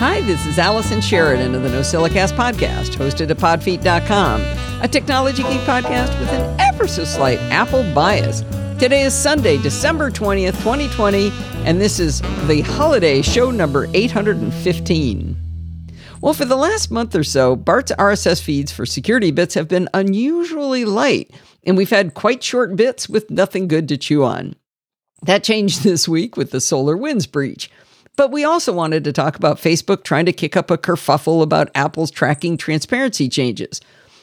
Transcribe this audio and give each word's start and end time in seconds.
Hi, 0.00 0.22
this 0.22 0.46
is 0.46 0.58
Allison 0.58 1.02
Sheridan 1.02 1.54
of 1.54 1.62
the 1.62 1.68
NosillaCast 1.68 2.32
podcast, 2.32 2.96
hosted 2.96 3.28
at 3.28 3.36
podfeet.com, 3.36 4.40
a 4.80 4.88
technology 4.88 5.42
geek 5.42 5.60
podcast 5.60 6.18
with 6.18 6.32
an 6.32 6.58
ever 6.58 6.88
so 6.88 7.04
slight 7.04 7.38
Apple 7.50 7.82
bias. 7.92 8.40
Today 8.78 9.02
is 9.02 9.12
Sunday, 9.12 9.58
December 9.58 10.10
20th, 10.10 10.56
2020, 10.62 11.30
and 11.66 11.78
this 11.78 12.00
is 12.00 12.22
the 12.46 12.62
holiday 12.62 13.20
show 13.20 13.50
number 13.50 13.88
815. 13.92 15.36
Well, 16.22 16.32
for 16.32 16.46
the 16.46 16.56
last 16.56 16.90
month 16.90 17.14
or 17.14 17.22
so, 17.22 17.54
Bart's 17.54 17.92
RSS 17.92 18.40
feeds 18.40 18.72
for 18.72 18.86
security 18.86 19.30
bits 19.30 19.52
have 19.52 19.68
been 19.68 19.86
unusually 19.92 20.86
light, 20.86 21.30
and 21.64 21.76
we've 21.76 21.90
had 21.90 22.14
quite 22.14 22.42
short 22.42 22.74
bits 22.74 23.06
with 23.06 23.30
nothing 23.30 23.68
good 23.68 23.86
to 23.88 23.98
chew 23.98 24.24
on. 24.24 24.56
That 25.24 25.44
changed 25.44 25.82
this 25.82 26.08
week 26.08 26.38
with 26.38 26.52
the 26.52 26.58
SolarWinds 26.58 27.30
breach. 27.30 27.70
But 28.20 28.32
we 28.32 28.44
also 28.44 28.74
wanted 28.74 29.04
to 29.04 29.14
talk 29.14 29.36
about 29.36 29.56
Facebook 29.56 30.04
trying 30.04 30.26
to 30.26 30.32
kick 30.34 30.54
up 30.54 30.70
a 30.70 30.76
kerfuffle 30.76 31.40
about 31.42 31.70
Apple's 31.74 32.10
tracking 32.10 32.58
transparency 32.58 33.30
changes. 33.30 33.80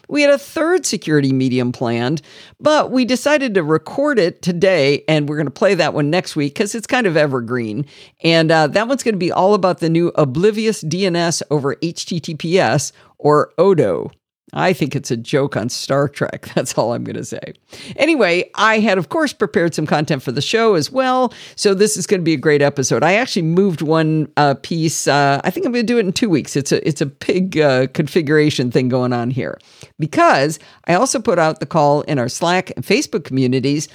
We 0.07 0.21
had 0.21 0.29
a 0.29 0.37
third 0.37 0.85
security 0.85 1.33
medium 1.33 1.71
planned, 1.71 2.21
but 2.59 2.91
we 2.91 3.05
decided 3.05 3.55
to 3.55 3.63
record 3.63 4.19
it 4.19 4.43
today, 4.43 5.03
and 5.07 5.27
we're 5.27 5.37
going 5.37 5.47
to 5.47 5.51
play 5.51 5.73
that 5.73 5.95
one 5.95 6.11
next 6.11 6.35
week 6.35 6.53
because 6.53 6.75
it's 6.75 6.85
kind 6.85 7.07
of 7.07 7.17
evergreen. 7.17 7.87
And 8.23 8.51
uh, 8.51 8.67
that 8.67 8.87
one's 8.87 9.01
going 9.01 9.15
to 9.15 9.19
be 9.19 9.31
all 9.31 9.55
about 9.55 9.79
the 9.79 9.89
new 9.89 10.09
Oblivious 10.09 10.83
DNS 10.83 11.41
over 11.49 11.73
HTTPS, 11.77 12.91
or 13.17 13.51
ODO. 13.57 14.11
I 14.53 14.71
think 14.71 14.95
it's 14.95 15.11
a 15.11 15.17
joke 15.17 15.57
on 15.57 15.67
Star 15.67 16.07
Trek. 16.07 16.49
That's 16.55 16.77
all 16.77 16.93
I'm 16.93 17.03
going 17.03 17.17
to 17.17 17.25
say. 17.25 17.53
Anyway, 17.97 18.49
I 18.55 18.79
had, 18.79 18.97
of 18.97 19.09
course, 19.09 19.33
prepared 19.33 19.75
some 19.75 19.85
content 19.85 20.23
for 20.23 20.31
the 20.31 20.41
show 20.41 20.75
as 20.75 20.89
well. 20.89 21.33
So 21.55 21.73
this 21.73 21.97
is 21.97 22.07
going 22.07 22.21
to 22.21 22.23
be 22.23 22.33
a 22.33 22.37
great 22.37 22.61
episode. 22.61 23.03
I 23.03 23.15
actually 23.15 23.41
moved 23.41 23.81
one 23.81 24.31
uh, 24.37 24.55
piece. 24.61 25.07
Uh, 25.07 25.41
I 25.43 25.49
think 25.51 25.65
I'm 25.65 25.73
going 25.73 25.85
to 25.85 25.93
do 25.93 25.97
it 25.97 26.05
in 26.05 26.13
two 26.13 26.29
weeks. 26.29 26.55
It's 26.55 26.71
a 26.71 26.87
it's 26.87 27.01
a 27.01 27.07
big 27.07 27.57
uh, 27.57 27.87
configuration 27.87 28.71
thing 28.71 28.87
going 28.87 29.11
on 29.11 29.31
here 29.31 29.59
because 29.99 30.59
I 30.85 30.93
also 30.93 31.19
put 31.19 31.39
out 31.39 31.59
the 31.59 31.65
call 31.65 32.01
in 32.01 32.17
our 32.17 32.29
Slack 32.29 32.71
and 32.75 32.85
Facebook 32.85 33.25
communities 33.25 33.89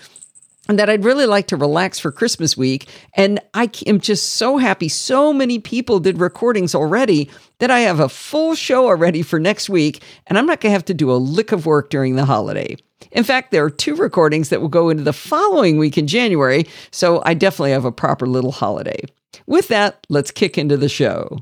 that 0.69 0.89
I'd 0.89 1.05
really 1.05 1.27
like 1.27 1.49
to 1.49 1.57
relax 1.57 1.99
for 1.99 2.13
Christmas 2.13 2.57
week. 2.57 2.89
And 3.15 3.41
I 3.53 3.69
am 3.87 4.01
just 4.01 4.35
so 4.35 4.59
happy. 4.59 4.89
So 4.89 5.33
many 5.33 5.59
people 5.59 5.99
did 5.99 6.21
recordings 6.21 6.75
already 6.75 7.31
that 7.59 7.71
I 7.71 7.81
have 7.81 8.01
a 8.01 8.09
full 8.09 8.55
show 8.55 8.87
already 8.87 9.23
for 9.23 9.41
next 9.41 9.69
week, 9.69 10.03
and 10.27 10.39
I'm 10.39 10.47
not 10.47 10.61
going 10.61 10.71
to 10.71 10.75
have 10.75 10.85
to 10.87 10.95
do 10.95 11.11
a 11.11 11.15
lick 11.15 11.53
of 11.53 11.67
work 11.67 11.91
during 11.91 12.17
the 12.17 12.25
holiday. 12.25 12.77
In 13.11 13.25
fact, 13.25 13.51
there 13.51 13.65
are 13.65 13.71
two 13.71 13.97
recordings 13.97 14.49
that 14.49 14.61
will 14.61 14.69
go 14.69 14.89
into 14.89 15.03
the 15.03 15.13
following 15.13 15.79
week 15.79 15.99
in 15.99 16.07
January, 16.07 16.67
so 16.91 17.23
I 17.25 17.35
definitely 17.35 17.73
have 17.73 17.85
a 17.85 17.93
proper 17.93 18.27
little 18.27 18.53
holiday. 18.53 19.01
With 19.47 19.69
that, 19.69 20.07
let's 20.09 20.31
kick 20.31 20.57
into 20.57 20.77
the 20.77 20.89
show. 20.89 21.39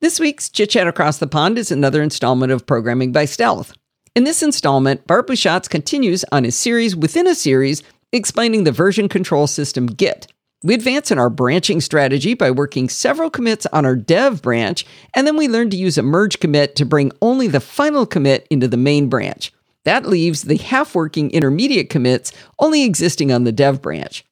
This 0.00 0.18
week's 0.18 0.48
Chit 0.48 0.70
Chat 0.70 0.86
Across 0.86 1.18
the 1.18 1.26
Pond 1.26 1.58
is 1.58 1.70
another 1.70 2.02
installment 2.02 2.52
of 2.52 2.66
Programming 2.66 3.12
by 3.12 3.24
Stealth. 3.24 3.72
In 4.14 4.24
this 4.24 4.42
installment, 4.42 5.06
Bart 5.06 5.28
Busschots 5.28 5.68
continues 5.68 6.24
on 6.32 6.44
his 6.44 6.56
series 6.56 6.96
within 6.96 7.26
a 7.26 7.34
series 7.34 7.82
explaining 8.12 8.64
the 8.64 8.72
version 8.72 9.08
control 9.08 9.46
system 9.46 9.86
Git. 9.86 10.32
We 10.64 10.74
advance 10.74 11.12
in 11.12 11.18
our 11.18 11.30
branching 11.30 11.80
strategy 11.80 12.34
by 12.34 12.50
working 12.50 12.88
several 12.88 13.30
commits 13.30 13.66
on 13.66 13.86
our 13.86 13.94
dev 13.94 14.42
branch, 14.42 14.84
and 15.14 15.26
then 15.26 15.36
we 15.36 15.46
learn 15.46 15.70
to 15.70 15.76
use 15.76 15.96
a 15.96 16.02
merge 16.02 16.40
commit 16.40 16.74
to 16.76 16.84
bring 16.84 17.12
only 17.22 17.46
the 17.46 17.60
final 17.60 18.06
commit 18.06 18.46
into 18.50 18.66
the 18.66 18.76
main 18.76 19.08
branch. 19.08 19.52
That 19.84 20.06
leaves 20.06 20.42
the 20.42 20.56
half 20.56 20.94
working 20.96 21.30
intermediate 21.30 21.90
commits 21.90 22.32
only 22.58 22.82
existing 22.82 23.30
on 23.30 23.44
the 23.44 23.52
dev 23.52 23.80
branch. 23.80 24.24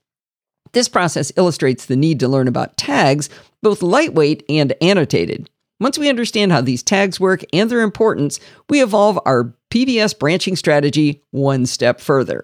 This 0.73 0.89
process 0.89 1.33
illustrates 1.37 1.87
the 1.87 1.97
need 1.97 2.19
to 2.21 2.29
learn 2.29 2.49
about 2.49 2.77
tags, 2.77 3.31
both 3.63 3.81
lightweight 3.81 4.43
and 4.49 4.75
annotated. 4.83 5.49
Once 5.79 5.97
we 5.97 6.09
understand 6.09 6.51
how 6.53 6.61
these 6.61 6.83
tags 6.83 7.21
work 7.21 7.43
and 7.53 7.71
their 7.71 7.83
importance, 7.83 8.41
we 8.69 8.83
evolve 8.83 9.19
our 9.25 9.55
PBS 9.71 10.19
branching 10.19 10.57
strategy 10.57 11.23
one 11.31 11.67
step 11.67 12.01
further. 12.01 12.43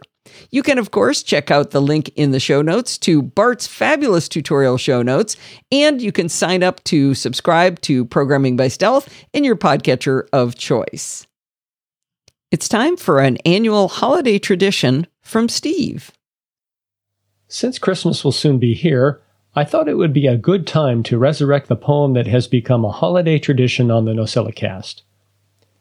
You 0.51 0.63
can, 0.63 0.79
of 0.79 0.91
course, 0.91 1.23
check 1.23 1.51
out 1.51 1.71
the 1.71 1.81
link 1.81 2.11
in 2.17 2.31
the 2.31 2.41
show 2.41 2.63
notes 2.63 2.99
to 2.99 3.23
Bart's 3.23 3.67
fabulous 3.67 4.29
tutorial 4.29 4.77
show 4.77 5.03
notes, 5.03 5.37
and 5.71 6.01
you 6.01 6.13
can 6.13 6.29
sign 6.29 6.63
up 6.63 6.83
to 6.85 7.15
subscribe 7.15 7.81
to 7.83 8.05
Programming 8.05 8.57
by 8.57 8.69
Stealth 8.69 9.09
in 9.33 9.45
your 9.45 9.57
podcatcher 9.57 10.29
of 10.33 10.55
choice. 10.55 11.27
It's 12.51 12.69
time 12.69 12.97
for 12.97 13.21
an 13.21 13.39
annual 13.47 13.89
holiday 13.89 14.39
tradition 14.39 15.07
from 15.23 15.49
Steve. 15.49 16.13
Since 17.49 17.79
Christmas 17.79 18.25
will 18.25 18.33
soon 18.33 18.59
be 18.59 18.75
here, 18.75 19.21
I 19.55 19.65
thought 19.65 19.89
it 19.89 19.99
would 19.99 20.15
be 20.15 20.27
a 20.27 20.37
good 20.37 20.67
time 20.67 21.03
to 21.05 21.19
resurrect 21.19 21.69
the 21.69 21.77
poem 21.77 22.15
that 22.15 22.27
has 22.27 22.47
become 22.47 22.85
a 22.85 22.91
holiday 22.91 23.39
tradition 23.39 23.91
on 23.91 24.07
the 24.07 24.13
NosillaCast. 24.13 25.03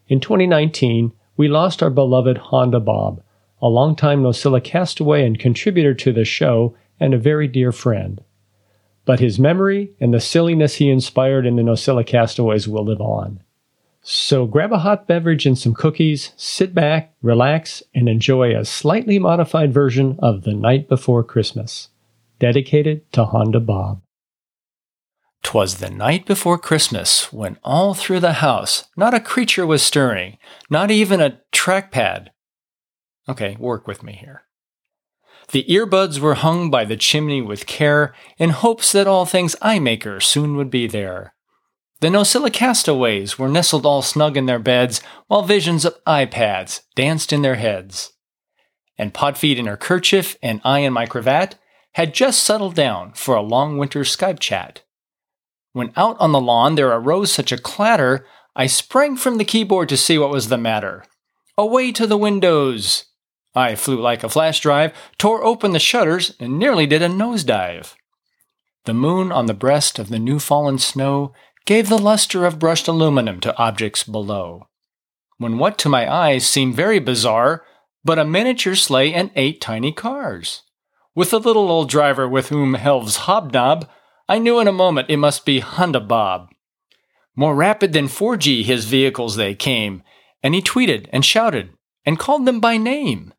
In 0.10 0.20
2019, 0.20 1.14
we 1.38 1.48
lost 1.48 1.82
our 1.82 1.90
beloved 1.90 2.38
Honda 2.38 2.82
Bob 2.82 3.24
a 3.62 3.68
longtime 3.68 4.24
Nosilla 4.24 4.64
castaway 4.64 5.26
and 5.26 5.38
contributor 5.38 5.94
to 5.94 6.12
the 6.12 6.26
show, 6.26 6.76
and 7.00 7.14
a 7.14 7.20
very 7.20 7.48
dear 7.48 7.72
friend. 7.72 8.24
But 9.06 9.20
his 9.20 9.40
memory 9.40 9.92
and 10.00 10.14
the 10.14 10.20
silliness 10.20 10.76
he 10.76 10.90
inspired 10.90 11.46
in 11.46 11.56
the 11.56 11.64
Nosilla 11.64 12.06
castaways 12.06 12.68
will 12.68 12.86
live 12.86 13.02
on. 13.02 13.42
So 14.04 14.48
grab 14.48 14.72
a 14.72 14.80
hot 14.80 15.08
beverage 15.08 15.46
and 15.46 15.58
some 15.58 15.76
cookies, 15.76 16.32
sit 16.36 16.74
back, 16.74 17.14
relax, 17.22 17.84
and 17.94 18.10
enjoy 18.10 18.56
a 18.56 18.66
slightly 18.66 19.20
modified 19.20 19.74
version 19.74 20.18
of 20.20 20.44
The 20.44 20.54
Night 20.54 20.90
Before 20.90 21.24
Christmas, 21.24 21.90
dedicated 22.40 23.12
to 23.14 23.26
Honda 23.26 23.60
Bob. 23.60 24.02
Twas 25.44 25.76
the 25.76 25.90
night 25.90 26.26
before 26.26 26.58
Christmas 26.58 27.34
when 27.34 27.58
all 27.64 27.94
through 27.94 28.20
the 28.20 28.34
house 28.34 28.86
not 28.96 29.14
a 29.14 29.20
creature 29.20 29.66
was 29.66 29.82
stirring, 29.82 30.38
not 30.70 30.92
even 30.92 31.20
a 31.20 31.40
trackpad 31.52 32.30
Okay, 33.32 33.56
work 33.58 33.88
with 33.88 34.04
me 34.04 34.12
here. 34.12 34.44
The 35.54 35.64
earbuds 35.64 36.20
were 36.20 36.34
hung 36.34 36.70
by 36.70 36.84
the 36.84 36.98
chimney 36.98 37.42
with 37.42 37.66
care 37.66 38.14
in 38.38 38.50
hopes 38.50 38.92
that 38.92 39.08
all 39.08 39.26
things 39.26 39.56
iMaker 39.62 40.22
soon 40.22 40.58
would 40.58 40.70
be 40.70 40.86
there. 40.86 41.34
The 42.02 42.10
Nosilla 42.10 42.52
castaways 42.52 43.40
were 43.40 43.48
nestled 43.48 43.86
all 43.86 44.02
snug 44.02 44.36
in 44.36 44.48
their 44.48 44.60
beds 44.60 45.02
while 45.28 45.44
visions 45.44 45.86
of 45.86 46.04
iPads 46.04 46.82
danced 46.94 47.32
in 47.32 47.42
their 47.42 47.56
heads. 47.56 48.12
And 48.98 49.14
Podfeet 49.14 49.56
in 49.56 49.66
her 49.68 49.78
kerchief 49.78 50.36
and 50.44 50.60
I 50.66 50.80
in 50.80 50.92
my 50.92 51.06
cravat 51.06 51.56
had 51.94 52.14
just 52.14 52.44
settled 52.44 52.76
down 52.76 53.14
for 53.14 53.36
a 53.36 53.42
long 53.42 53.78
winter 53.78 54.02
Skype 54.02 54.40
chat. 54.40 54.82
When 55.72 55.94
out 55.96 56.18
on 56.20 56.34
the 56.34 56.42
lawn 56.42 56.76
there 56.76 56.92
arose 56.92 57.32
such 57.32 57.54
a 57.54 57.58
clatter, 57.58 58.26
I 58.58 58.68
sprang 58.68 59.16
from 59.16 59.38
the 59.38 59.46
keyboard 59.46 59.88
to 59.88 59.96
see 59.96 60.18
what 60.18 60.32
was 60.32 60.50
the 60.50 60.58
matter. 60.58 61.06
Away 61.58 61.92
to 61.94 62.06
the 62.06 62.18
windows! 62.18 63.06
I 63.54 63.76
flew 63.76 64.00
like 64.00 64.24
a 64.24 64.30
flash 64.30 64.60
drive, 64.62 64.94
tore 65.18 65.44
open 65.44 65.72
the 65.72 65.80
shutters, 65.80 66.36
and 66.40 66.58
nearly 66.58 66.86
did 66.86 67.02
a 67.02 67.10
nosedive. 67.10 67.96
The 68.86 68.94
moon 68.94 69.32
on 69.32 69.46
the 69.46 69.54
breast 69.54 70.00
of 70.00 70.10
the 70.10 70.20
new 70.20 70.40
fallen 70.40 70.80
snow 70.80 71.34
gave 71.66 71.90
the 71.90 71.98
luster 71.98 72.46
of 72.46 72.60
brushed 72.60 72.88
aluminum 72.88 73.40
to 73.42 73.56
objects 73.58 74.04
below. 74.04 74.68
When 75.38 75.58
what 75.58 75.78
to 75.80 75.90
my 75.90 76.12
eyes 76.12 76.48
seemed 76.48 76.76
very 76.76 77.00
bizarre, 77.00 77.64
but 78.04 78.18
a 78.18 78.26
miniature 78.26 78.76
sleigh 78.76 79.14
and 79.14 79.32
eight 79.36 79.62
tiny 79.62 79.92
cars. 79.92 80.64
With 81.14 81.34
a 81.34 81.38
little 81.38 81.70
old 81.70 81.90
driver 81.90 82.28
with 82.28 82.50
whom 82.50 82.76
elves 82.76 83.18
hobnob, 83.18 83.88
I 84.30 84.40
knew 84.40 84.60
in 84.60 84.68
a 84.68 84.72
moment 84.72 85.10
it 85.10 85.18
must 85.18 85.46
be 85.46 85.60
Honda 85.60 86.00
Bob. 86.00 86.48
More 87.36 87.54
rapid 87.54 87.94
than 87.94 88.08
4G 88.08 88.64
his 88.64 88.86
vehicles 88.86 89.36
they 89.36 89.56
came, 89.56 90.04
and 90.42 90.56
he 90.56 90.62
tweeted 90.62 91.08
and 91.12 91.26
shouted 91.26 91.74
and 92.06 92.18
called 92.18 92.46
them 92.46 92.60
by 92.60 92.78
name. 92.78 93.34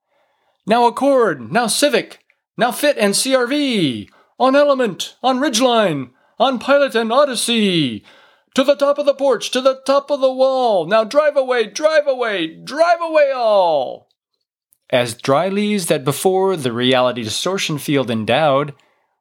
Now 0.65 0.87
Accord, 0.87 1.53
now 1.53 1.67
Civic, 1.67 2.21
now 2.57 2.71
Fit 2.71 2.97
and 2.97 3.15
CRV, 3.15 4.09
on 4.39 4.55
Element, 4.55 5.17
on 5.23 5.41
Ridgeline, 5.41 6.11
on 6.39 6.59
Pilot 6.59 6.95
and 6.95 7.13
Odyssey. 7.13 8.05
To 8.55 8.63
the 8.63 8.77
top 8.77 8.99
of 8.99 9.07
the 9.07 9.15
porch, 9.15 9.51
to 9.53 9.61
the 9.61 9.81
top 9.87 10.11
of 10.11 10.21
the 10.21 10.33
wall. 10.33 10.87
Now 10.87 11.05
drive 11.05 11.37
away, 11.37 11.67
drive 11.67 12.07
away, 12.07 12.47
drive 12.47 13.01
away 13.01 13.33
all. 13.35 14.09
As 14.91 15.15
dry 15.15 15.49
leaves 15.49 15.87
that 15.87 16.05
before 16.05 16.57
the 16.57 16.73
reality 16.73 17.25
distortion 17.25 17.79
field 17.79 18.11
endowed, 18.11 18.75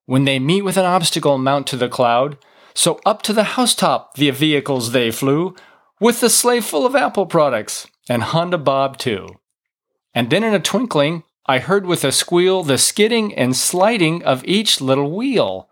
when 0.06 0.26
they 0.26 0.38
meet 0.38 0.64
with 0.64 0.78
an 0.78 0.86
obstacle 0.86 1.38
mount 1.38 1.66
to 1.68 1.78
the 1.78 1.88
cloud, 1.88 2.38
so 2.74 3.00
up 3.06 3.22
to 3.24 3.34
the 3.34 3.44
housetop 3.56 4.16
the 4.16 4.30
vehicles 4.32 4.92
they 4.92 5.12
flew, 5.12 5.56
with 6.00 6.20
the 6.20 6.30
sleigh 6.30 6.60
full 6.60 6.86
of 6.86 6.96
Apple 6.96 7.26
products, 7.26 7.88
and 8.10 8.22
Honda 8.22 8.58
Bob 8.58 8.98
too. 8.98 9.28
And 10.14 10.30
then 10.30 10.44
in 10.44 10.54
a 10.54 10.60
twinkling, 10.60 11.24
I 11.46 11.60
heard 11.60 11.86
with 11.86 12.04
a 12.04 12.12
squeal 12.12 12.64
the 12.64 12.78
skidding 12.78 13.34
and 13.34 13.56
sliding 13.56 14.24
of 14.24 14.46
each 14.46 14.80
little 14.80 15.12
wheel. 15.12 15.70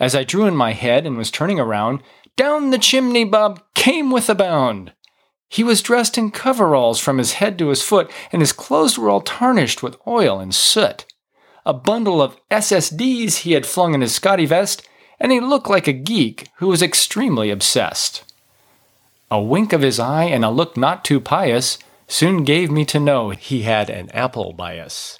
As 0.00 0.14
I 0.14 0.24
drew 0.24 0.46
in 0.46 0.56
my 0.56 0.72
head 0.72 1.06
and 1.06 1.16
was 1.16 1.30
turning 1.30 1.60
around, 1.60 2.02
down 2.36 2.70
the 2.70 2.78
chimney 2.78 3.24
Bob 3.24 3.62
came 3.74 4.10
with 4.10 4.28
a 4.28 4.34
bound. 4.34 4.92
He 5.48 5.64
was 5.64 5.82
dressed 5.82 6.18
in 6.18 6.30
coveralls 6.30 7.00
from 7.00 7.18
his 7.18 7.34
head 7.34 7.58
to 7.58 7.68
his 7.68 7.82
foot, 7.82 8.10
and 8.32 8.42
his 8.42 8.52
clothes 8.52 8.98
were 8.98 9.08
all 9.08 9.20
tarnished 9.20 9.82
with 9.82 9.96
oil 10.06 10.40
and 10.40 10.54
soot. 10.54 11.06
A 11.64 11.72
bundle 11.72 12.20
of 12.20 12.36
SSDs 12.50 13.38
he 13.38 13.52
had 13.52 13.66
flung 13.66 13.94
in 13.94 14.00
his 14.00 14.14
SCOTTeVEST, 14.14 14.86
and 15.20 15.32
he 15.32 15.40
looked 15.40 15.68
like 15.68 15.86
a 15.86 15.92
geek 15.92 16.48
who 16.56 16.68
was 16.68 16.82
extremely 16.82 17.50
obsessed. 17.50 18.24
A 19.30 19.40
wink 19.40 19.72
of 19.72 19.82
his 19.82 19.98
eye 19.98 20.24
and 20.24 20.44
a 20.44 20.50
look 20.50 20.76
not 20.76 21.04
too 21.04 21.20
pious 21.20 21.78
soon 22.08 22.42
gave 22.42 22.70
me 22.70 22.84
to 22.86 22.98
know 22.98 23.30
he 23.30 23.62
had 23.62 23.88
an 23.90 24.10
apple 24.10 24.52
bias. 24.52 25.18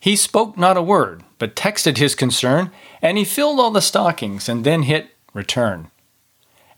He 0.00 0.16
spoke 0.16 0.56
not 0.56 0.76
a 0.76 0.82
word, 0.82 1.22
but 1.38 1.54
texted 1.54 1.98
his 1.98 2.14
concern, 2.14 2.70
and 3.02 3.18
he 3.18 3.24
filled 3.24 3.60
all 3.60 3.70
the 3.70 3.80
stockings 3.80 4.48
and 4.48 4.64
then 4.64 4.82
hit 4.82 5.10
return. 5.34 5.90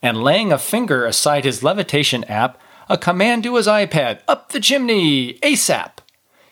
And 0.01 0.23
laying 0.23 0.51
a 0.51 0.57
finger 0.57 1.05
aside 1.05 1.45
his 1.45 1.63
levitation 1.63 2.23
app, 2.25 2.59
a 2.89 2.97
command 2.97 3.43
to 3.43 3.55
his 3.55 3.67
iPad, 3.67 4.21
up 4.27 4.51
the 4.51 4.59
chimney, 4.59 5.35
ASAP. 5.39 5.99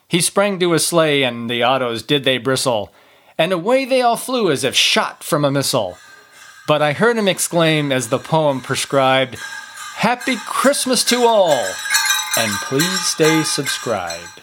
He 0.07 0.21
sprang 0.21 0.59
to 0.59 0.71
his 0.71 0.85
sleigh, 0.85 1.23
and 1.23 1.49
the 1.49 1.63
autos 1.63 2.03
did 2.03 2.23
they 2.23 2.37
bristle, 2.37 2.93
and 3.37 3.51
away 3.51 3.85
they 3.85 4.01
all 4.01 4.17
flew 4.17 4.49
as 4.49 4.63
if 4.63 4.75
shot 4.75 5.23
from 5.23 5.43
a 5.43 5.51
missile. 5.51 5.97
But 6.67 6.81
I 6.81 6.93
heard 6.93 7.17
him 7.17 7.27
exclaim 7.27 7.91
as 7.91 8.09
the 8.09 8.19
poem 8.19 8.61
prescribed, 8.61 9.37
Happy 9.95 10.35
Christmas 10.45 11.03
to 11.05 11.25
all, 11.25 11.65
and 12.37 12.51
please 12.61 12.99
stay 13.05 13.41
subscribed. 13.41 14.41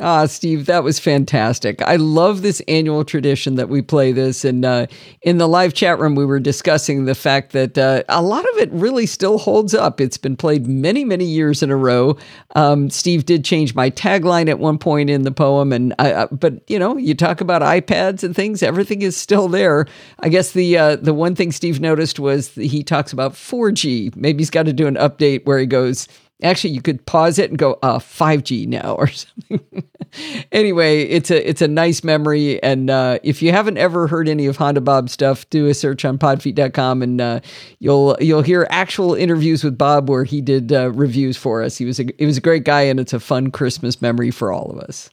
Ah, 0.00 0.26
Steve, 0.26 0.66
that 0.66 0.82
was 0.82 0.98
fantastic. 0.98 1.80
I 1.82 1.94
love 1.94 2.42
this 2.42 2.60
annual 2.66 3.04
tradition 3.04 3.54
that 3.54 3.68
we 3.68 3.80
play 3.80 4.10
this. 4.10 4.44
And 4.44 4.64
uh, 4.64 4.88
in 5.22 5.38
the 5.38 5.46
live 5.46 5.72
chat 5.72 6.00
room, 6.00 6.16
we 6.16 6.26
were 6.26 6.40
discussing 6.40 7.04
the 7.04 7.14
fact 7.14 7.52
that 7.52 7.78
uh, 7.78 8.02
a 8.08 8.20
lot 8.20 8.44
of 8.44 8.58
it 8.58 8.72
really 8.72 9.06
still 9.06 9.38
holds 9.38 9.72
up. 9.72 10.00
It's 10.00 10.18
been 10.18 10.36
played 10.36 10.66
many, 10.66 11.04
many 11.04 11.24
years 11.24 11.62
in 11.62 11.70
a 11.70 11.76
row. 11.76 12.16
Um, 12.56 12.90
Steve 12.90 13.24
did 13.24 13.44
change 13.44 13.76
my 13.76 13.88
tagline 13.88 14.48
at 14.48 14.58
one 14.58 14.78
point 14.78 15.10
in 15.10 15.22
the 15.22 15.30
poem, 15.30 15.72
and 15.72 15.94
I, 16.00 16.12
uh, 16.12 16.26
but 16.32 16.68
you 16.68 16.78
know, 16.80 16.96
you 16.96 17.14
talk 17.14 17.40
about 17.40 17.62
iPads 17.62 18.24
and 18.24 18.34
things, 18.34 18.64
everything 18.64 19.02
is 19.02 19.16
still 19.16 19.46
there. 19.46 19.86
I 20.18 20.28
guess 20.28 20.52
the 20.52 20.76
uh, 20.76 20.96
the 20.96 21.14
one 21.14 21.36
thing 21.36 21.52
Steve 21.52 21.80
noticed 21.80 22.18
was 22.18 22.52
he 22.56 22.82
talks 22.82 23.12
about 23.12 23.34
4G. 23.34 24.16
Maybe 24.16 24.40
he's 24.40 24.50
got 24.50 24.66
to 24.66 24.72
do 24.72 24.88
an 24.88 24.96
update 24.96 25.44
where 25.46 25.60
he 25.60 25.66
goes 25.66 26.08
Actually, 26.42 26.74
you 26.74 26.82
could 26.82 27.06
pause 27.06 27.38
it 27.38 27.50
and 27.50 27.58
go, 27.58 27.78
uh, 27.82 27.98
5G 27.98 28.66
now 28.66 28.96
or 28.96 29.06
something. 29.08 29.60
anyway, 30.52 31.02
it's 31.02 31.30
a 31.30 31.48
it's 31.48 31.62
a 31.62 31.68
nice 31.68 32.02
memory. 32.02 32.62
And 32.62 32.90
uh, 32.90 33.18
if 33.22 33.40
you 33.40 33.52
haven't 33.52 33.78
ever 33.78 34.08
heard 34.08 34.28
any 34.28 34.46
of 34.46 34.56
Honda 34.56 34.80
Bob 34.80 35.08
stuff, 35.10 35.48
do 35.50 35.66
a 35.66 35.74
search 35.74 36.04
on 36.04 36.18
podfeet.com 36.18 37.02
and 37.02 37.20
uh, 37.20 37.40
you'll 37.78 38.16
you'll 38.20 38.42
hear 38.42 38.66
actual 38.70 39.14
interviews 39.14 39.62
with 39.62 39.78
Bob 39.78 40.08
where 40.08 40.24
he 40.24 40.40
did 40.40 40.72
uh, 40.72 40.90
reviews 40.90 41.36
for 41.36 41.62
us. 41.62 41.78
He 41.78 41.84
was 41.84 42.00
a 42.00 42.06
he 42.18 42.26
was 42.26 42.36
a 42.36 42.42
great 42.42 42.64
guy 42.64 42.82
and 42.82 42.98
it's 42.98 43.12
a 43.12 43.20
fun 43.20 43.50
Christmas 43.50 44.02
memory 44.02 44.30
for 44.30 44.52
all 44.52 44.70
of 44.70 44.78
us. 44.78 45.10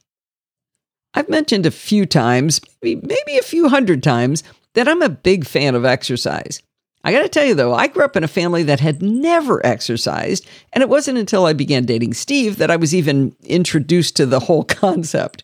I've 1.14 1.28
mentioned 1.28 1.66
a 1.66 1.70
few 1.70 2.06
times, 2.06 2.60
maybe, 2.82 3.00
maybe 3.06 3.38
a 3.38 3.42
few 3.42 3.68
hundred 3.68 4.02
times, 4.02 4.42
that 4.74 4.88
I'm 4.88 5.02
a 5.02 5.10
big 5.10 5.46
fan 5.46 5.74
of 5.74 5.84
exercise. 5.84 6.62
I 7.04 7.12
got 7.12 7.22
to 7.22 7.28
tell 7.28 7.44
you 7.44 7.54
though, 7.54 7.74
I 7.74 7.88
grew 7.88 8.04
up 8.04 8.16
in 8.16 8.24
a 8.24 8.28
family 8.28 8.62
that 8.64 8.80
had 8.80 9.02
never 9.02 9.64
exercised, 9.66 10.46
and 10.72 10.82
it 10.82 10.88
wasn't 10.88 11.18
until 11.18 11.46
I 11.46 11.52
began 11.52 11.84
dating 11.84 12.14
Steve 12.14 12.58
that 12.58 12.70
I 12.70 12.76
was 12.76 12.94
even 12.94 13.34
introduced 13.42 14.16
to 14.16 14.26
the 14.26 14.40
whole 14.40 14.64
concept. 14.64 15.42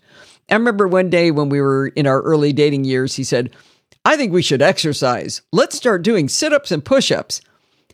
I 0.50 0.54
remember 0.54 0.88
one 0.88 1.10
day 1.10 1.30
when 1.30 1.48
we 1.48 1.60
were 1.60 1.88
in 1.88 2.06
our 2.06 2.22
early 2.22 2.52
dating 2.52 2.84
years, 2.84 3.16
he 3.16 3.24
said, 3.24 3.50
I 4.04 4.16
think 4.16 4.32
we 4.32 4.42
should 4.42 4.62
exercise. 4.62 5.42
Let's 5.52 5.76
start 5.76 6.02
doing 6.02 6.28
sit 6.28 6.52
ups 6.52 6.70
and 6.70 6.84
push 6.84 7.10
ups. 7.10 7.40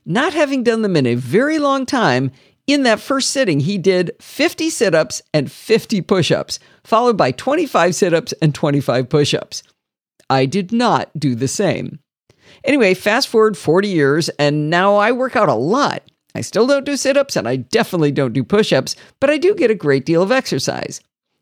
Not 0.06 0.34
having 0.34 0.62
done 0.62 0.82
them 0.82 0.96
in 0.96 1.06
a 1.06 1.14
very 1.14 1.58
long 1.58 1.86
time, 1.86 2.30
in 2.66 2.82
that 2.84 3.00
first 3.00 3.30
sitting, 3.30 3.60
he 3.60 3.78
did 3.78 4.12
50 4.20 4.70
sit 4.70 4.94
ups 4.94 5.22
and 5.32 5.50
50 5.50 6.00
push 6.02 6.30
ups, 6.30 6.58
followed 6.82 7.16
by 7.16 7.30
25 7.30 7.94
sit 7.94 8.14
ups 8.14 8.32
and 8.40 8.54
25 8.54 9.08
push 9.08 9.34
ups. 9.34 9.62
I 10.30 10.46
did 10.46 10.72
not 10.72 11.10
do 11.18 11.34
the 11.34 11.48
same. 11.48 11.98
Anyway, 12.64 12.94
fast 12.94 13.28
forward 13.28 13.56
40 13.56 13.88
years, 13.88 14.28
and 14.30 14.70
now 14.70 14.96
I 14.96 15.12
work 15.12 15.36
out 15.36 15.48
a 15.48 15.54
lot. 15.54 16.02
I 16.34 16.40
still 16.40 16.66
don't 16.66 16.84
do 16.84 16.96
sit 16.96 17.16
ups 17.16 17.36
and 17.36 17.46
I 17.46 17.56
definitely 17.56 18.10
don't 18.10 18.32
do 18.32 18.42
push 18.42 18.72
ups, 18.72 18.96
but 19.20 19.30
I 19.30 19.38
do 19.38 19.54
get 19.54 19.70
a 19.70 19.74
great 19.74 20.04
deal 20.04 20.22
of 20.22 20.32
exercise. 20.32 21.00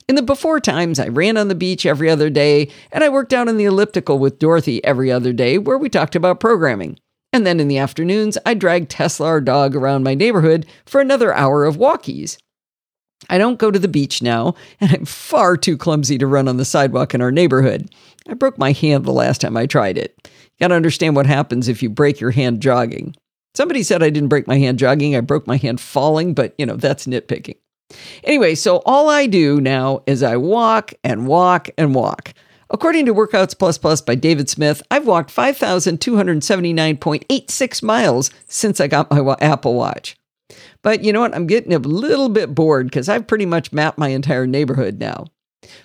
In 0.08 0.16
the 0.16 0.22
before 0.22 0.60
times, 0.60 0.98
I 0.98 1.08
ran 1.08 1.36
on 1.36 1.48
the 1.48 1.54
beach 1.54 1.86
every 1.86 2.10
other 2.10 2.28
day, 2.28 2.68
and 2.90 3.02
I 3.04 3.08
worked 3.08 3.32
out 3.32 3.48
on 3.48 3.56
the 3.56 3.64
elliptical 3.64 4.18
with 4.18 4.38
Dorothy 4.38 4.84
every 4.84 5.10
other 5.10 5.32
day, 5.32 5.58
where 5.58 5.78
we 5.78 5.88
talked 5.88 6.16
about 6.16 6.40
programming. 6.40 6.98
And 7.32 7.46
then 7.46 7.60
in 7.60 7.68
the 7.68 7.78
afternoons, 7.78 8.36
I 8.44 8.54
dragged 8.54 8.90
Tesla, 8.90 9.28
our 9.28 9.40
dog, 9.40 9.74
around 9.74 10.02
my 10.02 10.14
neighborhood 10.14 10.66
for 10.84 11.00
another 11.00 11.32
hour 11.32 11.64
of 11.64 11.76
walkies. 11.76 12.36
I 13.30 13.38
don't 13.38 13.58
go 13.58 13.70
to 13.70 13.78
the 13.78 13.88
beach 13.88 14.22
now, 14.22 14.54
and 14.80 14.92
I'm 14.92 15.04
far 15.04 15.56
too 15.56 15.76
clumsy 15.76 16.18
to 16.18 16.26
run 16.26 16.48
on 16.48 16.56
the 16.56 16.64
sidewalk 16.64 17.14
in 17.14 17.22
our 17.22 17.32
neighborhood. 17.32 17.88
I 18.28 18.34
broke 18.34 18.58
my 18.58 18.72
hand 18.72 19.04
the 19.04 19.12
last 19.12 19.40
time 19.40 19.56
I 19.56 19.66
tried 19.66 19.98
it. 19.98 20.28
Got 20.60 20.68
to 20.68 20.74
understand 20.74 21.16
what 21.16 21.26
happens 21.26 21.68
if 21.68 21.82
you 21.82 21.90
break 21.90 22.20
your 22.20 22.30
hand 22.30 22.60
jogging. 22.60 23.16
Somebody 23.54 23.82
said 23.82 24.02
I 24.02 24.10
didn't 24.10 24.28
break 24.28 24.46
my 24.46 24.58
hand 24.58 24.78
jogging, 24.78 25.16
I 25.16 25.20
broke 25.20 25.46
my 25.46 25.56
hand 25.56 25.80
falling, 25.80 26.34
but 26.34 26.54
you 26.56 26.66
know, 26.66 26.76
that's 26.76 27.06
nitpicking. 27.06 27.56
Anyway, 28.24 28.54
so 28.54 28.80
all 28.86 29.10
I 29.10 29.26
do 29.26 29.60
now 29.60 30.02
is 30.06 30.22
I 30.22 30.36
walk 30.36 30.94
and 31.04 31.26
walk 31.26 31.68
and 31.76 31.94
walk. 31.94 32.32
According 32.70 33.04
to 33.06 33.14
Workouts 33.14 33.58
Plus 33.58 33.76
Plus 33.76 34.00
by 34.00 34.14
David 34.14 34.48
Smith, 34.48 34.82
I've 34.90 35.06
walked 35.06 35.34
5,279.86 35.34 37.82
miles 37.82 38.30
since 38.46 38.80
I 38.80 38.86
got 38.86 39.10
my 39.10 39.36
Apple 39.42 39.74
Watch. 39.74 40.16
But 40.82 41.04
you 41.04 41.12
know 41.12 41.20
what? 41.20 41.34
I'm 41.34 41.46
getting 41.46 41.72
a 41.72 41.78
little 41.78 42.28
bit 42.28 42.54
bored 42.54 42.86
because 42.86 43.08
I've 43.08 43.26
pretty 43.26 43.46
much 43.46 43.72
mapped 43.72 43.98
my 43.98 44.08
entire 44.08 44.46
neighborhood 44.46 44.98
now. 44.98 45.26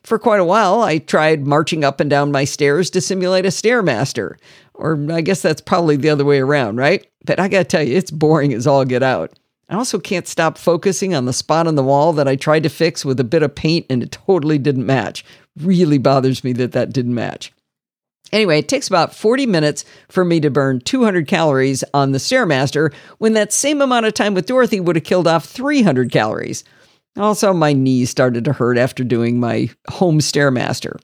For 0.03 0.17
quite 0.17 0.39
a 0.39 0.45
while, 0.45 0.81
I 0.81 0.97
tried 0.97 1.45
marching 1.45 1.83
up 1.83 1.99
and 1.99 2.09
down 2.09 2.31
my 2.31 2.45
stairs 2.45 2.89
to 2.91 3.01
simulate 3.01 3.45
a 3.45 3.49
Stairmaster. 3.49 4.37
Or 4.73 4.99
I 5.11 5.21
guess 5.21 5.41
that's 5.41 5.61
probably 5.61 5.95
the 5.95 6.09
other 6.09 6.25
way 6.25 6.39
around, 6.39 6.77
right? 6.77 7.05
But 7.25 7.39
I 7.39 7.47
gotta 7.47 7.63
tell 7.63 7.83
you, 7.83 7.95
it's 7.95 8.11
boring 8.11 8.53
as 8.53 8.67
all 8.67 8.85
get 8.85 9.03
out. 9.03 9.37
I 9.69 9.75
also 9.75 9.99
can't 9.99 10.27
stop 10.27 10.57
focusing 10.57 11.13
on 11.13 11.25
the 11.25 11.33
spot 11.33 11.67
on 11.67 11.75
the 11.75 11.83
wall 11.83 12.13
that 12.13 12.27
I 12.27 12.35
tried 12.35 12.63
to 12.63 12.69
fix 12.69 13.03
with 13.03 13.19
a 13.19 13.25
bit 13.25 13.43
of 13.43 13.53
paint 13.53 13.85
and 13.89 14.01
it 14.01 14.11
totally 14.11 14.57
didn't 14.57 14.85
match. 14.85 15.25
Really 15.59 15.97
bothers 15.97 16.43
me 16.43 16.53
that 16.53 16.71
that 16.71 16.93
didn't 16.93 17.15
match. 17.15 17.51
Anyway, 18.31 18.59
it 18.59 18.67
takes 18.67 18.87
about 18.87 19.15
40 19.15 19.45
minutes 19.45 19.85
for 20.09 20.25
me 20.25 20.39
to 20.39 20.49
burn 20.49 20.81
200 20.81 21.27
calories 21.27 21.83
on 21.93 22.11
the 22.11 22.17
Stairmaster 22.17 22.93
when 23.19 23.33
that 23.33 23.53
same 23.53 23.81
amount 23.81 24.05
of 24.05 24.13
time 24.13 24.33
with 24.33 24.45
Dorothy 24.45 24.79
would 24.79 24.95
have 24.95 25.05
killed 25.05 25.27
off 25.27 25.45
300 25.45 26.11
calories. 26.11 26.63
Also, 27.17 27.53
my 27.53 27.73
knees 27.73 28.09
started 28.09 28.45
to 28.45 28.53
hurt 28.53 28.77
after 28.77 29.03
doing 29.03 29.39
my 29.39 29.69
home 29.89 30.19
Stairmaster. 30.19 30.99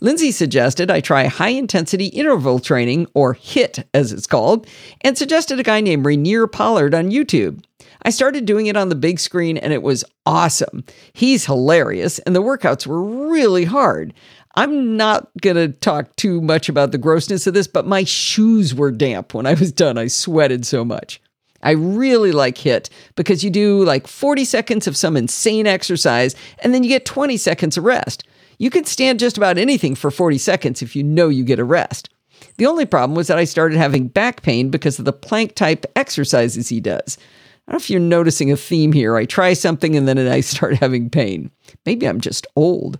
Lindsay 0.00 0.32
suggested 0.32 0.90
I 0.90 1.00
try 1.00 1.26
high 1.26 1.50
intensity 1.50 2.06
interval 2.06 2.58
training, 2.58 3.06
or 3.14 3.34
HIIT 3.34 3.84
as 3.94 4.12
it's 4.12 4.26
called, 4.26 4.66
and 5.02 5.16
suggested 5.16 5.60
a 5.60 5.62
guy 5.62 5.80
named 5.80 6.04
Rainier 6.04 6.46
Pollard 6.46 6.94
on 6.94 7.10
YouTube. 7.10 7.62
I 8.02 8.10
started 8.10 8.46
doing 8.46 8.66
it 8.66 8.76
on 8.76 8.88
the 8.88 8.94
big 8.94 9.20
screen 9.20 9.58
and 9.58 9.72
it 9.72 9.82
was 9.82 10.04
awesome. 10.24 10.84
He's 11.12 11.44
hilarious, 11.46 12.18
and 12.20 12.34
the 12.34 12.42
workouts 12.42 12.86
were 12.86 13.02
really 13.02 13.64
hard. 13.64 14.14
I'm 14.56 14.96
not 14.96 15.28
going 15.40 15.56
to 15.56 15.68
talk 15.68 16.16
too 16.16 16.40
much 16.40 16.68
about 16.68 16.92
the 16.92 16.98
grossness 16.98 17.46
of 17.46 17.54
this, 17.54 17.68
but 17.68 17.86
my 17.86 18.04
shoes 18.04 18.74
were 18.74 18.90
damp 18.90 19.32
when 19.32 19.46
I 19.46 19.54
was 19.54 19.70
done. 19.70 19.96
I 19.96 20.08
sweated 20.08 20.66
so 20.66 20.84
much. 20.84 21.20
I 21.62 21.72
really 21.72 22.32
like 22.32 22.56
HIIT 22.56 22.88
because 23.16 23.44
you 23.44 23.50
do 23.50 23.84
like 23.84 24.06
40 24.06 24.44
seconds 24.44 24.86
of 24.86 24.96
some 24.96 25.16
insane 25.16 25.66
exercise 25.66 26.34
and 26.60 26.72
then 26.74 26.82
you 26.82 26.88
get 26.88 27.04
20 27.04 27.36
seconds 27.36 27.76
of 27.76 27.84
rest. 27.84 28.26
You 28.58 28.70
can 28.70 28.84
stand 28.84 29.20
just 29.20 29.36
about 29.36 29.58
anything 29.58 29.94
for 29.94 30.10
40 30.10 30.38
seconds 30.38 30.82
if 30.82 30.96
you 30.96 31.02
know 31.02 31.28
you 31.28 31.44
get 31.44 31.58
a 31.58 31.64
rest. 31.64 32.08
The 32.56 32.66
only 32.66 32.86
problem 32.86 33.14
was 33.14 33.28
that 33.28 33.38
I 33.38 33.44
started 33.44 33.76
having 33.78 34.08
back 34.08 34.42
pain 34.42 34.70
because 34.70 34.98
of 34.98 35.04
the 35.04 35.12
plank 35.12 35.54
type 35.54 35.86
exercises 35.96 36.68
he 36.68 36.80
does. 36.80 37.18
I 37.66 37.72
don't 37.72 37.74
know 37.74 37.84
if 37.84 37.90
you're 37.90 38.00
noticing 38.00 38.50
a 38.50 38.56
theme 38.56 38.92
here. 38.92 39.16
I 39.16 39.26
try 39.26 39.52
something 39.52 39.96
and 39.96 40.08
then 40.08 40.18
I 40.18 40.40
start 40.40 40.74
having 40.80 41.10
pain. 41.10 41.50
Maybe 41.86 42.06
I'm 42.06 42.20
just 42.20 42.46
old. 42.56 42.98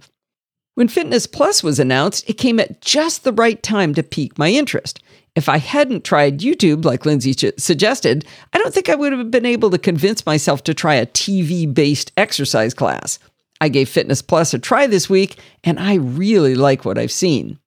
When 0.75 0.89
Fitness 0.89 1.27
Plus 1.27 1.63
was 1.63 1.79
announced, 1.79 2.29
it 2.29 2.35
came 2.35 2.61
at 2.61 2.81
just 2.81 3.25
the 3.25 3.33
right 3.33 3.61
time 3.63 3.95
to 3.95 4.03
pique 4.03 4.39
my 4.39 4.51
interest. 4.51 5.01
If 5.35 5.49
I 5.49 5.59
hadn't 5.59 6.05
tried 6.05 6.41
YouTube, 6.41 6.85
like 6.85 7.05
Lindsay 7.05 7.35
suggested, 7.59 8.25
I 8.53 8.59
don't 8.59 8.73
think 8.73 8.89
I 8.89 8.95
would 8.95 9.13
have 9.13 9.31
been 9.31 9.47
able 9.47 9.71
to 9.71 9.79
convince 9.79 10.27
myself 10.27 10.65
to 10.65 10.75
try 10.75 10.95
a 10.95 11.07
TV 11.07 11.73
based 11.73 12.13
exercise 12.17 12.75
class. 12.75 13.19
I 13.61 13.69
gave 13.69 13.89
Fitness 13.89 14.23
Plus 14.23 14.55
a 14.55 14.59
try 14.59 14.87
this 14.87 15.11
week, 15.11 15.39
and 15.65 15.79
I 15.79 15.95
really 15.95 16.55
like 16.55 16.85
what 16.85 16.99
I've 16.99 17.13
seen. 17.13 17.59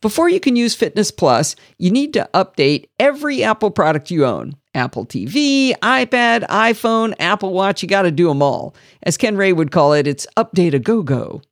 Before 0.00 0.28
you 0.28 0.40
can 0.40 0.56
use 0.56 0.74
Fitness 0.74 1.10
Plus, 1.10 1.56
you 1.78 1.90
need 1.90 2.12
to 2.14 2.28
update 2.34 2.86
every 2.98 3.42
Apple 3.42 3.70
product 3.70 4.10
you 4.10 4.24
own 4.24 4.56
Apple 4.74 5.06
TV, 5.06 5.72
iPad, 5.78 6.46
iPhone, 6.48 7.14
Apple 7.18 7.52
Watch. 7.52 7.82
You 7.82 7.88
got 7.88 8.02
to 8.02 8.10
do 8.10 8.28
them 8.28 8.42
all. 8.42 8.74
As 9.02 9.16
Ken 9.16 9.36
Ray 9.36 9.52
would 9.52 9.70
call 9.70 9.92
it, 9.92 10.06
it's 10.06 10.26
update 10.36 10.74
a 10.74 10.78
go 10.78 11.02
go. 11.02 11.42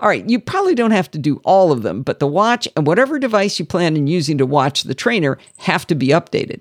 All 0.00 0.08
right, 0.08 0.28
you 0.28 0.40
probably 0.40 0.74
don't 0.74 0.92
have 0.92 1.10
to 1.10 1.18
do 1.18 1.42
all 1.44 1.72
of 1.72 1.82
them, 1.82 2.02
but 2.02 2.20
the 2.20 2.26
watch 2.26 2.66
and 2.74 2.86
whatever 2.86 3.18
device 3.18 3.58
you 3.58 3.66
plan 3.66 3.96
on 3.96 4.06
using 4.06 4.38
to 4.38 4.46
watch 4.46 4.84
the 4.84 4.94
trainer 4.94 5.36
have 5.58 5.86
to 5.88 5.94
be 5.94 6.08
updated. 6.08 6.60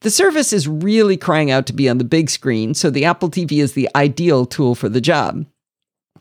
The 0.00 0.10
service 0.10 0.52
is 0.52 0.68
really 0.68 1.16
crying 1.16 1.50
out 1.50 1.66
to 1.66 1.72
be 1.72 1.88
on 1.88 1.98
the 1.98 2.04
big 2.04 2.30
screen, 2.30 2.74
so 2.74 2.88
the 2.88 3.04
Apple 3.04 3.28
TV 3.28 3.58
is 3.58 3.72
the 3.72 3.88
ideal 3.96 4.46
tool 4.46 4.76
for 4.76 4.88
the 4.88 5.00
job. 5.00 5.46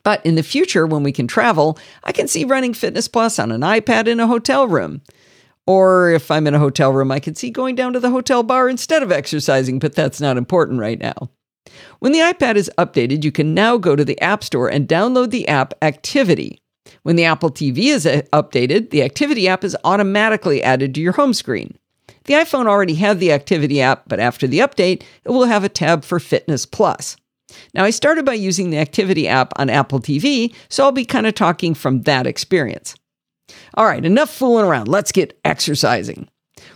But 0.03 0.25
in 0.25 0.36
the 0.36 0.44
future, 0.44 0.88
when 0.88 1.03
we 1.03 1.12
can 1.12 1.27
travel, 1.27 1.77
I 2.03 2.12
can 2.12 2.27
see 2.27 2.46
running 2.46 2.74
Fitness 2.74 3.08
Plus 3.08 3.38
on 3.38 3.51
an 3.51 3.62
iPad 3.62 4.08
in 4.08 4.20
a 4.20 4.27
hotel 4.27 4.68
room. 4.68 5.01
Or 5.68 6.10
if 6.10 6.32
I'm 6.32 6.48
in 6.48 6.56
a 6.56 6.60
hotel 6.60 6.91
room, 6.91 7.12
I 7.12 7.20
can 7.20 7.36
see 7.36 7.51
going 7.51 7.75
down 7.75 7.94
to 7.94 8.00
the 8.00 8.10
hotel 8.10 8.41
bar 8.41 8.70
instead 8.70 9.03
of 9.03 9.12
exercising, 9.12 9.77
but 9.77 9.94
that's 9.94 10.20
not 10.20 10.38
important 10.38 10.79
right 10.79 11.00
now. 11.00 11.29
When 11.99 12.11
the 12.11 12.19
iPad 12.19 12.55
is 12.55 12.71
updated, 12.77 13.23
you 13.23 13.31
can 13.31 13.53
now 13.53 13.77
go 13.77 13.95
to 13.95 14.05
the 14.05 14.19
App 14.21 14.43
Store 14.43 14.69
and 14.69 14.88
download 14.88 15.31
the 15.31 15.47
app 15.47 15.73
Activity. 15.81 16.61
When 17.03 17.15
the 17.15 17.25
Apple 17.25 17.49
TV 17.49 17.85
is 17.85 18.05
uh, 18.05 18.21
updated, 18.33 18.89
the 18.89 19.03
Activity 19.03 19.47
app 19.47 19.63
is 19.63 19.77
automatically 19.83 20.63
added 20.63 20.95
to 20.95 21.01
your 21.01 21.13
home 21.13 21.33
screen. 21.33 21.77
The 22.25 22.33
iPhone 22.35 22.67
already 22.67 22.95
had 22.95 23.19
the 23.19 23.31
Activity 23.31 23.81
app, 23.81 24.03
but 24.07 24.19
after 24.19 24.47
the 24.47 24.59
update, 24.59 25.03
it 25.23 25.29
will 25.29 25.45
have 25.45 25.63
a 25.63 25.69
tab 25.69 26.03
for 26.03 26.19
Fitness 26.19 26.65
Plus. 26.65 27.15
Now, 27.73 27.83
I 27.83 27.89
started 27.89 28.25
by 28.25 28.33
using 28.33 28.69
the 28.69 28.77
Activity 28.77 29.27
app 29.27 29.53
on 29.57 29.69
Apple 29.69 29.99
TV, 29.99 30.53
so 30.69 30.83
I'll 30.83 30.91
be 30.91 31.05
kind 31.05 31.25
of 31.25 31.35
talking 31.35 31.73
from 31.73 32.03
that 32.03 32.27
experience. 32.27 32.95
All 33.73 33.85
right, 33.85 34.05
enough 34.05 34.29
fooling 34.29 34.65
around. 34.65 34.88
Let's 34.88 35.11
get 35.11 35.39
exercising. 35.43 36.29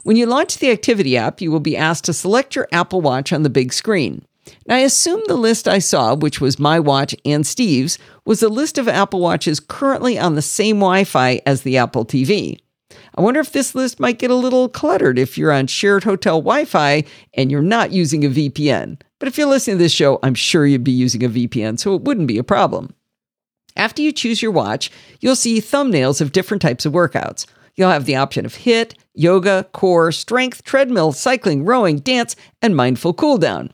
When 0.03 0.17
you 0.17 0.25
launch 0.25 0.57
the 0.57 0.71
Activity 0.71 1.17
app, 1.17 1.41
you 1.41 1.51
will 1.51 1.59
be 1.59 1.77
asked 1.77 2.05
to 2.05 2.13
select 2.13 2.55
your 2.55 2.67
Apple 2.71 3.01
Watch 3.01 3.31
on 3.31 3.43
the 3.43 3.49
big 3.49 3.73
screen. 3.73 4.25
Now, 4.67 4.75
I 4.75 4.79
assume 4.79 5.21
the 5.27 5.35
list 5.35 5.67
I 5.67 5.79
saw, 5.79 6.15
which 6.15 6.41
was 6.41 6.59
my 6.59 6.79
watch 6.79 7.15
and 7.25 7.45
Steve's, 7.45 7.97
was 8.25 8.43
a 8.43 8.49
list 8.49 8.77
of 8.77 8.87
Apple 8.87 9.19
Watches 9.19 9.59
currently 9.59 10.17
on 10.17 10.35
the 10.35 10.41
same 10.41 10.77
Wi 10.77 11.03
Fi 11.03 11.41
as 11.45 11.61
the 11.61 11.77
Apple 11.77 12.05
TV. 12.05 12.59
I 13.15 13.21
wonder 13.21 13.39
if 13.39 13.51
this 13.51 13.75
list 13.75 13.99
might 13.99 14.19
get 14.19 14.31
a 14.31 14.35
little 14.35 14.69
cluttered 14.69 15.19
if 15.19 15.37
you're 15.37 15.51
on 15.51 15.67
shared 15.67 16.03
hotel 16.03 16.41
Wi 16.41 16.65
Fi 16.65 17.03
and 17.33 17.51
you're 17.51 17.61
not 17.61 17.91
using 17.91 18.25
a 18.25 18.29
VPN. 18.29 18.99
But 19.19 19.27
if 19.27 19.37
you're 19.37 19.47
listening 19.47 19.77
to 19.77 19.83
this 19.83 19.91
show, 19.91 20.19
I'm 20.23 20.35
sure 20.35 20.65
you'd 20.65 20.83
be 20.83 20.91
using 20.91 21.23
a 21.23 21.29
VPN, 21.29 21.79
so 21.79 21.95
it 21.95 22.01
wouldn't 22.01 22.27
be 22.27 22.37
a 22.37 22.43
problem. 22.43 22.93
After 23.75 24.01
you 24.01 24.11
choose 24.11 24.41
your 24.41 24.51
watch, 24.51 24.91
you'll 25.19 25.35
see 25.35 25.59
thumbnails 25.59 26.21
of 26.21 26.31
different 26.31 26.61
types 26.61 26.85
of 26.85 26.93
workouts. 26.93 27.45
You'll 27.75 27.89
have 27.89 28.05
the 28.05 28.15
option 28.15 28.45
of 28.45 28.53
HIIT, 28.53 28.93
yoga, 29.13 29.67
core, 29.73 30.11
strength, 30.11 30.63
treadmill, 30.63 31.11
cycling, 31.11 31.65
rowing, 31.65 31.99
dance, 31.99 32.35
and 32.61 32.75
mindful 32.75 33.13
cooldown. 33.13 33.71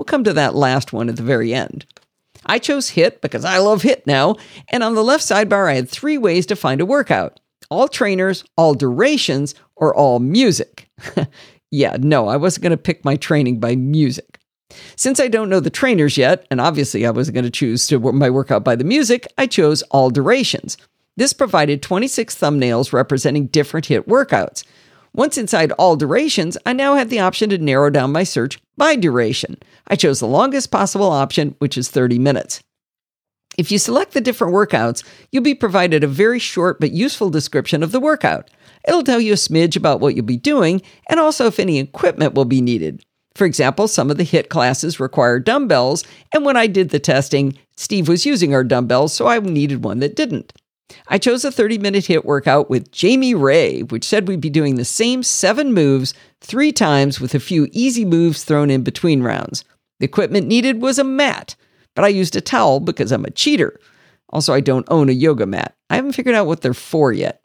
We'll 0.00 0.06
come 0.06 0.24
to 0.24 0.32
that 0.32 0.54
last 0.54 0.94
one 0.94 1.10
at 1.10 1.16
the 1.16 1.22
very 1.22 1.52
end. 1.52 1.84
I 2.46 2.58
chose 2.58 2.92
HIIT 2.92 3.20
because 3.20 3.44
I 3.44 3.58
love 3.58 3.82
HIIT 3.82 4.06
now, 4.06 4.36
and 4.70 4.82
on 4.82 4.94
the 4.94 5.04
left 5.04 5.22
sidebar, 5.22 5.70
I 5.70 5.74
had 5.74 5.90
three 5.90 6.16
ways 6.16 6.46
to 6.46 6.56
find 6.56 6.80
a 6.80 6.86
workout 6.86 7.38
all 7.70 7.86
trainers, 7.86 8.42
all 8.56 8.72
durations, 8.72 9.54
or 9.76 9.94
all 9.94 10.18
music. 10.18 10.88
yeah, 11.70 11.98
no, 12.00 12.28
I 12.28 12.38
wasn't 12.38 12.62
going 12.62 12.70
to 12.70 12.78
pick 12.78 13.04
my 13.04 13.16
training 13.16 13.60
by 13.60 13.76
music. 13.76 14.38
Since 14.96 15.20
I 15.20 15.28
don't 15.28 15.50
know 15.50 15.60
the 15.60 15.68
trainers 15.68 16.16
yet, 16.16 16.46
and 16.50 16.62
obviously 16.62 17.04
I 17.04 17.10
wasn't 17.10 17.34
going 17.34 17.44
to 17.44 17.50
choose 17.50 17.92
my 17.92 18.30
workout 18.30 18.64
by 18.64 18.76
the 18.76 18.84
music, 18.84 19.26
I 19.36 19.46
chose 19.46 19.82
all 19.90 20.08
durations. 20.08 20.78
This 21.18 21.34
provided 21.34 21.82
26 21.82 22.34
thumbnails 22.38 22.94
representing 22.94 23.48
different 23.48 23.88
HIIT 23.88 24.06
workouts. 24.06 24.64
Once 25.12 25.36
inside 25.36 25.72
all 25.72 25.96
durations, 25.96 26.56
I 26.64 26.72
now 26.72 26.94
have 26.94 27.10
the 27.10 27.18
option 27.18 27.50
to 27.50 27.58
narrow 27.58 27.90
down 27.90 28.12
my 28.12 28.22
search 28.22 28.60
by 28.76 28.94
duration. 28.96 29.56
I 29.88 29.96
chose 29.96 30.20
the 30.20 30.26
longest 30.26 30.70
possible 30.70 31.10
option, 31.10 31.56
which 31.58 31.76
is 31.76 31.90
30 31.90 32.18
minutes. 32.18 32.62
If 33.58 33.72
you 33.72 33.78
select 33.78 34.12
the 34.12 34.20
different 34.20 34.54
workouts, 34.54 35.04
you'll 35.32 35.42
be 35.42 35.54
provided 35.54 36.04
a 36.04 36.08
very 36.08 36.38
short 36.38 36.78
but 36.78 36.92
useful 36.92 37.28
description 37.28 37.82
of 37.82 37.90
the 37.90 38.00
workout. 38.00 38.48
It'll 38.86 39.02
tell 39.02 39.20
you 39.20 39.32
a 39.32 39.36
smidge 39.36 39.76
about 39.76 40.00
what 40.00 40.14
you'll 40.14 40.24
be 40.24 40.36
doing 40.36 40.80
and 41.08 41.18
also 41.18 41.46
if 41.46 41.58
any 41.58 41.78
equipment 41.78 42.34
will 42.34 42.44
be 42.44 42.60
needed. 42.60 43.04
For 43.34 43.44
example, 43.44 43.88
some 43.88 44.10
of 44.10 44.16
the 44.16 44.24
HIIT 44.24 44.48
classes 44.48 45.00
require 45.00 45.38
dumbbells, 45.38 46.04
and 46.34 46.44
when 46.44 46.56
I 46.56 46.66
did 46.66 46.90
the 46.90 46.98
testing, 46.98 47.56
Steve 47.76 48.08
was 48.08 48.26
using 48.26 48.54
our 48.54 48.64
dumbbells, 48.64 49.12
so 49.12 49.26
I 49.26 49.38
needed 49.38 49.84
one 49.84 50.00
that 50.00 50.16
didn't. 50.16 50.52
I 51.08 51.18
chose 51.18 51.44
a 51.44 51.52
30 51.52 51.78
minute 51.78 52.04
HIIT 52.04 52.24
workout 52.24 52.70
with 52.70 52.90
Jamie 52.92 53.34
Ray, 53.34 53.82
which 53.82 54.04
said 54.04 54.28
we'd 54.28 54.40
be 54.40 54.50
doing 54.50 54.76
the 54.76 54.84
same 54.84 55.22
seven 55.22 55.72
moves 55.72 56.14
three 56.40 56.72
times 56.72 57.20
with 57.20 57.34
a 57.34 57.40
few 57.40 57.68
easy 57.72 58.04
moves 58.04 58.44
thrown 58.44 58.70
in 58.70 58.82
between 58.82 59.22
rounds. 59.22 59.64
The 59.98 60.06
equipment 60.06 60.46
needed 60.46 60.80
was 60.80 60.98
a 60.98 61.04
mat, 61.04 61.56
but 61.94 62.04
I 62.04 62.08
used 62.08 62.36
a 62.36 62.40
towel 62.40 62.80
because 62.80 63.12
I'm 63.12 63.24
a 63.24 63.30
cheater. 63.30 63.78
Also, 64.30 64.54
I 64.54 64.60
don't 64.60 64.86
own 64.90 65.08
a 65.08 65.12
yoga 65.12 65.46
mat. 65.46 65.74
I 65.90 65.96
haven't 65.96 66.12
figured 66.12 66.34
out 66.34 66.46
what 66.46 66.60
they're 66.60 66.74
for 66.74 67.12
yet. 67.12 67.42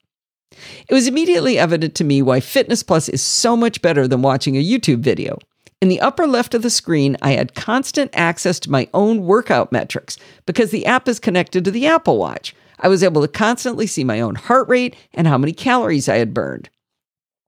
It 0.88 0.94
was 0.94 1.08
immediately 1.08 1.58
evident 1.58 1.96
to 1.96 2.04
me 2.04 2.22
why 2.22 2.40
Fitness 2.40 2.84
Plus 2.84 3.10
is 3.10 3.22
so 3.22 3.58
much 3.58 3.82
better 3.82 4.08
than 4.08 4.22
watching 4.22 4.56
a 4.56 4.64
YouTube 4.64 5.00
video. 5.00 5.38
In 5.82 5.90
the 5.90 6.00
upper 6.00 6.26
left 6.26 6.54
of 6.54 6.62
the 6.62 6.70
screen, 6.70 7.18
I 7.22 7.32
had 7.32 7.56
constant 7.56 8.12
access 8.14 8.60
to 8.62 8.72
my 8.72 8.88
own 8.94 9.26
workout 9.26 9.72
metrics 9.72 10.18
because 10.46 10.72
the 10.72 10.86
app 10.86 11.08
is 11.08 11.20
connected 11.20 11.66
to 11.66 11.72
the 11.72 11.88
Apple 11.88 12.18
Watch. 12.18 12.56
I 12.80 12.88
was 12.88 13.04
able 13.04 13.22
to 13.22 13.28
constantly 13.28 13.88
see 13.88 14.04
my 14.04 14.22
own 14.22 14.36
heart 14.36 14.68
rate 14.68 14.96
and 15.14 15.28
how 15.28 15.38
many 15.38 15.54
calories 15.54 16.10
I 16.10 16.18
had 16.18 16.34
burned. 16.34 16.70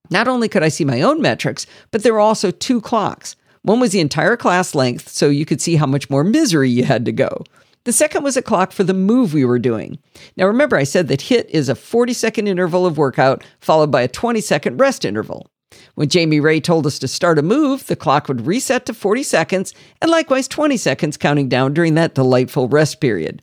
Not 0.09 0.27
only 0.27 0.47
could 0.47 0.63
I 0.63 0.69
see 0.69 0.85
my 0.85 1.01
own 1.01 1.21
metrics, 1.21 1.65
but 1.91 2.03
there 2.03 2.13
were 2.13 2.19
also 2.19 2.51
two 2.51 2.81
clocks. 2.81 3.35
One 3.61 3.79
was 3.79 3.91
the 3.91 3.99
entire 3.99 4.37
class 4.37 4.73
length, 4.73 5.09
so 5.09 5.29
you 5.29 5.45
could 5.45 5.61
see 5.61 5.75
how 5.75 5.85
much 5.85 6.09
more 6.09 6.23
misery 6.23 6.69
you 6.69 6.85
had 6.85 7.03
to 7.05 7.11
go. 7.11 7.43
The 7.83 7.93
second 7.93 8.23
was 8.23 8.37
a 8.37 8.41
clock 8.41 8.71
for 8.71 8.83
the 8.83 8.93
move 8.93 9.33
we 9.33 9.45
were 9.45 9.59
doing. 9.59 9.97
Now, 10.35 10.47
remember, 10.47 10.75
I 10.75 10.83
said 10.83 11.07
that 11.07 11.21
HIIT 11.21 11.49
is 11.49 11.69
a 11.69 11.75
40 11.75 12.13
second 12.13 12.47
interval 12.47 12.85
of 12.85 12.97
workout 12.97 13.43
followed 13.61 13.91
by 13.91 14.01
a 14.01 14.07
20 14.07 14.41
second 14.41 14.77
rest 14.77 15.05
interval. 15.05 15.47
When 15.95 16.09
Jamie 16.09 16.39
Ray 16.39 16.59
told 16.59 16.85
us 16.85 16.99
to 16.99 17.07
start 17.07 17.39
a 17.39 17.41
move, 17.41 17.87
the 17.87 17.95
clock 17.95 18.27
would 18.27 18.45
reset 18.45 18.85
to 18.85 18.93
40 18.93 19.23
seconds 19.23 19.73
and 20.01 20.11
likewise 20.11 20.47
20 20.47 20.77
seconds 20.77 21.17
counting 21.17 21.49
down 21.49 21.73
during 21.73 21.95
that 21.95 22.15
delightful 22.15 22.67
rest 22.67 22.99
period. 22.99 23.41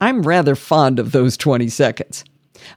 I'm 0.00 0.22
rather 0.22 0.54
fond 0.54 0.98
of 0.98 1.12
those 1.12 1.36
20 1.36 1.68
seconds. 1.68 2.24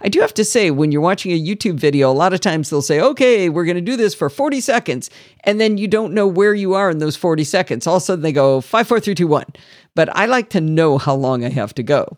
I 0.02 0.10
do 0.10 0.20
have 0.22 0.34
to 0.36 0.46
say, 0.46 0.72
when 0.72 0.92
you're 0.92 1.02
watching 1.02 1.32
a 1.32 1.42
YouTube 1.42 1.80
video, 1.80 2.12
a 2.12 2.14
lot 2.14 2.34
of 2.34 2.42
times 2.42 2.70
they'll 2.70 2.82
say, 2.82 3.00
okay, 3.00 3.50
we're 3.50 3.66
going 3.66 3.76
to 3.76 3.82
do 3.82 3.96
this 3.96 4.14
for 4.14 4.30
40 4.30 4.62
seconds. 4.62 5.10
And 5.44 5.60
then 5.60 5.78
you 5.78 5.88
don't 5.88 6.14
know 6.14 6.28
where 6.28 6.54
you 6.54 6.74
are 6.74 6.90
in 6.90 7.00
those 7.00 7.16
40 7.16 7.44
seconds. 7.44 7.88
All 7.88 7.98
of 7.98 8.04
a 8.04 8.06
sudden 8.06 8.24
they 8.24 8.32
go 8.32 8.62
five, 8.62 8.88
four, 8.88 9.00
three, 9.00 9.16
two, 9.16 9.28
one. 9.28 9.48
But 9.96 10.16
I 10.16 10.26
like 10.26 10.50
to 10.52 10.62
know 10.62 10.98
how 10.98 11.16
long 11.16 11.44
I 11.44 11.50
have 11.50 11.74
to 11.76 11.84
go. 11.84 12.16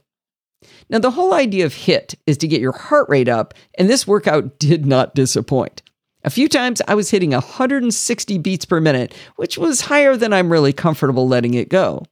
Now, 0.90 1.00
the 1.00 1.12
whole 1.12 1.34
idea 1.34 1.66
of 1.66 1.74
HIIT 1.74 2.16
is 2.28 2.38
to 2.40 2.48
get 2.48 2.62
your 2.62 2.74
heart 2.74 3.08
rate 3.10 3.30
up, 3.30 3.54
and 3.78 3.90
this 3.90 4.06
workout 4.06 4.60
did 4.60 4.86
not 4.86 5.16
disappoint. 5.16 5.82
A 6.24 6.30
few 6.30 6.48
times 6.48 6.82
I 6.88 6.94
was 6.94 7.10
hitting 7.10 7.32
160 7.32 8.38
beats 8.38 8.66
per 8.66 8.80
minute, 8.80 9.16
which 9.38 9.58
was 9.58 9.82
higher 9.82 10.16
than 10.16 10.34
I'm 10.34 10.52
really 10.52 10.74
comfortable 10.74 11.28
letting 11.28 11.56
it 11.56 11.70
go. 11.70 12.04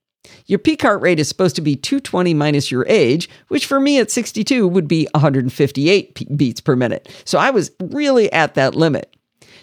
Your 0.46 0.60
peak 0.60 0.82
heart 0.82 1.02
rate 1.02 1.20
is 1.20 1.28
supposed 1.28 1.56
to 1.58 1.62
be 1.62 1.76
220 1.76 2.34
minus 2.34 2.72
your 2.72 2.86
age, 2.88 3.30
which 3.50 3.66
for 3.66 3.80
me 3.80 4.00
at 4.00 4.12
62 4.12 4.68
would 4.68 4.88
be 4.88 5.08
158 5.14 6.38
beats 6.38 6.62
per 6.62 6.76
minute. 6.76 7.10
So 7.26 7.38
I 7.38 7.52
was 7.52 7.72
really 7.80 8.32
at 8.32 8.56
that 8.56 8.76
limit. 8.76 9.16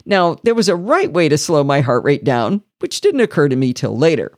Now, 0.05 0.37
there 0.45 0.55
was 0.55 0.69
a 0.69 0.77
right 0.77 1.13
way 1.13 1.29
to 1.29 1.37
slow 1.37 1.65
my 1.65 1.81
heart 1.81 2.05
rate 2.05 2.25
down, 2.25 2.63
which 2.79 3.01
didn't 3.01 3.21
occur 3.21 3.49
to 3.49 3.57
me 3.57 3.73
till 3.73 3.99
later. 3.99 4.33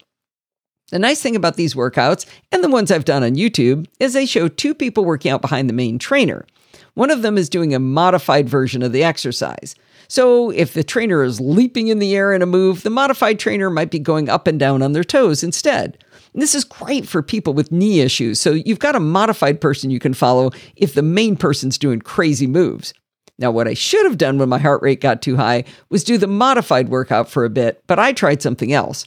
The 0.91 0.99
nice 0.99 1.21
thing 1.21 1.37
about 1.37 1.57
these 1.57 1.75
workouts, 1.75 2.25
and 2.51 2.65
the 2.65 2.71
ones 2.71 2.91
I've 2.91 3.05
done 3.05 3.23
on 3.23 3.35
YouTube, 3.35 3.87
is 4.01 4.15
they 4.15 4.25
show 4.25 4.49
two 4.49 4.75
people 4.75 5.05
working 5.05 5.31
out 5.31 5.43
behind 5.43 5.69
the 5.69 5.75
main 5.75 5.99
trainer. 5.99 6.47
One 6.95 7.11
of 7.11 7.21
them 7.21 7.37
is 7.37 7.51
doing 7.51 7.75
a 7.75 7.79
modified 7.79 8.49
version 8.49 8.83
of 8.83 8.93
the 8.93 9.05
exercise. 9.05 9.75
So, 10.09 10.51
if 10.51 10.73
the 10.73 10.83
trainer 10.83 11.23
is 11.23 11.41
leaping 11.41 11.89
in 11.89 11.99
the 11.99 12.17
air 12.17 12.33
in 12.33 12.41
a 12.41 12.47
move, 12.47 12.83
the 12.83 12.91
modified 12.91 13.39
trainer 13.39 13.69
might 13.69 13.91
be 13.91 13.99
going 13.99 14.31
up 14.31 14.47
and 14.47 14.59
down 14.59 14.83
on 14.83 14.95
their 14.95 15.05
toes 15.05 15.45
instead. 15.45 16.03
This 16.41 16.55
is 16.55 16.65
great 16.65 17.07
for 17.07 17.23
people 17.23 17.53
with 17.53 17.73
knee 17.73 18.01
issues. 18.01 18.41
So 18.41 18.53
you've 18.53 18.79
got 18.79 18.97
a 18.97 19.01
modified 19.01 19.61
person 19.61 19.91
you 19.91 19.99
can 19.99 20.15
follow 20.15 20.51
if 20.77 20.95
the 20.95 21.03
main 21.03 21.37
person's 21.37 21.79
doing 21.79 22.01
crazy 22.01 22.47
moves. 22.47 22.95
Now, 23.39 23.51
what 23.51 23.69
I 23.69 23.75
should 23.75 24.05
have 24.05 24.19
done 24.19 24.39
when 24.39 24.49
my 24.49 24.59
heart 24.59 24.83
rate 24.83 25.01
got 25.01 25.23
too 25.23 25.37
high 25.37 25.65
was 25.91 26.03
do 26.03 26.19
the 26.19 26.27
modified 26.27 26.89
workout 26.89 27.29
for 27.29 27.45
a 27.45 27.51
bit, 27.51 27.83
but 27.87 27.99
I 27.99 28.13
tried 28.13 28.43
something 28.43 28.73
else. 28.73 29.07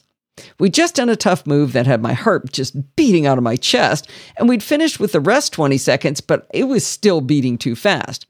We'd 0.58 0.72
just 0.72 0.94
done 0.94 1.10
a 1.10 1.16
tough 1.16 1.46
move 1.46 1.72
that 1.72 1.86
had 1.86 2.00
my 2.00 2.14
heart 2.14 2.50
just 2.50 2.96
beating 2.96 3.26
out 3.26 3.36
of 3.36 3.44
my 3.44 3.56
chest, 3.56 4.08
and 4.38 4.48
we'd 4.48 4.62
finished 4.62 4.98
with 4.98 5.12
the 5.12 5.20
rest 5.20 5.52
20 5.52 5.76
seconds, 5.76 6.22
but 6.22 6.46
it 6.54 6.64
was 6.64 6.86
still 6.86 7.20
beating 7.20 7.58
too 7.58 7.76
fast. 7.76 8.26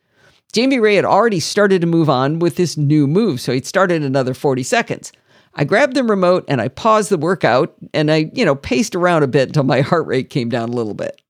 Jamie 0.53 0.81
Ray 0.81 0.97
had 0.97 1.05
already 1.05 1.39
started 1.39 1.81
to 1.81 1.87
move 1.87 2.11
on 2.11 2.41
with 2.41 2.57
this 2.57 2.77
new 2.77 3.07
move, 3.07 3.41
so 3.41 3.53
he'd 3.53 3.67
started 3.67 4.03
another 4.03 4.35
40 4.35 4.65
seconds. 4.65 5.13
I 5.55 5.65
grabbed 5.65 5.95
the 5.95 6.05
remote 6.05 6.45
and 6.49 6.61
I 6.61 6.69
paused 6.69 7.11
the 7.11 7.19
workout 7.19 7.75
and 7.93 8.11
I, 8.11 8.31
you 8.33 8.45
know, 8.45 8.55
paced 8.55 8.95
around 8.95 9.23
a 9.23 9.29
bit 9.29 9.49
until 9.49 9.65
my 9.65 9.81
heart 9.83 10.07
rate 10.07 10.31
came 10.31 10.49
down 10.49 10.69
a 10.69 10.73
little 10.73 10.95
bit. 10.95 11.21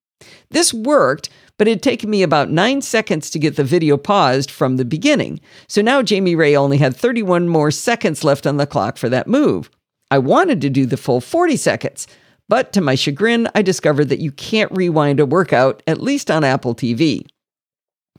This 0.51 0.73
worked, 0.73 1.29
but 1.59 1.67
it 1.67 1.73
had 1.73 1.83
taken 1.83 2.11
me 2.11 2.23
about 2.23 2.51
nine 2.51 2.83
seconds 2.83 3.31
to 3.31 3.39
get 3.39 3.57
the 3.57 3.65
video 3.65 3.97
paused 3.97 4.51
from 4.51 4.77
the 4.77 4.85
beginning. 4.85 5.41
So 5.67 5.83
now 5.83 6.03
Jamie 6.03 6.35
Ray 6.35 6.57
only 6.57 6.79
had 6.79 6.97
31 6.97 7.49
more 7.49 7.71
seconds 7.71 8.25
left 8.25 8.47
on 8.47 8.57
the 8.57 8.67
clock 8.67 8.97
for 8.97 9.09
that 9.09 9.27
move. 9.27 9.71
I 10.11 10.19
wanted 10.19 10.61
to 10.61 10.71
do 10.71 10.87
the 10.87 10.97
full 10.97 11.21
40 11.21 11.57
seconds, 11.57 12.07
but 12.49 12.73
to 12.75 12.81
my 12.81 12.95
chagrin, 12.95 13.49
I 13.55 13.63
discovered 13.63 14.11
that 14.11 14.19
you 14.19 14.31
can't 14.31 14.71
rewind 14.73 15.21
a 15.21 15.27
workout, 15.27 15.83
at 15.87 16.03
least 16.03 16.31
on 16.31 16.45
Apple 16.45 16.75
TV. 16.75 17.27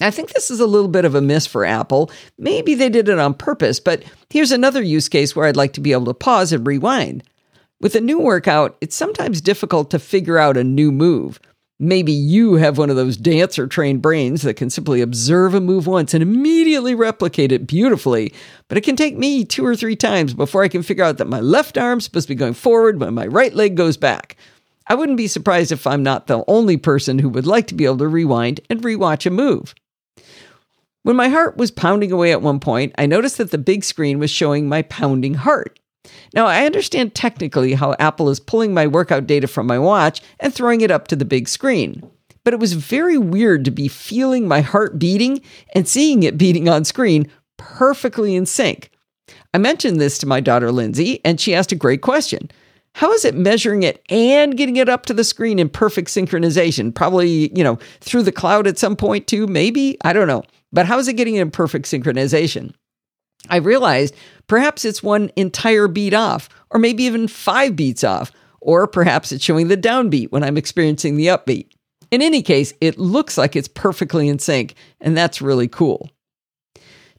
I 0.04 0.12
think 0.12 0.32
this 0.32 0.52
is 0.52 0.60
a 0.60 0.68
little 0.68 0.88
bit 0.88 1.06
of 1.06 1.16
a 1.16 1.22
miss 1.22 1.48
for 1.48 1.66
Apple. 1.66 2.12
Maybe 2.38 2.76
they 2.76 2.90
did 2.90 3.10
it 3.10 3.20
on 3.20 3.34
purpose, 3.34 3.80
but 3.80 4.04
here's 4.30 4.52
another 4.52 4.82
use 4.82 5.08
case 5.10 5.36
where 5.36 5.46
I'd 5.46 5.56
like 5.56 5.74
to 5.74 5.82
be 5.82 5.94
able 5.94 6.06
to 6.06 6.14
pause 6.14 6.52
and 6.52 6.66
rewind. 6.68 7.24
With 7.80 7.96
a 7.96 8.02
new 8.02 8.20
workout, 8.20 8.78
it's 8.82 8.96
sometimes 8.96 9.42
difficult 9.42 9.92
to 9.92 10.00
figure 10.00 10.38
out 10.38 10.58
a 10.58 10.64
new 10.64 10.92
move. 10.92 11.40
Maybe 11.80 12.14
you 12.14 12.56
have 12.56 12.78
one 12.78 12.90
of 12.90 12.96
those 12.96 13.18
dancer 13.18 13.68
trained 13.68 14.02
brains 14.02 14.44
that 14.44 14.54
can 14.54 14.70
simply 14.70 15.02
observe 15.02 15.54
a 15.54 15.60
move 15.60 15.88
once 15.88 16.14
and 16.14 16.22
immediately 16.22 16.96
replicate 16.96 17.52
it 17.52 17.68
beautifully. 17.68 18.34
But 18.68 18.78
it 18.78 18.86
can 18.86 18.96
take 18.96 19.18
me 19.18 19.44
two 19.44 19.66
or 19.66 19.76
three 19.76 19.96
times 19.96 20.34
before 20.34 20.64
I 20.64 20.70
can 20.70 20.84
figure 20.84 21.04
out 21.04 21.18
that 21.18 21.28
my 21.28 21.40
left 21.42 21.78
arm's 21.78 22.06
supposed 22.06 22.28
to 22.28 22.36
be 22.36 22.40
going 22.40 22.54
forward 22.54 23.00
when 23.00 23.14
my 23.14 23.28
right 23.28 23.54
leg 23.54 23.76
goes 23.76 23.98
back. 23.98 24.38
I 24.88 24.96
wouldn't 24.96 25.18
be 25.18 25.28
surprised 25.28 25.72
if 25.72 25.88
I'm 25.88 26.04
not 26.04 26.28
the 26.28 26.44
only 26.48 26.78
person 26.78 27.20
who 27.20 27.30
would 27.30 27.48
like 27.48 27.68
to 27.68 27.76
be 27.76 27.86
able 27.86 27.98
to 27.98 28.08
rewind 28.08 28.62
and 28.70 28.82
rewatch 28.82 29.26
a 29.26 29.30
move. 29.30 29.74
When 31.04 31.18
my 31.18 31.28
heart 31.28 31.58
was 31.58 31.70
pounding 31.70 32.14
away 32.14 32.32
at 32.32 32.42
one 32.42 32.62
point, 32.62 32.94
I 32.98 33.06
noticed 33.06 33.38
that 33.38 33.52
the 33.52 33.58
big 33.58 33.84
screen 33.84 34.20
was 34.20 34.32
showing 34.32 34.70
my 34.70 34.84
pounding 34.84 35.34
heart. 35.34 35.78
Now, 36.34 36.48
I 36.48 36.66
understand 36.66 37.14
technically 37.14 37.74
how 37.74 37.96
Apple 38.00 38.30
is 38.30 38.40
pulling 38.40 38.74
my 38.74 38.88
workout 38.88 39.28
data 39.28 39.48
from 39.48 39.68
my 39.68 39.78
watch 39.78 40.22
and 40.40 40.54
throwing 40.54 40.80
it 40.80 40.92
up 40.92 41.10
to 41.10 41.18
the 41.18 41.26
big 41.26 41.50
screen. 41.50 42.10
But 42.46 42.54
it 42.54 42.60
was 42.60 42.74
very 42.74 43.18
weird 43.18 43.66
to 43.66 43.72
be 43.72 43.90
feeling 43.90 44.48
my 44.48 44.62
heart 44.62 44.98
beating 44.98 45.42
and 45.76 45.88
seeing 45.88 46.24
it 46.24 46.38
beating 46.38 46.70
on 46.70 46.86
screen 46.86 47.30
perfectly 47.58 48.34
in 48.34 48.46
sync. 48.46 48.90
I 49.54 49.58
mentioned 49.58 50.00
this 50.00 50.18
to 50.20 50.26
my 50.26 50.40
daughter 50.40 50.72
Lindsay, 50.72 51.20
and 51.26 51.40
she 51.40 51.54
asked 51.54 51.74
a 51.74 51.78
great 51.78 52.02
question. 52.02 52.50
How 52.96 53.12
is 53.12 53.26
it 53.26 53.36
measuring 53.36 53.84
it 53.84 54.02
and 54.10 54.56
getting 54.56 54.78
it 54.78 54.88
up 54.88 55.06
to 55.08 55.14
the 55.14 55.24
screen 55.24 55.60
in 55.60 55.68
perfect 55.68 56.10
synchronization? 56.10 56.94
Probably, 56.94 57.52
you 57.58 57.64
know, 57.64 57.78
through 58.00 58.24
the 58.24 58.32
cloud 58.32 58.68
at 58.68 58.78
some 58.78 58.96
point 58.96 59.28
too, 59.28 59.48
maybe? 59.48 59.98
I 60.04 60.14
don't 60.14 60.28
know. 60.28 60.44
But 60.74 60.88
how 60.88 60.98
is 61.00 61.08
it 61.08 61.14
getting 61.14 61.36
in 61.36 61.52
perfect 61.52 61.86
synchronization? 61.86 62.74
I 63.50 63.58
realized 63.58 64.16
perhaps 64.48 64.84
it's 64.84 65.04
one 65.04 65.32
entire 65.36 65.88
beat 65.88 66.14
off, 66.14 66.50
or 66.72 66.80
maybe 66.80 67.04
even 67.04 67.28
five 67.28 67.76
beats 67.76 68.04
off, 68.04 68.32
or 68.60 68.88
perhaps 68.88 69.32
it's 69.32 69.44
showing 69.44 69.68
the 69.68 69.78
downbeat 69.78 70.32
when 70.32 70.44
I'm 70.44 70.58
experiencing 70.58 71.16
the 71.16 71.28
upbeat. 71.28 71.68
In 72.10 72.22
any 72.22 72.42
case, 72.42 72.74
it 72.82 72.98
looks 72.98 73.38
like 73.38 73.56
it's 73.56 73.68
perfectly 73.68 74.28
in 74.28 74.40
sync, 74.40 74.76
and 75.00 75.16
that's 75.16 75.42
really 75.42 75.68
cool. 75.68 76.10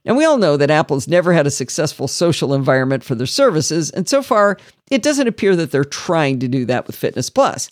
Now, 0.05 0.15
we 0.15 0.25
all 0.25 0.37
know 0.37 0.57
that 0.57 0.71
Apple's 0.71 1.09
never 1.09 1.33
had 1.33 1.47
a 1.47 1.51
successful 1.51 2.09
social 2.09 2.53
environment 2.53 3.05
for 3.05 3.15
their 3.15 3.27
services, 3.27 3.91
and 3.91 4.09
so 4.09 4.23
far, 4.23 4.59
it 4.91 5.03
doesn't 5.03 5.29
appear 5.29 5.57
that 5.57 5.71
they're 5.71 5.85
trying 5.85 6.41
to 6.41 6.49
do 6.49 6.65
that 6.67 6.87
with 6.87 6.97
Fitness 6.97 7.31
Plus. 7.31 7.71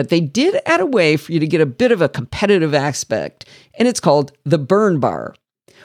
But 0.00 0.08
they 0.08 0.20
did 0.20 0.58
add 0.64 0.80
a 0.80 0.86
way 0.86 1.18
for 1.18 1.30
you 1.30 1.38
to 1.40 1.46
get 1.46 1.60
a 1.60 1.66
bit 1.66 1.92
of 1.92 2.00
a 2.00 2.08
competitive 2.08 2.72
aspect, 2.72 3.44
and 3.74 3.86
it's 3.86 4.00
called 4.00 4.32
the 4.44 4.56
Burn 4.56 4.98
Bar. 4.98 5.34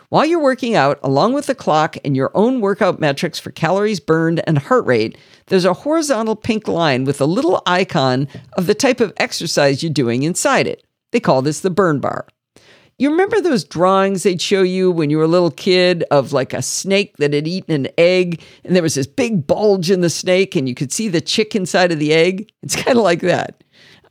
While 0.07 0.25
you're 0.25 0.41
working 0.41 0.73
out, 0.73 1.01
along 1.03 1.33
with 1.33 1.47
the 1.47 1.53
clock 1.53 1.97
and 2.05 2.15
your 2.15 2.31
own 2.33 2.61
workout 2.61 2.97
metrics 2.97 3.39
for 3.39 3.51
calories 3.51 3.99
burned 3.99 4.41
and 4.47 4.57
heart 4.57 4.85
rate, 4.85 5.17
there's 5.47 5.65
a 5.65 5.73
horizontal 5.73 6.37
pink 6.37 6.69
line 6.69 7.03
with 7.03 7.19
a 7.19 7.25
little 7.25 7.61
icon 7.65 8.29
of 8.53 8.67
the 8.67 8.73
type 8.73 9.01
of 9.01 9.11
exercise 9.17 9.83
you're 9.83 9.91
doing 9.91 10.23
inside 10.23 10.65
it. 10.65 10.85
They 11.11 11.19
call 11.19 11.41
this 11.41 11.59
the 11.59 11.69
burn 11.69 11.99
bar. 11.99 12.25
You 12.97 13.11
remember 13.11 13.41
those 13.41 13.65
drawings 13.65 14.23
they'd 14.23 14.41
show 14.41 14.61
you 14.61 14.91
when 14.91 15.09
you 15.09 15.17
were 15.17 15.25
a 15.25 15.27
little 15.27 15.51
kid 15.51 16.05
of 16.09 16.31
like 16.31 16.53
a 16.53 16.61
snake 16.61 17.17
that 17.17 17.33
had 17.33 17.49
eaten 17.49 17.75
an 17.85 17.91
egg 17.97 18.41
and 18.63 18.73
there 18.73 18.81
was 18.81 18.95
this 18.95 19.07
big 19.07 19.45
bulge 19.45 19.91
in 19.91 19.99
the 19.99 20.09
snake 20.09 20.55
and 20.55 20.69
you 20.69 20.73
could 20.73 20.93
see 20.93 21.09
the 21.09 21.19
chick 21.19 21.53
inside 21.53 21.91
of 21.91 21.99
the 21.99 22.13
egg? 22.13 22.49
It's 22.63 22.77
kind 22.77 22.97
of 22.97 23.03
like 23.03 23.19
that. 23.19 23.61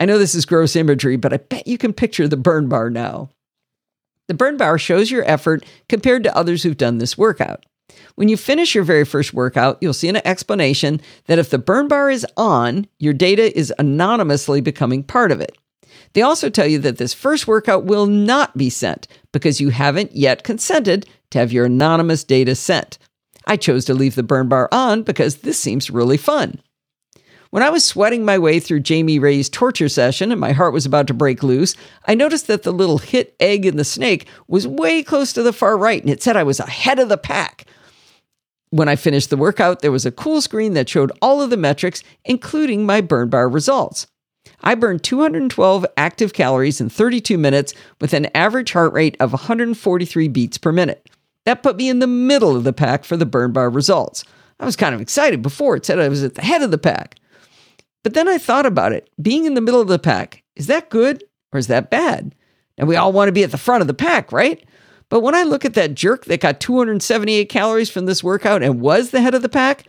I 0.01 0.07
know 0.07 0.19
this 0.19 0.35
is 0.35 0.47
gross 0.47 0.77
imagery, 0.77 1.17
but 1.17 1.33
I 1.33 1.39
bet 1.39 1.67
you 1.67 1.79
can 1.79 1.93
picture 1.93 2.29
the 2.29 2.37
burn 2.37 2.69
bar 2.69 2.91
now. 2.91 3.31
The 4.29 4.35
burn 4.35 4.57
bar 4.57 4.79
shows 4.79 5.11
your 5.11 5.29
effort 5.29 5.65
compared 5.89 6.25
to 6.25 6.37
others 6.37 6.63
who've 6.63 6.77
done 6.77 6.99
this 6.99 7.19
workout. 7.19 7.67
When 8.15 8.29
you 8.29 8.37
finish 8.37 8.75
your 8.75 8.85
very 8.85 9.05
first 9.05 9.35
workout, 9.35 9.79
you'll 9.81 9.93
see 9.93 10.09
an 10.09 10.27
explanation 10.27 11.01
that 11.27 11.39
if 11.39 11.51
the 11.51 11.59
burn 11.59 11.89
bar 11.89 12.11
is 12.11 12.27
on, 12.37 12.87
your 12.99 13.13
data 13.13 13.57
is 13.57 13.73
anonymously 13.79 14.61
becoming 14.61 15.03
part 15.03 15.31
of 15.31 15.41
it. 15.41 15.57
They 16.15 16.23
also 16.23 16.49
tell 16.49 16.67
you 16.67 16.79
that 16.79 16.97
this 16.97 17.13
first 17.13 17.47
workout 17.47 17.85
will 17.85 18.07
not 18.07 18.57
be 18.57 18.71
sent 18.71 19.07
because 19.33 19.61
you 19.61 19.71
haven't 19.71 20.15
yet 20.15 20.45
consented 20.45 21.07
to 21.31 21.39
have 21.39 21.53
your 21.53 21.67
anonymous 21.67 22.25
data 22.25 22.55
sent. 22.55 22.99
I 23.47 23.57
chose 23.57 23.85
to 23.87 23.95
leave 23.95 24.15
the 24.15 24.23
burn 24.23 24.49
bar 24.49 24.69
on 24.73 25.03
because 25.03 25.39
this 25.39 25.59
seems 25.59 25.91
really 25.91 26.17
fun. 26.17 26.61
When 27.55 27.63
I 27.63 27.71
was 27.71 27.85
sweating 27.85 28.25
my 28.25 28.37
way 28.37 28.59
through 28.59 28.81
Jamie 28.81 29.21
Ray's 29.21 29.49
torture 29.49 29.89
session 29.89 30.33
and 30.33 30.41
my 30.41 30.51
heart 30.51 30.73
was 30.73 30.87
about 30.87 31.07
to 31.07 31.15
break 31.15 31.45
loose, 31.45 31.77
I 32.05 32.17
noticed 32.17 32.49
that 32.49 32.65
the 32.65 32.73
little 32.73 32.99
hit 32.99 33.37
egg 33.39 33.65
in 33.65 33.77
the 33.77 33.85
snake 33.85 34.27
was 34.49 34.67
way 34.67 35.05
close 35.05 35.33
to 35.35 35.43
the 35.45 35.53
far 35.53 35.79
right 35.79 36.03
and 36.03 36.11
it 36.11 36.21
said 36.21 36.37
I 36.37 36.43
was 36.43 36.59
ahead 36.59 36.99
of 36.99 37.09
the 37.09 37.17
pack. 37.17 37.65
When 38.71 38.89
I 38.89 38.97
finished 38.97 39.31
the 39.31 39.37
workout, 39.37 39.83
there 39.83 39.93
was 39.93 40.05
a 40.05 40.11
cool 40.11 40.41
screen 40.41 40.73
that 40.75 40.89
showed 40.89 41.13
all 41.23 41.41
of 41.41 41.51
the 41.51 41.57
metrics, 41.57 42.03
including 42.25 42.87
my 42.87 43.01
burn 43.01 43.29
bar 43.29 43.49
results. 43.49 44.09
I 44.61 44.75
burned 44.75 45.05
212 45.05 45.87
active 45.97 46.33
calories 46.33 46.81
in 46.81 46.89
32 46.89 47.39
minutes 47.39 47.73
with 48.01 48.15
an 48.15 48.27
average 48.35 48.73
heart 48.73 48.93
rate 48.93 49.17
of 49.21 49.31
143 49.31 50.27
beats 50.27 50.59
per 50.59 50.73
minute. 50.73 51.09
That 51.45 51.63
put 51.63 51.77
me 51.77 51.89
in 51.89 52.01
the 52.01 52.09
middle 52.09 52.57
of 52.57 52.65
the 52.65 52.73
pack 52.73 53.05
for 53.05 53.17
the 53.17 53.25
burn 53.25 53.53
bar 53.53 53.71
results. 53.71 54.25
I 54.59 54.65
was 54.65 54.75
kind 54.75 54.93
of 54.93 55.01
excited 55.01 55.41
before 55.41 55.77
it 55.77 55.87
said 55.87 56.01
I 56.01 56.09
was 56.09 56.25
at 56.25 56.35
the 56.35 56.43
head 56.43 56.61
of 56.61 56.73
the 56.73 56.79
pack. 56.79 57.15
But 58.05 58.15
then 58.15 58.29
I 58.29 58.39
thought 58.39 58.67
about 58.67 58.93
it. 58.93 59.11
Being 59.21 59.47
in 59.47 59.55
the 59.55 59.61
middle 59.61 59.81
of 59.81 59.89
the 59.89 59.99
pack, 59.99 60.45
is 60.55 60.69
that 60.69 60.91
good 60.91 61.25
or 61.53 61.59
is 61.59 61.67
that 61.67 61.91
bad? 61.91 62.35
And 62.79 62.87
we 62.87 62.95
all 62.95 63.13
want 63.13 63.29
to 63.29 63.33
be 63.33 63.43
at 63.43 63.51
the 63.51 63.59
front 63.59 63.81
of 63.81 63.89
the 63.89 63.95
pack, 63.95 64.31
right? 64.31 64.65
But 65.09 65.21
when 65.21 65.35
I 65.35 65.43
look 65.43 65.65
at 65.65 65.75
that 65.75 65.95
jerk 65.95 66.27
that 66.27 66.41
got 66.41 66.61
278 66.61 67.49
calories 67.49 67.91
from 67.91 68.07
this 68.07 68.23
workout 68.23 68.63
and 68.63 68.81
was 68.81 69.11
the 69.11 69.21
head 69.21 69.35
of 69.35 69.43
the 69.43 69.49
pack, 69.49 69.85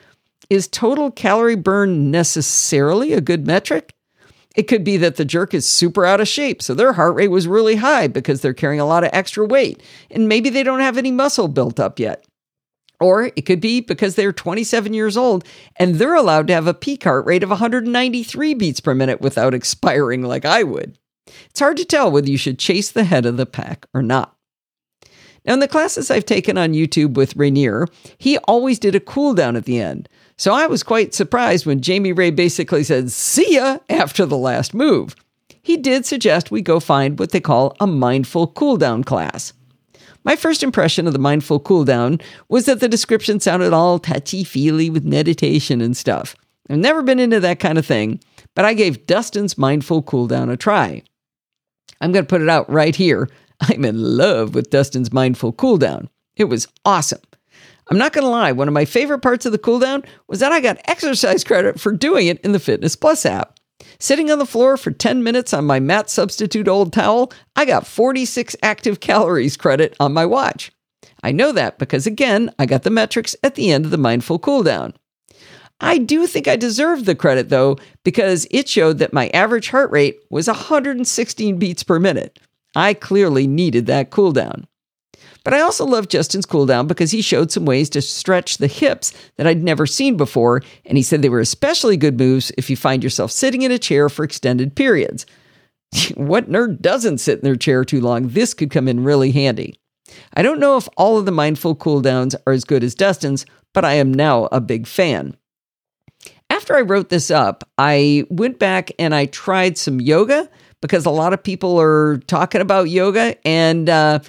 is 0.49 0.67
total 0.67 1.11
calorie 1.11 1.55
burn 1.55 2.09
necessarily 2.11 3.13
a 3.13 3.21
good 3.21 3.45
metric? 3.45 3.93
It 4.55 4.63
could 4.63 4.83
be 4.83 4.97
that 4.97 5.17
the 5.17 5.25
jerk 5.25 5.53
is 5.53 5.67
super 5.67 6.05
out 6.05 6.21
of 6.21 6.27
shape, 6.27 6.61
so 6.61 6.73
their 6.73 6.93
heart 6.93 7.15
rate 7.15 7.27
was 7.27 7.47
really 7.47 7.75
high 7.75 8.07
because 8.07 8.39
they're 8.41 8.53
carrying 8.53 8.79
a 8.79 8.85
lot 8.85 9.03
of 9.03 9.09
extra 9.11 9.45
weight, 9.45 9.83
and 10.09 10.29
maybe 10.29 10.49
they 10.49 10.63
don't 10.63 10.79
have 10.79 10.97
any 10.97 11.11
muscle 11.11 11.49
built 11.49 11.79
up 11.79 11.99
yet. 11.99 12.24
Or 13.05 13.25
it 13.35 13.45
could 13.45 13.61
be 13.61 13.81
because 13.81 14.15
they're 14.15 14.33
27 14.33 14.95
years 14.95 15.15
old 15.15 15.45
and 15.75 15.93
they're 15.93 16.15
allowed 16.15 16.47
to 16.47 16.55
have 16.55 16.65
a 16.65 16.73
peak 16.73 17.03
heart 17.03 17.27
rate 17.27 17.43
of 17.43 17.51
193 17.51 18.55
beats 18.55 18.79
per 18.79 18.95
minute 18.95 19.21
without 19.21 19.53
expiring 19.53 20.23
like 20.23 20.43
I 20.43 20.63
would. 20.63 20.97
It's 21.51 21.59
hard 21.59 21.77
to 21.77 21.85
tell 21.85 22.09
whether 22.09 22.31
you 22.31 22.39
should 22.39 22.57
chase 22.57 22.89
the 22.89 23.03
head 23.03 23.27
of 23.27 23.37
the 23.37 23.45
pack 23.45 23.85
or 23.93 24.01
not. 24.01 24.35
Now, 25.45 25.53
in 25.53 25.59
the 25.59 25.67
classes 25.67 26.09
I've 26.09 26.25
taken 26.25 26.57
on 26.57 26.73
YouTube 26.73 27.13
with 27.13 27.35
Rainier, 27.35 27.87
he 28.17 28.39
always 28.39 28.79
did 28.79 28.95
a 28.95 28.99
cool 28.99 29.35
down 29.35 29.55
at 29.55 29.65
the 29.65 29.79
end. 29.79 30.09
So 30.35 30.51
I 30.51 30.65
was 30.65 30.81
quite 30.81 31.13
surprised 31.13 31.67
when 31.67 31.81
Jamie 31.81 32.11
Ray 32.11 32.31
basically 32.31 32.83
said, 32.83 33.11
see 33.11 33.53
ya, 33.53 33.77
after 33.87 34.25
the 34.25 34.35
last 34.35 34.73
move. 34.73 35.15
He 35.61 35.77
did 35.77 36.07
suggest 36.07 36.49
we 36.49 36.63
go 36.63 36.79
find 36.79 37.19
what 37.19 37.29
they 37.29 37.39
call 37.39 37.75
a 37.79 37.85
mindful 37.85 38.47
cooldown 38.47 39.05
class. 39.05 39.53
My 40.25 40.35
first 40.35 40.63
impression 40.63 41.05
of 41.05 41.13
the 41.13 41.19
mindful 41.19 41.59
cooldown 41.59 42.19
was 42.49 42.65
that 42.65 42.79
the 42.79 42.89
description 42.89 43.39
sounded 43.39 43.73
all 43.73 43.99
touchy 43.99 44.43
feely 44.43 44.89
with 44.89 45.05
meditation 45.05 45.81
and 45.81 45.95
stuff. 45.95 46.35
I've 46.67 46.79
never 46.79 47.03
been 47.03 47.19
into 47.19 47.39
that 47.39 47.59
kind 47.59 47.77
of 47.77 47.85
thing, 47.85 48.19
but 48.55 48.65
I 48.65 48.73
gave 48.73 49.05
Dustin's 49.05 49.55
mindful 49.55 50.01
cooldown 50.01 50.51
a 50.51 50.57
try. 50.57 51.03
I'm 52.01 52.11
going 52.11 52.25
to 52.25 52.29
put 52.29 52.41
it 52.41 52.49
out 52.49 52.67
right 52.69 52.95
here. 52.95 53.29
I'm 53.61 53.85
in 53.85 54.17
love 54.17 54.55
with 54.55 54.71
Dustin's 54.71 55.13
mindful 55.13 55.53
cooldown. 55.53 56.09
It 56.35 56.45
was 56.45 56.67
awesome. 56.83 57.21
I'm 57.91 57.99
not 57.99 58.11
going 58.11 58.23
to 58.23 58.29
lie, 58.29 58.51
one 58.51 58.67
of 58.67 58.73
my 58.73 58.85
favorite 58.85 59.19
parts 59.19 59.45
of 59.45 59.51
the 59.51 59.59
cooldown 59.59 60.03
was 60.27 60.39
that 60.39 60.51
I 60.51 60.59
got 60.59 60.81
exercise 60.85 61.43
credit 61.43 61.79
for 61.79 61.91
doing 61.91 62.25
it 62.25 62.41
in 62.41 62.51
the 62.51 62.59
Fitness 62.59 62.95
Plus 62.95 63.27
app. 63.27 63.54
Sitting 63.99 64.31
on 64.31 64.39
the 64.39 64.45
floor 64.45 64.77
for 64.77 64.91
10 64.91 65.23
minutes 65.23 65.53
on 65.53 65.65
my 65.65 65.79
mat 65.79 66.09
substitute 66.09 66.67
old 66.67 66.93
towel, 66.93 67.31
I 67.55 67.65
got 67.65 67.87
46 67.87 68.55
active 68.61 68.99
calories 68.99 69.57
credit 69.57 69.95
on 69.99 70.13
my 70.13 70.25
watch. 70.25 70.71
I 71.23 71.31
know 71.31 71.51
that 71.51 71.79
because, 71.79 72.05
again, 72.05 72.51
I 72.59 72.65
got 72.65 72.83
the 72.83 72.89
metrics 72.89 73.35
at 73.43 73.55
the 73.55 73.71
end 73.71 73.85
of 73.85 73.91
the 73.91 73.97
mindful 73.97 74.39
cooldown. 74.39 74.93
I 75.79 75.97
do 75.97 76.25
think 76.25 76.47
I 76.47 76.55
deserved 76.55 77.05
the 77.05 77.15
credit 77.15 77.49
though, 77.49 77.77
because 78.03 78.47
it 78.49 78.69
showed 78.69 78.99
that 78.99 79.13
my 79.13 79.27
average 79.29 79.69
heart 79.69 79.91
rate 79.91 80.19
was 80.29 80.47
116 80.47 81.57
beats 81.57 81.83
per 81.83 81.99
minute. 81.99 82.39
I 82.75 82.93
clearly 82.93 83.47
needed 83.47 83.85
that 83.87 84.11
cooldown. 84.11 84.65
But 85.45 85.53
I 85.53 85.61
also 85.61 85.85
love 85.85 86.09
Dustin's 86.09 86.47
cooldown 86.47 86.87
because 86.87 87.11
he 87.11 87.21
showed 87.21 87.51
some 87.51 87.65
ways 87.65 87.87
to 87.91 88.01
stretch 88.01 88.57
the 88.57 88.67
hips 88.67 89.13
that 89.37 89.45
I'd 89.45 89.63
never 89.63 89.85
seen 89.85 90.17
before, 90.17 90.63
and 90.85 90.97
he 90.97 91.03
said 91.03 91.21
they 91.21 91.29
were 91.29 91.39
especially 91.39 91.95
good 91.95 92.17
moves 92.17 92.51
if 92.57 92.69
you 92.69 92.75
find 92.75 93.03
yourself 93.03 93.31
sitting 93.31 93.61
in 93.61 93.71
a 93.71 93.77
chair 93.77 94.09
for 94.09 94.25
extended 94.25 94.75
periods. 94.75 95.27
what 96.15 96.49
nerd 96.49 96.81
doesn't 96.81 97.19
sit 97.19 97.37
in 97.37 97.45
their 97.45 97.55
chair 97.55 97.85
too 97.85 98.01
long? 98.01 98.29
This 98.29 98.55
could 98.55 98.71
come 98.71 98.87
in 98.87 99.03
really 99.03 99.31
handy. 99.31 99.79
I 100.33 100.41
don't 100.41 100.59
know 100.59 100.77
if 100.77 100.89
all 100.97 101.19
of 101.19 101.27
the 101.27 101.31
mindful 101.31 101.75
cooldowns 101.75 102.33
are 102.47 102.53
as 102.53 102.65
good 102.65 102.83
as 102.83 102.95
Dustin's, 102.95 103.45
but 103.71 103.85
I 103.85 103.93
am 103.93 104.11
now 104.11 104.49
a 104.51 104.59
big 104.59 104.87
fan. 104.87 105.37
After 106.49 106.75
I 106.75 106.81
wrote 106.81 107.09
this 107.09 107.29
up, 107.29 107.63
I 107.77 108.25
went 108.29 108.57
back 108.57 108.91
and 108.97 109.13
I 109.13 109.27
tried 109.27 109.77
some 109.77 110.01
yoga 110.01 110.49
because 110.81 111.05
a 111.05 111.11
lot 111.11 111.33
of 111.33 111.43
people 111.43 111.79
are 111.79 112.17
talking 112.27 112.61
about 112.61 112.89
yoga, 112.89 113.35
and 113.47 113.89
uh, 113.89 114.19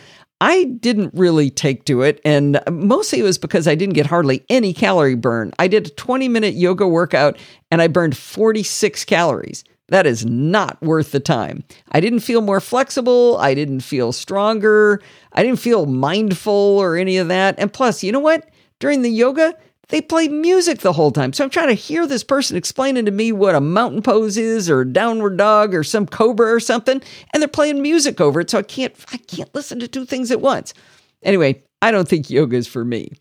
I 0.41 0.65
didn't 0.65 1.15
really 1.15 1.51
take 1.51 1.85
to 1.87 2.03
it, 2.03 2.21
and 2.25 2.61
mostly 2.71 3.21
it 3.21 3.23
was 3.25 3.39
because 3.39 3.67
I 3.67 3.75
didn't 3.75 3.95
get 3.95 4.07
hardly 4.07 4.45
any 4.51 4.75
calorie 4.75 5.15
burn. 5.15 5.53
I 5.59 5.67
did 5.69 5.87
a 5.87 5.91
20 5.91 6.29
minute 6.29 6.55
yoga 6.55 6.87
workout 6.87 7.39
and 7.71 7.81
I 7.81 7.89
burned 7.89 8.17
46 8.17 9.05
calories. 9.07 9.65
That 9.89 10.07
is 10.07 10.27
not 10.27 10.81
worth 10.83 11.13
the 11.13 11.21
time. 11.21 11.65
I 11.93 12.01
didn't 12.01 12.21
feel 12.21 12.41
more 12.41 12.61
flexible. 12.61 13.37
I 13.39 13.55
didn't 13.55 13.81
feel 13.81 14.13
stronger. 14.13 15.01
I 15.33 15.43
didn't 15.43 15.61
feel 15.61 15.87
mindful 15.87 16.53
or 16.53 16.97
any 16.97 17.19
of 17.19 17.29
that. 17.29 17.55
And 17.59 17.73
plus, 17.73 18.03
you 18.03 18.11
know 18.13 18.21
what? 18.21 18.51
During 18.79 19.03
the 19.03 19.11
yoga, 19.11 19.55
they 19.89 20.01
play 20.01 20.29
music 20.29 20.81
the 20.81 20.93
whole 20.93 21.13
time. 21.13 21.33
So 21.33 21.45
I'm 21.45 21.51
trying 21.51 21.69
to 21.69 21.75
hear 21.75 22.07
this 22.07 22.25
person 22.25 22.57
explaining 22.57 23.05
to 23.05 23.11
me 23.11 23.33
what 23.33 23.55
a 23.55 23.61
mountain 23.61 24.03
pose 24.03 24.37
is 24.37 24.69
or 24.69 24.85
downward 24.85 25.37
dog 25.37 25.75
or 25.75 25.85
some 25.85 26.07
cobra 26.07 26.53
or 26.53 26.61
something, 26.61 27.01
and 27.33 27.41
they're 27.41 27.49
playing 27.49 27.83
music 27.83 28.21
over 28.21 28.41
it. 28.41 28.51
So 28.51 28.59
I 28.59 28.63
can't 28.63 28.95
I 29.13 29.19
can't 29.19 29.55
listen 29.55 29.79
to 29.81 29.89
two 29.89 30.05
things 30.05 30.31
at 30.31 30.41
once. 30.41 30.75
Anyway, 31.23 31.63
I 31.83 31.91
don't 31.91 32.09
think 32.09 32.31
yoga 32.31 32.57
is 32.57 32.67
for 32.67 32.85
me. 32.85 33.13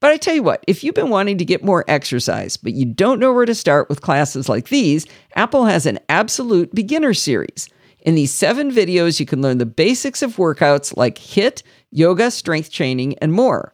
But 0.00 0.12
I 0.12 0.16
tell 0.16 0.34
you 0.34 0.42
what, 0.42 0.62
if 0.68 0.84
you've 0.84 0.94
been 0.94 1.10
wanting 1.10 1.38
to 1.38 1.44
get 1.44 1.64
more 1.64 1.84
exercise, 1.88 2.56
but 2.56 2.74
you 2.74 2.84
don't 2.84 3.18
know 3.18 3.32
where 3.32 3.46
to 3.46 3.54
start 3.54 3.88
with 3.88 4.02
classes 4.02 4.48
like 4.48 4.68
these, 4.68 5.06
Apple 5.34 5.64
has 5.64 5.86
an 5.86 5.98
absolute 6.08 6.74
beginner 6.74 7.14
series. 7.14 7.68
In 8.00 8.14
these 8.14 8.32
seven 8.32 8.70
videos, 8.70 9.18
you 9.18 9.26
can 9.26 9.42
learn 9.42 9.58
the 9.58 9.66
basics 9.66 10.22
of 10.22 10.36
workouts 10.36 10.96
like 10.96 11.16
HIIT, 11.16 11.62
yoga, 11.90 12.30
strength 12.30 12.70
training, 12.70 13.16
and 13.18 13.32
more. 13.32 13.72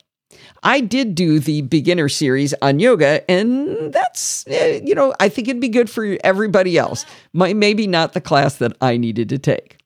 I 0.62 0.80
did 0.80 1.14
do 1.14 1.38
the 1.38 1.62
beginner 1.62 2.08
series 2.08 2.54
on 2.60 2.80
yoga, 2.80 3.28
and 3.30 3.92
that's, 3.92 4.44
eh, 4.46 4.80
you 4.84 4.94
know, 4.94 5.14
I 5.18 5.28
think 5.28 5.48
it'd 5.48 5.60
be 5.60 5.68
good 5.68 5.88
for 5.88 6.18
everybody 6.22 6.76
else. 6.76 7.06
maybe 7.32 7.86
not 7.86 8.12
the 8.12 8.20
class 8.20 8.56
that 8.56 8.76
I 8.80 8.96
needed 8.96 9.28
to 9.30 9.38
take. 9.38 9.78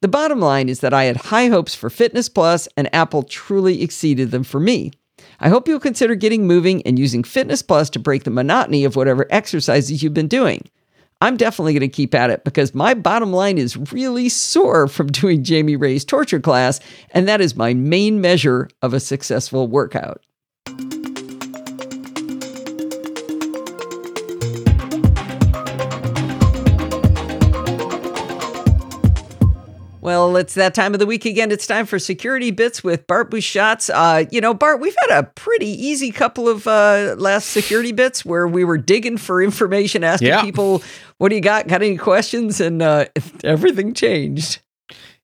The 0.00 0.08
bottom 0.08 0.40
line 0.40 0.68
is 0.68 0.80
that 0.80 0.92
I 0.92 1.04
had 1.04 1.16
high 1.16 1.46
hopes 1.46 1.74
for 1.74 1.88
Fitness 1.88 2.28
Plus, 2.28 2.68
and 2.76 2.94
Apple 2.94 3.22
truly 3.22 3.82
exceeded 3.82 4.30
them 4.30 4.42
for 4.42 4.60
me. 4.60 4.92
I 5.40 5.48
hope 5.48 5.68
you'll 5.68 5.80
consider 5.80 6.14
getting 6.14 6.46
moving 6.46 6.82
and 6.82 6.98
using 6.98 7.24
Fitness 7.24 7.62
Plus 7.62 7.88
to 7.90 7.98
break 7.98 8.24
the 8.24 8.30
monotony 8.30 8.84
of 8.84 8.96
whatever 8.96 9.26
exercises 9.30 10.02
you've 10.02 10.14
been 10.14 10.28
doing. 10.28 10.68
I'm 11.22 11.36
definitely 11.36 11.72
going 11.72 11.82
to 11.82 11.88
keep 11.88 12.16
at 12.16 12.30
it 12.30 12.42
because 12.42 12.74
my 12.74 12.94
bottom 12.94 13.32
line 13.32 13.56
is 13.56 13.76
really 13.92 14.28
sore 14.28 14.88
from 14.88 15.06
doing 15.06 15.44
Jamie 15.44 15.76
Ray's 15.76 16.04
torture 16.04 16.40
class, 16.40 16.80
and 17.12 17.28
that 17.28 17.40
is 17.40 17.54
my 17.54 17.74
main 17.74 18.20
measure 18.20 18.68
of 18.82 18.92
a 18.92 18.98
successful 18.98 19.68
workout. 19.68 20.20
Well, 30.02 30.36
it's 30.36 30.54
that 30.54 30.74
time 30.74 30.94
of 30.94 30.98
the 30.98 31.06
week 31.06 31.24
again. 31.24 31.52
It's 31.52 31.64
time 31.64 31.86
for 31.86 32.00
Security 32.00 32.50
Bits 32.50 32.82
with 32.82 33.06
Bart 33.06 33.30
Busschots. 33.30 33.88
Uh, 33.88 34.26
you 34.32 34.40
know, 34.40 34.52
Bart, 34.52 34.80
we've 34.80 34.96
had 35.08 35.16
a 35.16 35.22
pretty 35.22 35.68
easy 35.68 36.10
couple 36.10 36.48
of 36.48 36.66
uh, 36.66 37.14
last 37.16 37.50
Security 37.50 37.92
Bits 37.92 38.24
where 38.24 38.48
we 38.48 38.64
were 38.64 38.78
digging 38.78 39.16
for 39.16 39.40
information, 39.40 40.02
asking 40.02 40.26
yeah. 40.26 40.42
people, 40.42 40.82
what 41.18 41.28
do 41.28 41.36
you 41.36 41.40
got? 41.40 41.68
Got 41.68 41.82
any 41.82 41.96
questions? 41.96 42.60
And 42.60 42.82
uh, 42.82 43.06
everything 43.44 43.94
changed. 43.94 44.60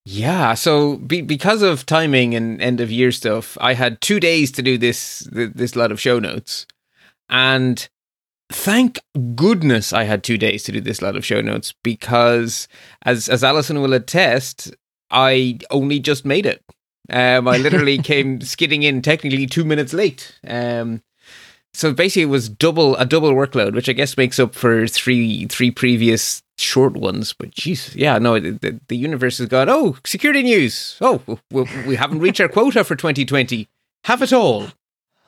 Yeah, 0.04 0.54
so 0.54 0.98
be, 0.98 1.22
because 1.22 1.60
of 1.60 1.84
timing 1.84 2.36
and 2.36 2.62
end 2.62 2.80
of 2.80 2.88
year 2.88 3.10
stuff, 3.10 3.58
I 3.60 3.74
had 3.74 4.00
two 4.00 4.20
days 4.20 4.52
to 4.52 4.62
do 4.62 4.78
this 4.78 5.28
this 5.32 5.74
lot 5.74 5.90
of 5.90 6.00
show 6.00 6.18
notes, 6.18 6.66
and 7.28 7.86
thank 8.50 9.00
goodness 9.34 9.92
I 9.92 10.04
had 10.04 10.22
two 10.22 10.38
days 10.38 10.62
to 10.64 10.72
do 10.72 10.80
this 10.80 11.02
lot 11.02 11.16
of 11.16 11.24
show 11.24 11.40
notes 11.40 11.74
because, 11.82 12.68
as 13.02 13.28
as 13.28 13.44
Allison 13.44 13.80
will 13.80 13.94
attest, 13.94 14.74
I 15.10 15.58
only 15.70 16.00
just 16.00 16.24
made 16.24 16.46
it. 16.46 16.62
Um, 17.10 17.48
I 17.48 17.56
literally 17.56 17.98
came 18.02 18.40
skidding 18.40 18.82
in 18.82 19.02
technically 19.02 19.46
two 19.46 19.64
minutes 19.64 19.92
late. 19.92 20.38
Um, 20.46 21.02
so 21.74 21.92
basically, 21.92 22.22
it 22.22 22.26
was 22.26 22.48
double 22.48 22.96
a 22.96 23.04
double 23.04 23.32
workload, 23.32 23.74
which 23.74 23.88
I 23.88 23.92
guess 23.92 24.16
makes 24.16 24.38
up 24.38 24.54
for 24.54 24.86
three 24.86 25.46
three 25.46 25.70
previous 25.70 26.42
short 26.58 26.94
ones. 26.94 27.32
But 27.32 27.52
jeez, 27.52 27.94
yeah, 27.94 28.18
no, 28.18 28.38
the, 28.40 28.80
the 28.88 28.96
universe 28.96 29.38
has 29.38 29.48
gone. 29.48 29.68
Oh, 29.68 29.96
security 30.04 30.42
news. 30.42 30.96
Oh, 31.00 31.22
we, 31.50 31.64
we 31.86 31.96
haven't 31.96 32.20
reached 32.20 32.40
our 32.40 32.48
quota 32.48 32.84
for 32.84 32.96
2020. 32.96 33.68
Have 34.04 34.22
it 34.22 34.32
all. 34.32 34.68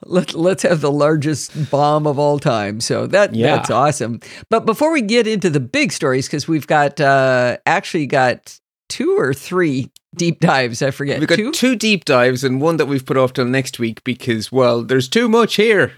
Let, 0.04 0.34
let's 0.34 0.62
have 0.62 0.80
the 0.80 0.90
largest 0.90 1.70
bomb 1.70 2.06
of 2.06 2.18
all 2.18 2.38
time. 2.38 2.80
So 2.80 3.06
that 3.08 3.34
yeah. 3.34 3.56
that's 3.56 3.70
awesome. 3.70 4.20
But 4.48 4.66
before 4.66 4.92
we 4.92 5.02
get 5.02 5.26
into 5.26 5.50
the 5.50 5.60
big 5.60 5.92
stories, 5.92 6.26
because 6.26 6.48
we've 6.48 6.66
got 6.66 7.00
uh, 7.00 7.58
actually 7.66 8.06
got 8.06 8.58
two 8.88 9.18
or 9.18 9.32
three 9.34 9.90
deep 10.14 10.40
dives. 10.40 10.82
I 10.82 10.90
forget. 10.90 11.20
We've 11.20 11.28
got 11.28 11.36
two? 11.36 11.52
two 11.52 11.76
deep 11.76 12.04
dives 12.04 12.44
and 12.44 12.60
one 12.60 12.76
that 12.76 12.86
we've 12.86 13.04
put 13.04 13.16
off 13.16 13.32
till 13.32 13.44
next 13.44 13.78
week 13.78 14.04
because 14.04 14.50
well, 14.52 14.82
there's 14.82 15.08
too 15.08 15.28
much 15.28 15.56
here. 15.56 15.92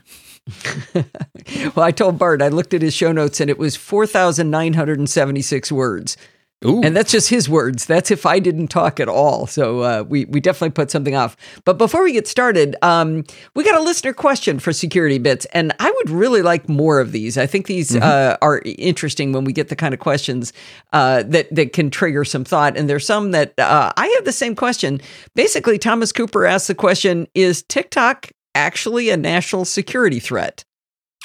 well, 0.94 1.84
I 1.84 1.92
told 1.92 2.18
Bart 2.18 2.42
I 2.42 2.48
looked 2.48 2.74
at 2.74 2.82
his 2.82 2.94
show 2.94 3.12
notes 3.12 3.40
and 3.40 3.48
it 3.48 3.58
was 3.58 3.76
four 3.76 4.06
thousand 4.06 4.50
nine 4.50 4.74
hundred 4.74 4.98
and 4.98 5.08
seventy 5.08 5.42
six 5.42 5.70
words. 5.70 6.16
Ooh. 6.64 6.80
And 6.82 6.96
that's 6.96 7.10
just 7.10 7.28
his 7.28 7.48
words. 7.48 7.86
That's 7.86 8.10
if 8.10 8.24
I 8.24 8.38
didn't 8.38 8.68
talk 8.68 9.00
at 9.00 9.08
all. 9.08 9.46
So 9.46 9.80
uh, 9.80 10.04
we 10.08 10.26
we 10.26 10.40
definitely 10.40 10.70
put 10.70 10.90
something 10.90 11.16
off. 11.16 11.36
But 11.64 11.78
before 11.78 12.02
we 12.02 12.12
get 12.12 12.28
started, 12.28 12.76
um, 12.82 13.24
we 13.54 13.64
got 13.64 13.74
a 13.74 13.82
listener 13.82 14.12
question 14.12 14.58
for 14.58 14.72
Security 14.72 15.18
Bits, 15.18 15.44
and 15.46 15.74
I 15.80 15.90
would 15.90 16.10
really 16.10 16.42
like 16.42 16.68
more 16.68 17.00
of 17.00 17.12
these. 17.12 17.36
I 17.36 17.46
think 17.46 17.66
these 17.66 17.90
mm-hmm. 17.90 18.02
uh, 18.02 18.36
are 18.40 18.62
interesting 18.64 19.32
when 19.32 19.44
we 19.44 19.52
get 19.52 19.68
the 19.68 19.76
kind 19.76 19.92
of 19.92 20.00
questions 20.00 20.52
uh, 20.92 21.24
that 21.24 21.52
that 21.54 21.72
can 21.72 21.90
trigger 21.90 22.24
some 22.24 22.44
thought. 22.44 22.76
And 22.76 22.88
there's 22.88 23.06
some 23.06 23.32
that 23.32 23.58
uh, 23.58 23.92
I 23.96 24.06
have 24.08 24.24
the 24.24 24.32
same 24.32 24.54
question. 24.54 25.00
Basically, 25.34 25.78
Thomas 25.78 26.12
Cooper 26.12 26.46
asked 26.46 26.68
the 26.68 26.74
question: 26.74 27.26
Is 27.34 27.62
TikTok 27.64 28.30
actually 28.54 29.10
a 29.10 29.16
national 29.16 29.64
security 29.64 30.20
threat? 30.20 30.64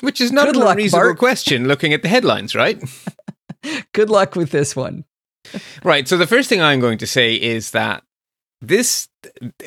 Which 0.02 0.21
is 0.21 0.32
not 0.32 0.45
Good 0.45 0.58
a 0.58 0.60
luck, 0.60 0.71
unreasonable 0.73 1.10
Bart. 1.10 1.17
question, 1.17 1.67
looking 1.67 1.91
at 1.91 2.04
the 2.04 2.08
headlines, 2.08 2.54
right? 2.54 2.82
Good 3.93 4.12
luck 4.12 4.36
with 4.36 4.52
this 4.52 4.76
one 4.76 5.06
right. 5.84 6.08
So 6.08 6.18
the 6.18 6.28
first 6.28 6.50
thing 6.50 6.62
I'm 6.62 6.80
going 6.80 6.98
to 7.00 7.08
say 7.08 7.36
is 7.36 7.72
that 7.72 8.04
this 8.62 9.08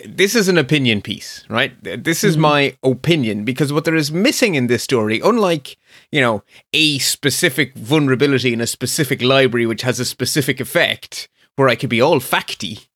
this 0.05 0.35
is 0.35 0.49
an 0.49 0.59
opinion 0.59 1.01
piece, 1.01 1.45
right? 1.49 1.73
This 1.83 2.25
is 2.25 2.35
mm-hmm. 2.35 2.43
my 2.43 2.77
opinion 2.83 3.45
because 3.45 3.73
what 3.73 3.85
there 3.85 3.95
is 3.95 4.11
missing 4.11 4.55
in 4.55 4.66
this 4.66 4.83
story, 4.83 5.21
unlike 5.23 5.77
you 6.11 6.21
know 6.21 6.43
a 6.73 6.99
specific 6.99 7.75
vulnerability 7.75 8.53
in 8.53 8.61
a 8.61 8.66
specific 8.66 9.23
library 9.23 9.66
which 9.66 9.83
has 9.83 10.01
a 10.01 10.05
specific 10.05 10.61
effect, 10.61 11.29
where 11.57 11.69
I 11.69 11.77
could 11.77 11.90
be 11.90 12.01
all 12.01 12.21
facty. 12.21 12.87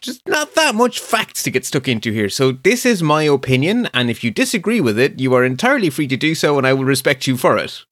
Just 0.00 0.26
not 0.28 0.54
that 0.54 0.74
much 0.74 1.00
facts 1.00 1.42
to 1.42 1.50
get 1.50 1.64
stuck 1.64 1.88
into 1.88 2.12
here. 2.12 2.28
So, 2.28 2.52
this 2.52 2.86
is 2.86 3.02
my 3.02 3.24
opinion, 3.24 3.88
and 3.92 4.08
if 4.08 4.22
you 4.22 4.30
disagree 4.30 4.80
with 4.80 4.98
it, 4.98 5.18
you 5.18 5.34
are 5.34 5.44
entirely 5.44 5.90
free 5.90 6.06
to 6.06 6.16
do 6.16 6.34
so, 6.34 6.56
and 6.56 6.66
I 6.66 6.72
will 6.72 6.84
respect 6.84 7.26
you 7.26 7.36
for 7.36 7.58
it. 7.58 7.84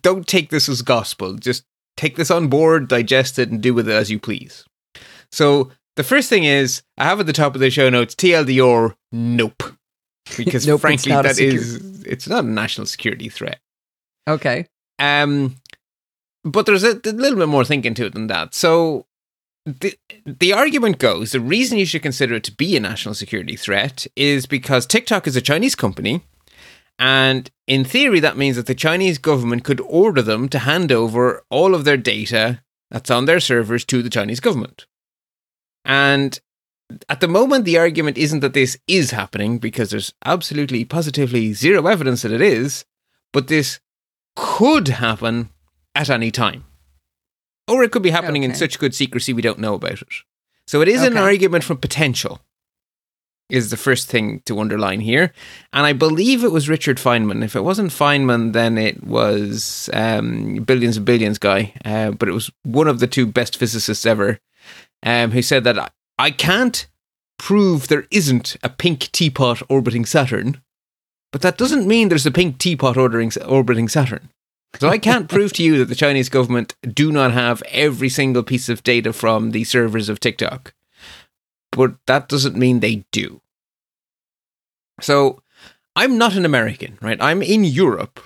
Don't 0.00 0.26
take 0.26 0.50
this 0.50 0.68
as 0.68 0.82
gospel. 0.82 1.34
Just 1.34 1.64
take 1.96 2.16
this 2.16 2.30
on 2.30 2.48
board, 2.48 2.88
digest 2.88 3.38
it, 3.38 3.50
and 3.50 3.60
do 3.60 3.74
with 3.74 3.88
it 3.88 3.92
as 3.92 4.10
you 4.10 4.18
please. 4.18 4.64
So 5.30 5.70
the 5.96 6.04
first 6.04 6.28
thing 6.28 6.44
is 6.44 6.82
I 6.98 7.04
have 7.04 7.20
at 7.20 7.26
the 7.26 7.32
top 7.32 7.54
of 7.54 7.60
the 7.60 7.70
show 7.70 7.90
notes 7.90 8.14
TLDR 8.14 8.94
nope. 9.10 9.62
Because 10.36 10.66
nope, 10.66 10.80
frankly 10.80 11.12
that 11.12 11.38
is 11.38 12.04
it's 12.04 12.28
not 12.28 12.44
a 12.44 12.48
national 12.48 12.86
security 12.86 13.28
threat. 13.28 13.58
Okay. 14.28 14.66
Um 14.98 15.56
but 16.44 16.66
there's 16.66 16.84
a, 16.84 16.92
a 17.04 17.12
little 17.12 17.38
bit 17.38 17.48
more 17.48 17.64
thinking 17.64 17.94
to 17.94 18.06
it 18.06 18.14
than 18.14 18.28
that. 18.28 18.54
So 18.54 19.06
the 19.66 19.94
the 20.24 20.52
argument 20.52 20.98
goes 20.98 21.32
the 21.32 21.40
reason 21.40 21.78
you 21.78 21.86
should 21.86 22.02
consider 22.02 22.34
it 22.34 22.44
to 22.44 22.52
be 22.52 22.76
a 22.76 22.80
national 22.80 23.14
security 23.14 23.56
threat 23.56 24.06
is 24.16 24.46
because 24.46 24.86
TikTok 24.86 25.26
is 25.26 25.36
a 25.36 25.40
Chinese 25.40 25.74
company 25.74 26.24
and 27.02 27.50
in 27.66 27.84
theory, 27.84 28.20
that 28.20 28.36
means 28.36 28.54
that 28.54 28.66
the 28.66 28.76
Chinese 28.76 29.18
government 29.18 29.64
could 29.64 29.80
order 29.80 30.22
them 30.22 30.48
to 30.50 30.60
hand 30.60 30.92
over 30.92 31.42
all 31.50 31.74
of 31.74 31.84
their 31.84 31.96
data 31.96 32.62
that's 32.92 33.10
on 33.10 33.24
their 33.24 33.40
servers 33.40 33.84
to 33.86 34.04
the 34.04 34.08
Chinese 34.08 34.38
government. 34.38 34.86
And 35.84 36.40
at 37.08 37.18
the 37.18 37.26
moment, 37.26 37.64
the 37.64 37.76
argument 37.76 38.18
isn't 38.18 38.38
that 38.38 38.54
this 38.54 38.78
is 38.86 39.10
happening 39.10 39.58
because 39.58 39.90
there's 39.90 40.14
absolutely, 40.24 40.84
positively 40.84 41.52
zero 41.54 41.88
evidence 41.88 42.22
that 42.22 42.30
it 42.30 42.40
is, 42.40 42.84
but 43.32 43.48
this 43.48 43.80
could 44.36 44.86
happen 44.86 45.50
at 45.96 46.08
any 46.08 46.30
time. 46.30 46.66
Or 47.66 47.82
it 47.82 47.90
could 47.90 48.04
be 48.04 48.10
happening 48.10 48.44
okay. 48.44 48.52
in 48.52 48.56
such 48.56 48.78
good 48.78 48.94
secrecy 48.94 49.32
we 49.32 49.42
don't 49.42 49.58
know 49.58 49.74
about 49.74 50.02
it. 50.02 50.08
So 50.68 50.80
it 50.82 50.86
is 50.86 51.00
okay. 51.00 51.08
an 51.08 51.16
argument 51.16 51.64
from 51.64 51.78
potential 51.78 52.40
is 53.52 53.70
the 53.70 53.76
first 53.76 54.08
thing 54.08 54.40
to 54.46 54.58
underline 54.58 55.00
here. 55.00 55.32
And 55.72 55.84
I 55.84 55.92
believe 55.92 56.42
it 56.42 56.50
was 56.50 56.70
Richard 56.70 56.96
Feynman. 56.96 57.44
If 57.44 57.54
it 57.54 57.60
wasn't 57.60 57.90
Feynman, 57.90 58.54
then 58.54 58.78
it 58.78 59.04
was 59.04 59.90
um, 59.92 60.56
Billions 60.64 60.96
and 60.96 61.06
Billions 61.06 61.38
guy. 61.38 61.74
Uh, 61.84 62.12
but 62.12 62.28
it 62.28 62.32
was 62.32 62.50
one 62.64 62.88
of 62.88 62.98
the 62.98 63.06
two 63.06 63.26
best 63.26 63.58
physicists 63.58 64.06
ever 64.06 64.40
um, 65.02 65.32
who 65.32 65.42
said 65.42 65.64
that 65.64 65.92
I 66.18 66.30
can't 66.30 66.86
prove 67.38 67.88
there 67.88 68.06
isn't 68.10 68.56
a 68.62 68.70
pink 68.70 69.12
teapot 69.12 69.62
orbiting 69.68 70.06
Saturn, 70.06 70.62
but 71.30 71.42
that 71.42 71.58
doesn't 71.58 71.86
mean 71.86 72.08
there's 72.08 72.26
a 72.26 72.30
pink 72.30 72.58
teapot 72.58 72.96
ordering, 72.96 73.30
orbiting 73.46 73.88
Saturn. 73.88 74.30
So 74.80 74.88
I 74.88 74.96
can't 74.96 75.28
prove 75.28 75.52
to 75.54 75.62
you 75.62 75.76
that 75.78 75.90
the 75.90 75.94
Chinese 75.94 76.30
government 76.30 76.74
do 76.82 77.12
not 77.12 77.32
have 77.32 77.62
every 77.68 78.08
single 78.08 78.42
piece 78.42 78.70
of 78.70 78.82
data 78.82 79.12
from 79.12 79.50
the 79.50 79.64
servers 79.64 80.08
of 80.08 80.18
TikTok 80.18 80.72
but 81.72 81.94
that 82.06 82.28
doesn't 82.28 82.56
mean 82.56 82.78
they 82.78 83.04
do. 83.10 83.40
So 85.00 85.42
I'm 85.96 86.18
not 86.18 86.34
an 86.34 86.44
American, 86.44 86.98
right? 87.00 87.18
I'm 87.20 87.42
in 87.42 87.64
Europe. 87.64 88.20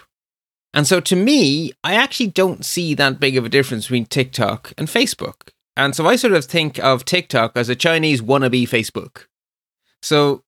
And 0.74 0.86
so 0.86 1.00
to 1.00 1.16
me, 1.16 1.72
I 1.82 1.94
actually 1.94 2.28
don't 2.28 2.64
see 2.64 2.94
that 2.94 3.18
big 3.18 3.36
of 3.36 3.44
a 3.44 3.48
difference 3.48 3.86
between 3.86 4.06
TikTok 4.06 4.72
and 4.76 4.88
Facebook. 4.88 5.48
And 5.76 5.96
so 5.96 6.06
I 6.06 6.16
sort 6.16 6.34
of 6.34 6.44
think 6.44 6.78
of 6.78 7.04
TikTok 7.04 7.56
as 7.56 7.68
a 7.68 7.74
Chinese 7.74 8.22
wannabe 8.22 8.68
Facebook. 8.68 9.26
So 10.02 10.42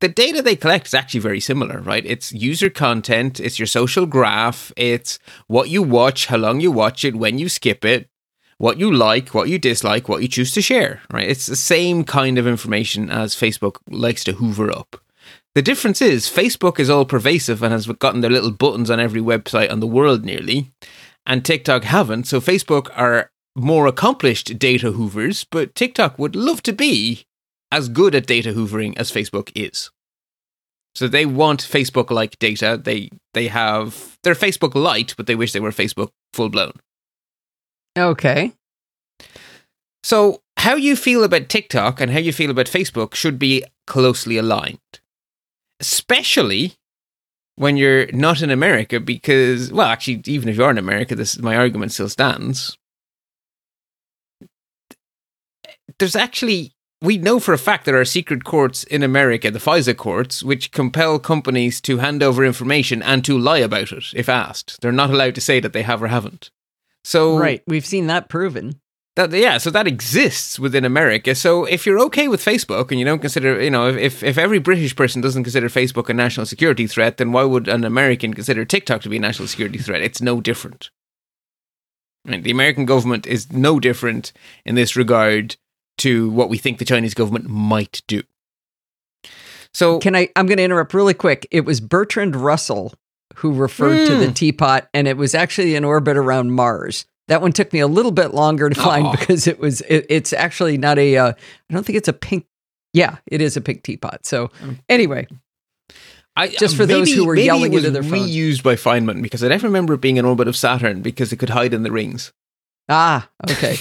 the 0.00 0.08
data 0.08 0.42
they 0.42 0.56
collect 0.56 0.88
is 0.88 0.94
actually 0.94 1.20
very 1.20 1.40
similar, 1.40 1.80
right? 1.80 2.04
It's 2.06 2.32
user 2.32 2.70
content, 2.70 3.38
it's 3.38 3.58
your 3.58 3.66
social 3.66 4.06
graph, 4.06 4.72
it's 4.76 5.18
what 5.46 5.68
you 5.68 5.82
watch, 5.82 6.26
how 6.26 6.36
long 6.38 6.60
you 6.60 6.72
watch 6.72 7.04
it, 7.04 7.14
when 7.14 7.38
you 7.38 7.48
skip 7.48 7.84
it, 7.84 8.08
what 8.58 8.78
you 8.78 8.92
like, 8.92 9.34
what 9.34 9.48
you 9.48 9.58
dislike, 9.58 10.08
what 10.08 10.22
you 10.22 10.28
choose 10.28 10.52
to 10.52 10.62
share, 10.62 11.02
right? 11.12 11.28
It's 11.28 11.46
the 11.46 11.56
same 11.56 12.04
kind 12.04 12.38
of 12.38 12.46
information 12.46 13.10
as 13.10 13.34
Facebook 13.34 13.76
likes 13.88 14.24
to 14.24 14.32
hoover 14.32 14.70
up. 14.70 15.01
The 15.54 15.62
difference 15.62 16.00
is 16.00 16.30
Facebook 16.30 16.80
is 16.80 16.88
all 16.88 17.04
pervasive 17.04 17.62
and 17.62 17.72
has 17.72 17.86
gotten 17.86 18.22
their 18.22 18.30
little 18.30 18.52
buttons 18.52 18.90
on 18.90 18.98
every 18.98 19.20
website 19.20 19.70
on 19.70 19.80
the 19.80 19.86
world 19.86 20.24
nearly, 20.24 20.72
and 21.26 21.44
TikTok 21.44 21.84
haven't. 21.84 22.24
So 22.24 22.40
Facebook 22.40 22.88
are 22.96 23.30
more 23.54 23.86
accomplished 23.86 24.58
data 24.58 24.92
hoovers, 24.92 25.44
but 25.50 25.74
TikTok 25.74 26.18
would 26.18 26.34
love 26.34 26.62
to 26.62 26.72
be 26.72 27.26
as 27.70 27.90
good 27.90 28.14
at 28.14 28.26
data 28.26 28.52
hoovering 28.54 28.96
as 28.96 29.12
Facebook 29.12 29.52
is. 29.54 29.90
So 30.94 31.06
they 31.06 31.26
want 31.26 31.60
Facebook 31.60 32.10
like 32.10 32.38
data. 32.38 32.80
They 32.82 33.10
they 33.34 33.48
have 33.48 34.18
they're 34.22 34.34
Facebook 34.34 34.74
light, 34.74 35.14
but 35.16 35.26
they 35.26 35.34
wish 35.34 35.52
they 35.52 35.60
were 35.60 35.70
Facebook 35.70 36.10
full 36.32 36.48
blown. 36.48 36.72
Okay. 37.96 38.52
So 40.02 40.42
how 40.56 40.76
you 40.76 40.96
feel 40.96 41.24
about 41.24 41.48
TikTok 41.48 42.00
and 42.00 42.10
how 42.10 42.18
you 42.18 42.32
feel 42.32 42.50
about 42.50 42.66
Facebook 42.66 43.14
should 43.14 43.38
be 43.38 43.64
closely 43.86 44.36
aligned 44.36 45.00
especially 45.82 46.76
when 47.56 47.76
you're 47.76 48.10
not 48.12 48.40
in 48.40 48.50
America, 48.50 48.98
because, 48.98 49.70
well, 49.70 49.88
actually, 49.88 50.22
even 50.26 50.48
if 50.48 50.56
you 50.56 50.64
are 50.64 50.70
in 50.70 50.78
America, 50.78 51.14
this 51.14 51.38
my 51.38 51.54
argument 51.54 51.92
still 51.92 52.08
stands. 52.08 52.78
There's 55.98 56.16
actually, 56.16 56.72
we 57.02 57.18
know 57.18 57.38
for 57.38 57.52
a 57.52 57.58
fact 57.58 57.84
there 57.84 58.00
are 58.00 58.04
secret 58.04 58.44
courts 58.44 58.84
in 58.84 59.02
America, 59.02 59.50
the 59.50 59.58
FISA 59.58 59.96
courts, 59.96 60.42
which 60.42 60.72
compel 60.72 61.18
companies 61.18 61.80
to 61.82 61.98
hand 61.98 62.22
over 62.22 62.44
information 62.44 63.02
and 63.02 63.24
to 63.24 63.38
lie 63.38 63.58
about 63.58 63.92
it 63.92 64.04
if 64.14 64.28
asked. 64.28 64.80
They're 64.80 64.90
not 64.90 65.10
allowed 65.10 65.34
to 65.34 65.40
say 65.40 65.60
that 65.60 65.74
they 65.74 65.82
have 65.82 66.02
or 66.02 66.08
haven't. 66.08 66.50
So, 67.04 67.36
right, 67.36 67.62
we've 67.66 67.84
seen 67.84 68.06
that 68.06 68.28
proven. 68.28 68.80
That 69.14 69.30
yeah, 69.32 69.58
so 69.58 69.70
that 69.70 69.86
exists 69.86 70.58
within 70.58 70.86
America. 70.86 71.34
So 71.34 71.66
if 71.66 71.84
you're 71.84 72.00
okay 72.06 72.28
with 72.28 72.42
Facebook 72.42 72.90
and 72.90 72.98
you 72.98 73.04
don't 73.04 73.18
consider, 73.18 73.60
you 73.60 73.70
know, 73.70 73.88
if 73.88 74.22
if 74.22 74.38
every 74.38 74.58
British 74.58 74.96
person 74.96 75.20
doesn't 75.20 75.44
consider 75.44 75.68
Facebook 75.68 76.08
a 76.08 76.14
national 76.14 76.46
security 76.46 76.86
threat, 76.86 77.18
then 77.18 77.30
why 77.30 77.44
would 77.44 77.68
an 77.68 77.84
American 77.84 78.32
consider 78.32 78.64
TikTok 78.64 79.02
to 79.02 79.10
be 79.10 79.18
a 79.18 79.20
national 79.20 79.48
security 79.48 79.78
threat? 79.78 80.00
It's 80.00 80.22
no 80.22 80.40
different. 80.40 80.90
The 82.24 82.50
American 82.50 82.86
government 82.86 83.26
is 83.26 83.52
no 83.52 83.80
different 83.80 84.32
in 84.64 84.76
this 84.76 84.96
regard 84.96 85.56
to 85.98 86.30
what 86.30 86.48
we 86.48 86.56
think 86.56 86.78
the 86.78 86.84
Chinese 86.84 87.14
government 87.14 87.48
might 87.48 88.00
do. 88.06 88.22
So 89.74 89.98
can 89.98 90.16
I? 90.16 90.30
I'm 90.36 90.46
going 90.46 90.58
to 90.58 90.64
interrupt 90.64 90.94
really 90.94 91.14
quick. 91.14 91.46
It 91.50 91.66
was 91.66 91.80
Bertrand 91.82 92.34
Russell 92.34 92.94
who 93.36 93.52
referred 93.52 94.00
mm. 94.00 94.06
to 94.06 94.16
the 94.16 94.26
hmm. 94.26 94.32
teapot, 94.32 94.88
and 94.92 95.08
it 95.08 95.16
was 95.16 95.34
actually 95.34 95.74
in 95.74 95.84
orbit 95.84 96.16
around 96.16 96.52
Mars. 96.52 97.06
That 97.32 97.40
one 97.40 97.52
took 97.52 97.72
me 97.72 97.80
a 97.80 97.86
little 97.86 98.10
bit 98.10 98.34
longer 98.34 98.68
to 98.68 98.74
find 98.74 99.06
oh. 99.06 99.12
because 99.12 99.46
it 99.46 99.58
was 99.58 99.80
it, 99.82 100.04
it's 100.10 100.34
actually 100.34 100.76
not 100.76 100.98
a 100.98 101.16
uh, 101.16 101.32
I 101.32 101.72
don't 101.72 101.82
think 101.82 101.96
it's 101.96 102.08
a 102.08 102.12
pink 102.12 102.44
yeah 102.92 103.16
it 103.26 103.40
is 103.40 103.56
a 103.56 103.62
pink 103.62 103.82
teapot 103.82 104.26
so 104.26 104.48
mm. 104.60 104.78
anyway 104.90 105.26
I, 106.36 106.48
just 106.48 106.76
for 106.76 106.86
maybe, 106.86 107.00
those 107.00 107.14
who 107.14 107.24
were 107.24 107.34
yelling 107.34 107.72
into 107.72 107.90
their 107.90 108.02
phones. 108.02 108.30
reused 108.30 108.62
by 108.62 108.74
Feynman 108.74 109.22
because 109.22 109.42
I 109.42 109.48
never 109.48 109.66
remember 109.66 109.94
it 109.94 110.02
being 110.02 110.18
in 110.18 110.26
orbit 110.26 110.46
of 110.46 110.56
Saturn 110.56 111.00
because 111.00 111.32
it 111.32 111.38
could 111.38 111.48
hide 111.48 111.72
in 111.72 111.84
the 111.84 111.90
rings. 111.90 112.34
Ah, 112.90 113.30
okay. 113.50 113.76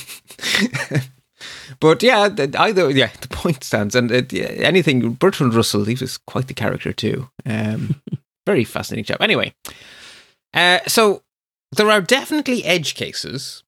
but 1.82 2.02
yeah, 2.02 2.30
either 2.58 2.90
yeah, 2.90 3.10
the 3.20 3.28
point 3.28 3.66
stands, 3.66 3.96
and 3.96 4.12
it, 4.12 4.32
yeah, 4.32 4.46
anything 4.46 5.14
Bertrand 5.14 5.54
Russell, 5.54 5.84
he 5.84 5.96
was 6.00 6.18
quite 6.18 6.48
the 6.48 6.54
character 6.54 6.94
too. 6.94 7.30
Um, 7.46 8.02
very 8.46 8.64
fascinating 8.64 9.06
chap. 9.06 9.22
Anyway, 9.22 9.54
uh, 10.54 10.80
so 10.88 11.24
there 11.72 11.90
are 11.90 12.02
definitely 12.02 12.64
edge 12.66 12.96
cases 12.96 13.64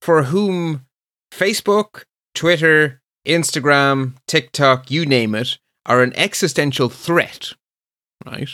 for 0.00 0.24
whom 0.24 0.86
Facebook, 1.32 2.04
Twitter, 2.34 3.00
Instagram, 3.26 4.14
TikTok, 4.26 4.90
you 4.90 5.04
name 5.04 5.34
it, 5.34 5.58
are 5.86 6.02
an 6.02 6.12
existential 6.16 6.88
threat, 6.88 7.52
right? 8.24 8.48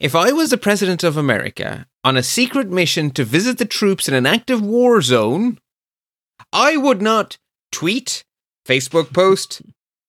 If 0.00 0.14
I 0.14 0.32
was 0.32 0.50
the 0.50 0.58
President 0.58 1.04
of 1.04 1.16
America 1.16 1.86
on 2.02 2.16
a 2.16 2.22
secret 2.22 2.68
mission 2.68 3.10
to 3.12 3.24
visit 3.24 3.58
the 3.58 3.64
troops 3.64 4.08
in 4.08 4.14
an 4.14 4.26
active 4.26 4.60
war 4.60 5.00
zone, 5.00 5.58
I 6.52 6.76
would 6.76 7.00
not 7.00 7.38
tweet, 7.70 8.24
Facebook 8.66 9.12
post, 9.12 9.62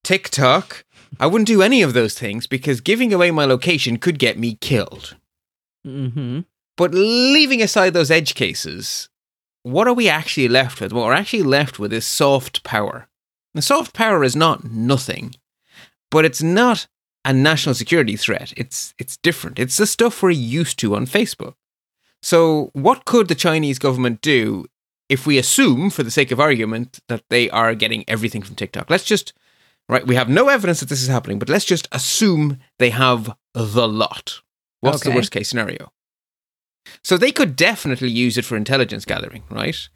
TikTok. 0.04 0.84
I 1.20 1.28
wouldn't 1.28 1.48
do 1.48 1.62
any 1.62 1.82
of 1.82 1.94
those 1.94 2.18
things 2.18 2.48
because 2.48 2.82
giving 2.82 3.14
away 3.14 3.32
my 3.32 3.46
location 3.46 3.98
could 3.98 4.20
get 4.20 4.38
me 4.38 4.58
killed. 4.60 5.16
Mm-hmm. 5.86 6.42
But 6.78 6.94
leaving 6.94 7.62
aside 7.62 7.94
those 7.94 8.12
edge 8.12 8.36
cases, 8.36 9.10
what 9.64 9.88
are 9.88 9.94
we 9.94 10.10
actually 10.10 10.48
left 10.48 10.82
with? 10.82 10.94
What 10.94 11.06
we're 11.06 11.14
actually 11.14 11.44
left 11.44 11.80
with 11.80 11.94
is 11.94 12.06
soft 12.06 12.64
power. 12.64 13.08
The 13.54 13.62
soft 13.62 13.94
power 13.94 14.24
is 14.24 14.36
not 14.36 14.66
nothing, 14.66 15.36
but 16.12 16.26
it's 16.26 16.44
not 16.44 16.88
a 17.24 17.34
national 17.34 17.74
security 17.74 18.16
threat. 18.18 18.54
It's 18.58 18.94
it's 19.00 19.18
different. 19.18 19.58
It's 19.58 19.78
the 19.78 19.88
stuff 19.88 20.22
we're 20.22 20.32
used 20.32 20.78
to 20.80 20.96
on 20.96 21.08
Facebook. 21.08 21.56
So, 22.22 22.70
what 22.74 23.06
could 23.06 23.28
the 23.28 23.36
Chinese 23.36 23.80
government 23.80 24.22
do 24.22 24.66
if 25.10 25.26
we 25.26 25.38
assume, 25.38 25.90
for 25.90 26.04
the 26.04 26.12
sake 26.12 26.32
of 26.32 26.40
argument, 26.40 27.00
that 27.08 27.24
they 27.30 27.50
are 27.50 27.76
getting 27.76 28.04
everything 28.08 28.42
from 28.42 28.56
TikTok? 28.56 28.90
Let's 28.90 29.04
just 29.04 29.34
right. 29.88 30.06
We 30.06 30.16
have 30.16 30.30
no 30.30 30.50
evidence 30.50 30.82
that 30.82 30.90
this 30.90 31.02
is 31.02 31.08
happening, 31.08 31.40
but 31.40 31.50
let's 31.50 31.66
just 31.66 31.88
assume 31.92 32.60
they 32.78 32.90
have 32.90 33.36
the 33.54 33.88
lot. 33.88 34.42
What's 34.82 35.02
okay. 35.02 35.10
the 35.10 35.16
worst 35.16 35.32
case 35.32 35.50
scenario? 35.50 35.92
So 37.04 37.18
they 37.18 37.32
could 37.32 37.56
definitely 37.56 38.10
use 38.10 38.38
it 38.38 38.46
for 38.46 38.56
intelligence 38.56 39.06
gathering, 39.06 39.44
right? 39.50 39.90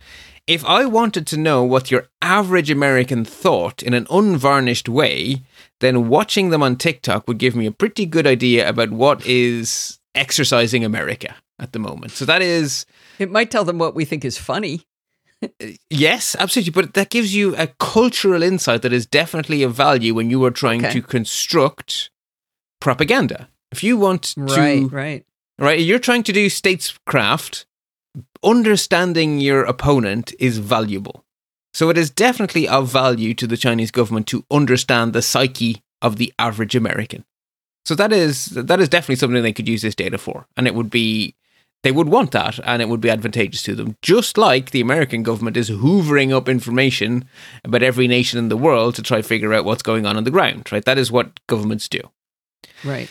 If 0.47 0.65
I 0.65 0.85
wanted 0.85 1.27
to 1.27 1.37
know 1.37 1.63
what 1.63 1.91
your 1.91 2.07
average 2.21 2.71
American 2.71 3.23
thought 3.23 3.83
in 3.83 3.93
an 3.93 4.07
unvarnished 4.09 4.89
way, 4.89 5.43
then 5.79 6.09
watching 6.09 6.49
them 6.49 6.63
on 6.63 6.75
TikTok 6.75 7.27
would 7.27 7.37
give 7.37 7.55
me 7.55 7.67
a 7.67 7.71
pretty 7.71 8.05
good 8.05 8.25
idea 8.25 8.67
about 8.67 8.89
what 8.89 9.25
is 9.25 9.99
exercising 10.15 10.83
America 10.83 11.35
at 11.59 11.73
the 11.73 11.79
moment. 11.79 12.13
So 12.13 12.25
that 12.25 12.41
is. 12.41 12.85
It 13.19 13.31
might 13.31 13.51
tell 13.51 13.63
them 13.63 13.77
what 13.77 13.93
we 13.93 14.05
think 14.05 14.25
is 14.25 14.37
funny. 14.37 14.87
Uh, 15.43 15.67
yes, 15.89 16.35
absolutely. 16.39 16.71
But 16.71 16.93
that 16.95 17.09
gives 17.09 17.35
you 17.35 17.55
a 17.55 17.67
cultural 17.79 18.41
insight 18.41 18.81
that 18.81 18.93
is 18.93 19.05
definitely 19.05 19.63
of 19.63 19.73
value 19.73 20.13
when 20.13 20.29
you 20.29 20.43
are 20.45 20.51
trying 20.51 20.83
okay. 20.83 20.93
to 20.93 21.01
construct 21.01 22.09
propaganda. 22.79 23.49
If 23.71 23.83
you 23.83 23.97
want 23.97 24.23
to 24.35 24.87
right, 24.87 25.25
right? 25.59 25.79
You're 25.79 25.99
trying 25.99 26.23
to 26.23 26.33
do 26.33 26.47
statescraft. 26.47 27.65
Understanding 28.43 29.39
your 29.39 29.63
opponent 29.63 30.33
is 30.39 30.57
valuable. 30.57 31.25
So 31.73 31.89
it 31.89 31.97
is 31.97 32.09
definitely 32.09 32.67
of 32.67 32.89
value 32.89 33.33
to 33.35 33.45
the 33.45 33.57
Chinese 33.57 33.91
government 33.91 34.27
to 34.27 34.45
understand 34.49 35.13
the 35.13 35.21
psyche 35.21 35.83
of 36.01 36.17
the 36.17 36.33
average 36.39 36.75
American. 36.75 37.25
So 37.85 37.95
that 37.95 38.11
is 38.11 38.45
that 38.47 38.79
is 38.79 38.89
definitely 38.89 39.15
something 39.15 39.41
they 39.41 39.53
could 39.53 39.69
use 39.69 39.81
this 39.81 39.95
data 39.95 40.17
for, 40.17 40.47
and 40.57 40.67
it 40.67 40.75
would 40.75 40.89
be 40.89 41.35
they 41.81 41.91
would 41.91 42.09
want 42.09 42.31
that, 42.31 42.59
and 42.65 42.81
it 42.81 42.89
would 42.89 42.99
be 42.99 43.09
advantageous 43.09 43.63
to 43.63 43.75
them. 43.75 43.95
Just 44.01 44.37
like 44.37 44.71
the 44.71 44.81
American 44.81 45.23
government 45.23 45.55
is 45.55 45.69
hoovering 45.69 46.35
up 46.35 46.49
information 46.49 47.25
about 47.63 47.83
every 47.83 48.07
nation 48.07 48.37
in 48.37 48.49
the 48.49 48.57
world 48.57 48.95
to 48.95 49.01
try 49.01 49.17
to 49.17 49.27
figure 49.27 49.53
out 49.53 49.65
what's 49.65 49.83
going 49.83 50.05
on 50.05 50.17
on 50.17 50.25
the 50.25 50.31
ground, 50.31 50.71
right? 50.71 50.83
That 50.83 50.97
is 50.97 51.11
what 51.11 51.39
governments 51.47 51.87
do. 51.87 52.01
Right. 52.83 53.09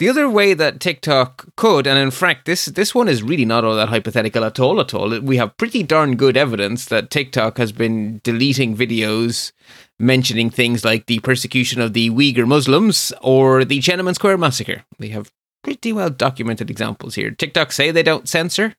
The 0.00 0.08
other 0.08 0.30
way 0.30 0.54
that 0.54 0.80
TikTok 0.80 1.54
could, 1.56 1.86
and 1.86 1.98
in 1.98 2.10
fact, 2.10 2.46
this 2.46 2.64
this 2.64 2.94
one 2.94 3.06
is 3.06 3.22
really 3.22 3.44
not 3.44 3.66
all 3.66 3.76
that 3.76 3.90
hypothetical 3.90 4.44
at 4.44 4.58
all. 4.58 4.80
At 4.80 4.94
all, 4.94 5.20
we 5.20 5.36
have 5.36 5.58
pretty 5.58 5.82
darn 5.82 6.16
good 6.16 6.38
evidence 6.38 6.86
that 6.86 7.10
TikTok 7.10 7.58
has 7.58 7.70
been 7.70 8.22
deleting 8.24 8.74
videos 8.74 9.52
mentioning 9.98 10.48
things 10.48 10.86
like 10.86 11.04
the 11.04 11.18
persecution 11.18 11.82
of 11.82 11.92
the 11.92 12.08
Uyghur 12.08 12.48
Muslims 12.48 13.12
or 13.20 13.62
the 13.62 13.78
Tiananmen 13.78 14.14
Square 14.14 14.38
massacre. 14.38 14.84
We 14.98 15.10
have 15.10 15.30
pretty 15.62 15.92
well 15.92 16.08
documented 16.08 16.70
examples 16.70 17.14
here. 17.14 17.30
TikTok 17.30 17.70
say 17.70 17.90
they 17.90 18.02
don't 18.02 18.26
censor. 18.26 18.74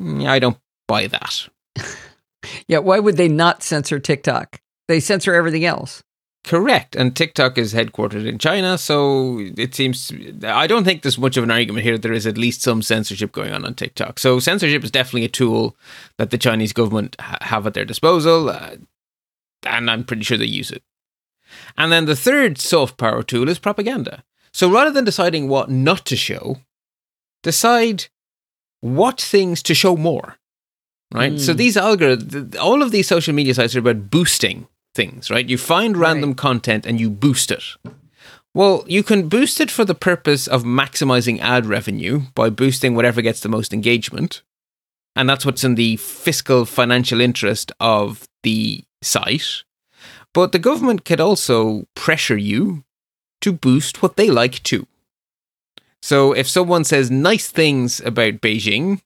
Mm, 0.00 0.28
I 0.28 0.38
don't 0.38 0.58
buy 0.86 1.08
that. 1.08 1.48
yeah, 2.68 2.78
why 2.78 3.00
would 3.00 3.16
they 3.16 3.26
not 3.26 3.64
censor 3.64 3.98
TikTok? 3.98 4.60
They 4.86 5.00
censor 5.00 5.34
everything 5.34 5.64
else. 5.64 6.04
Correct. 6.44 6.96
And 6.96 7.14
TikTok 7.14 7.56
is 7.56 7.72
headquartered 7.72 8.26
in 8.26 8.36
China, 8.38 8.76
so 8.76 9.38
it 9.56 9.74
seems 9.76 10.10
I 10.44 10.66
don't 10.66 10.82
think 10.84 11.02
there's 11.02 11.16
much 11.18 11.36
of 11.36 11.44
an 11.44 11.52
argument 11.52 11.84
here. 11.84 11.96
There 11.96 12.12
is 12.12 12.26
at 12.26 12.36
least 12.36 12.62
some 12.62 12.82
censorship 12.82 13.30
going 13.30 13.52
on 13.52 13.64
on 13.64 13.74
TikTok. 13.74 14.18
So 14.18 14.40
censorship 14.40 14.82
is 14.82 14.90
definitely 14.90 15.24
a 15.24 15.28
tool 15.28 15.76
that 16.18 16.30
the 16.30 16.38
Chinese 16.38 16.72
government 16.72 17.14
ha- 17.20 17.38
have 17.42 17.66
at 17.66 17.74
their 17.74 17.84
disposal, 17.84 18.50
uh, 18.50 18.74
and 19.64 19.88
I'm 19.88 20.02
pretty 20.02 20.24
sure 20.24 20.36
they 20.36 20.44
use 20.44 20.72
it. 20.72 20.82
And 21.78 21.92
then 21.92 22.06
the 22.06 22.16
third 22.16 22.58
soft 22.58 22.96
power 22.96 23.22
tool 23.22 23.48
is 23.48 23.60
propaganda. 23.60 24.24
So 24.52 24.68
rather 24.68 24.90
than 24.90 25.04
deciding 25.04 25.48
what 25.48 25.70
not 25.70 26.04
to 26.06 26.16
show, 26.16 26.58
decide 27.44 28.06
what 28.80 29.20
things 29.20 29.62
to 29.62 29.74
show 29.74 29.96
more. 29.96 30.38
Right? 31.14 31.38
So 31.38 31.52
Mm. 31.52 31.56
these 31.56 31.76
algorithms, 31.76 32.56
all 32.58 32.82
of 32.82 32.90
these 32.90 33.06
social 33.06 33.34
media 33.34 33.54
sites 33.54 33.76
are 33.76 33.80
about 33.80 34.10
boosting 34.10 34.66
things, 34.94 35.30
right? 35.30 35.48
You 35.48 35.58
find 35.58 35.96
random 35.96 36.30
Right. 36.30 36.36
content 36.36 36.86
and 36.86 37.00
you 37.00 37.10
boost 37.10 37.50
it. 37.50 37.62
Well, 38.54 38.84
you 38.86 39.02
can 39.02 39.28
boost 39.28 39.60
it 39.60 39.70
for 39.70 39.84
the 39.84 39.94
purpose 39.94 40.46
of 40.46 40.62
maximizing 40.64 41.40
ad 41.40 41.64
revenue 41.66 42.22
by 42.34 42.50
boosting 42.50 42.94
whatever 42.94 43.22
gets 43.22 43.40
the 43.40 43.48
most 43.48 43.72
engagement. 43.72 44.42
And 45.16 45.28
that's 45.28 45.46
what's 45.46 45.64
in 45.64 45.74
the 45.74 45.96
fiscal 45.96 46.64
financial 46.64 47.20
interest 47.20 47.72
of 47.80 48.28
the 48.42 48.84
site. 49.02 49.62
But 50.34 50.52
the 50.52 50.58
government 50.58 51.04
could 51.04 51.20
also 51.20 51.86
pressure 51.94 52.36
you 52.36 52.84
to 53.40 53.52
boost 53.52 54.02
what 54.02 54.16
they 54.16 54.30
like 54.30 54.62
too. 54.62 54.86
So 56.00 56.32
if 56.32 56.48
someone 56.48 56.84
says 56.84 57.10
nice 57.10 57.48
things 57.48 58.00
about 58.00 58.40
Beijing, 58.40 59.00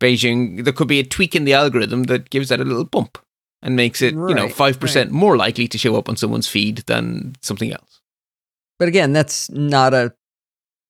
Beijing, 0.00 0.64
there 0.64 0.72
could 0.72 0.88
be 0.88 1.00
a 1.00 1.04
tweak 1.04 1.36
in 1.36 1.44
the 1.44 1.54
algorithm 1.54 2.04
that 2.04 2.30
gives 2.30 2.48
that 2.48 2.60
a 2.60 2.64
little 2.64 2.84
bump 2.84 3.18
and 3.62 3.76
makes 3.76 4.02
it, 4.02 4.14
you 4.14 4.34
know, 4.34 4.48
5% 4.48 4.94
right. 4.96 5.10
more 5.10 5.36
likely 5.36 5.68
to 5.68 5.78
show 5.78 5.96
up 5.96 6.08
on 6.08 6.16
someone's 6.16 6.48
feed 6.48 6.78
than 6.86 7.36
something 7.40 7.72
else. 7.72 8.00
But 8.78 8.88
again, 8.88 9.12
that's 9.12 9.48
not 9.50 9.94
a 9.94 10.12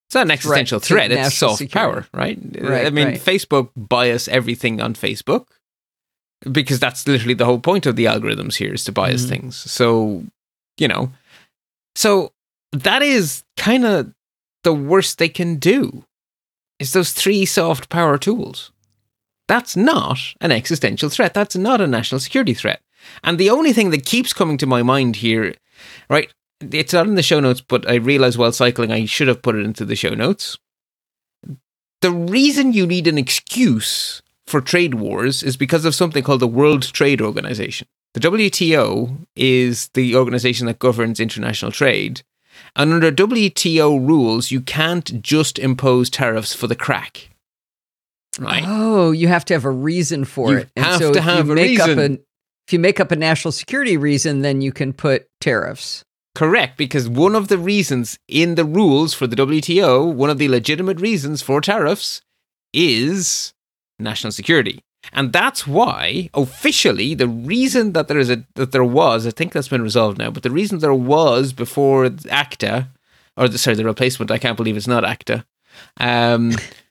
It's 0.09 0.15
not 0.15 0.27
an 0.27 0.31
existential 0.31 0.81
to 0.81 0.87
threat. 0.87 1.11
It's 1.13 1.35
soft 1.37 1.59
security. 1.59 1.79
power, 1.79 2.07
right? 2.15 2.39
Right, 2.61 2.87
I 2.87 2.91
mean, 2.91 3.09
right. 3.09 3.21
Facebook 3.21 3.71
bias 3.77 4.29
everything 4.29 4.81
on 4.81 4.95
Facebook 4.95 5.47
because 6.51 6.81
that's 6.81 7.07
literally 7.07 7.35
the 7.35 7.45
whole 7.45 7.61
point 7.61 7.87
of 7.87 7.97
the 7.97 8.07
algorithms 8.07 8.55
here 8.57 8.73
is 8.75 8.85
to 8.85 8.93
bias 8.93 9.25
Mhm. 9.27 9.29
things. 9.29 9.57
So, 9.57 10.25
you 10.79 10.89
know, 10.89 11.13
so 11.95 12.33
that 12.73 13.03
is 13.03 13.45
kind 13.57 13.85
of 13.85 14.13
the 14.65 14.73
worst 14.73 15.19
they 15.19 15.29
can 15.29 15.57
do 15.57 16.05
is 16.79 16.93
those 16.95 17.13
three 17.13 17.45
soft 17.45 17.89
power 17.91 18.17
tools. 18.19 18.71
That's 19.53 19.77
not 19.77 20.19
an 20.41 20.51
existential 20.51 21.11
threat. 21.11 21.35
That's 21.35 21.57
not 21.57 21.83
a 21.83 21.87
national 21.87 22.21
security 22.21 22.55
threat. 22.55 22.81
And 23.23 23.37
the 23.37 23.51
only 23.51 23.75
thing 23.75 23.91
that 23.91 24.07
keeps 24.07 24.33
coming 24.33 24.57
to 24.57 24.65
my 24.65 24.83
mind 24.83 25.17
here, 25.17 25.53
right? 26.09 26.33
It's 26.63 26.95
not 26.95 27.07
in 27.07 27.17
the 27.17 27.23
show 27.23 27.39
notes, 27.39 27.61
but 27.61 27.87
I 27.87 27.97
realized 27.97 28.39
while 28.39 28.53
cycling 28.53 28.91
I 28.91 29.05
should 29.05 29.29
have 29.29 29.43
put 29.43 29.55
it 29.55 29.67
into 29.67 29.85
the 29.85 29.95
show 29.95 30.15
notes. 30.15 30.57
The 32.01 32.11
reason 32.11 32.73
you 32.73 32.87
need 32.87 33.07
an 33.07 33.19
excuse 33.19 34.23
for 34.47 34.63
trade 34.63 34.95
wars 34.95 35.43
is 35.43 35.59
because 35.59 35.85
of 35.85 35.95
something 35.95 36.25
called 36.25 36.41
the 36.41 36.49
World 36.49 36.91
Trade 36.91 37.21
Organization. 37.21 37.87
The 38.15 38.21
WTO 38.21 39.19
is 39.37 39.89
the 39.89 40.17
organization 40.17 40.67
that 40.67 40.79
governs 40.79 41.21
international 41.21 41.73
trade. 41.73 42.23
And 42.75 42.91
under 42.91 43.13
WTO 43.13 44.09
rules, 44.09 44.51
you 44.51 44.63
can't 44.63 45.21
just 45.21 45.59
impose 45.59 46.09
tariffs 46.09 46.55
for 46.55 46.69
the 46.69 46.75
crack. 46.75 47.29
Right? 48.39 48.65
Oh, 48.67 49.11
you 49.11 49.29
have 49.29 49.45
to 49.47 49.55
have 49.55 49.65
a 49.65 49.71
reason 49.71 50.25
for 50.25 50.51
You 50.53 50.57
it. 50.59 50.71
And 50.77 50.85
have 50.85 50.99
so 51.01 51.13
to 51.13 51.19
if 51.19 51.25
have 51.25 51.47
you 51.47 51.53
a 51.53 51.55
make 51.55 51.81
up 51.81 51.89
reason. 51.89 52.13
a 52.15 52.19
if 52.67 52.73
you 52.73 52.79
make 52.79 53.01
up 53.01 53.11
a 53.11 53.17
national 53.17 53.53
security 53.53 53.97
reason, 53.97 54.43
then 54.43 54.61
you 54.61 54.73
can 54.73 54.93
put 54.93 55.27
tariffs. 55.41 56.05
Correct, 56.35 56.79
because 56.79 57.09
one 57.09 57.35
of 57.35 57.49
the 57.49 57.59
reasons 57.59 58.19
in 58.29 58.55
the 58.55 58.65
rules 58.65 59.13
for 59.13 59.27
the 59.27 59.37
WTO, 59.37 60.15
one 60.15 60.31
of 60.31 60.39
the 60.39 60.49
legitimate 60.49 60.99
reasons 61.01 61.43
for 61.43 61.61
tariffs 61.61 62.23
is 62.73 63.53
national 63.99 64.33
security. 64.33 64.81
And 65.13 65.33
that's 65.33 65.67
why 65.67 66.31
officially 66.33 67.15
the 67.15 67.29
reason 67.29 67.93
that 67.93 68.09
there 68.09 68.19
is 68.19 68.31
a 68.31 68.45
that 68.55 68.73
there 68.73 68.85
was, 68.85 69.27
I 69.27 69.31
think 69.31 69.53
that's 69.53 69.69
been 69.69 69.83
resolved 69.83 70.17
now, 70.17 70.31
but 70.31 70.43
the 70.45 70.51
reason 70.51 70.79
there 70.79 70.95
was 70.95 71.53
before 71.53 72.07
NAFTA 72.09 72.89
or 73.37 73.49
the, 73.49 73.59
sorry, 73.59 73.77
the 73.77 73.85
replacement, 73.85 74.31
I 74.31 74.39
can't 74.39 74.57
believe 74.57 74.77
it's 74.77 74.87
not 74.87 75.05
NAFTA. 75.05 75.45
Um 75.99 76.53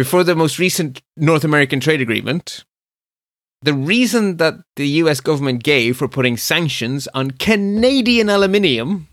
before 0.00 0.24
the 0.24 0.34
most 0.34 0.58
recent 0.58 1.02
North 1.18 1.44
American 1.44 1.78
trade 1.78 2.00
agreement, 2.00 2.64
the 3.60 3.74
reason 3.74 4.38
that 4.38 4.54
the 4.76 4.88
US 5.02 5.20
government 5.20 5.62
gave 5.62 5.98
for 5.98 6.08
putting 6.08 6.38
sanctions 6.38 7.06
on 7.12 7.32
Canadian 7.32 8.30
aluminium 8.30 9.08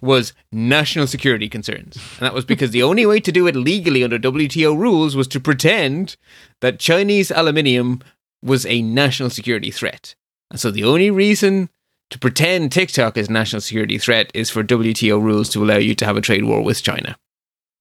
was 0.00 0.32
national 0.50 1.06
security 1.06 1.46
concerns. 1.46 1.98
And 2.18 2.24
that 2.24 2.32
was 2.32 2.46
because 2.46 2.70
the 2.70 2.82
only 2.82 3.04
way 3.04 3.20
to 3.20 3.30
do 3.30 3.46
it 3.48 3.54
legally 3.54 4.02
under 4.02 4.18
WTO 4.18 4.74
rules 4.74 5.14
was 5.14 5.28
to 5.28 5.40
pretend 5.40 6.16
that 6.62 6.78
Chinese 6.78 7.30
aluminium 7.30 8.00
was 8.42 8.64
a 8.64 8.80
national 8.80 9.28
security 9.28 9.70
threat. 9.70 10.14
And 10.50 10.58
so 10.58 10.70
the 10.70 10.84
only 10.84 11.10
reason 11.10 11.68
to 12.08 12.18
pretend 12.18 12.72
TikTok 12.72 13.18
is 13.18 13.28
a 13.28 13.32
national 13.32 13.60
security 13.60 13.98
threat 13.98 14.30
is 14.32 14.48
for 14.48 14.64
WTO 14.64 15.20
rules 15.22 15.50
to 15.50 15.62
allow 15.62 15.76
you 15.76 15.94
to 15.96 16.06
have 16.06 16.16
a 16.16 16.22
trade 16.22 16.44
war 16.44 16.62
with 16.62 16.82
China. 16.82 17.18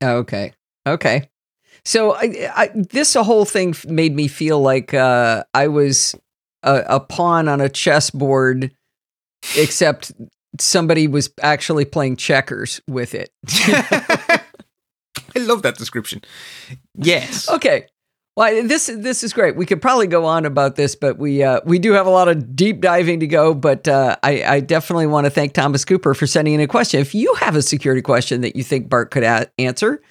Oh, 0.01 0.17
okay. 0.17 0.51
Okay. 0.85 1.29
So 1.85 2.13
I, 2.13 2.51
I, 2.55 2.69
this 2.73 3.13
whole 3.15 3.45
thing 3.45 3.75
made 3.87 4.15
me 4.15 4.27
feel 4.27 4.59
like 4.61 4.93
uh, 4.93 5.43
I 5.53 5.67
was 5.67 6.15
a, 6.63 6.83
a 6.87 6.99
pawn 6.99 7.47
on 7.47 7.61
a 7.61 7.69
chessboard, 7.69 8.71
except 9.57 10.11
somebody 10.59 11.07
was 11.07 11.29
actually 11.41 11.85
playing 11.85 12.17
checkers 12.17 12.81
with 12.87 13.15
it. 13.15 13.31
I 15.35 15.39
love 15.39 15.61
that 15.63 15.77
description. 15.77 16.21
Yes. 16.95 17.49
okay. 17.49 17.85
Well, 18.35 18.65
this 18.65 18.89
this 18.95 19.21
is 19.25 19.33
great. 19.33 19.57
We 19.57 19.65
could 19.65 19.81
probably 19.81 20.07
go 20.07 20.23
on 20.23 20.45
about 20.45 20.77
this, 20.77 20.95
but 20.95 21.17
we 21.17 21.43
uh, 21.43 21.59
we 21.65 21.77
do 21.77 21.91
have 21.91 22.07
a 22.07 22.09
lot 22.09 22.29
of 22.29 22.55
deep 22.55 22.79
diving 22.79 23.19
to 23.19 23.27
go. 23.27 23.53
But 23.53 23.85
uh, 23.85 24.15
I, 24.23 24.43
I 24.43 24.59
definitely 24.61 25.07
want 25.07 25.25
to 25.25 25.29
thank 25.29 25.51
Thomas 25.51 25.83
Cooper 25.83 26.13
for 26.13 26.25
sending 26.25 26.53
in 26.53 26.61
a 26.61 26.67
question. 26.67 27.01
If 27.01 27.13
you 27.13 27.33
have 27.35 27.57
a 27.57 27.61
security 27.61 28.01
question 28.01 28.39
that 28.41 28.55
you 28.55 28.63
think 28.63 28.87
Bart 28.87 29.11
could 29.11 29.23
a- 29.23 29.51
answer, 29.57 30.01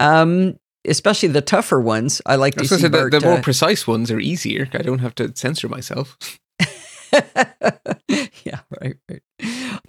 um, 0.00 0.58
especially 0.86 1.28
the 1.30 1.40
tougher 1.40 1.80
ones, 1.80 2.22
I 2.26 2.36
like 2.36 2.58
I 2.58 2.62
to 2.62 2.68
see 2.68 2.76
say, 2.78 2.88
the, 2.88 3.08
the 3.10 3.20
more 3.20 3.38
uh, 3.38 3.42
precise 3.42 3.86
ones 3.86 4.10
are 4.10 4.20
easier. 4.20 4.68
I 4.72 4.78
don't 4.78 5.00
have 5.00 5.14
to 5.16 5.34
censor 5.36 5.68
myself. 5.68 6.18
yeah, 8.44 8.60
right, 8.80 8.96
right. 9.08 9.22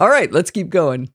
All 0.00 0.08
right, 0.08 0.30
let's 0.32 0.50
keep 0.50 0.68
going. 0.68 1.12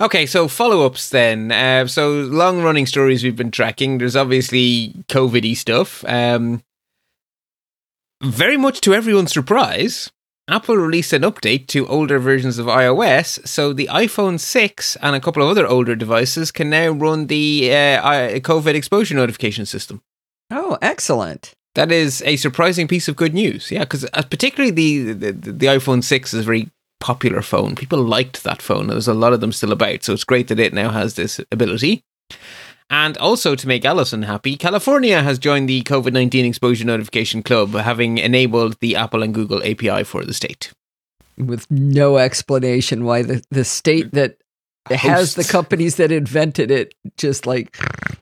Okay, 0.00 0.26
so 0.26 0.46
follow 0.46 0.86
ups 0.86 1.10
then. 1.10 1.50
Uh, 1.50 1.86
so 1.86 2.10
long 2.10 2.62
running 2.62 2.86
stories 2.86 3.24
we've 3.24 3.36
been 3.36 3.50
tracking. 3.50 3.98
There's 3.98 4.16
obviously 4.16 4.94
COVID 5.08 5.42
y 5.42 5.54
stuff. 5.54 6.04
Um, 6.06 6.62
very 8.22 8.56
much 8.56 8.80
to 8.82 8.94
everyone's 8.94 9.32
surprise, 9.32 10.10
Apple 10.48 10.76
released 10.76 11.12
an 11.12 11.22
update 11.22 11.66
to 11.68 11.88
older 11.88 12.20
versions 12.20 12.58
of 12.58 12.66
iOS, 12.66 13.44
so 13.46 13.72
the 13.72 13.88
iPhone 13.90 14.38
6 14.38 14.96
and 14.96 15.16
a 15.16 15.20
couple 15.20 15.42
of 15.42 15.48
other 15.48 15.66
older 15.66 15.96
devices 15.96 16.52
can 16.52 16.70
now 16.70 16.90
run 16.90 17.26
the 17.26 17.70
uh, 17.72 18.38
COVID 18.38 18.74
exposure 18.74 19.16
notification 19.16 19.66
system. 19.66 20.02
Oh, 20.50 20.78
excellent. 20.80 21.54
That 21.74 21.90
is 21.90 22.22
a 22.24 22.36
surprising 22.36 22.86
piece 22.86 23.08
of 23.08 23.16
good 23.16 23.34
news. 23.34 23.72
Yeah, 23.72 23.80
because 23.80 24.08
particularly 24.30 24.70
the, 24.70 25.12
the 25.12 25.32
the 25.32 25.66
iPhone 25.66 26.02
6 26.02 26.32
is 26.32 26.40
a 26.40 26.44
very 26.44 26.70
popular 27.00 27.42
phone. 27.42 27.74
People 27.74 28.02
liked 28.02 28.44
that 28.44 28.62
phone. 28.62 28.86
There's 28.86 29.08
a 29.08 29.14
lot 29.14 29.32
of 29.32 29.40
them 29.40 29.52
still 29.52 29.72
about. 29.72 30.04
So 30.04 30.12
it's 30.12 30.24
great 30.24 30.48
that 30.48 30.60
it 30.60 30.72
now 30.72 30.90
has 30.90 31.14
this 31.14 31.40
ability. 31.50 32.04
And 32.88 33.18
also 33.18 33.54
to 33.56 33.66
make 33.66 33.84
Allison 33.84 34.22
happy, 34.22 34.56
California 34.56 35.22
has 35.22 35.38
joined 35.38 35.68
the 35.68 35.82
COVID 35.82 36.12
19 36.12 36.44
exposure 36.44 36.84
notification 36.84 37.42
club, 37.42 37.74
having 37.74 38.18
enabled 38.18 38.78
the 38.80 38.94
Apple 38.94 39.22
and 39.22 39.34
Google 39.34 39.62
API 39.64 40.04
for 40.04 40.24
the 40.24 40.34
state. 40.34 40.72
With 41.36 41.70
no 41.70 42.18
explanation 42.18 43.04
why 43.04 43.22
the, 43.22 43.42
the 43.50 43.64
state 43.64 44.12
that 44.12 44.38
has 44.90 45.34
the 45.34 45.44
companies 45.44 45.96
that 45.96 46.12
invented 46.12 46.70
it 46.70 46.94
just 47.16 47.44
like, 47.44 47.76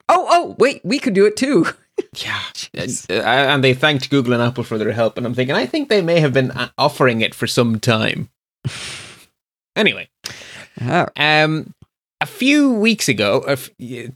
oh, 0.09 0.27
oh, 0.31 0.57
wait, 0.59 0.81
we 0.83 0.98
could 0.98 1.14
do 1.14 1.27
it 1.27 1.37
too. 1.37 1.66
Yeah. 2.16 2.40
Jeez. 2.55 3.09
Uh, 3.09 3.22
and 3.22 3.62
they 3.62 3.72
thanked 3.72 4.11
Google 4.11 4.33
and 4.33 4.42
Apple 4.42 4.64
for 4.64 4.79
their 4.79 4.90
help. 4.90 5.16
And 5.16 5.24
I'm 5.24 5.33
thinking, 5.35 5.55
I 5.55 5.64
think 5.64 5.88
they 5.88 6.03
may 6.03 6.18
have 6.18 6.33
been 6.33 6.50
uh, 6.50 6.70
offering 6.77 7.20
it 7.20 7.37
for 7.37 7.46
some 7.46 7.79
time. 7.79 8.31
anyway. 9.77 10.09
Ah, 10.81 11.07
Um, 11.16 11.72
a 12.20 12.27
few 12.27 12.72
weeks 12.72 13.09
ago, 13.09 13.57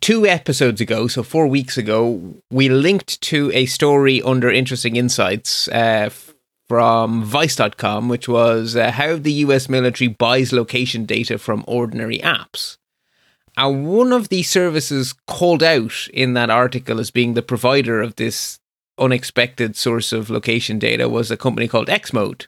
two 0.00 0.26
episodes 0.26 0.80
ago, 0.80 1.08
so 1.08 1.22
four 1.22 1.46
weeks 1.46 1.76
ago, 1.76 2.34
we 2.50 2.68
linked 2.68 3.20
to 3.22 3.50
a 3.52 3.66
story 3.66 4.22
under 4.22 4.50
Interesting 4.50 4.96
Insights 4.96 5.68
uh, 5.68 6.10
from 6.68 7.24
Vice.com, 7.24 8.08
which 8.08 8.28
was 8.28 8.76
uh, 8.76 8.92
how 8.92 9.16
the 9.16 9.32
US 9.44 9.68
military 9.68 10.08
buys 10.08 10.52
location 10.52 11.04
data 11.04 11.38
from 11.38 11.64
ordinary 11.66 12.18
apps. 12.18 12.76
And 13.56 13.88
one 13.88 14.12
of 14.12 14.28
the 14.28 14.42
services 14.42 15.14
called 15.26 15.62
out 15.62 16.08
in 16.14 16.34
that 16.34 16.50
article 16.50 17.00
as 17.00 17.10
being 17.10 17.34
the 17.34 17.42
provider 17.42 18.00
of 18.00 18.16
this 18.16 18.60
unexpected 18.98 19.76
source 19.76 20.12
of 20.12 20.30
location 20.30 20.78
data 20.78 21.08
was 21.08 21.30
a 21.30 21.36
company 21.36 21.66
called 21.66 21.90
X-Mode. 21.90 22.46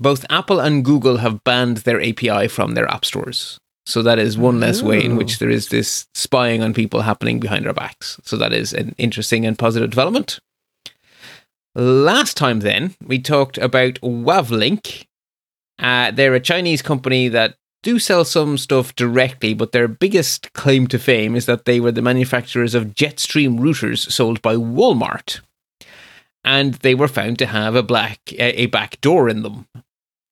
Both 0.00 0.24
Apple 0.30 0.60
and 0.60 0.84
Google 0.84 1.18
have 1.18 1.44
banned 1.44 1.78
their 1.78 2.00
API 2.00 2.48
from 2.48 2.72
their 2.72 2.90
app 2.90 3.04
stores. 3.04 3.58
So 3.88 4.02
that 4.02 4.18
is 4.18 4.36
one 4.36 4.60
less 4.60 4.82
way 4.82 5.02
in 5.02 5.12
Oh. 5.12 5.16
which 5.16 5.38
there 5.38 5.48
is 5.48 5.68
this 5.68 6.06
spying 6.14 6.62
on 6.62 6.74
people 6.74 7.00
happening 7.00 7.40
behind 7.40 7.66
our 7.66 7.72
backs. 7.72 8.20
So 8.22 8.36
that 8.36 8.52
is 8.52 8.74
an 8.74 8.94
interesting 8.98 9.46
and 9.46 9.58
positive 9.58 9.88
development. 9.88 10.40
Last 11.74 12.36
time, 12.36 12.60
then, 12.60 12.94
we 13.06 13.18
talked 13.18 13.56
about 13.56 13.94
Wavlink. 14.02 15.06
Uh, 15.78 16.10
they're 16.10 16.34
a 16.34 16.40
Chinese 16.40 16.82
company 16.82 17.28
that 17.28 17.54
do 17.82 17.98
sell 17.98 18.24
some 18.26 18.58
stuff 18.58 18.94
directly, 18.94 19.54
but 19.54 19.72
their 19.72 19.88
biggest 19.88 20.52
claim 20.52 20.86
to 20.88 20.98
fame 20.98 21.34
is 21.34 21.46
that 21.46 21.64
they 21.64 21.80
were 21.80 21.92
the 21.92 22.02
manufacturers 22.02 22.74
of 22.74 22.94
Jetstream 22.94 23.58
routers 23.58 24.10
sold 24.10 24.42
by 24.42 24.54
Walmart. 24.56 25.40
and 26.44 26.74
they 26.74 26.94
were 26.94 27.08
found 27.08 27.38
to 27.38 27.46
have 27.46 27.74
a 27.74 27.82
black 27.82 28.20
a, 28.32 28.62
a 28.62 28.66
back 28.66 29.00
door 29.00 29.28
in 29.28 29.42
them. 29.42 29.66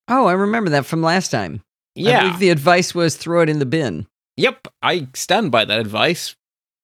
Oh, 0.07 0.25
I 0.27 0.33
remember 0.33 0.69
that 0.71 0.85
from 0.85 1.01
last 1.01 1.31
time. 1.31 1.61
I 1.97 2.01
Yeah. 2.01 2.21
believe 2.21 2.39
the 2.39 2.49
advice 2.49 2.93
was 2.95 3.15
throw 3.15 3.41
it 3.41 3.49
in 3.49 3.59
the 3.59 3.65
bin. 3.65 4.07
Yep, 4.37 4.67
I 4.81 5.07
stand 5.13 5.51
by 5.51 5.65
that 5.65 5.79
advice. 5.79 6.35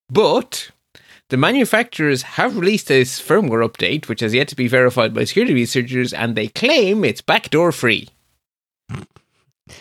But 0.10 0.72
the 1.30 1.38
manufacturers 1.38 2.24
have 2.24 2.58
released 2.58 2.88
this 2.88 3.22
firmware 3.22 3.68
update, 3.68 4.08
which 4.08 4.22
has 4.22 4.34
yet 4.34 4.48
to 4.50 4.56
be 4.56 4.68
verified 4.68 5.14
by 5.14 5.24
security 5.24 5.54
researchers, 5.54 6.14
and 6.14 6.36
they 6.36 6.48
claim 6.48 7.04
it's 7.06 7.22
backdoor 7.22 7.72
free. 7.72 8.10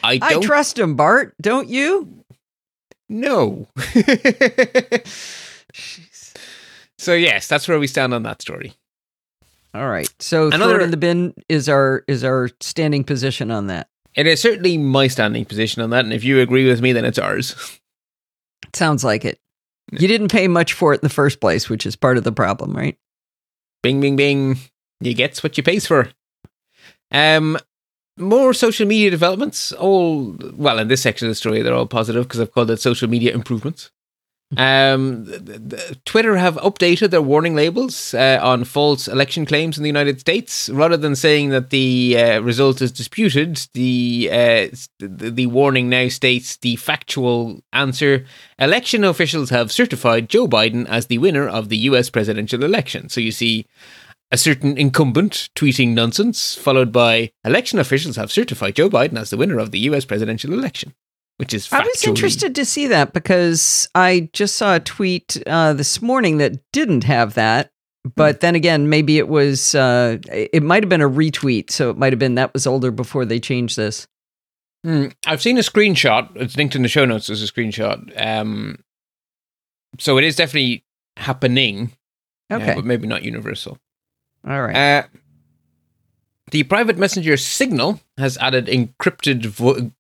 I 0.05 0.19
I 0.23 0.41
trust 0.41 0.79
him, 0.79 0.95
Bart. 0.97 1.35
Don't 1.41 1.69
you? 1.69 2.09
know. 3.09 3.67
so 6.99 7.13
yes, 7.15 7.49
that's 7.49 7.69
where 7.69 7.79
we 7.79 7.87
stand 7.87 8.15
on 8.15 8.23
that 8.23 8.41
story. 8.41 8.75
All 9.75 9.89
right. 9.89 10.09
So 10.19 10.51
throw 10.51 10.77
it 10.77 10.83
in 10.83 10.91
the 10.91 10.97
bin 10.97 11.35
is 11.49 11.69
our 11.69 12.05
is 12.07 12.25
our 12.25 12.51
standing 12.61 13.05
position 13.05 13.51
on 13.51 13.67
that. 13.69 13.89
It 14.15 14.27
is 14.27 14.41
certainly 14.41 14.77
my 14.79 15.07
standing 15.07 15.45
position 15.45 15.83
on 15.83 15.91
that, 15.91 16.05
and 16.05 16.13
if 16.13 16.25
you 16.25 16.41
agree 16.41 16.69
with 16.69 16.83
me, 16.83 16.93
then 16.93 17.05
it's 17.05 17.19
ours. 17.19 17.79
Sounds 18.75 19.05
like 19.05 19.25
it. 19.25 19.39
You 19.91 20.09
didn't 20.09 20.31
pay 20.31 20.49
much 20.49 20.73
for 20.73 20.93
it 20.93 21.03
in 21.03 21.07
the 21.07 21.09
first 21.09 21.41
place, 21.41 21.69
which 21.69 21.87
is 21.87 21.97
part 21.97 22.17
of 22.17 22.25
the 22.25 22.33
problem, 22.33 22.75
right? 22.75 22.97
Bing, 23.83 24.01
bing, 24.01 24.17
bing. 24.17 24.59
You 25.01 25.15
gets 25.15 25.43
what 25.43 25.57
you 25.57 25.63
pays 25.63 25.87
for. 25.87 26.09
Um, 27.11 27.59
more 28.17 28.55
social 28.55 28.87
media 28.87 29.11
developments. 29.11 29.73
All 29.73 30.37
well 30.55 30.79
in 30.79 30.89
this 30.89 31.03
section 31.03 31.27
of 31.27 31.31
the 31.31 31.35
story, 31.35 31.63
they're 31.63 31.75
all 31.75 31.87
positive 31.87 32.25
because 32.25 32.41
I've 32.41 32.53
called 32.53 32.71
it 32.71 32.81
social 32.81 33.09
media 33.09 33.35
improvements. 33.35 33.91
Um, 34.57 35.27
Twitter 36.05 36.37
have 36.37 36.57
updated 36.57 37.11
their 37.11 37.23
warning 37.23 37.55
labels 37.55 38.15
uh, 38.15 38.39
on 38.43 38.65
false 38.65 39.09
election 39.09 39.47
claims 39.47 39.77
in 39.77 39.83
the 39.83 39.89
United 39.89 40.21
States. 40.21 40.69
Rather 40.69 40.97
than 40.97 41.17
saying 41.17 41.51
that 41.51 41.71
the 41.71 42.17
uh, 42.19 42.41
result 42.41 42.83
is 42.83 42.93
disputed, 42.93 43.67
the, 43.73 44.29
uh, 44.31 44.77
the 44.99 45.31
the 45.31 45.47
warning 45.47 45.89
now 45.89 46.09
states 46.09 46.57
the 46.59 46.77
factual 46.77 47.63
answer: 47.73 48.27
election 48.59 49.05
officials 49.05 49.51
have 49.51 49.73
certified 49.73 50.29
Joe 50.29 50.47
Biden 50.47 50.87
as 50.89 51.07
the 51.07 51.19
winner 51.19 51.49
of 51.49 51.69
the 51.69 51.79
U.S. 51.79 52.11
presidential 52.11 52.63
election. 52.63 53.09
So 53.09 53.21
you 53.21 53.33
see 53.33 53.67
a 54.31 54.39
certain 54.39 54.79
incumbent 54.79 55.51
tweeting 55.55 55.91
nonsense, 55.91 56.55
followed 56.55 56.91
by 56.91 57.31
election 57.45 57.79
officials 57.79 58.17
have 58.17 58.33
certified 58.33 58.75
Joe 58.75 58.89
Biden 58.89 59.19
as 59.19 59.31
the 59.31 59.37
winner 59.37 59.59
of 59.59 59.71
the 59.71 59.81
U.S. 59.81 60.07
presidential 60.07 60.53
election, 60.55 60.95
which 61.43 61.53
is 61.55 61.73
I 61.73 61.81
was 61.81 62.05
interested 62.05 62.55
to 62.55 62.65
see 62.65 62.87
that 62.87 63.13
because 63.13 63.89
I 63.97 64.31
just 64.33 64.55
saw 64.55 64.77
a 64.77 64.81
tweet 64.81 65.43
uh, 65.45 65.73
this 65.73 66.01
morning 66.01 66.39
that 66.39 66.61
didn't 66.71 67.03
have 67.03 67.35
that. 67.35 67.73
But 68.15 68.39
then 68.43 68.55
again, 68.55 68.89
maybe 68.89 69.19
it 69.19 69.27
was, 69.27 69.75
uh, 69.75 70.19
it 70.31 70.63
might 70.63 70.85
have 70.85 70.89
been 70.89 71.01
a 71.01 71.09
retweet. 71.11 71.71
So 71.73 71.91
it 71.91 71.97
might 71.99 72.13
have 72.13 72.21
been 72.21 72.37
that 72.37 72.53
was 72.53 72.65
older 72.65 72.93
before 72.93 73.25
they 73.25 73.41
changed 73.41 73.77
this. 73.77 74.07
Hmm, 74.85 75.07
I've 75.27 75.43
seen 75.43 75.59
a 75.59 75.63
screenshot. 75.63 76.29
It's 76.37 76.57
linked 76.57 76.77
in 76.77 76.83
the 76.83 76.89
show 76.89 77.05
notes 77.07 77.29
as 77.29 77.43
a 77.43 77.47
screenshot. 77.47 78.13
Um, 78.25 78.79
so 79.99 80.19
it 80.19 80.23
is 80.25 80.37
definitely 80.37 80.85
happening, 81.17 81.91
uh, 82.53 82.55
Okay. 82.55 82.75
but 82.77 82.85
maybe 82.85 83.09
not 83.09 83.25
universal. 83.25 83.79
All 84.47 84.63
right. 84.63 84.77
Uh, 84.77 85.03
the 86.53 86.63
private 86.63 86.99
messenger 86.99 87.37
Signal 87.37 88.01
has 88.17 88.39
added 88.39 88.67
encrypted 88.67 89.45
vo- 89.47 89.91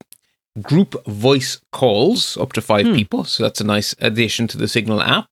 group 0.60 1.02
voice 1.06 1.60
calls 1.72 2.36
up 2.36 2.52
to 2.52 2.60
five 2.60 2.86
Hmm. 2.86 2.94
people. 2.94 3.24
So 3.24 3.42
that's 3.42 3.60
a 3.60 3.64
nice 3.64 3.94
addition 4.00 4.46
to 4.48 4.58
the 4.58 4.68
Signal 4.68 5.00
app. 5.00 5.28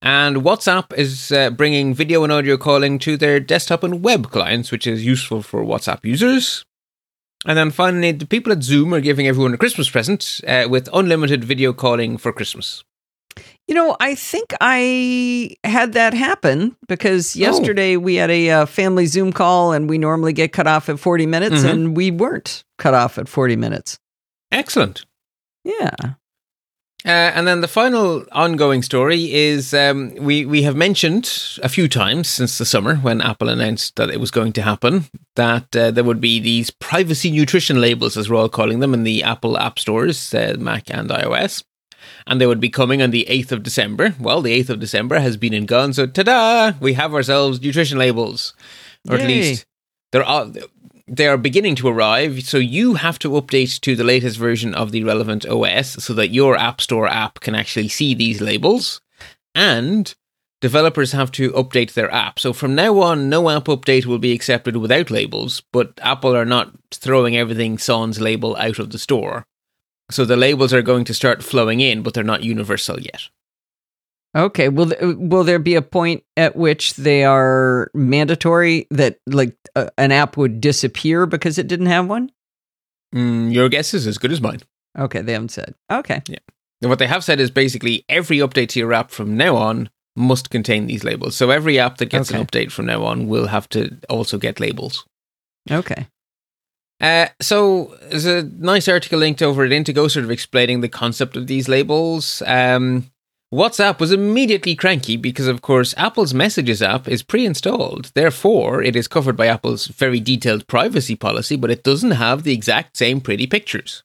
And 0.00 0.38
WhatsApp 0.38 0.92
is 0.96 1.32
uh, 1.32 1.50
bringing 1.50 1.92
video 1.92 2.22
and 2.22 2.32
audio 2.32 2.56
calling 2.56 2.98
to 3.00 3.16
their 3.16 3.40
desktop 3.40 3.82
and 3.82 4.02
web 4.02 4.30
clients, 4.30 4.70
which 4.70 4.86
is 4.86 5.04
useful 5.04 5.42
for 5.42 5.64
WhatsApp 5.64 6.04
users. 6.04 6.64
And 7.46 7.56
then 7.58 7.70
finally, 7.70 8.12
the 8.12 8.26
people 8.26 8.52
at 8.52 8.62
Zoom 8.62 8.92
are 8.94 9.00
giving 9.00 9.26
everyone 9.26 9.54
a 9.54 9.58
Christmas 9.58 9.88
present 9.90 10.40
uh, 10.46 10.66
with 10.68 10.88
unlimited 10.92 11.44
video 11.44 11.72
calling 11.72 12.16
for 12.16 12.32
Christmas. 12.32 12.84
You 13.68 13.74
know, 13.74 13.96
I 14.00 14.14
think 14.14 14.54
I 14.60 15.50
had 15.64 15.92
that 15.92 16.14
happen 16.14 16.76
because 16.88 17.36
Oh. 17.36 17.40
yesterday 17.40 17.96
we 17.96 18.16
had 18.16 18.30
a 18.30 18.50
uh, 18.50 18.66
family 18.66 19.06
Zoom 19.06 19.32
call 19.32 19.72
and 19.72 19.88
we 19.88 19.98
normally 19.98 20.32
get 20.32 20.52
cut 20.52 20.66
off 20.66 20.88
at 20.88 20.98
40 20.98 21.26
minutes 21.26 21.62
Mhm. 21.62 21.70
and 21.70 21.96
we 21.96 22.10
weren't 22.10 22.64
cut 22.78 22.94
off 22.94 23.18
at 23.18 23.28
40 23.28 23.56
minutes. 23.56 23.98
Excellent. 24.50 25.04
Yeah. 25.64 25.94
Uh, 27.04 27.30
and 27.34 27.46
then 27.46 27.60
the 27.60 27.68
final 27.68 28.24
ongoing 28.32 28.82
story 28.82 29.32
is 29.32 29.72
um, 29.72 30.12
we 30.16 30.44
we 30.44 30.62
have 30.62 30.74
mentioned 30.74 31.58
a 31.62 31.68
few 31.68 31.86
times 31.88 32.28
since 32.28 32.58
the 32.58 32.64
summer 32.64 32.96
when 32.96 33.20
Apple 33.20 33.48
announced 33.48 33.94
that 33.96 34.10
it 34.10 34.18
was 34.18 34.32
going 34.32 34.52
to 34.54 34.62
happen 34.62 35.04
that 35.36 35.76
uh, 35.76 35.92
there 35.92 36.02
would 36.02 36.20
be 36.20 36.40
these 36.40 36.70
privacy 36.70 37.30
nutrition 37.30 37.80
labels, 37.80 38.16
as 38.16 38.28
we're 38.28 38.36
all 38.36 38.48
calling 38.48 38.80
them, 38.80 38.94
in 38.94 39.04
the 39.04 39.22
Apple 39.22 39.56
app 39.56 39.78
stores, 39.78 40.34
uh, 40.34 40.56
Mac 40.58 40.90
and 40.90 41.08
iOS, 41.08 41.62
and 42.26 42.40
they 42.40 42.46
would 42.46 42.60
be 42.60 42.68
coming 42.68 43.00
on 43.00 43.12
the 43.12 43.28
eighth 43.28 43.52
of 43.52 43.62
December. 43.62 44.16
Well, 44.18 44.42
the 44.42 44.52
eighth 44.52 44.68
of 44.68 44.80
December 44.80 45.20
has 45.20 45.36
been 45.36 45.54
and 45.54 45.68
gone, 45.68 45.92
so 45.92 46.04
ta-da! 46.06 46.72
We 46.80 46.94
have 46.94 47.14
ourselves 47.14 47.60
nutrition 47.62 47.98
labels, 47.98 48.54
or 49.08 49.18
at 49.18 49.28
least 49.28 49.66
they're 50.10 50.24
all, 50.24 50.52
they 51.08 51.26
are 51.26 51.36
beginning 51.36 51.74
to 51.76 51.88
arrive, 51.88 52.42
so 52.44 52.58
you 52.58 52.94
have 52.94 53.18
to 53.20 53.30
update 53.30 53.80
to 53.80 53.96
the 53.96 54.04
latest 54.04 54.36
version 54.36 54.74
of 54.74 54.92
the 54.92 55.04
relevant 55.04 55.46
OS 55.46 56.02
so 56.04 56.12
that 56.14 56.28
your 56.28 56.56
App 56.56 56.80
Store 56.80 57.08
app 57.08 57.40
can 57.40 57.54
actually 57.54 57.88
see 57.88 58.14
these 58.14 58.40
labels. 58.40 59.00
And 59.54 60.14
developers 60.60 61.12
have 61.12 61.32
to 61.32 61.50
update 61.52 61.94
their 61.94 62.12
app. 62.12 62.38
So 62.38 62.52
from 62.52 62.74
now 62.74 63.00
on, 63.00 63.28
no 63.28 63.48
app 63.50 63.64
update 63.64 64.06
will 64.06 64.18
be 64.18 64.32
accepted 64.32 64.76
without 64.76 65.10
labels, 65.10 65.62
but 65.72 65.98
Apple 66.02 66.36
are 66.36 66.44
not 66.44 66.72
throwing 66.92 67.36
everything 67.36 67.78
sans 67.78 68.20
label 68.20 68.56
out 68.56 68.78
of 68.78 68.90
the 68.90 68.98
store. 68.98 69.44
So 70.10 70.24
the 70.24 70.36
labels 70.36 70.72
are 70.72 70.82
going 70.82 71.04
to 71.04 71.14
start 71.14 71.42
flowing 71.42 71.80
in, 71.80 72.02
but 72.02 72.14
they're 72.14 72.24
not 72.24 72.42
universal 72.42 73.00
yet. 73.00 73.28
Okay. 74.36 74.68
Will 74.68 74.90
th- 74.90 75.16
will 75.16 75.44
there 75.44 75.58
be 75.58 75.74
a 75.74 75.82
point 75.82 76.22
at 76.36 76.56
which 76.56 76.94
they 76.94 77.24
are 77.24 77.90
mandatory 77.94 78.86
that 78.90 79.18
like 79.26 79.56
uh, 79.74 79.88
an 79.96 80.12
app 80.12 80.36
would 80.36 80.60
disappear 80.60 81.26
because 81.26 81.58
it 81.58 81.66
didn't 81.66 81.86
have 81.86 82.06
one? 82.06 82.30
Mm, 83.14 83.52
your 83.52 83.68
guess 83.68 83.94
is 83.94 84.06
as 84.06 84.18
good 84.18 84.32
as 84.32 84.40
mine. 84.40 84.60
Okay, 84.98 85.22
they 85.22 85.32
haven't 85.32 85.50
said. 85.50 85.74
Okay. 85.90 86.22
Yeah. 86.28 86.38
And 86.82 86.90
what 86.90 86.98
they 86.98 87.06
have 87.06 87.24
said 87.24 87.40
is 87.40 87.50
basically 87.50 88.04
every 88.08 88.38
update 88.38 88.68
to 88.70 88.78
your 88.78 88.92
app 88.92 89.10
from 89.10 89.36
now 89.36 89.56
on 89.56 89.88
must 90.14 90.50
contain 90.50 90.86
these 90.86 91.04
labels. 91.04 91.36
So 91.36 91.50
every 91.50 91.78
app 91.78 91.98
that 91.98 92.06
gets 92.06 92.30
an 92.30 92.44
update 92.44 92.70
from 92.72 92.86
now 92.86 93.04
on 93.04 93.28
will 93.28 93.46
have 93.46 93.68
to 93.70 93.96
also 94.08 94.38
get 94.38 94.60
labels. 94.60 95.04
Okay. 95.70 96.06
Uh, 97.00 97.28
so 97.40 97.96
there's 98.10 98.26
a 98.26 98.42
nice 98.42 98.88
article 98.88 99.20
linked 99.20 99.42
over 99.42 99.64
at 99.64 99.72
Indigo, 99.72 100.08
sort 100.08 100.24
of 100.24 100.30
explaining 100.30 100.80
the 100.80 100.88
concept 100.88 101.36
of 101.36 101.46
these 101.46 101.68
labels. 101.68 102.42
Um, 102.46 103.10
WhatsApp 103.52 103.98
was 103.98 104.12
immediately 104.12 104.74
cranky 104.74 105.16
because, 105.16 105.46
of 105.46 105.62
course, 105.62 105.94
Apple's 105.96 106.34
Messages 106.34 106.82
app 106.82 107.08
is 107.08 107.22
pre-installed. 107.22 108.10
Therefore, 108.14 108.82
it 108.82 108.94
is 108.94 109.08
covered 109.08 109.38
by 109.38 109.46
Apple's 109.46 109.86
very 109.86 110.20
detailed 110.20 110.66
privacy 110.66 111.16
policy, 111.16 111.56
but 111.56 111.70
it 111.70 111.82
doesn't 111.82 112.10
have 112.10 112.42
the 112.42 112.52
exact 112.52 112.98
same 112.98 113.22
pretty 113.22 113.46
pictures. 113.46 114.02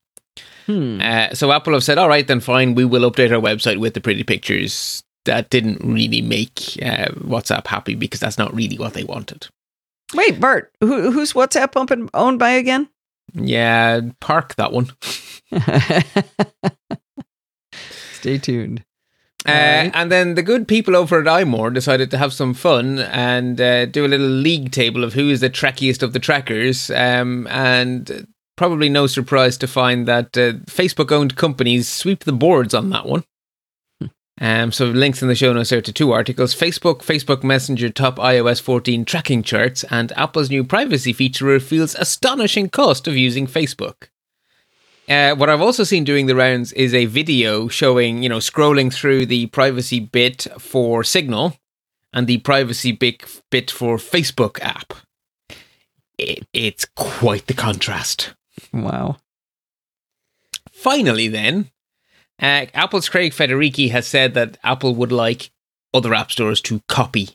Hmm. 0.66 1.02
Uh, 1.02 1.34
so 1.34 1.52
Apple 1.52 1.74
have 1.74 1.84
said, 1.84 1.98
"All 1.98 2.08
right, 2.08 2.26
then 2.26 2.40
fine, 2.40 2.74
we 2.74 2.86
will 2.86 3.10
update 3.10 3.32
our 3.32 3.42
website 3.42 3.80
with 3.80 3.96
the 3.96 4.02
pretty 4.02 4.24
pictures." 4.24 5.04
That 5.26 5.50
didn't 5.50 5.82
really 5.82 6.22
make 6.22 6.78
uh, 6.82 7.12
WhatsApp 7.20 7.68
happy 7.68 7.96
because 7.96 8.22
that's 8.22 8.38
not 8.38 8.54
really 8.54 8.78
what 8.78 8.94
they 8.94 9.04
wanted. 9.04 9.48
Wait, 10.14 10.40
Bart, 10.40 10.72
who, 10.80 11.12
who's 11.12 11.34
WhatsApp 11.34 12.10
owned 12.14 12.40
by 12.40 12.52
again? 12.52 12.90
Yeah, 13.34 14.02
park 14.20 14.56
that 14.56 14.72
one. 14.72 14.92
Stay 18.14 18.38
tuned. 18.38 18.84
Uh, 19.46 19.52
Alright. 19.52 19.92
And 19.94 20.12
then 20.12 20.36
the 20.36 20.44
good 20.44 20.68
people 20.68 20.96
over 20.96 21.20
at 21.20 21.26
iMore 21.26 21.74
decided 21.74 22.10
to 22.12 22.18
have 22.18 22.34
some 22.34 22.54
fun 22.54 23.00
and 23.00 23.60
uh, 23.60 23.86
do 23.86 24.06
a 24.06 24.08
little 24.08 24.28
league 24.28 24.72
table 24.72 25.04
of 25.04 25.14
who 25.14 25.30
is 25.30 25.42
the 25.42 25.50
trackiest 25.50 26.02
of 26.02 26.14
the 26.14 26.20
trackers. 26.20 26.90
Um, 26.92 27.48
and 27.48 28.28
probably 28.56 28.90
no 28.90 29.08
surprise 29.08 29.58
to 29.58 29.68
find 29.68 30.08
that 30.08 30.38
uh, 30.38 30.54
Facebook 30.66 31.12
owned 31.12 31.36
companies 31.36 31.90
sweep 31.90 32.24
the 32.24 32.32
boards 32.32 32.74
on 32.74 32.90
that 32.92 33.06
one. 33.06 33.24
Um, 34.42 34.72
so 34.72 34.86
links 34.86 35.22
in 35.22 35.28
the 35.28 35.36
show 35.36 35.54
notes 35.54 35.70
there 35.70 35.82
to 35.82 35.94
two 35.94 36.12
articles: 36.12 36.56
Facebook, 36.56 37.00
Facebook 37.00 37.44
Messenger 37.44 37.90
top 37.90 38.18
iOS 38.18 38.62
14 38.62 39.06
tracking 39.06 39.44
charts, 39.44 39.84
and 39.86 40.12
Apple's 40.14 40.50
new 40.50 40.64
privacy 40.64 41.14
feature 41.14 41.46
reveals 41.46 41.96
astonishing 41.96 42.70
cost 42.70 43.08
of 43.08 43.16
using 43.16 43.46
Facebook. 43.46 44.10
Uh, 45.10 45.36
what 45.36 45.50
I've 45.50 45.62
also 45.62 45.84
seen 45.84 46.04
doing 46.04 46.28
the 46.28 46.36
rounds 46.36 46.72
is 46.74 46.94
a 46.94 47.06
video 47.06 47.68
showing, 47.68 48.24
you 48.24 48.30
know, 48.30 48.38
scrolling 48.38 48.94
through 48.94 49.26
the 49.26 49.48
privacy 49.48 50.00
bit 50.00 50.48
for 50.60 51.04
Signal 51.04 51.58
and 52.14 52.28
the 52.28 52.38
privacy 52.40 52.92
bit 52.92 53.24
bit 53.50 53.70
for 53.70 53.98
Facebook 53.98 54.62
app. 54.62 54.94
It, 56.18 56.48
it's 56.54 56.86
quite 56.96 57.48
the 57.48 57.54
contrast. 57.54 58.34
Wow. 58.72 59.18
Finally, 60.72 61.28
then, 61.28 61.72
uh, 62.42 62.68
Apple's 62.74 63.10
Craig 63.10 63.32
Federighi 63.32 63.92
has 63.92 64.08
said 64.08 64.34
that 64.36 64.58
Apple 64.64 64.96
would 64.96 65.12
like 65.12 65.52
other 65.94 66.14
app 66.14 66.32
stores 66.32 66.62
to 66.62 66.82
copy 66.88 67.30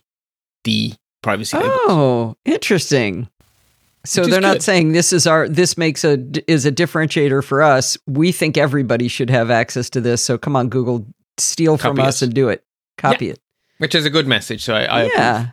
the 0.64 0.94
privacy 1.22 1.56
labels. 1.56 1.76
Oh, 1.86 2.36
interesting. 2.44 3.28
So 4.04 4.24
they're 4.24 4.40
not 4.40 4.54
good. 4.54 4.62
saying 4.62 4.92
this 4.92 5.12
is 5.12 5.26
our 5.26 5.48
this 5.48 5.76
makes 5.76 6.04
a 6.04 6.18
is 6.50 6.64
a 6.64 6.72
differentiator 6.72 7.44
for 7.44 7.62
us. 7.62 7.98
We 8.06 8.32
think 8.32 8.56
everybody 8.56 9.08
should 9.08 9.30
have 9.30 9.50
access 9.50 9.90
to 9.90 10.00
this. 10.00 10.24
So 10.24 10.38
come 10.38 10.56
on, 10.56 10.68
Google, 10.68 11.06
steal 11.36 11.76
from 11.76 11.98
us 11.98 12.06
us. 12.06 12.22
and 12.22 12.34
do 12.34 12.48
it. 12.48 12.64
Copy 12.96 13.30
it. 13.30 13.40
which 13.78 13.94
is 13.94 14.04
a 14.04 14.10
good 14.10 14.26
message. 14.26 14.64
So 14.64 14.74
I, 14.74 14.82
I 14.82 15.00
approve. 15.02 15.18
yeah, 15.18 15.46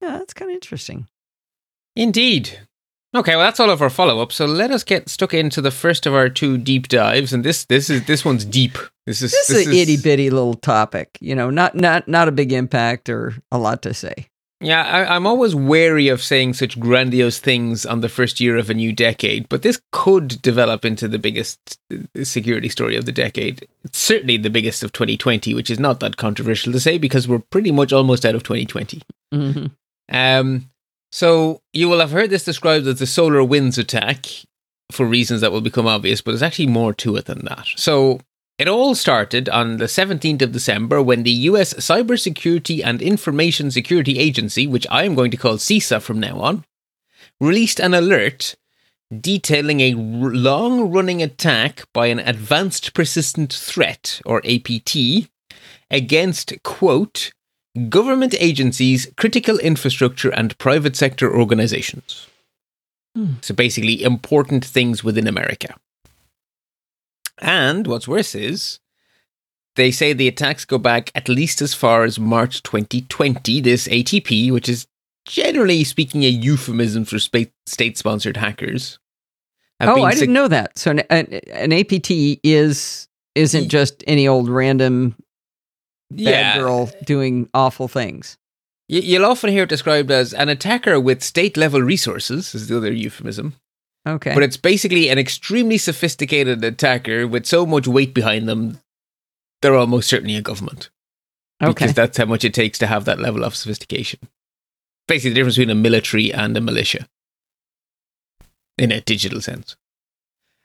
yeah, 0.00 0.18
that's 0.18 0.34
kind 0.34 0.50
of 0.50 0.54
interesting. 0.54 1.06
Indeed. 1.94 2.58
Okay, 3.14 3.36
well 3.36 3.44
that's 3.44 3.60
all 3.60 3.70
of 3.70 3.82
our 3.82 3.90
follow 3.90 4.20
up. 4.20 4.32
So 4.32 4.46
let 4.46 4.70
us 4.70 4.84
get 4.84 5.08
stuck 5.10 5.34
into 5.34 5.60
the 5.60 5.70
first 5.70 6.06
of 6.06 6.14
our 6.14 6.30
two 6.30 6.56
deep 6.56 6.88
dives, 6.88 7.32
and 7.32 7.44
this 7.44 7.64
this 7.66 7.90
is 7.90 8.06
this 8.06 8.24
one's 8.24 8.44
deep. 8.44 8.78
This 9.06 9.20
is 9.20 9.32
This, 9.32 9.50
is 9.50 9.66
an 9.66 9.74
itty 9.74 9.96
bitty 9.98 10.30
little 10.30 10.54
topic. 10.54 11.18
You 11.20 11.34
know, 11.34 11.50
not 11.50 11.74
not 11.74 12.08
not 12.08 12.28
a 12.28 12.32
big 12.32 12.52
impact 12.52 13.10
or 13.10 13.34
a 13.50 13.58
lot 13.58 13.82
to 13.82 13.92
say. 13.92 14.28
Yeah, 14.62 14.82
I, 14.82 15.14
I'm 15.14 15.26
always 15.26 15.54
wary 15.54 16.08
of 16.08 16.22
saying 16.22 16.54
such 16.54 16.78
grandiose 16.78 17.38
things 17.38 17.84
on 17.84 18.00
the 18.00 18.08
first 18.08 18.40
year 18.40 18.56
of 18.56 18.70
a 18.70 18.74
new 18.74 18.92
decade, 18.92 19.48
but 19.48 19.62
this 19.62 19.80
could 19.90 20.40
develop 20.40 20.84
into 20.84 21.08
the 21.08 21.18
biggest 21.18 21.78
uh, 21.92 22.24
security 22.24 22.68
story 22.68 22.96
of 22.96 23.04
the 23.04 23.12
decade. 23.12 23.66
It's 23.84 23.98
certainly 23.98 24.36
the 24.36 24.50
biggest 24.50 24.82
of 24.82 24.92
2020, 24.92 25.52
which 25.54 25.70
is 25.70 25.80
not 25.80 26.00
that 26.00 26.16
controversial 26.16 26.72
to 26.72 26.80
say 26.80 26.96
because 26.96 27.26
we're 27.26 27.40
pretty 27.40 27.72
much 27.72 27.92
almost 27.92 28.24
out 28.24 28.34
of 28.34 28.44
2020. 28.44 29.02
hmm 29.32 29.66
Um, 30.08 30.70
so 31.10 31.60
you 31.72 31.88
will 31.88 32.00
have 32.00 32.12
heard 32.12 32.30
this 32.30 32.44
described 32.44 32.86
as 32.86 32.98
the 32.98 33.04
SolarWinds 33.04 33.78
attack 33.78 34.26
for 34.90 35.04
reasons 35.04 35.40
that 35.40 35.52
will 35.52 35.60
become 35.60 35.86
obvious, 35.86 36.20
but 36.20 36.30
there's 36.32 36.42
actually 36.42 36.68
more 36.68 36.94
to 36.94 37.16
it 37.16 37.24
than 37.24 37.44
that. 37.46 37.66
So 37.76 38.20
it 38.62 38.68
all 38.68 38.94
started 38.94 39.48
on 39.48 39.78
the 39.78 39.86
17th 39.86 40.40
of 40.40 40.52
December 40.52 41.02
when 41.02 41.24
the 41.24 41.32
US 41.50 41.74
Cybersecurity 41.74 42.80
and 42.84 43.02
Information 43.02 43.72
Security 43.72 44.20
Agency, 44.20 44.68
which 44.68 44.86
I 44.88 45.02
am 45.02 45.16
going 45.16 45.32
to 45.32 45.36
call 45.36 45.56
CISA 45.56 46.00
from 46.00 46.20
now 46.20 46.38
on, 46.38 46.64
released 47.40 47.80
an 47.80 47.92
alert 47.92 48.54
detailing 49.20 49.80
a 49.80 49.94
long 49.94 50.92
running 50.92 51.20
attack 51.20 51.88
by 51.92 52.06
an 52.06 52.20
Advanced 52.20 52.94
Persistent 52.94 53.52
Threat, 53.52 54.22
or 54.24 54.40
APT, 54.46 54.96
against, 55.90 56.52
quote, 56.62 57.32
government 57.88 58.32
agencies, 58.38 59.10
critical 59.16 59.58
infrastructure, 59.58 60.30
and 60.30 60.56
private 60.58 60.94
sector 60.94 61.34
organizations. 61.36 62.28
Hmm. 63.16 63.34
So 63.40 63.54
basically, 63.54 64.04
important 64.04 64.64
things 64.64 65.02
within 65.02 65.26
America. 65.26 65.74
And 67.40 67.86
what's 67.86 68.06
worse 68.08 68.34
is, 68.34 68.78
they 69.76 69.90
say 69.90 70.12
the 70.12 70.28
attacks 70.28 70.64
go 70.64 70.78
back 70.78 71.10
at 71.14 71.28
least 71.28 71.62
as 71.62 71.72
far 71.74 72.04
as 72.04 72.18
March 72.18 72.62
2020. 72.62 73.60
This 73.60 73.88
ATP, 73.88 74.52
which 74.52 74.68
is 74.68 74.86
generally 75.24 75.84
speaking 75.84 76.24
a 76.24 76.28
euphemism 76.28 77.04
for 77.04 77.18
state 77.18 77.52
sponsored 77.98 78.36
hackers. 78.36 78.98
Oh, 79.80 80.02
I 80.02 80.14
didn't 80.14 80.34
know 80.34 80.46
that. 80.48 80.78
So 80.78 80.92
an, 80.92 81.00
an, 81.10 81.40
an 81.52 81.72
APT 81.72 82.10
is 82.44 83.08
isn't 83.34 83.68
just 83.68 84.04
any 84.06 84.28
old 84.28 84.48
random 84.48 85.16
bad 86.10 86.20
Yeah. 86.20 86.58
girl 86.58 86.90
doing 87.04 87.48
awful 87.54 87.88
things. 87.88 88.36
You'll 88.88 89.24
often 89.24 89.50
hear 89.50 89.62
it 89.62 89.70
described 89.70 90.10
as 90.10 90.34
an 90.34 90.50
attacker 90.50 91.00
with 91.00 91.22
state 91.22 91.56
level 91.56 91.80
resources, 91.80 92.54
is 92.54 92.68
the 92.68 92.76
other 92.76 92.92
euphemism. 92.92 93.54
Okay. 94.06 94.34
But 94.34 94.42
it's 94.42 94.56
basically 94.56 95.08
an 95.08 95.18
extremely 95.18 95.78
sophisticated 95.78 96.64
attacker 96.64 97.26
with 97.28 97.46
so 97.46 97.64
much 97.64 97.86
weight 97.86 98.14
behind 98.14 98.48
them, 98.48 98.80
they're 99.60 99.76
almost 99.76 100.08
certainly 100.08 100.36
a 100.36 100.42
government. 100.42 100.90
okay. 101.62 101.72
Because 101.72 101.94
that's 101.94 102.18
how 102.18 102.24
much 102.24 102.44
it 102.44 102.54
takes 102.54 102.78
to 102.80 102.86
have 102.86 103.04
that 103.04 103.20
level 103.20 103.44
of 103.44 103.54
sophistication. 103.54 104.18
Basically, 105.06 105.30
the 105.30 105.34
difference 105.36 105.56
between 105.56 105.70
a 105.70 105.80
military 105.80 106.32
and 106.32 106.56
a 106.56 106.60
militia 106.60 107.08
in 108.78 108.90
a 108.90 109.00
digital 109.00 109.40
sense. 109.40 109.76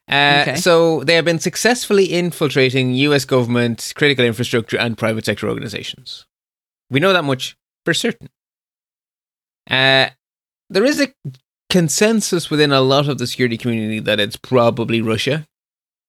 Uh, 0.10 0.44
Okay. 0.48 0.56
So 0.56 1.04
they 1.04 1.16
have 1.16 1.26
been 1.26 1.40
successfully 1.40 2.06
infiltrating 2.06 2.94
US 2.94 3.26
government, 3.26 3.94
critical 3.96 4.26
infrastructure, 4.26 4.78
and 4.78 4.98
private 4.98 5.26
sector 5.26 5.50
organizations. 5.50 6.26
We 6.90 7.00
know 7.00 7.14
that 7.14 7.24
much 7.26 7.58
for 7.84 7.94
certain. 7.94 8.30
Uh, 9.70 10.10
there 10.70 10.86
is 10.86 11.02
a 11.02 11.14
consensus 11.70 12.49
within 12.49 12.72
a 12.72 12.82
lot 12.82 13.07
of 13.07 13.18
the 13.18 13.28
security 13.28 13.57
community 13.57 13.99
that 13.99 14.20
it's 14.20 14.38
probably 14.38 15.01
Russia, 15.01 15.47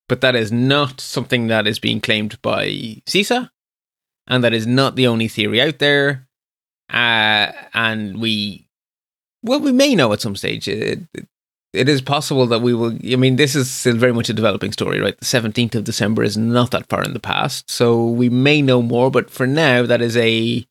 but 0.09 0.21
that 0.21 0.35
is 0.35 0.53
not 0.53 1.01
something 1.01 1.49
that 1.49 1.67
is 1.67 1.79
being 1.79 2.01
claimed 2.01 2.41
by 2.43 2.67
CISA, 3.07 3.51
and 4.27 4.45
that 4.45 4.55
is 4.55 4.67
not 4.67 4.97
the 4.97 5.07
only 5.07 5.29
theory 5.29 5.61
out 5.61 5.79
there. 5.79 6.27
Uh, 6.91 7.53
and 7.75 8.19
we, 8.21 8.69
well, 9.43 9.61
we 9.61 9.73
may 9.73 9.95
know 9.95 10.13
at 10.13 10.21
some 10.21 10.37
stage. 10.37 10.69
It, 10.69 11.01
it 11.75 11.89
is 11.89 12.01
possible 12.01 12.47
that 12.47 12.61
we 12.61 12.73
will. 12.73 12.97
I 13.05 13.17
mean, 13.17 13.37
this 13.37 13.55
is 13.55 13.71
still 13.71 13.97
very 13.97 14.13
much 14.13 14.31
a 14.31 14.35
developing 14.35 14.73
story, 14.73 15.01
right? 15.01 15.19
The 15.19 15.27
17th 15.27 15.75
of 15.75 15.85
December 15.85 16.23
is 16.23 16.37
not 16.37 16.71
that 16.71 16.89
far 16.89 17.03
in 17.03 17.13
the 17.13 17.21
past, 17.21 17.71
so 17.71 18.07
we 18.07 18.31
may 18.31 18.63
know 18.63 18.81
more, 18.81 19.11
but 19.11 19.29
for 19.29 19.47
now, 19.47 19.85
that 19.85 20.01
is 20.01 20.17
a 20.17 20.67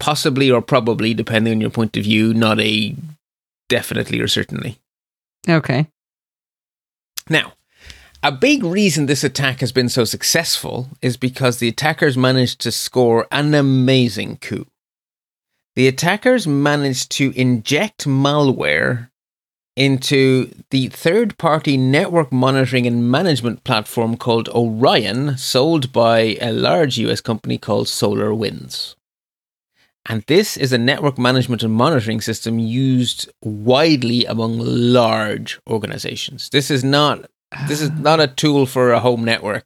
possibly 0.00 0.50
or 0.50 0.62
probably, 0.62 1.14
depending 1.14 1.52
on 1.52 1.60
your 1.60 1.70
point 1.70 1.96
of 1.96 2.04
view, 2.04 2.34
not 2.34 2.58
a 2.60 2.94
definitely 3.68 4.20
or 4.20 4.28
certainly. 4.28 4.78
okay. 5.48 5.86
Now, 7.30 7.52
a 8.22 8.32
big 8.32 8.64
reason 8.64 9.06
this 9.06 9.22
attack 9.22 9.60
has 9.60 9.70
been 9.70 9.88
so 9.88 10.04
successful 10.04 10.88
is 11.00 11.16
because 11.16 11.58
the 11.58 11.68
attackers 11.68 12.16
managed 12.16 12.60
to 12.62 12.72
score 12.72 13.26
an 13.30 13.54
amazing 13.54 14.38
coup. 14.38 14.66
The 15.76 15.86
attackers 15.86 16.46
managed 16.46 17.12
to 17.12 17.32
inject 17.36 18.06
malware 18.06 19.10
into 19.76 20.52
the 20.70 20.88
third 20.88 21.38
party 21.38 21.76
network 21.76 22.32
monitoring 22.32 22.84
and 22.84 23.08
management 23.08 23.62
platform 23.62 24.16
called 24.16 24.48
Orion, 24.48 25.38
sold 25.38 25.92
by 25.92 26.36
a 26.40 26.50
large 26.50 26.98
US 26.98 27.20
company 27.20 27.58
called 27.58 27.86
SolarWinds. 27.86 28.96
And 30.08 30.22
this 30.26 30.56
is 30.56 30.72
a 30.72 30.78
network 30.78 31.18
management 31.18 31.62
and 31.62 31.72
monitoring 31.74 32.20
system 32.22 32.58
used 32.58 33.30
widely 33.42 34.24
among 34.24 34.58
large 34.58 35.60
organizations. 35.68 36.48
This 36.48 36.70
is 36.70 36.82
not 36.82 37.30
this 37.66 37.80
is 37.80 37.90
not 37.90 38.20
a 38.20 38.24
ah. 38.30 38.32
tool 38.36 38.66
for 38.66 38.92
a 38.92 39.00
home 39.00 39.24
network. 39.24 39.64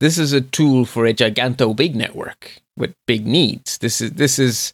This 0.00 0.18
is 0.18 0.32
a 0.32 0.40
tool 0.40 0.84
for 0.84 1.06
a 1.06 1.14
giganto 1.14 1.74
big 1.74 1.94
network 1.94 2.60
with 2.76 2.94
big 3.06 3.26
needs. 3.26 3.78
This 3.78 4.00
is 4.00 4.12
this 4.12 4.38
is 4.38 4.72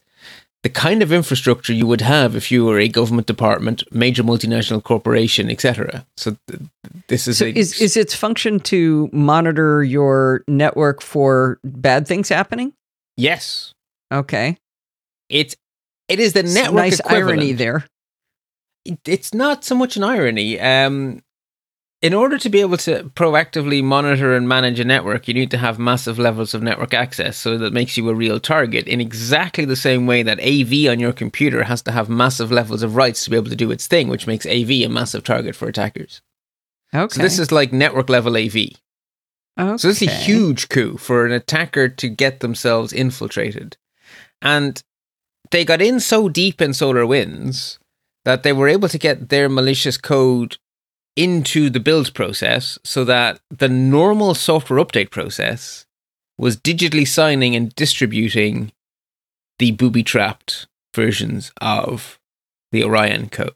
the 0.63 0.69
kind 0.69 1.03
of 1.03 1.13
infrastructure 1.13 1.73
you 1.73 1.89
would 1.89 2.01
have 2.01 2.37
if 2.37 2.53
you 2.53 2.65
were 2.65 2.79
a 2.79 2.89
government 2.89 3.27
department, 3.27 3.83
major 3.93 4.23
multinational 4.23 4.83
corporation, 4.83 5.51
etc. 5.51 6.07
So 6.17 6.37
th- 6.47 6.63
this 7.09 7.27
is 7.27 7.39
So 7.39 7.47
a 7.47 7.53
is 7.53 7.81
is 7.81 7.97
its 7.97 8.15
function 8.15 8.61
to 8.61 9.11
monitor 9.13 9.83
your 9.83 10.45
network 10.47 11.03
for 11.03 11.59
bad 11.65 12.07
things 12.07 12.29
happening? 12.29 12.73
yes. 13.17 13.75
Okay. 14.13 14.59
It's 15.33 15.57
it 16.09 16.21
is 16.21 16.33
the 16.35 16.47
Some 16.47 16.55
network 16.55 16.77
nice 16.85 17.01
equivalent. 17.01 17.41
irony 17.41 17.53
there. 17.53 17.87
it- 18.85 18.99
it's 19.07 19.33
not 19.33 19.65
so 19.65 19.75
much 19.75 19.97
an 19.97 20.05
irony. 20.05 20.59
Um, 20.61 21.23
in 22.03 22.15
order 22.15 22.37
to 22.37 22.49
be 22.51 22.61
able 22.61 22.77
to 22.79 23.05
proactively 23.15 23.81
monitor 23.83 24.35
and 24.35 24.49
manage 24.49 24.81
a 24.81 24.85
network, 24.85 25.29
you 25.29 25.35
need 25.35 25.53
to 25.53 25.59
have 25.59 25.79
massive 25.79 26.19
levels 26.19 26.53
of 26.53 26.61
network 26.61 26.93
access 26.93 27.37
so 27.37 27.57
that 27.59 27.73
makes 27.73 27.97
you 27.97 28.09
a 28.09 28.15
real 28.15 28.41
target 28.41 28.89
in 28.89 29.01
exactly 29.01 29.65
the 29.65 29.77
same 29.77 30.05
way 30.09 30.25
that 30.25 30.41
AV 30.41 30.89
on 30.91 30.99
your 30.99 31.13
computer 31.13 31.63
has 31.63 31.81
to 31.83 31.93
have 31.93 32.09
massive 32.09 32.51
levels 32.51 32.83
of 32.83 32.97
rights 32.97 33.23
to 33.23 33.31
be 33.31 33.37
able 33.37 33.51
to 33.51 33.55
do 33.57 33.71
its 33.71 33.87
thing, 33.87 34.09
which 34.09 34.27
makes 34.27 34.45
AV 34.47 34.71
a 34.83 34.89
massive 34.89 35.23
target 35.23 35.55
for 35.55 35.69
attackers. 35.69 36.21
Okay. 36.93 37.15
So 37.15 37.23
this 37.23 37.39
is 37.39 37.53
like 37.53 37.73
network 37.73 38.09
level 38.09 38.37
AV. 38.37 38.57
okay. 39.59 39.77
So 39.79 39.87
this 39.89 40.03
is 40.03 40.09
a 40.09 40.11
huge 40.11 40.69
coup 40.69 40.97
for 40.97 41.25
an 41.25 41.31
attacker 41.31 41.89
to 41.89 42.09
get 42.09 42.41
themselves 42.41 42.93
infiltrated. 42.93 43.77
And 44.43 44.83
they 45.51 45.65
got 45.65 45.83
in 45.83 46.01
so 46.01 46.29
deep 46.29 46.61
in 46.61 46.71
SolarWinds 46.71 47.79
that 48.25 48.43
they 48.43 48.53
were 48.53 48.69
able 48.69 48.89
to 48.89 48.99
get 48.99 49.29
their 49.29 49.49
malicious 49.49 49.97
code 49.97 50.57
into 51.17 51.69
the 51.69 51.81
build 51.81 52.15
process 52.15 52.79
so 52.85 53.05
that 53.05 53.41
the 53.51 53.69
normal 53.69 54.35
software 54.35 54.83
update 54.83 55.11
process 55.11 55.85
was 56.39 56.57
digitally 56.57 57.07
signing 57.07 57.55
and 57.55 57.75
distributing 57.75 58.73
the 59.59 59.73
booby 59.73 60.03
trapped 60.03 60.67
versions 60.95 61.53
of 61.61 62.19
the 62.71 62.83
Orion 62.83 63.29
code. 63.29 63.55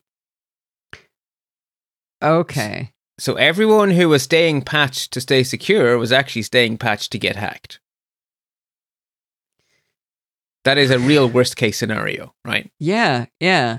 Okay. 2.23 2.93
So 3.19 3.35
everyone 3.35 3.93
who 3.93 4.11
was 4.11 4.23
staying 4.23 4.63
patched 4.63 5.13
to 5.13 5.21
stay 5.21 5.43
secure 5.43 5.97
was 5.97 6.13
actually 6.13 6.43
staying 6.43 6.77
patched 6.79 7.13
to 7.13 7.19
get 7.19 7.37
hacked. 7.37 7.81
That 10.67 10.79
is 10.79 10.91
a 10.91 10.99
real 10.99 11.29
worst 11.29 11.57
case 11.57 11.79
scenario, 11.79 12.35
right? 12.45 12.73
Yeah. 12.81 13.27
Yeah. 13.39 13.79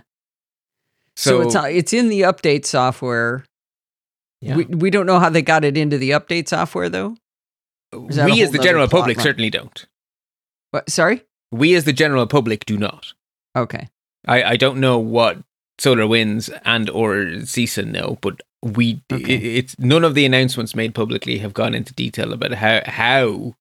So, 1.17 1.41
it's 1.41 1.53
uh, 1.53 1.63
it's 1.63 1.91
in 1.91 2.07
the 2.07 2.21
update 2.21 2.65
software. 2.65 3.43
Yeah. 4.39 4.55
We 4.55 4.65
we 4.65 4.89
don't 4.89 5.05
know 5.05 5.19
how 5.19 5.29
they 5.29 5.41
got 5.41 5.65
it 5.65 5.75
into 5.75 5.97
the 5.97 6.11
update 6.11 6.47
software 6.47 6.87
though. 6.87 7.17
is 7.91 8.15
that 8.15 8.29
a 8.29 8.31
we 8.31 8.41
as 8.41 8.51
the 8.51 8.59
general 8.59 8.87
public 8.87 9.19
certainly 9.19 9.49
don't. 9.49 9.85
What? 10.71 10.89
Sorry. 10.89 11.23
We 11.51 11.75
as 11.75 11.83
the 11.83 11.91
general 11.91 12.25
public 12.25 12.65
do 12.65 12.77
not. 12.77 13.13
Okay. 13.53 13.89
I, 14.25 14.43
I 14.43 14.55
don't 14.55 14.79
know 14.79 14.97
what 14.97 15.39
SolarWinds 15.79 16.57
and 16.63 16.89
or 16.89 17.15
CISA 17.15 17.85
know, 17.85 18.17
but 18.21 18.41
we 18.63 19.01
Okay. 19.11 19.33
it, 19.33 19.43
it's 19.43 19.77
none 19.77 20.05
of 20.05 20.15
the 20.15 20.25
announcements 20.25 20.73
made 20.73 20.95
publicly 20.95 21.39
have 21.39 21.53
gone 21.53 21.75
into 21.75 21.93
detail 21.93 22.31
about 22.31 22.53
how 22.53 22.79
how 22.85 23.55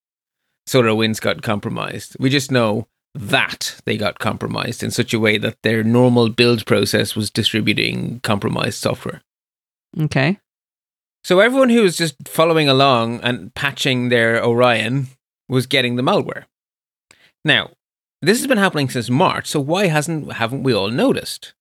SolarWinds 0.69 1.21
got 1.21 1.43
compromised. 1.43 2.17
We 2.21 2.31
just 2.31 2.53
know 2.53 2.87
that 3.19 3.81
they 3.85 3.97
got 3.97 4.19
compromised 4.19 4.83
in 4.83 4.91
such 4.91 5.15
a 5.15 5.21
way 5.21 5.39
that 5.39 5.63
their 5.63 5.83
normal 5.83 6.29
build 6.29 6.67
process 6.67 7.17
was 7.17 7.31
distributing 7.31 8.21
compromised 8.21 8.79
software. 8.79 9.23
Okay. 9.99 10.39
So 11.25 11.41
everyone 11.41 11.71
who 11.71 11.83
was 11.83 11.97
just 11.97 12.17
following 12.29 12.69
along 12.69 13.21
and 13.21 13.55
patching 13.55 14.11
their 14.11 14.43
Orion 14.45 15.09
was 15.49 15.67
getting 15.67 15.97
the 15.97 16.03
malware. 16.03 16.45
Now, 17.45 17.71
this 18.23 18.39
has 18.39 18.47
been 18.47 18.59
happening 18.59 18.89
since 18.89 19.11
March, 19.11 19.47
so 19.47 19.61
why 19.61 19.87
hasn't 19.87 20.33
haven't 20.33 20.63
we 20.63 20.75
all 20.75 20.91
noticed? 20.91 21.55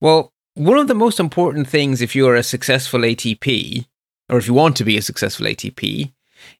Well, 0.00 0.32
one 0.54 0.78
of 0.78 0.88
the 0.88 0.94
most 0.94 1.18
important 1.18 1.68
things 1.68 2.00
if 2.00 2.14
you're 2.14 2.36
a 2.36 2.42
successful 2.42 3.00
ATP, 3.00 3.86
or 4.28 4.38
if 4.38 4.46
you 4.46 4.54
want 4.54 4.76
to 4.76 4.84
be 4.84 4.96
a 4.96 5.02
successful 5.02 5.46
ATP, 5.46 6.12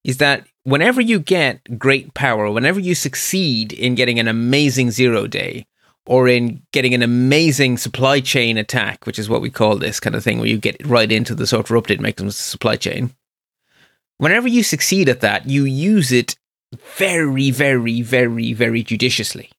is 0.04 0.18
that 0.18 0.46
whenever 0.64 1.00
you 1.00 1.18
get 1.18 1.78
great 1.78 2.14
power, 2.14 2.50
whenever 2.50 2.80
you 2.80 2.94
succeed 2.94 3.72
in 3.72 3.94
getting 3.94 4.18
an 4.18 4.28
amazing 4.28 4.90
zero 4.90 5.26
day, 5.26 5.66
or 6.06 6.26
in 6.28 6.62
getting 6.72 6.94
an 6.94 7.02
amazing 7.02 7.76
supply 7.76 8.20
chain 8.20 8.58
attack, 8.58 9.06
which 9.06 9.18
is 9.18 9.28
what 9.28 9.40
we 9.40 9.50
call 9.50 9.76
this 9.76 10.00
kind 10.00 10.16
of 10.16 10.24
thing, 10.24 10.38
where 10.38 10.48
you 10.48 10.58
get 10.58 10.84
right 10.86 11.12
into 11.12 11.34
the 11.34 11.46
software 11.46 11.80
update 11.80 12.16
the 12.16 12.32
supply 12.32 12.76
chain. 12.76 13.14
Whenever 14.18 14.48
you 14.48 14.62
succeed 14.62 15.08
at 15.08 15.20
that, 15.20 15.48
you 15.48 15.64
use 15.64 16.12
it 16.12 16.36
very, 16.96 17.50
very, 17.50 18.02
very, 18.02 18.52
very 18.52 18.82
judiciously. 18.82 19.50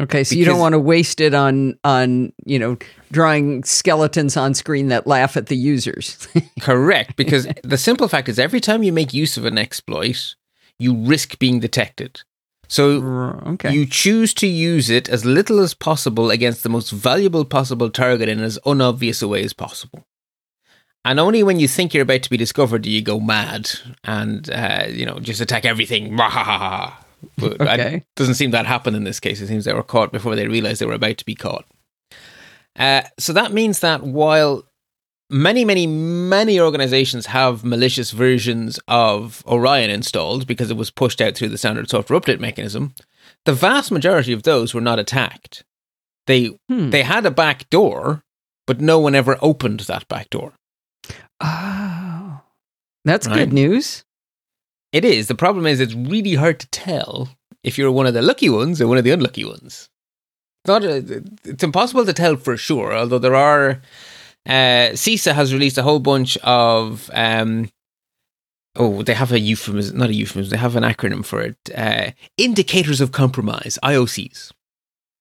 Okay, 0.00 0.24
so 0.24 0.34
you 0.34 0.46
don't 0.46 0.58
want 0.58 0.72
to 0.72 0.78
waste 0.78 1.20
it 1.20 1.34
on 1.34 1.78
on 1.84 2.32
you 2.46 2.58
know 2.58 2.78
drawing 3.12 3.62
skeletons 3.64 4.36
on 4.36 4.54
screen 4.54 4.88
that 4.88 5.06
laugh 5.06 5.36
at 5.36 5.46
the 5.46 5.56
users. 5.56 6.26
Correct, 6.60 7.16
because 7.16 7.46
the 7.62 7.76
simple 7.76 8.08
fact 8.08 8.28
is 8.28 8.38
every 8.38 8.60
time 8.60 8.82
you 8.82 8.92
make 8.92 9.12
use 9.12 9.36
of 9.36 9.44
an 9.44 9.58
exploit, 9.58 10.34
you 10.78 10.94
risk 10.96 11.38
being 11.38 11.60
detected. 11.60 12.22
So 12.66 13.02
okay. 13.46 13.74
you 13.74 13.84
choose 13.84 14.32
to 14.34 14.46
use 14.46 14.90
it 14.90 15.08
as 15.08 15.24
little 15.24 15.58
as 15.58 15.74
possible 15.74 16.30
against 16.30 16.62
the 16.62 16.68
most 16.68 16.90
valuable 16.90 17.44
possible 17.44 17.90
target 17.90 18.28
in 18.28 18.40
as 18.40 18.58
unobvious 18.64 19.22
a 19.22 19.28
way 19.28 19.42
as 19.42 19.52
possible. 19.52 20.06
And 21.04 21.18
only 21.18 21.42
when 21.42 21.58
you 21.58 21.66
think 21.66 21.92
you're 21.92 22.04
about 22.04 22.22
to 22.22 22.30
be 22.30 22.36
discovered 22.36 22.82
do 22.82 22.90
you 22.90 23.02
go 23.02 23.18
mad 23.20 23.70
and 24.04 24.48
uh, 24.50 24.86
you 24.88 25.04
know 25.04 25.18
just 25.18 25.40
attack 25.42 25.66
everything. 25.66 26.14
But 27.38 27.60
I- 27.60 27.74
Okay. 27.74 28.04
doesn't 28.16 28.34
seem 28.34 28.50
that 28.52 28.66
happened 28.66 28.96
in 28.96 29.04
this 29.04 29.20
case. 29.20 29.40
It 29.40 29.46
seems 29.48 29.64
they 29.64 29.72
were 29.74 29.82
caught 29.82 30.12
before 30.12 30.36
they 30.36 30.46
realized 30.48 30.80
they 30.80 30.86
were 30.86 30.92
about 30.94 31.18
to 31.18 31.24
be 31.24 31.34
caught. 31.34 31.64
Uh, 32.78 33.02
so 33.18 33.32
that 33.32 33.52
means 33.52 33.80
that 33.80 34.02
while 34.02 34.64
many, 35.28 35.64
many, 35.64 35.86
many 35.86 36.58
organizations 36.60 37.26
have 37.26 37.64
malicious 37.64 38.10
versions 38.10 38.78
of 38.88 39.42
Orion 39.46 39.90
installed 39.90 40.46
because 40.46 40.70
it 40.70 40.76
was 40.76 40.90
pushed 40.90 41.20
out 41.20 41.34
through 41.34 41.48
the 41.48 41.58
standard 41.58 41.90
software 41.90 42.18
update 42.18 42.40
mechanism, 42.40 42.94
the 43.44 43.52
vast 43.52 43.90
majority 43.90 44.32
of 44.32 44.42
those 44.44 44.72
were 44.74 44.80
not 44.80 44.98
attacked. 44.98 45.64
They 46.26 46.56
Hmm. 46.68 46.90
they 46.90 47.02
had 47.02 47.26
a 47.26 47.30
back 47.30 47.68
door, 47.70 48.22
but 48.66 48.80
no 48.80 48.98
one 48.98 49.14
ever 49.14 49.36
opened 49.42 49.80
that 49.80 50.06
back 50.08 50.30
door. 50.30 50.52
Oh, 51.40 52.40
that's 53.04 53.26
Right. 53.26 53.36
good 53.38 53.52
news. 53.52 54.04
It 54.92 55.04
is. 55.04 55.28
The 55.28 55.34
problem 55.34 55.66
is 55.66 55.80
it's 55.80 55.94
really 55.94 56.34
hard 56.34 56.58
to 56.60 56.68
tell 56.68 57.28
if 57.62 57.78
you're 57.78 57.92
one 57.92 58.06
of 58.06 58.14
the 58.14 58.22
lucky 58.22 58.48
ones 58.48 58.80
or 58.80 58.88
one 58.88 58.98
of 58.98 59.04
the 59.04 59.10
unlucky 59.10 59.44
ones. 59.44 59.88
It's 60.64 60.68
not 60.68 60.84
a, 60.84 61.22
it's 61.44 61.62
impossible 61.62 62.04
to 62.04 62.12
tell 62.12 62.36
for 62.36 62.56
sure, 62.56 62.94
although 62.94 63.18
there 63.18 63.34
are 63.34 63.80
uh 64.46 64.92
CISA 64.96 65.34
has 65.34 65.52
released 65.52 65.78
a 65.78 65.82
whole 65.82 66.00
bunch 66.00 66.36
of 66.38 67.10
um 67.12 67.70
oh 68.74 69.02
they 69.02 69.14
have 69.14 69.32
a 69.32 69.38
euphemism 69.38 69.98
not 69.98 70.10
a 70.10 70.14
euphemism, 70.14 70.50
they 70.50 70.56
have 70.56 70.76
an 70.76 70.82
acronym 70.82 71.24
for 71.24 71.40
it. 71.40 71.56
Uh 71.74 72.10
indicators 72.36 73.00
of 73.00 73.12
compromise, 73.12 73.78
IOCs. 73.84 74.52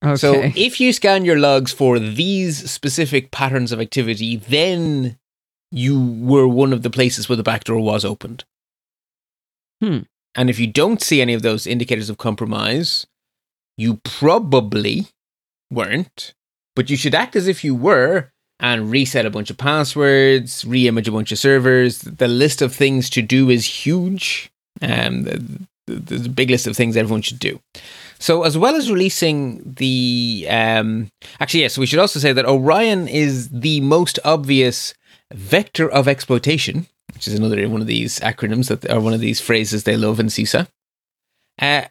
Okay. 0.04 0.16
So 0.16 0.34
if 0.56 0.80
you 0.80 0.94
scan 0.94 1.26
your 1.26 1.38
logs 1.38 1.74
for 1.74 2.00
these 2.00 2.70
specific 2.72 3.32
patterns 3.32 3.72
of 3.72 3.82
activity, 3.82 4.38
then 4.38 5.18
you 5.72 6.00
were 6.22 6.48
one 6.48 6.72
of 6.72 6.84
the 6.84 6.90
places 6.90 7.28
where 7.28 7.36
the 7.36 7.44
back 7.44 7.66
door 7.66 7.82
was 7.82 8.06
opened. 8.06 8.46
Hmm. 9.82 10.00
And 10.36 10.50
if 10.50 10.60
you 10.60 10.68
don't 10.68 11.02
see 11.02 11.22
any 11.22 11.34
of 11.34 11.42
those 11.42 11.66
indicators 11.66 12.10
of 12.10 12.18
compromise, 12.18 13.08
you 13.78 14.00
probably 14.04 15.08
weren't, 15.72 16.34
but 16.76 16.90
you 16.90 16.98
should 16.98 17.16
act 17.16 17.36
as 17.36 17.48
if 17.48 17.64
you 17.64 17.76
were 17.76 18.32
and 18.60 18.92
reset 18.92 19.26
a 19.26 19.30
bunch 19.30 19.50
of 19.50 19.58
passwords, 19.58 20.66
re-image 20.66 21.08
a 21.08 21.12
bunch 21.12 21.32
of 21.32 21.40
servers. 21.40 22.00
The 22.00 22.28
list 22.28 22.62
of 22.62 22.74
things 22.76 23.10
to 23.12 23.22
do 23.22 23.50
is 23.50 23.66
huge. 23.66 24.52
Um, 24.82 25.26
th- 25.26 25.42
th- 25.88 26.02
there's 26.02 26.26
a 26.26 26.30
big 26.30 26.50
list 26.50 26.68
of 26.68 26.76
things 26.76 26.98
everyone 26.98 27.22
should 27.22 27.40
do. 27.40 27.60
So, 28.20 28.44
as 28.44 28.58
well 28.58 28.76
as 28.76 28.92
releasing 28.92 29.62
the, 29.64 30.46
um, 30.50 31.10
actually, 31.40 31.62
yes, 31.62 31.78
we 31.78 31.86
should 31.86 32.00
also 32.00 32.20
say 32.20 32.34
that 32.34 32.46
Orion 32.46 33.08
is 33.08 33.50
the 33.50 33.80
most 33.80 34.20
obvious 34.26 34.94
vector 35.34 35.90
of 35.90 36.08
exploitation, 36.08 36.88
which 37.20 37.28
is 37.28 37.34
another 37.34 37.68
one 37.68 37.82
of 37.82 37.88
these 37.88 38.22
acronyms 38.22 38.70
that 38.70 38.90
are 38.90 39.02
one 39.02 39.12
of 39.12 39.20
these 39.20 39.42
phrases 39.42 39.84
they 39.84 39.98
love 39.98 40.22
in 40.22 40.28
CISA. 40.28 40.70
Uh, 41.62 41.82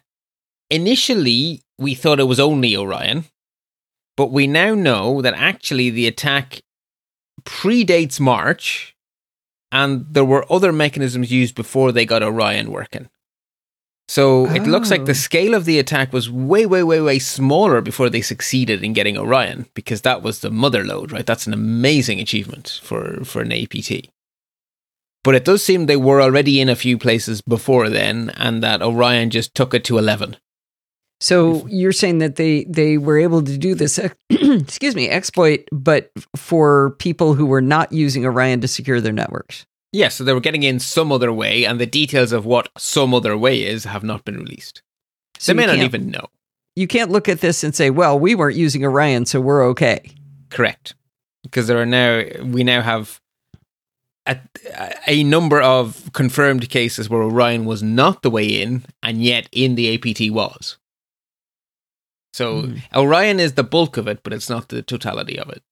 initially, 0.71 1.61
we 1.77 1.93
thought 1.93 2.19
it 2.19 2.23
was 2.23 2.39
only 2.39 2.75
Orion, 2.75 3.25
but 4.17 4.31
we 4.31 4.47
now 4.47 4.73
know 4.73 5.21
that 5.21 5.35
actually 5.35 5.91
the 5.91 6.07
attack 6.07 6.61
predates 7.43 8.19
March, 8.19 8.95
and 9.71 10.07
there 10.09 10.25
were 10.25 10.51
other 10.51 10.71
mechanisms 10.73 11.31
used 11.31 11.53
before 11.53 11.91
they 11.91 12.07
got 12.07 12.23
Orion 12.23 12.71
working. 12.71 13.07
So 14.07 14.47
it 14.47 14.63
looks 14.63 14.89
like 14.89 15.01
Oh. 15.01 15.05
the 15.05 15.13
scale 15.13 15.53
of 15.53 15.65
the 15.65 15.77
attack 15.77 16.11
was 16.11 16.27
way, 16.27 16.65
way, 16.65 16.81
way, 16.81 17.01
way 17.01 17.19
smaller 17.19 17.81
before 17.81 18.09
they 18.09 18.21
succeeded 18.21 18.83
in 18.83 18.93
getting 18.93 19.15
Orion, 19.15 19.67
because 19.75 20.01
that 20.01 20.23
was 20.23 20.39
the 20.39 20.49
mother 20.49 20.83
lode, 20.83 21.11
right? 21.11 21.27
That's 21.27 21.45
an 21.45 21.53
amazing 21.53 22.19
achievement 22.19 22.79
for, 22.81 23.23
for 23.23 23.43
an 23.43 23.51
APT. 23.51 24.09
But 25.23 25.35
it 25.35 25.45
does 25.45 25.63
seem 25.63 25.85
they 25.85 25.97
were 25.97 26.21
already 26.21 26.61
in 26.61 26.69
a 26.69 26.75
few 26.75 26.97
places 26.97 27.41
before 27.41 27.89
then, 27.89 28.31
and 28.37 28.63
that 28.63 28.81
Orion 28.81 29.29
just 29.29 29.53
took 29.53 29.73
it 29.73 29.83
to 29.85 29.97
11. 29.97 30.37
So 31.21 31.67
you're 31.67 31.91
saying 31.91 32.19
that 32.19 32.37
they 32.37 32.63
they 32.63 32.97
were 32.97 33.19
able 33.19 33.41
to 33.43 33.57
do 33.57 33.75
this, 33.75 33.99
excuse 34.29 34.95
me, 34.95 35.09
exploit, 35.09 35.67
but 35.71 36.11
for 36.37 36.91
people 36.91 37.33
who 37.33 37.45
were 37.45 37.61
not 37.61 37.91
using 37.91 38.25
Orion 38.25 38.61
to 38.61 38.67
secure 38.69 39.01
their 39.01 39.11
networks. 39.11 39.65
Yes, 39.91 40.15
so 40.15 40.23
they 40.23 40.33
were 40.33 40.39
getting 40.39 40.63
in 40.63 40.79
some 40.79 41.11
other 41.11 41.33
way, 41.33 41.65
and 41.65 41.79
the 41.79 41.85
details 41.85 42.31
of 42.31 42.45
what 42.45 42.69
some 42.77 43.13
other 43.13 43.35
way 43.35 43.63
is 43.63 43.83
have 43.83 44.03
not 44.03 44.23
been 44.23 44.37
released. 44.37 44.81
So 45.39 45.51
they 45.51 45.57
may 45.57 45.65
not 45.65 45.77
even 45.77 46.09
know. 46.09 46.27
You 46.75 46.87
can't 46.87 47.11
look 47.11 47.27
at 47.27 47.41
this 47.41 47.63
and 47.65 47.75
say, 47.75 47.89
"Well, 47.89 48.17
we 48.17 48.35
weren't 48.35 48.55
using 48.55 48.85
Orion, 48.85 49.25
so 49.25 49.41
we're 49.41 49.65
okay." 49.69 50.11
Correct. 50.49 50.95
Because 51.43 51.67
there 51.67 51.81
are 51.81 51.85
now, 51.85 52.23
we 52.43 52.63
now 52.63 52.81
have 52.81 53.19
a, 54.25 54.37
a 55.07 55.23
number 55.23 55.61
of 55.61 56.11
confirmed 56.13 56.69
cases 56.69 57.09
where 57.09 57.23
Orion 57.23 57.65
was 57.65 57.81
not 57.81 58.21
the 58.21 58.29
way 58.29 58.45
in, 58.45 58.85
and 59.01 59.23
yet 59.23 59.47
in 59.51 59.75
the 59.75 59.93
APT 59.95 60.31
was. 60.33 60.77
So 62.33 62.61
Hmm. 62.61 62.77
Orion 62.95 63.39
is 63.39 63.53
the 63.53 63.63
bulk 63.63 63.97
of 63.97 64.07
it, 64.07 64.21
but 64.23 64.33
it's 64.33 64.49
not 64.49 64.69
the 64.69 64.81
totality 64.81 65.39
of 65.39 65.49
it. 65.49 65.63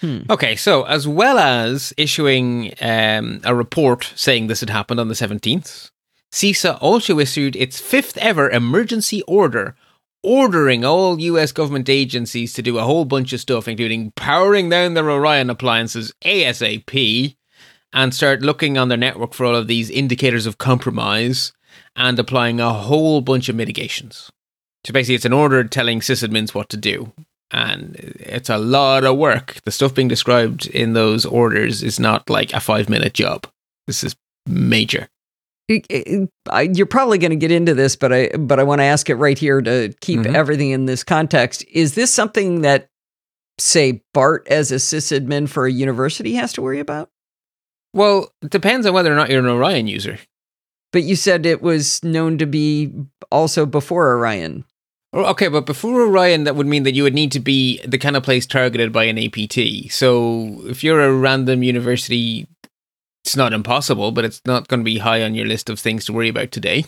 Hmm. 0.00 0.20
Okay, 0.30 0.56
so 0.56 0.84
as 0.84 1.06
well 1.06 1.38
as 1.38 1.92
issuing 1.96 2.72
um, 2.80 3.40
a 3.44 3.54
report 3.54 4.12
saying 4.16 4.46
this 4.46 4.60
had 4.60 4.70
happened 4.70 4.98
on 4.98 5.08
the 5.08 5.14
17th, 5.14 5.90
CISA 6.32 6.78
also 6.80 7.18
issued 7.18 7.54
its 7.54 7.78
fifth 7.78 8.16
ever 8.16 8.48
emergency 8.50 9.22
order 9.28 9.76
ordering 10.22 10.84
all 10.84 11.20
US 11.20 11.52
government 11.52 11.88
agencies 11.88 12.52
to 12.54 12.62
do 12.62 12.78
a 12.78 12.84
whole 12.84 13.04
bunch 13.04 13.32
of 13.32 13.40
stuff, 13.40 13.68
including 13.68 14.12
powering 14.12 14.68
down 14.68 14.94
their 14.94 15.10
Orion 15.10 15.50
appliances 15.50 16.12
ASAP 16.24 17.36
and 17.92 18.14
start 18.14 18.42
looking 18.42 18.78
on 18.78 18.88
their 18.88 18.98
network 18.98 19.34
for 19.34 19.46
all 19.46 19.56
of 19.56 19.68
these 19.68 19.90
indicators 19.90 20.46
of 20.46 20.58
compromise 20.58 21.52
and 21.96 22.18
applying 22.18 22.60
a 22.60 22.72
whole 22.72 23.20
bunch 23.20 23.48
of 23.48 23.56
mitigations. 23.56 24.30
So 24.86 24.92
basically, 24.92 25.16
it's 25.16 25.24
an 25.24 25.32
order 25.32 25.64
telling 25.64 26.00
sysadmins 26.00 26.54
what 26.54 26.68
to 26.70 26.76
do. 26.76 27.12
And 27.50 27.96
it's 28.18 28.48
a 28.48 28.56
lot 28.56 29.04
of 29.04 29.18
work. 29.18 29.60
The 29.64 29.70
stuff 29.70 29.94
being 29.94 30.08
described 30.08 30.66
in 30.66 30.94
those 30.94 31.26
orders 31.26 31.82
is 31.82 32.00
not 32.00 32.30
like 32.30 32.52
a 32.52 32.60
five 32.60 32.88
minute 32.88 33.12
job. 33.12 33.46
This 33.86 34.02
is 34.02 34.16
major. 34.46 35.08
It- 35.68 35.86
it- 35.88 36.28
I- 36.50 36.62
You're 36.72 36.86
probably 36.86 37.18
going 37.18 37.30
to 37.30 37.36
get 37.36 37.50
into 37.52 37.74
this, 37.74 37.96
but 37.96 38.12
I 38.12 38.28
but 38.38 38.58
I 38.58 38.62
want 38.64 38.80
to 38.80 38.84
ask 38.84 39.08
it 39.08 39.14
right 39.14 39.38
here 39.38 39.62
to 39.62 39.94
keep 40.00 40.20
Mhm. 40.20 40.34
everything 40.34 40.70
in 40.70 40.86
this 40.86 41.04
context. 41.04 41.64
Is 41.72 41.94
this 41.94 42.10
something 42.12 42.62
that, 42.62 42.88
say, 43.58 44.02
Bart 44.12 44.46
as 44.50 44.72
a 44.72 44.76
sysadmin 44.76 45.48
for 45.48 45.66
a 45.66 45.72
university 45.72 46.34
has 46.34 46.52
to 46.54 46.62
worry 46.62 46.80
about? 46.80 47.08
Well, 47.94 48.32
it 48.42 48.50
depends 48.50 48.86
on 48.86 48.92
whether 48.94 49.12
or 49.12 49.16
not 49.16 49.30
you're 49.30 49.38
an 49.40 49.46
Orion 49.46 49.86
user. 49.86 50.18
But 50.92 51.04
you 51.04 51.16
said 51.16 51.46
it 51.46 51.62
was 51.62 52.02
known 52.04 52.36
to 52.38 52.46
be 52.46 52.92
also 53.30 53.64
before 53.64 54.12
Orion. 54.16 54.64
Oh, 55.14 55.24
Okay, 55.26 55.48
but 55.48 55.64
before 55.66 56.00
Orion, 56.02 56.44
that 56.44 56.56
would 56.56 56.66
mean 56.66 56.82
that 56.84 56.94
you 56.94 57.02
would 57.02 57.14
need 57.14 57.32
to 57.32 57.40
be 57.40 57.80
the 57.86 57.98
kind 57.98 58.16
of 58.16 58.22
place 58.22 58.46
targeted 58.46 58.92
by 58.92 59.04
an 59.04 59.18
APT. 59.18 59.90
So 59.90 60.62
if 60.66 60.82
you're 60.82 61.00
a 61.02 61.12
random 61.14 61.62
university, 61.62 62.46
it's 63.24 63.36
not 63.36 63.52
impossible, 63.52 64.12
but 64.12 64.24
it's 64.24 64.40
not 64.46 64.68
going 64.68 64.80
to 64.80 64.84
be 64.84 64.98
high 64.98 65.22
on 65.22 65.34
your 65.34 65.46
list 65.46 65.70
of 65.70 65.78
things 65.78 66.04
to 66.06 66.12
worry 66.12 66.28
about 66.28 66.50
today, 66.50 66.84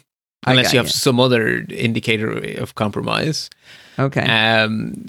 unless 0.47 0.73
you 0.73 0.79
have 0.79 0.87
ya. 0.87 0.93
some 0.93 1.21
other 1.21 1.65
indicator 1.71 2.31
of 2.61 2.75
compromise. 2.75 3.51
Okay. 3.99 4.23
Um, 4.23 5.05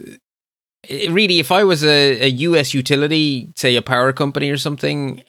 really, 1.09 1.39
if 1.39 1.51
I 1.51 1.63
was 1.63 1.83
a, 1.83 2.21
a 2.21 2.27
US 2.27 2.73
utility, 2.73 3.49
say 3.55 3.75
a 3.75 3.81
power 3.81 4.13
company 4.13 4.49
or 4.49 4.57
something, 4.57 5.23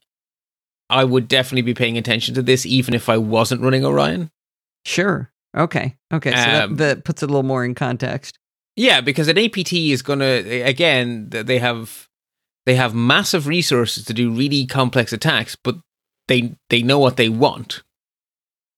I 0.90 1.05
would 1.05 1.28
definitely 1.28 1.62
be 1.62 1.74
paying 1.74 1.99
attention 1.99 2.34
to 2.34 2.42
this, 2.42 2.66
even 2.66 2.94
if 2.94 3.09
I 3.09 3.16
wasn't 3.16 3.62
running 3.62 3.84
Orion. 3.84 4.30
sure. 4.84 5.30
Okay. 5.57 5.97
Okay. 6.12 6.30
So 6.30 6.36
that, 6.36 6.64
Um, 6.64 6.76
that 6.76 7.05
puts 7.05 7.22
it 7.22 7.26
a 7.26 7.32
little 7.32 7.42
more 7.42 7.64
in 7.64 7.74
context. 7.74 8.38
Yeah, 8.76 9.01
because 9.01 9.26
an 9.28 9.38
APT 9.38 9.72
is 9.72 10.03
going 10.03 10.18
to 10.18 10.61
again 10.61 11.30
they 11.30 11.59
have 11.59 12.09
they 12.66 12.74
have 12.74 12.94
massive 12.94 13.47
resources 13.47 14.05
to 14.05 14.12
do 14.12 14.30
really 14.30 14.66
complex 14.66 15.14
attacks, 15.14 15.57
but 15.57 15.76
they 16.29 16.55
they 16.70 16.83
know 16.83 16.99
what 16.99 17.16
they 17.16 17.29
want. 17.29 17.83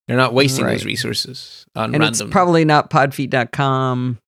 They're 0.06 0.16
not 0.16 0.32
wasting 0.34 0.64
Right. 0.64 0.72
those 0.72 0.84
resources 0.86 1.66
on 1.74 1.94
And 1.94 2.02
random. 2.02 2.26
it's 2.28 2.32
probably 2.32 2.64
not 2.64 2.88
podfeet.com. 2.90 4.18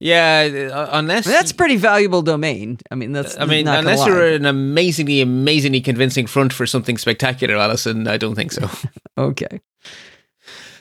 yeah, 0.00 0.70
uh, 0.72 0.88
unless 0.92 1.26
That's 1.26 1.52
pretty 1.52 1.76
valuable 1.76 2.22
domain. 2.22 2.78
I 2.90 2.94
mean, 2.94 3.12
that's 3.12 3.36
I 3.38 3.44
mean, 3.44 3.68
unless 3.68 4.06
you're 4.06 4.26
an 4.26 4.46
amazingly, 4.46 5.20
amazingly 5.20 5.80
convincing 5.82 6.26
front 6.26 6.52
for 6.52 6.64
something 6.66 6.96
spectacular, 6.96 7.56
Allison. 7.56 8.08
I 8.08 8.16
don't 8.16 8.34
think 8.36 8.52
so. 8.52 8.70
okay. 9.18 9.60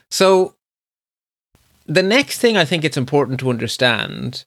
So, 0.10 0.56
the 1.86 2.04
next 2.04 2.40
thing 2.40 2.56
I 2.58 2.64
think 2.66 2.84
it's 2.86 2.98
important 2.98 3.40
to 3.42 3.50
understand 3.50 4.46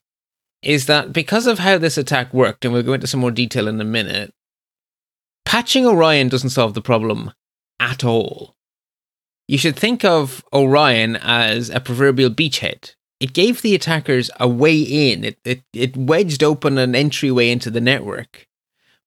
is 0.63 0.85
that 0.87 1.11
because 1.13 1.47
of 1.47 1.59
how 1.59 1.77
this 1.77 1.97
attack 1.97 2.33
worked, 2.33 2.65
and 2.65 2.73
we'll 2.73 2.83
go 2.83 2.93
into 2.93 3.07
some 3.07 3.19
more 3.19 3.31
detail 3.31 3.67
in 3.67 3.79
a 3.81 3.83
minute, 3.85 4.33
patching 5.45 5.85
Orion 5.85 6.29
doesn't 6.29 6.49
solve 6.51 6.73
the 6.73 6.81
problem 6.81 7.31
at 7.79 8.03
all. 8.03 8.55
You 9.47 9.57
should 9.57 9.75
think 9.75 10.05
of 10.05 10.43
Orion 10.53 11.17
as 11.17 11.69
a 11.69 11.79
proverbial 11.79 12.29
beachhead. 12.29 12.95
It 13.19 13.33
gave 13.33 13.61
the 13.61 13.75
attackers 13.75 14.31
a 14.39 14.47
way 14.47 14.79
in, 14.79 15.23
it, 15.23 15.37
it, 15.45 15.61
it 15.73 15.95
wedged 15.97 16.43
open 16.43 16.77
an 16.77 16.95
entryway 16.95 17.49
into 17.49 17.69
the 17.69 17.81
network. 17.81 18.47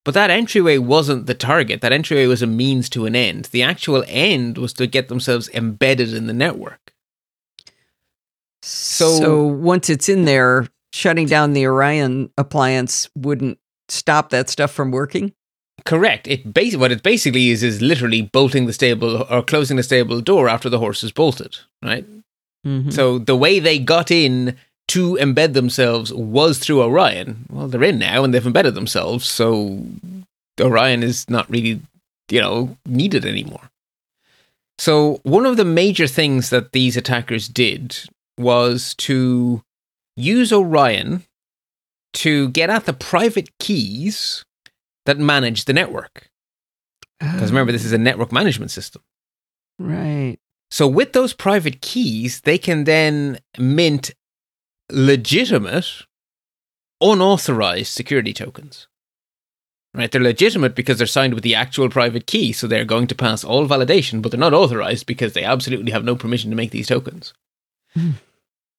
But 0.04 0.14
that 0.14 0.30
entryway 0.30 0.76
wasn't 0.78 1.26
the 1.26 1.34
target. 1.34 1.80
That 1.80 1.92
entryway 1.92 2.26
was 2.26 2.42
a 2.42 2.46
means 2.46 2.90
to 2.90 3.06
an 3.06 3.16
end. 3.16 3.46
The 3.46 3.62
actual 3.62 4.04
end 4.06 4.58
was 4.58 4.74
to 4.74 4.86
get 4.86 5.08
themselves 5.08 5.48
embedded 5.54 6.12
in 6.12 6.26
the 6.26 6.34
network. 6.34 6.92
So, 8.62 9.18
So- 9.18 9.42
once 9.44 9.88
it's 9.88 10.08
in 10.08 10.26
there, 10.26 10.68
shutting 10.92 11.26
down 11.26 11.52
the 11.54 11.66
Orion 11.66 12.30
appliance 12.36 13.08
wouldn't 13.16 13.58
stop 13.88 14.30
that 14.30 14.48
stuff 14.50 14.72
from 14.72 14.90
working. 14.90 15.32
Correct. 15.84 16.26
It 16.26 16.52
basi- 16.54 16.76
what 16.76 16.92
it 16.92 17.02
basically 17.02 17.50
is 17.50 17.62
is 17.62 17.82
literally 17.82 18.22
bolting 18.22 18.66
the 18.66 18.72
stable 18.72 19.26
or 19.28 19.42
closing 19.42 19.76
the 19.76 19.82
stable 19.82 20.20
door 20.20 20.48
after 20.48 20.68
the 20.70 20.78
horse 20.78 21.04
is 21.04 21.12
bolted, 21.12 21.58
right? 21.82 22.06
Mhm. 22.66 22.92
So 22.92 23.18
the 23.18 23.36
way 23.36 23.58
they 23.58 23.78
got 23.78 24.10
in 24.10 24.56
to 24.88 25.14
embed 25.20 25.52
themselves 25.52 26.12
was 26.12 26.58
through 26.58 26.82
Orion. 26.82 27.44
Well, 27.50 27.68
they're 27.68 27.82
in 27.84 27.98
now 27.98 28.24
and 28.24 28.32
they've 28.32 28.46
embedded 28.46 28.74
themselves, 28.74 29.28
so 29.28 29.84
Orion 30.60 31.02
is 31.02 31.28
not 31.28 31.50
really, 31.50 31.80
you 32.30 32.40
know, 32.40 32.76
needed 32.86 33.26
anymore. 33.26 33.70
So 34.78 35.20
one 35.22 35.46
of 35.46 35.56
the 35.56 35.64
major 35.64 36.06
things 36.06 36.50
that 36.50 36.72
these 36.72 36.96
attackers 36.96 37.46
did 37.48 37.96
was 38.38 38.94
to 38.98 39.62
use 40.16 40.52
Orion 40.52 41.24
to 42.14 42.48
get 42.50 42.70
at 42.70 42.86
the 42.86 42.92
private 42.92 43.50
keys 43.58 44.44
that 45.06 45.18
manage 45.18 45.64
the 45.64 45.72
network. 45.72 46.30
Because 47.20 47.50
remember, 47.50 47.72
this 47.72 47.84
is 47.84 47.92
a 47.92 47.98
network 47.98 48.32
management 48.32 48.70
system. 48.70 49.02
right. 49.78 50.38
So 50.70 50.88
with 50.88 51.12
those 51.12 51.32
private 51.32 51.80
keys, 51.80 52.40
they 52.40 52.58
can 52.58 52.82
then 52.82 53.38
mint 53.58 54.12
legitimate, 54.90 56.02
unauthorized 57.00 57.92
security 57.92 58.32
tokens. 58.32 58.88
Right? 59.94 60.10
They're 60.10 60.20
legitimate 60.20 60.74
because 60.74 60.98
they're 60.98 61.06
signed 61.06 61.34
with 61.34 61.44
the 61.44 61.54
actual 61.54 61.88
private 61.88 62.26
key, 62.26 62.52
so 62.52 62.66
they're 62.66 62.84
going 62.84 63.06
to 63.06 63.14
pass 63.14 63.44
all 63.44 63.68
validation, 63.68 64.20
but 64.20 64.32
they're 64.32 64.40
not 64.40 64.52
authorized 64.52 65.06
because 65.06 65.32
they 65.32 65.44
absolutely 65.44 65.92
have 65.92 66.04
no 66.04 66.16
permission 66.16 66.50
to 66.50 66.56
make 66.56 66.72
these 66.72 66.88
tokens. 66.88 67.32
Hmm. 67.94 68.12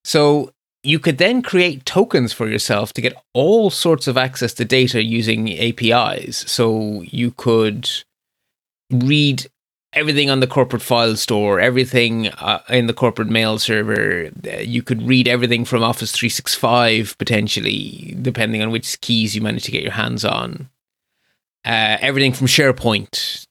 So 0.04 0.52
you 0.86 1.00
could 1.00 1.18
then 1.18 1.42
create 1.42 1.84
tokens 1.84 2.32
for 2.32 2.48
yourself 2.48 2.92
to 2.92 3.00
get 3.00 3.16
all 3.34 3.70
sorts 3.70 4.06
of 4.06 4.16
access 4.16 4.54
to 4.54 4.64
data 4.64 5.02
using 5.02 5.52
APIs. 5.52 6.48
So 6.50 7.02
you 7.02 7.32
could 7.32 7.90
read 8.92 9.46
everything 9.92 10.30
on 10.30 10.38
the 10.38 10.46
corporate 10.46 10.82
file 10.82 11.16
store, 11.16 11.58
everything 11.58 12.28
uh, 12.28 12.60
in 12.68 12.86
the 12.86 12.92
corporate 12.92 13.28
mail 13.28 13.58
server. 13.58 14.30
Uh, 14.46 14.58
You 14.58 14.82
could 14.82 15.02
read 15.02 15.26
everything 15.26 15.64
from 15.64 15.82
Office 15.82 16.12
365 16.12 17.18
potentially, 17.18 18.16
depending 18.22 18.62
on 18.62 18.70
which 18.70 19.00
keys 19.00 19.34
you 19.34 19.42
manage 19.42 19.64
to 19.64 19.72
get 19.72 19.82
your 19.82 19.92
hands 19.92 20.24
on. 20.24 20.68
Uh, 21.64 21.98
everything 22.00 22.32
from 22.32 22.46
SharePoint, 22.46 23.48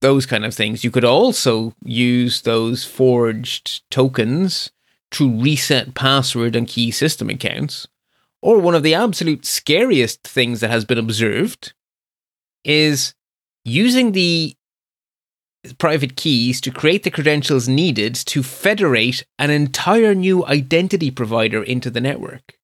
those 0.00 0.26
kind 0.26 0.44
of 0.44 0.52
things. 0.52 0.82
You 0.82 0.90
could 0.90 1.04
also 1.04 1.72
use 1.84 2.42
those 2.42 2.84
forged 2.84 3.88
tokens 3.92 4.72
to 5.12 5.40
reset 5.40 5.94
password 5.94 6.56
and 6.56 6.68
key 6.68 6.90
system 6.90 7.30
accounts. 7.30 7.86
Or 8.40 8.58
one 8.58 8.74
of 8.74 8.82
the 8.82 8.94
absolute 8.94 9.46
scariest 9.46 10.22
things 10.24 10.60
that 10.60 10.70
has 10.70 10.84
been 10.84 10.98
observed 10.98 11.72
is 12.64 13.14
using 13.64 14.12
the 14.12 14.56
private 15.78 16.16
keys 16.16 16.60
to 16.60 16.72
create 16.72 17.04
the 17.04 17.10
credentials 17.10 17.68
needed 17.68 18.14
to 18.16 18.42
federate 18.42 19.24
an 19.38 19.50
entire 19.50 20.14
new 20.14 20.44
identity 20.46 21.10
provider 21.10 21.62
into 21.62 21.88
the 21.88 22.00
network. 22.00 22.58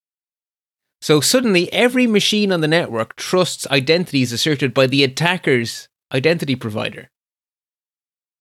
So 1.01 1.21
suddenly, 1.21 1.73
every 1.73 2.09
machine 2.09 2.51
on 2.51 2.61
the 2.61 2.67
network 2.67 3.15
trusts 3.15 3.69
identities 3.69 4.33
asserted 4.33 4.75
by 4.75 4.89
the 4.89 5.05
attacker's 5.05 5.89
identity 6.13 6.57
provider. 6.57 7.09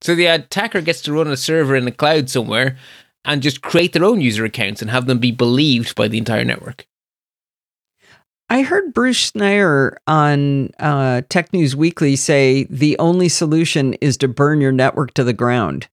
So 0.01 0.16
the 0.16 0.26
attacker 0.26 0.82
gets 0.82 1.01
to 1.03 1.14
run 1.14 1.28
a 1.28 1.38
server 1.38 1.76
in 1.76 1.86
the 1.86 1.91
cloud 1.91 2.30
somewhere 2.30 2.78
and 3.26 3.41
just 3.41 3.61
create 3.61 3.93
their 3.93 4.03
own 4.05 4.22
user 4.22 4.45
accounts 4.45 4.82
and 4.82 4.89
have 4.91 5.05
them 5.05 5.20
be 5.20 5.32
believed 5.32 5.95
by 5.95 6.07
the 6.07 6.18
entire 6.18 6.43
network. 6.45 6.88
I 8.49 8.61
heard 8.61 8.93
Bruce 8.93 9.32
Schneier 9.32 9.97
on 10.07 10.70
uh, 10.80 11.22
Tech 11.28 11.51
News 11.51 11.76
Weekly 11.76 12.15
say 12.15 12.63
the 12.70 12.97
only 12.97 13.28
solution 13.28 13.93
is 13.95 14.15
to 14.18 14.28
burn 14.30 14.61
your 14.61 14.72
network 14.72 15.13
to 15.15 15.24
the 15.26 15.34
ground. 15.34 15.89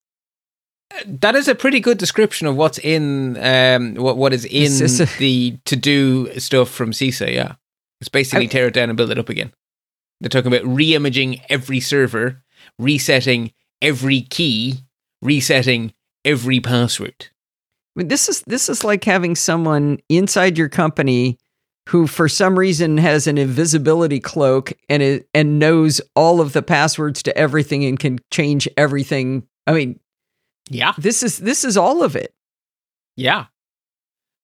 That 1.04 1.34
is 1.34 1.48
a 1.48 1.56
pretty 1.56 1.80
good 1.80 1.98
description 1.98 2.46
of 2.46 2.54
what's 2.54 2.78
in 2.78 3.36
um, 3.38 3.96
what 3.96 4.16
what 4.16 4.32
is 4.32 4.44
in 4.44 4.70
a- 4.84 5.18
the 5.18 5.58
to 5.64 5.74
do 5.74 6.38
stuff 6.38 6.68
from 6.70 6.92
CISA. 6.92 7.34
Yeah, 7.34 7.54
it's 8.00 8.08
basically 8.08 8.44
I- 8.44 8.48
tear 8.48 8.66
it 8.68 8.74
down 8.74 8.90
and 8.90 8.96
build 8.96 9.10
it 9.10 9.18
up 9.18 9.28
again. 9.28 9.52
They're 10.20 10.28
talking 10.28 10.54
about 10.54 10.64
re-imaging 10.72 11.40
every 11.48 11.80
server, 11.80 12.44
resetting 12.78 13.52
every 13.82 14.20
key, 14.20 14.76
resetting 15.20 15.92
every 16.24 16.60
password. 16.60 17.28
I 17.96 18.00
mean, 18.00 18.08
this 18.08 18.28
is 18.28 18.42
this 18.42 18.68
is 18.68 18.84
like 18.84 19.04
having 19.04 19.34
someone 19.36 19.98
inside 20.08 20.58
your 20.58 20.68
company 20.68 21.38
who, 21.90 22.06
for 22.06 22.28
some 22.28 22.58
reason, 22.58 22.96
has 22.98 23.26
an 23.26 23.36
invisibility 23.38 24.18
cloak 24.18 24.72
and 24.88 25.02
it, 25.02 25.28
and 25.34 25.58
knows 25.58 26.00
all 26.16 26.40
of 26.40 26.52
the 26.54 26.62
passwords 26.62 27.22
to 27.22 27.36
everything 27.38 27.84
and 27.84 27.98
can 27.98 28.18
change 28.32 28.66
everything. 28.76 29.46
I 29.66 29.72
mean, 29.74 30.00
Yeah, 30.70 30.94
this 30.98 31.22
is 31.22 31.38
this 31.38 31.64
is 31.64 31.76
all 31.76 32.02
of 32.02 32.16
it. 32.16 32.34
yeah. 33.16 33.46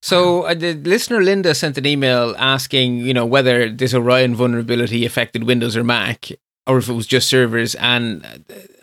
So 0.03 0.45
uh, 0.45 0.55
the 0.55 0.72
listener 0.74 1.20
Linda 1.22 1.55
sent 1.55 1.76
an 1.76 1.85
email 1.85 2.35
asking, 2.39 2.99
you 2.99 3.12
know, 3.12 3.26
whether 3.26 3.68
this 3.68 3.93
Orion 3.93 4.35
vulnerability 4.35 5.05
affected 5.05 5.45
Windows 5.45 5.76
or 5.76 5.85
Mac, 5.85 6.28
or 6.66 6.78
if 6.78 6.89
it 6.89 6.95
was 6.95 7.07
just 7.07 7.28
servers, 7.28 7.74
and 7.74 8.24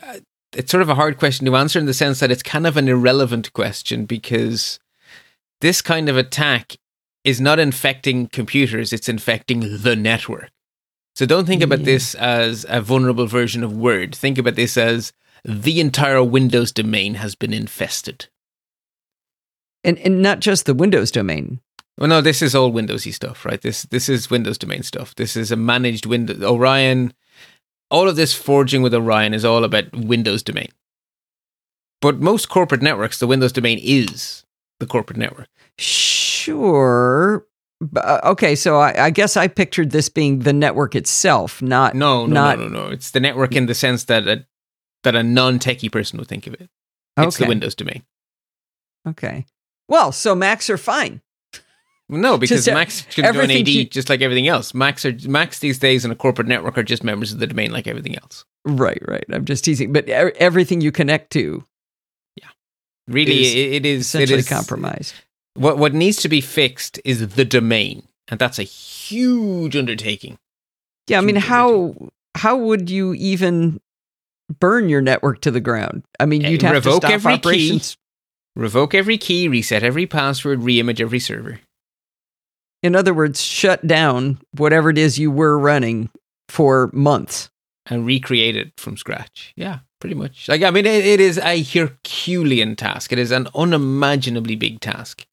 uh, 0.06 0.18
it's 0.54 0.70
sort 0.70 0.82
of 0.82 0.88
a 0.88 0.94
hard 0.94 1.18
question 1.18 1.46
to 1.46 1.56
answer 1.56 1.78
in 1.78 1.86
the 1.86 1.94
sense 1.94 2.20
that 2.20 2.30
it's 2.30 2.42
kind 2.42 2.66
of 2.66 2.76
an 2.76 2.88
irrelevant 2.88 3.52
question 3.52 4.06
because 4.06 4.78
this 5.60 5.82
kind 5.82 6.08
of 6.08 6.16
attack 6.16 6.76
is 7.24 7.40
not 7.40 7.58
infecting 7.58 8.28
computers, 8.28 8.92
it's 8.92 9.08
infecting 9.08 9.60
the 9.82 9.96
network. 9.96 10.50
So 11.14 11.26
don't 11.26 11.46
think 11.46 11.62
about 11.62 11.82
this 11.82 12.14
as 12.14 12.64
a 12.68 12.80
vulnerable 12.80 13.26
version 13.26 13.64
of 13.64 13.72
Word. 13.72 14.14
Think 14.14 14.38
about 14.38 14.54
this 14.54 14.76
as 14.76 15.12
the 15.44 15.80
entire 15.80 16.22
Windows 16.22 16.70
domain 16.70 17.14
has 17.14 17.34
been 17.34 17.52
infested. 17.52 18.28
And 19.82 19.98
and 19.98 20.22
not 20.22 20.40
just 20.40 20.66
the 20.66 20.74
Windows 20.74 21.10
domain. 21.10 21.60
Well, 21.98 22.08
no, 22.08 22.20
this 22.20 22.40
is 22.40 22.54
all 22.54 22.70
Windowsy 22.70 23.12
stuff, 23.12 23.44
right? 23.44 23.60
This 23.60 23.82
this 23.82 24.08
is 24.08 24.30
Windows 24.30 24.58
domain 24.58 24.84
stuff. 24.84 25.14
This 25.16 25.36
is 25.36 25.50
a 25.50 25.56
managed 25.56 26.06
Windows 26.06 26.42
Orion. 26.42 27.12
All 27.90 28.08
of 28.08 28.16
this 28.16 28.34
forging 28.34 28.82
with 28.82 28.94
Orion 28.94 29.34
is 29.34 29.44
all 29.44 29.64
about 29.64 29.94
Windows 29.94 30.42
domain. 30.42 30.68
But 32.00 32.20
most 32.20 32.48
corporate 32.48 32.82
networks, 32.82 33.18
the 33.18 33.26
Windows 33.26 33.52
domain 33.52 33.78
is 33.82 34.44
the 34.78 34.86
corporate 34.86 35.18
network. 35.18 35.48
Sure. 35.78 37.46
Uh, 37.96 38.20
okay, 38.24 38.54
so 38.54 38.78
I, 38.78 39.06
I 39.06 39.10
guess 39.10 39.36
I 39.36 39.48
pictured 39.48 39.90
this 39.90 40.08
being 40.08 40.40
the 40.40 40.52
network 40.52 40.94
itself, 40.94 41.62
not 41.62 41.94
No, 41.94 42.26
no, 42.26 42.34
not 42.34 42.58
no, 42.58 42.68
no, 42.68 42.84
no. 42.84 42.90
It's 42.90 43.10
the 43.10 43.20
network 43.20 43.54
in 43.54 43.66
the 43.66 43.74
sense 43.74 44.04
that 44.04 44.26
a, 44.26 44.46
that 45.04 45.14
a 45.14 45.22
non-techie 45.22 45.92
person 45.92 46.18
would 46.18 46.28
think 46.28 46.46
of 46.46 46.54
it. 46.54 46.68
It's 47.16 47.36
okay. 47.36 47.44
the 47.44 47.48
Windows 47.48 47.74
domain. 47.74 48.04
Okay. 49.06 49.46
Well, 49.88 50.12
so 50.12 50.34
Macs 50.34 50.68
are 50.68 50.78
fine. 50.78 51.20
No, 52.10 52.38
because 52.38 52.64
Just, 52.64 52.68
uh, 52.68 52.74
Macs 52.74 53.02
can 53.02 53.24
join 53.24 53.34
everything 53.34 53.60
AD 53.62 53.68
you- 53.68 53.84
just 53.84 54.08
like 54.08 54.22
everything 54.22 54.48
else. 54.48 54.72
Macs 54.72 55.04
are 55.04 55.14
Macs 55.26 55.58
these 55.58 55.78
days 55.78 56.04
in 56.04 56.10
a 56.10 56.14
corporate 56.14 56.48
network 56.48 56.78
are 56.78 56.82
just 56.82 57.04
members 57.04 57.32
of 57.32 57.38
the 57.38 57.46
domain 57.46 57.70
like 57.70 57.86
everything 57.86 58.16
else. 58.16 58.44
Right, 58.64 59.00
right. 59.06 59.24
I'm 59.30 59.44
just 59.44 59.64
teasing, 59.64 59.92
but 59.92 60.08
everything 60.08 60.80
you 60.80 60.90
connect 60.90 61.30
to 61.32 61.64
yeah, 62.36 62.48
Really, 63.08 63.42
Is 63.44 63.54
it, 63.54 63.58
it 63.58 63.86
is 63.86 63.96
it 63.96 64.00
essentially 64.00 64.38
is 64.38 64.48
compromised. 64.48 65.14
What 65.54 65.76
what 65.76 65.92
needs 65.92 66.18
to 66.18 66.28
be 66.28 66.40
fixed 66.40 66.98
is 67.04 67.26
the 67.34 67.44
domain, 67.44 68.04
and 68.28 68.38
that's 68.40 68.58
a 68.58 68.62
huge 68.64 69.76
undertaking. 69.76 70.38
Yeah, 71.08 71.18
I 71.18 71.20
mean, 71.22 71.36
how 71.36 71.94
how 72.36 72.56
would 72.56 72.88
you 72.88 73.12
even 73.14 73.80
burn 74.60 74.88
your 74.88 75.00
network 75.02 75.40
to 75.42 75.50
the 75.50 75.60
ground? 75.60 76.04
I 76.20 76.26
mean, 76.26 76.40
you'd 76.42 76.62
have 76.62 76.70
to 76.72 76.76
revoke 76.76 77.02
stop 77.02 77.10
every 77.10 77.32
key. 77.32 77.38
operations. 77.38 77.96
Revoke 78.56 78.94
every 78.94 79.18
key, 79.18 79.46
reset 79.48 79.82
every 79.82 80.06
password, 80.06 80.60
reimage 80.60 81.00
every 81.00 81.18
server. 81.20 81.60
In 82.82 82.94
other 82.94 83.12
words, 83.12 83.42
shut 83.42 83.86
down 83.86 84.38
whatever 84.56 84.88
it 84.90 84.98
is 84.98 85.18
you 85.18 85.30
were 85.30 85.58
running 85.58 86.10
for 86.48 86.90
months. 86.92 87.50
and 87.90 88.04
recreate 88.04 88.54
it 88.54 88.70
from 88.76 88.98
scratch. 88.98 89.54
Yeah, 89.56 89.78
pretty 89.98 90.14
much. 90.14 90.46
Like, 90.46 90.62
I 90.62 90.70
mean, 90.70 90.84
it, 90.84 91.06
it 91.06 91.20
is 91.20 91.38
a 91.38 91.62
Herculean 91.62 92.76
task. 92.76 93.12
It 93.12 93.18
is 93.18 93.30
an 93.32 93.48
unimaginably 93.54 94.56
big 94.56 94.80
task. 94.80 95.24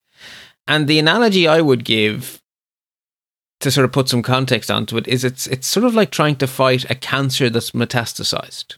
And 0.65 0.87
the 0.87 0.97
analogy 0.97 1.49
I 1.49 1.59
would 1.59 1.83
give 1.83 2.41
to 3.59 3.69
sort 3.69 3.83
of 3.83 3.91
put 3.91 4.07
some 4.07 4.21
context 4.23 4.71
onto 4.71 4.95
it 4.97 5.05
is 5.07 5.23
it's 5.25 5.47
it's 5.47 5.67
sort 5.67 5.85
of 5.85 5.95
like 5.95 6.11
trying 6.11 6.37
to 6.37 6.47
fight 6.47 6.89
a 6.89 6.95
cancer 6.95 7.49
that's 7.49 7.71
metastasized. 7.71 8.77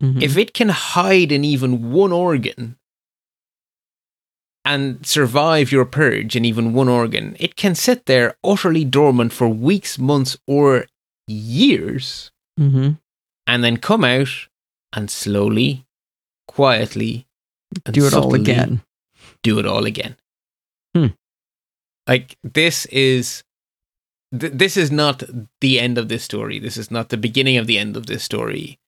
Mhm. 0.00 0.22
If 0.22 0.36
it 0.38 0.54
can 0.54 0.68
hide 0.68 1.32
in 1.32 1.44
even 1.44 1.90
one 1.90 2.12
organ 2.12 2.76
and 4.68 5.04
survive 5.06 5.72
your 5.72 5.86
purge 5.86 6.36
in 6.36 6.44
even 6.44 6.74
one 6.74 6.88
organ, 6.90 7.34
it 7.40 7.56
can 7.56 7.74
sit 7.74 8.04
there 8.04 8.36
utterly 8.44 8.84
dormant 8.84 9.32
for 9.32 9.48
weeks, 9.48 9.98
months, 9.98 10.36
or 10.46 10.84
years 11.26 12.30
Mhm. 12.60 12.98
and 13.46 13.64
then 13.64 13.76
come 13.78 14.04
out 14.04 14.28
and 14.92 15.10
slowly, 15.10 15.86
quietly, 16.46 17.26
and 17.86 17.94
do 17.94 18.06
it 18.06 18.14
all 18.14 18.34
again. 18.34 18.82
Do 19.42 19.58
it 19.58 19.66
all 19.66 19.86
again. 19.86 20.16
Hmm. 20.94 21.08
Like 22.06 22.36
this 22.42 22.86
is, 22.86 23.42
th- 24.38 24.52
this 24.52 24.76
is 24.76 24.90
not 24.90 25.22
the 25.60 25.78
end 25.80 25.96
of 25.98 26.08
this 26.08 26.24
story. 26.24 26.58
This 26.58 26.76
is 26.76 26.90
not 26.90 27.08
the 27.08 27.16
beginning 27.16 27.56
of 27.56 27.66
the 27.66 27.78
end 27.78 27.96
of 27.96 28.06
this 28.06 28.22
story. 28.22 28.78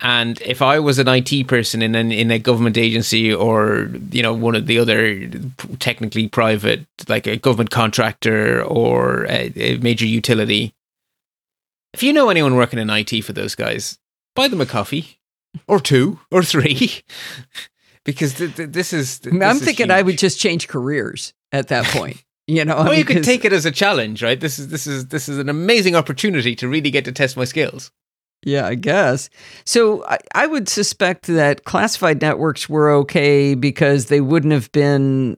And 0.00 0.40
if 0.42 0.60
I 0.60 0.78
was 0.78 0.98
an 0.98 1.08
IT 1.08 1.48
person 1.48 1.80
in 1.80 1.94
an, 1.94 2.12
in 2.12 2.30
a 2.30 2.38
government 2.38 2.76
agency 2.76 3.32
or 3.32 3.90
you 4.10 4.22
know 4.22 4.34
one 4.34 4.54
of 4.54 4.66
the 4.66 4.78
other 4.78 5.26
technically 5.78 6.28
private, 6.28 6.86
like 7.08 7.26
a 7.26 7.36
government 7.36 7.70
contractor 7.70 8.62
or 8.62 9.24
a, 9.24 9.52
a 9.56 9.78
major 9.78 10.04
utility, 10.04 10.74
if 11.94 12.02
you 12.02 12.12
know 12.12 12.28
anyone 12.28 12.56
working 12.56 12.78
in 12.78 12.90
IT 12.90 13.22
for 13.22 13.32
those 13.32 13.54
guys, 13.54 13.98
buy 14.34 14.48
them 14.48 14.60
a 14.60 14.66
coffee 14.66 15.18
or 15.66 15.80
two 15.80 16.20
or 16.30 16.42
three, 16.42 17.02
because 18.04 18.34
th- 18.34 18.54
th- 18.54 18.70
this 18.70 18.92
is. 18.92 19.20
I 19.24 19.30
mean, 19.30 19.38
this 19.38 19.48
I'm 19.48 19.56
is 19.56 19.64
thinking 19.64 19.90
I 19.90 20.02
would 20.02 20.18
just 20.18 20.38
change 20.38 20.68
careers 20.68 21.32
at 21.52 21.68
that 21.68 21.86
point. 21.86 22.22
You 22.46 22.66
know, 22.66 22.76
Well, 22.84 22.92
you 22.92 23.04
could 23.06 23.24
take 23.24 23.46
it 23.46 23.52
as 23.54 23.64
a 23.64 23.72
challenge, 23.72 24.22
right? 24.22 24.38
This 24.38 24.58
is 24.58 24.68
this 24.68 24.86
is 24.86 25.08
this 25.08 25.26
is 25.26 25.38
an 25.38 25.48
amazing 25.48 25.96
opportunity 25.96 26.54
to 26.56 26.68
really 26.68 26.90
get 26.90 27.06
to 27.06 27.12
test 27.12 27.34
my 27.36 27.46
skills. 27.46 27.90
Yeah, 28.46 28.66
I 28.68 28.76
guess. 28.76 29.28
So 29.64 30.06
I, 30.06 30.18
I 30.32 30.46
would 30.46 30.68
suspect 30.68 31.26
that 31.26 31.64
classified 31.64 32.22
networks 32.22 32.68
were 32.68 32.90
okay 32.92 33.56
because 33.56 34.06
they 34.06 34.20
wouldn't 34.20 34.52
have 34.52 34.70
been 34.70 35.36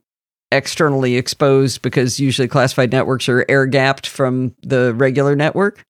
externally 0.52 1.16
exposed 1.16 1.80
because 1.80 2.20
usually 2.20 2.48
classified 2.48 2.92
networks 2.92 3.26
are 3.30 3.46
air 3.48 3.64
gapped 3.64 4.06
from 4.06 4.54
the 4.62 4.92
regular 4.92 5.34
network. 5.34 5.84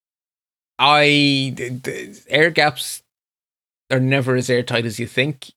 I 0.78 1.56
air 2.28 2.50
gaps 2.50 3.02
are 3.90 3.98
never 3.98 4.36
as 4.36 4.48
airtight 4.48 4.86
as 4.86 5.00
you 5.00 5.08
think. 5.08 5.50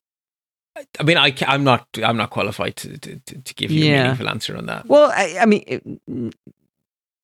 I- 0.75 1.03
mean, 1.03 1.17
I 1.17 1.35
I'm 1.45 1.63
not 1.63 1.85
I'm 2.03 2.17
not 2.17 2.31
qualified 2.31 2.75
to 2.77 2.97
to, 2.97 3.17
to, 3.19 3.53
give 3.53 3.69
you 3.69 3.85
a 3.93 3.97
meaningful 3.99 4.29
answer 4.29 4.57
on 4.57 4.65
that. 4.65 4.87
Well, 4.87 5.11
I, 5.15 5.37
I 5.41 5.45
mean, 5.45 5.63
it- 5.67 6.35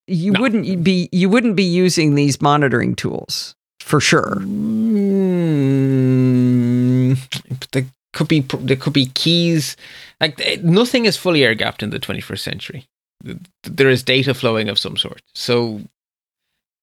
you 0.05 0.31
No. 0.31 0.41
wouldn't 0.41 0.83
be 0.83 1.09
you 1.11 1.27
wouldn't 1.27 1.55
be 1.55 1.63
using 1.63 2.13
these 2.13 2.39
monitoring 2.39 2.95
tools 2.95 3.55
for 3.87 3.99
sure. 4.01 4.35
Mm, 6.27 7.17
but 7.59 7.67
there 7.71 7.85
could 8.13 8.27
be 8.27 8.41
there 8.41 8.75
could 8.75 8.93
be 8.93 9.07
keys. 9.07 9.75
Like 10.19 10.39
nothing 10.63 11.05
is 11.05 11.17
fully 11.17 11.43
air 11.43 11.55
gapped 11.55 11.83
in 11.83 11.89
the 11.91 11.99
21st 11.99 12.39
century. 12.39 12.87
There 13.63 13.89
is 13.89 14.03
data 14.03 14.33
flowing 14.33 14.69
of 14.69 14.77
some 14.79 14.97
sort. 14.97 15.21
So 15.33 15.81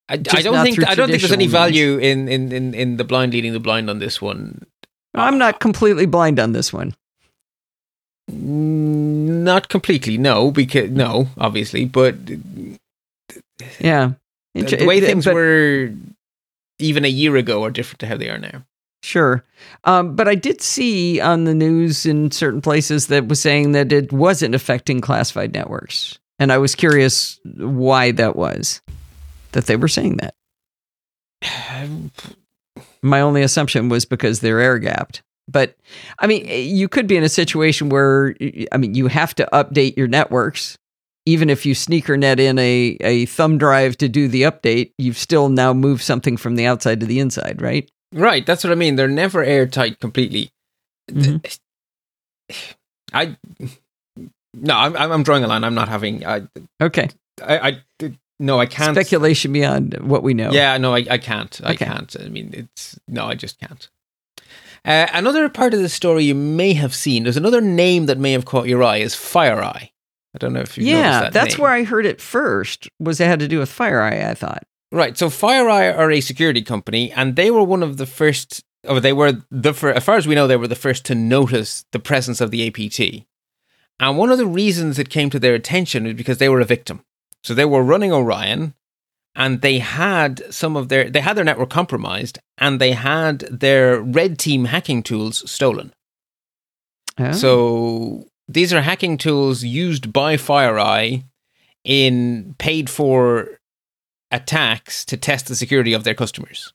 I, 0.09 0.15
I 0.15 0.17
don't 0.43 0.63
think 0.65 0.87
I 0.89 0.95
don't 0.95 1.09
think 1.09 1.21
there's 1.21 1.33
any 1.33 1.47
value 1.47 1.99
in, 1.99 2.29
in, 2.29 2.53
in, 2.53 2.75
in 2.75 2.97
the 2.97 3.05
blind 3.05 3.33
leading 3.33 3.53
the 3.53 3.61
blind 3.61 3.89
on 3.91 3.99
this 3.99 4.21
one. 4.21 4.65
I'm 5.15 5.39
not 5.39 5.61
completely 5.61 6.07
blind 6.07 6.41
on 6.41 6.53
this 6.53 6.73
one. 6.73 6.95
Mm, 8.31 9.45
Not 9.45 9.69
completely, 9.69 10.17
no, 10.19 10.51
because 10.51 10.91
no, 10.91 11.29
obviously, 11.39 11.85
but 11.85 12.17
Yeah, 13.79 14.13
the, 14.55 14.63
the 14.65 14.87
way 14.87 14.99
it- 14.99 15.05
things 15.05 15.25
but- 15.27 15.35
were 15.35 15.93
even 16.79 17.05
a 17.05 17.09
year 17.09 17.37
ago 17.37 17.64
are 17.64 17.70
different 17.70 18.01
to 18.01 18.07
how 18.07 18.16
they 18.16 18.29
are 18.29 18.39
now. 18.39 18.64
Sure. 19.03 19.45
Um, 19.85 20.16
but 20.16 20.29
I 20.29 20.35
did 20.35 20.62
see 20.62 21.20
on 21.20 21.45
the 21.45 21.55
news 21.55 22.07
in 22.07 22.31
certain 22.31 22.62
places 22.62 23.09
that 23.09 23.29
was 23.29 23.39
saying 23.39 23.72
that 23.72 23.93
it 23.93 24.12
wasn't 24.12 24.55
affecting 24.55 25.03
classified 25.03 25.53
networks. 25.53 26.18
And 26.39 26.51
I 26.51 26.59
was 26.59 26.75
curious 26.75 27.39
why 27.45 28.12
that 28.12 28.35
was, 28.35 28.81
that 29.53 29.66
they 29.66 29.77
were 29.77 29.89
saying 29.89 30.18
that. 30.18 30.35
My 33.03 33.20
only 33.20 33.43
assumption 33.43 33.91
was 33.91 34.07
because 34.07 34.41
they're 34.41 34.61
air 34.61 34.79
gapped. 34.79 35.22
But 35.47 35.77
I 36.18 36.27
mean, 36.27 36.47
you 36.47 36.89
could 36.89 37.07
be 37.07 37.18
in 37.18 37.25
a 37.25 37.29
situation 37.29 37.91
where, 37.91 38.35
I 38.72 38.79
mean, 38.79 38.95
you 38.95 39.09
have 39.09 39.35
to 39.35 39.49
update 39.53 39.99
your 39.99 40.09
networks. 40.09 40.79
Even 41.27 41.49
if 41.49 41.64
you 41.64 41.75
sneaker 41.75 42.16
net 42.16 42.39
in 42.39 42.59
a, 42.59 42.97
a 43.01 43.25
thumb 43.27 43.57
drive 43.59 43.97
to 43.99 44.09
do 44.09 44.29
the 44.29 44.43
update, 44.43 44.93
you've 44.99 45.16
still 45.16 45.49
now 45.49 45.72
moved 45.72 46.03
something 46.03 46.37
from 46.37 46.57
the 46.57 46.66
outside 46.66 47.01
to 47.01 47.07
the 47.07 47.18
inside, 47.18 47.62
right? 47.62 47.91
Right, 48.12 48.45
that's 48.45 48.62
what 48.62 48.70
I 48.72 48.77
mean. 48.77 48.97
They're 48.97 49.09
never 49.09 49.43
airtight 49.43 50.01
completely. 50.01 50.51
Mhm. 51.11 51.59
I 53.12 53.37
no, 54.55 54.75
I'm 54.77 54.97
I'm 54.97 55.12
I'm 55.12 55.22
drawing 55.22 55.45
a 55.45 55.47
line. 55.49 55.64
I'm 55.64 55.75
not 55.75 55.89
having. 55.89 56.25
I 56.27 56.43
Okay. 56.81 57.09
I, 57.43 57.59
I 58.01 58.12
no, 58.39 58.59
I 58.61 58.66
can't. 58.66 58.95
Speculation 58.97 59.53
beyond 59.53 59.95
what 60.01 60.22
we 60.22 60.35
know. 60.35 60.51
Yeah, 60.53 60.77
no, 60.79 60.95
I, 60.95 61.05
I 61.11 61.18
can't. 61.18 61.61
I 61.64 61.72
Okay. 61.72 61.85
can't. 61.87 62.14
I 62.20 62.29
mean, 62.29 62.51
it's 62.53 62.99
no, 63.09 63.27
I 63.27 63.35
just 63.35 63.59
can't. 63.61 63.89
Uh, 64.85 65.07
another 65.14 65.49
part 65.49 65.72
of 65.75 65.81
the 65.81 65.89
story 65.89 66.25
you 66.25 66.35
may 66.35 66.72
have 66.75 66.95
seen. 66.95 67.22
There's 67.22 67.37
another 67.37 67.61
name 67.61 68.07
that 68.07 68.18
may 68.18 68.33
have 68.33 68.45
caught 68.45 68.66
your 68.68 68.83
eye 68.83 68.99
is 68.99 69.14
FireEye. 69.14 69.91
I 70.35 70.39
don't 70.39 70.53
know 70.53 70.61
if 70.61 70.76
you've 70.76 70.87
yeah, 70.87 71.22
that 71.22 71.32
that's 71.32 71.55
name. 71.55 71.62
where 71.62 71.72
I 71.72 71.85
heard 71.85 72.07
it 72.07 72.20
first. 72.20 72.89
Was 72.99 73.20
it 73.20 73.26
had 73.26 73.39
to 73.41 73.49
do 73.49 73.61
with 73.61 73.70
FireEye? 73.70 74.26
I 74.26 74.35
thought. 74.35 74.64
Right. 74.91 75.16
So 75.16 75.28
FireEye 75.28 75.97
are 75.97 76.11
a 76.11 76.20
security 76.20 76.62
company, 76.62 77.12
and 77.12 77.37
they 77.37 77.51
were 77.51 77.64
one 77.64 77.82
of 77.82 77.97
the 77.97 78.07
first, 78.07 78.64
or 78.87 79.01
they 79.01 79.12
were 79.12 79.43
the 79.51 79.72
first, 79.72 79.97
as 79.97 80.05
far 80.05 80.16
as 80.16 80.26
we 80.26 80.35
know, 80.35 80.47
they 80.47 80.57
were 80.57 80.68
the 80.68 80.74
first 80.74 81.05
to 81.07 81.14
notice 81.14 81.85
the 81.93 81.99
presence 81.99 82.41
of 82.41 82.51
the 82.51 82.66
APT. 82.66 83.26
And 84.01 84.18
one 84.18 84.30
of 84.30 84.39
the 84.39 84.47
reasons 84.47 84.99
it 84.99 85.09
came 85.09 85.30
to 85.30 85.39
their 85.39 85.55
attention 85.55 86.07
is 86.07 86.14
because 86.14 86.39
they 86.39 86.49
were 86.49 86.61
a 86.61 86.64
victim. 86.64 87.05
So 87.43 87.55
they 87.55 87.64
were 87.64 87.82
running 87.82 88.12
Orion, 88.12 88.74
and 89.37 89.61
they 89.62 89.78
had 89.78 90.43
some 90.53 90.76
of 90.76 90.89
their, 90.89 91.11
they 91.11 91.20
had 91.20 91.37
their 91.37 91.45
network 91.45 91.70
compromised, 91.70 92.39
and 92.59 92.80
they 92.80 92.93
had 92.93 93.41
their 93.41 94.01
red 94.01 94.39
team 94.39 94.66
hacking 94.66 95.03
tools 95.03 95.49
stolen. 95.51 95.93
Oh. 97.18 97.32
So 97.32 98.28
these 98.49 98.73
are 98.73 98.83
hacking 98.83 99.17
tools 99.19 99.65
used 99.65 100.13
by 100.13 100.37
FireEye 100.37 101.25
in 101.85 102.55
paid 102.59 102.89
for 102.91 103.59
attacks 104.31 105.05
to 105.07 105.17
test 105.17 105.47
the 105.47 105.55
security 105.57 105.93
of 105.93 106.05
their 106.05 106.15
customers. 106.15 106.73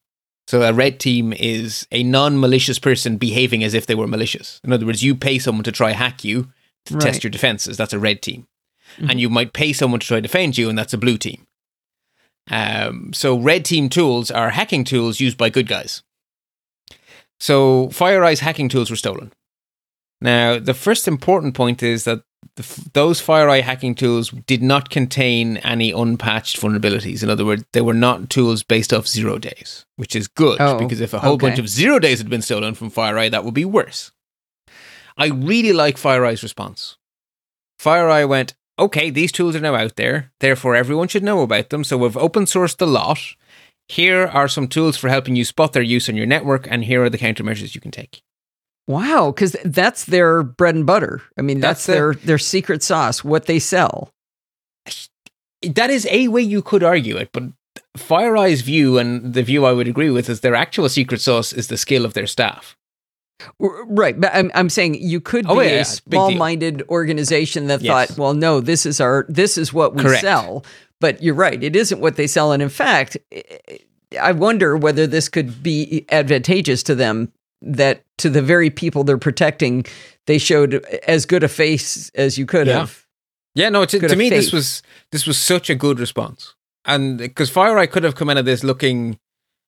So 0.48 0.62
a 0.64 0.74
red 0.74 1.00
team 1.00 1.32
is 1.34 1.86
a 1.92 2.02
non-malicious 2.04 2.80
person 2.80 3.18
behaving 3.18 3.64
as 3.64 3.74
if 3.74 3.86
they 3.86 3.96
were 3.96 4.08
malicious. 4.08 4.60
In 4.64 4.74
other 4.74 4.86
words, 4.86 5.04
you 5.04 5.14
pay 5.16 5.38
someone 5.38 5.64
to 5.64 5.72
try 5.72 5.92
hack 5.92 6.24
you 6.24 6.50
to 6.86 6.96
Right. 6.96 7.02
test 7.04 7.24
your 7.24 7.30
defenses. 7.30 7.78
That's 7.78 7.94
a 7.94 8.00
red 8.00 8.22
team. 8.22 8.48
Mhm. 8.98 9.12
And 9.12 9.20
you 9.22 9.30
might 9.30 9.54
pay 9.54 9.74
someone 9.74 10.00
to 10.00 10.08
try 10.08 10.18
to 10.18 10.22
defend 10.22 10.58
you, 10.58 10.70
and 10.70 10.78
that's 10.78 10.94
a 10.94 10.98
blue 10.98 11.18
team. 11.18 11.46
Um, 12.50 13.14
so 13.14 13.38
red 13.38 13.64
team 13.64 13.90
tools 13.90 14.32
are 14.32 14.50
hacking 14.52 14.84
tools 14.84 15.20
used 15.20 15.38
by 15.38 15.50
good 15.50 15.68
guys. 15.68 16.02
So 17.40 17.88
FireEye's 17.90 18.40
hacking 18.40 18.70
tools 18.70 18.90
were 18.90 18.96
stolen. 18.96 19.32
Now, 20.22 20.60
the 20.60 20.74
first 20.74 21.08
important 21.08 21.56
point 21.56 21.82
is 21.82 22.04
that 22.04 22.24
the, 22.56 22.90
those 22.94 23.22
FireEye 23.22 23.62
hacking 23.62 23.96
tools 23.96 24.32
did 24.32 24.62
not 24.62 24.90
contain 24.90 25.58
any 25.58 25.92
unpatched 25.92 26.60
vulnerabilities. 26.60 27.24
In 27.24 27.30
other 27.30 27.46
words, 27.46 27.64
they 27.74 27.82
were 27.82 27.94
not 27.94 28.30
tools 28.30 28.64
based 28.64 28.94
off 28.94 29.08
zero 29.08 29.38
days, 29.38 29.86
which 29.96 30.16
is 30.16 30.28
good 30.28 30.60
Oh, 30.60 30.78
because 30.78 31.00
if 31.02 31.14
a 31.14 31.20
whole 31.20 31.38
bunch 31.38 31.60
of 31.60 31.70
zero 31.70 32.00
days 32.00 32.18
had 32.20 32.30
been 32.30 32.42
stolen 32.42 32.74
from 32.74 32.92
FireEye, 32.92 33.32
that 33.32 33.46
would 33.46 33.54
be 33.54 33.66
worse. 33.66 34.12
I 35.18 35.28
really 35.28 35.74
like 35.74 35.98
FireEye's 35.98 36.44
response. 36.44 36.98
FireEye 37.82 38.28
went, 38.28 38.56
okay, 38.78 39.10
these 39.10 39.32
tools 39.32 39.56
are 39.56 39.62
now 39.62 39.76
out 39.76 39.96
there, 39.96 40.32
therefore 40.40 40.76
everyone 40.76 41.08
should 41.08 41.24
know 41.24 41.42
about 41.42 41.70
them. 41.70 41.84
So 41.84 41.98
we've 41.98 42.18
open 42.18 42.46
sourced 42.46 42.78
the 42.78 42.88
lot. 42.88 43.20
Here 43.88 44.28
are 44.28 44.48
some 44.48 44.68
tools 44.68 44.98
for 44.98 45.10
helping 45.10 45.36
you 45.36 45.44
spot 45.44 45.74
their 45.74 45.82
use 45.82 46.10
on 46.10 46.16
your 46.16 46.26
network, 46.26 46.68
and 46.70 46.84
here 46.84 47.04
are 47.04 47.10
the 47.10 47.18
countermeasures 47.18 47.74
you 47.74 47.82
can 47.82 47.92
take. 47.92 48.22
Wow, 48.90 49.32
because 49.32 49.56
that's 49.64 50.06
their 50.06 50.42
bread 50.42 50.74
and 50.74 50.84
butter. 50.86 51.22
I 51.38 51.44
mean, 51.44 51.60
that's, 51.60 51.86
That's 51.86 51.86
the- 51.86 51.94
their 51.94 52.14
their 52.16 52.38
secret 52.40 52.82
sauce, 52.82 53.24
what 53.24 53.46
they 53.46 53.60
sell. 53.60 54.10
That 55.62 55.90
is 55.92 56.08
a 56.10 56.28
way 56.30 56.42
you 56.42 56.62
could 56.64 56.84
argue 56.84 57.16
it, 57.18 57.30
but 57.32 57.44
FireEye's 57.98 58.62
view, 58.62 58.98
and 58.98 59.34
the 59.34 59.44
view 59.44 59.66
I 59.66 59.74
would 59.74 59.88
agree 59.88 60.10
with, 60.10 60.28
is 60.30 60.40
their 60.42 60.56
actual 60.56 60.90
secret 60.90 61.22
sauce 61.22 61.54
is 61.54 61.68
the 61.68 61.78
skill 61.78 62.04
of 62.04 62.14
their 62.14 62.26
staff. 62.28 62.76
Right, 63.60 64.20
but 64.20 64.32
I'm 64.34 64.50
I'm 64.56 64.70
saying 64.70 64.96
you 64.96 65.22
could 65.22 65.46
Oh, 65.48 65.60
be 65.60 65.66
yeah, 65.66 65.72
yeah, 65.72 65.78
a 65.78 65.82
it's 65.82 66.00
a 66.00 66.04
big 66.04 66.12
deal. 66.12 66.20
small-minded 66.30 66.84
organization 66.90 67.68
that 67.68 67.82
Yes. 67.82 68.08
thought, 68.10 68.18
well, 68.18 68.34
no, 68.34 68.60
this 68.60 68.86
is 68.86 69.00
our 69.00 69.26
this 69.30 69.58
is 69.58 69.72
what 69.72 69.96
we 69.96 70.02
Correct. 70.04 70.22
sell. 70.22 70.66
But 71.00 71.22
you're 71.24 71.36
right, 71.36 71.62
it 71.64 71.76
isn't 71.76 72.02
what 72.02 72.16
they 72.16 72.28
sell, 72.28 72.52
and 72.52 72.62
in 72.64 72.70
fact, 72.70 73.18
I- 73.34 73.80
I 74.20 74.32
wonder 74.32 74.76
whether 74.76 75.06
this 75.06 75.30
could 75.30 75.62
be 75.62 76.06
advantageous 76.10 76.82
to 76.84 76.96
them. 76.96 77.32
That 77.62 78.04
to 78.20 78.30
the 78.30 78.42
very 78.42 78.70
people 78.70 79.04
they're 79.04 79.18
protecting, 79.18 79.86
they 80.28 80.38
showed 80.38 80.76
as 81.08 81.26
good 81.26 81.44
a 81.44 81.48
face 81.50 82.10
as 82.16 82.38
you 82.38 82.46
could 82.46 82.68
Yeah. 82.68 82.80
have. 82.80 83.06
Yeah, 83.56 83.70
no, 83.70 83.84
to, 83.84 84.00
to 84.00 84.16
me, 84.16 84.30
this 84.30 84.54
was 84.54 84.82
this 85.12 85.26
was 85.28 85.38
such 85.38 85.70
a 85.70 85.76
good 85.76 86.00
response, 86.00 86.56
and 86.86 87.18
because 87.18 87.52
FireEye 87.52 87.90
could 87.92 88.04
have 88.04 88.16
come 88.16 88.30
out 88.30 88.38
of 88.38 88.46
this 88.46 88.64
looking, 88.64 89.20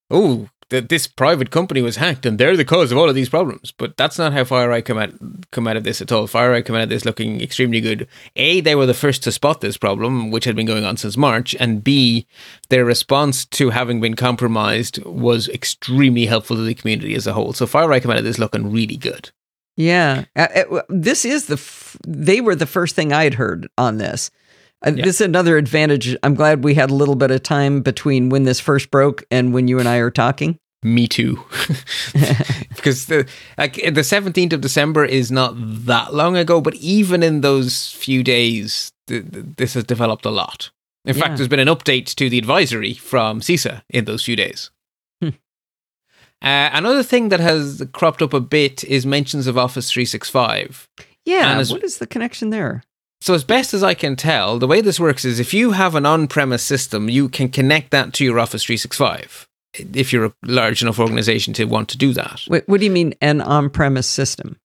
oh, 0.10 0.48
that 0.72 0.90
this 0.90 1.06
private 1.06 1.52
company 1.52 1.82
was 1.82 1.98
hacked, 1.98 2.26
and 2.26 2.38
they're 2.38 2.58
the 2.58 2.66
cause 2.66 2.92
of 2.92 2.98
all 2.98 3.08
of 3.08 3.16
these 3.16 3.30
problems. 3.30 3.72
But 3.72 3.96
that's 3.96 4.18
not 4.18 4.34
how 4.34 4.44
FireEye 4.44 4.84
come 4.84 4.98
out 4.98 5.14
come 5.52 5.68
out 5.68 5.78
of 5.78 5.84
this 5.84 6.02
at 6.02 6.12
all. 6.12 6.28
FireEye 6.28 6.66
come 6.66 6.76
out 6.76 6.84
of 6.84 6.90
this 6.90 7.06
looking 7.06 7.40
extremely 7.40 7.80
good. 7.80 8.08
A, 8.36 8.60
they 8.62 8.74
were 8.76 8.86
the 8.86 8.94
first 8.94 9.24
to 9.24 9.32
spot 9.32 9.62
this 9.62 9.78
problem, 9.78 10.32
which 10.32 10.46
had 10.46 10.56
been 10.56 10.66
going 10.66 10.84
on 10.84 10.98
since 10.98 11.16
March, 11.16 11.56
and 11.60 11.84
B, 11.84 12.26
their 12.70 12.84
response 12.84 13.46
to 13.46 13.70
having 13.70 14.02
been 14.02 14.16
compromised 14.16 15.04
was 15.06 15.48
extremely 15.50 16.26
helpful 16.26 16.56
to 16.56 16.64
the 16.64 16.74
community 16.74 17.14
as 17.16 17.28
a 17.28 17.34
whole. 17.34 17.54
So 17.54 17.66
FireEye 17.68 18.02
come 18.02 18.12
out 18.12 18.18
of 18.18 18.24
this 18.24 18.40
looking 18.40 18.72
really 18.72 18.98
good. 18.98 19.30
Yeah, 19.78 20.26
Uh, 20.36 20.82
this 20.90 21.24
is 21.26 21.46
the 21.46 21.54
f- 21.56 21.98
they 22.06 22.42
were 22.42 22.56
the 22.56 22.66
first 22.66 22.96
thing 22.96 23.14
I'd 23.14 23.36
heard 23.36 23.68
on 23.78 23.98
this. 23.98 24.30
Uh, 24.86 24.92
Yeah. 24.96 25.06
This 25.06 25.16
is 25.16 25.22
another 25.22 25.58
advantage. 25.58 26.16
I'm 26.24 26.36
glad 26.36 26.64
we 26.64 26.74
had 26.74 26.90
a 26.90 26.96
little 26.96 27.16
bit 27.16 27.32
of 27.32 27.44
time 27.44 27.82
between 27.82 28.30
when 28.30 28.44
this 28.44 28.60
first 28.60 28.90
broke 28.92 29.24
and 29.30 29.54
when 29.54 29.68
you 29.68 29.80
and 29.80 29.88
I 29.88 29.98
are 29.98 30.12
talking. 30.12 30.58
Me 30.84 31.08
too. 31.08 31.40
because 32.76 33.06
the 33.06 33.28
like 33.58 33.76
the 33.76 34.02
17th 34.02 34.54
of 34.54 34.62
December 34.62 35.06
is 35.06 35.32
not 35.32 35.54
that 35.86 36.14
long 36.14 36.36
ago, 36.36 36.60
but 36.62 36.74
even 36.76 37.22
in 37.24 37.42
those 37.42 37.92
few 37.92 38.24
days, 38.24 38.92
th- 39.08 39.30
th- 39.32 39.46
this 39.58 39.76
has 39.76 39.84
developed 39.84 40.26
a 40.26 40.32
lot. 40.32 40.72
In 41.06 41.16
Yeah. 41.16 41.22
fact, 41.24 41.38
there's 41.38 41.48
been 41.50 41.60
an 41.60 41.68
update 41.68 42.14
to 42.16 42.30
the 42.30 42.38
advisory 42.40 42.94
from 42.96 43.42
CISA 43.42 43.84
in 43.90 44.06
those 44.06 44.24
few 44.24 44.36
days. 44.36 44.72
Hmm. 45.22 45.30
Uh, 46.42 46.70
another 46.74 47.04
thing 47.04 47.30
that 47.30 47.40
has 47.40 47.84
cropped 47.94 48.22
up 48.24 48.34
a 48.34 48.40
bit 48.40 48.84
is 48.86 49.06
mentions 49.06 49.46
of 49.48 49.58
Office 49.60 49.92
365. 49.92 50.88
Yeah, 51.26 51.58
what 51.70 51.84
is 51.84 52.00
the 52.00 52.08
connection 52.08 52.50
there? 52.50 52.84
So, 53.22 53.36
as 53.36 53.44
best 53.44 53.74
as 53.76 53.84
I 53.84 53.94
can 53.94 54.16
tell, 54.16 54.58
the 54.58 54.66
way 54.68 54.82
this 54.82 55.00
works 55.00 55.24
is 55.26 55.40
if 55.40 55.54
you 55.54 55.72
have 55.72 55.94
an 55.94 56.08
on 56.08 56.28
premise 56.28 56.64
system, 56.64 57.08
you 57.08 57.30
can 57.30 57.50
connect 57.50 57.92
that 57.92 58.14
to 58.16 58.26
your 58.26 58.40
Office 58.40 58.64
365 58.64 59.48
if 59.94 60.12
you're 60.12 60.26
a 60.26 60.34
large 60.44 60.82
enough 60.82 61.00
organization 61.00 61.54
to 61.54 61.66
want 61.66 61.88
to 61.90 61.98
do 61.98 62.14
that. 62.14 62.42
Wait, 62.50 62.68
what 62.68 62.80
do 62.80 62.86
you 62.86 62.92
mean 62.92 63.14
an 63.22 63.40
on-premise 63.40 64.08
system? 64.08 64.58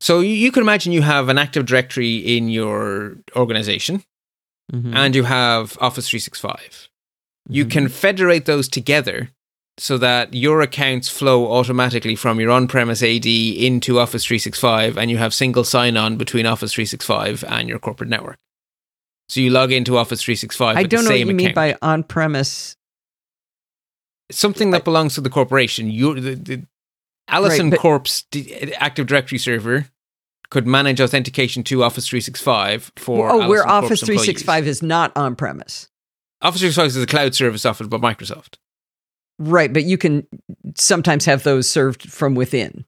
So 0.00 0.20
you, 0.20 0.30
you 0.30 0.50
can 0.52 0.62
imagine 0.62 0.92
you 0.92 1.02
have 1.02 1.28
an 1.28 1.36
Active 1.38 1.66
Directory 1.66 2.16
in 2.16 2.48
your 2.48 3.16
organization 3.36 4.02
Mhm. 4.72 4.94
and 4.94 5.14
you 5.14 5.24
have 5.24 5.76
Office 5.82 6.08
365. 6.08 6.88
You 7.50 7.66
Mhm. 7.66 7.70
can 7.70 7.88
federate 7.88 8.46
those 8.46 8.68
together 8.68 9.30
so 9.78 9.98
that 9.98 10.34
your 10.34 10.60
accounts 10.60 11.08
flow 11.08 11.52
automatically 11.52 12.14
from 12.14 12.38
your 12.38 12.50
on-premise 12.50 13.02
AD 13.02 13.26
into 13.26 13.98
Office 13.98 14.24
365 14.24 14.96
and 14.96 15.10
you 15.10 15.18
have 15.18 15.34
single 15.34 15.64
sign-on 15.64 16.16
between 16.16 16.46
Office 16.46 16.72
365 16.72 17.44
and 17.48 17.68
your 17.68 17.78
corporate 17.78 18.08
network. 18.08 18.38
So 19.28 19.40
you 19.40 19.50
log 19.50 19.72
into 19.72 19.96
Office 19.96 20.22
365 20.22 20.76
I 20.76 20.82
don't 20.84 21.04
know 21.04 21.10
what 21.10 21.18
you 21.18 21.26
mean 21.34 21.54
by 21.54 21.76
on-premise. 21.82 22.76
Something 24.30 24.70
that 24.70 24.84
belongs 24.84 25.16
to 25.16 25.20
the 25.20 25.30
corporation. 25.30 25.90
You 25.90 26.20
the, 26.20 26.34
the 26.34 26.66
Allison 27.28 27.66
Right, 27.66 27.70
but- 27.72 27.80
Corp's 27.80 28.22
d- 28.30 28.72
Active 28.74 29.06
Directory 29.06 29.38
server 29.38 29.88
could 30.50 30.66
manage 30.66 31.00
authentication 31.00 31.64
to 31.64 31.82
Office 31.82 32.06
365 32.06 32.92
for 32.96 33.30
oh, 33.30 33.48
where 33.48 33.62
Corp's 33.62 33.72
Office 33.72 34.02
employees. 34.02 34.42
365 34.42 34.66
is 34.68 34.82
not 34.82 35.12
on-premise. 35.16 35.88
Office 36.42 36.60
365 36.60 36.86
is 36.86 37.02
a 37.02 37.06
cloud 37.06 37.34
service 37.34 37.66
offered 37.66 37.90
by 37.90 37.96
Microsoft. 37.96 38.58
Right, 39.38 39.72
but 39.72 39.84
you 39.84 39.98
can 39.98 40.26
sometimes 40.76 41.24
have 41.24 41.42
those 41.42 41.68
served 41.68 42.10
from 42.10 42.34
within. 42.34 42.84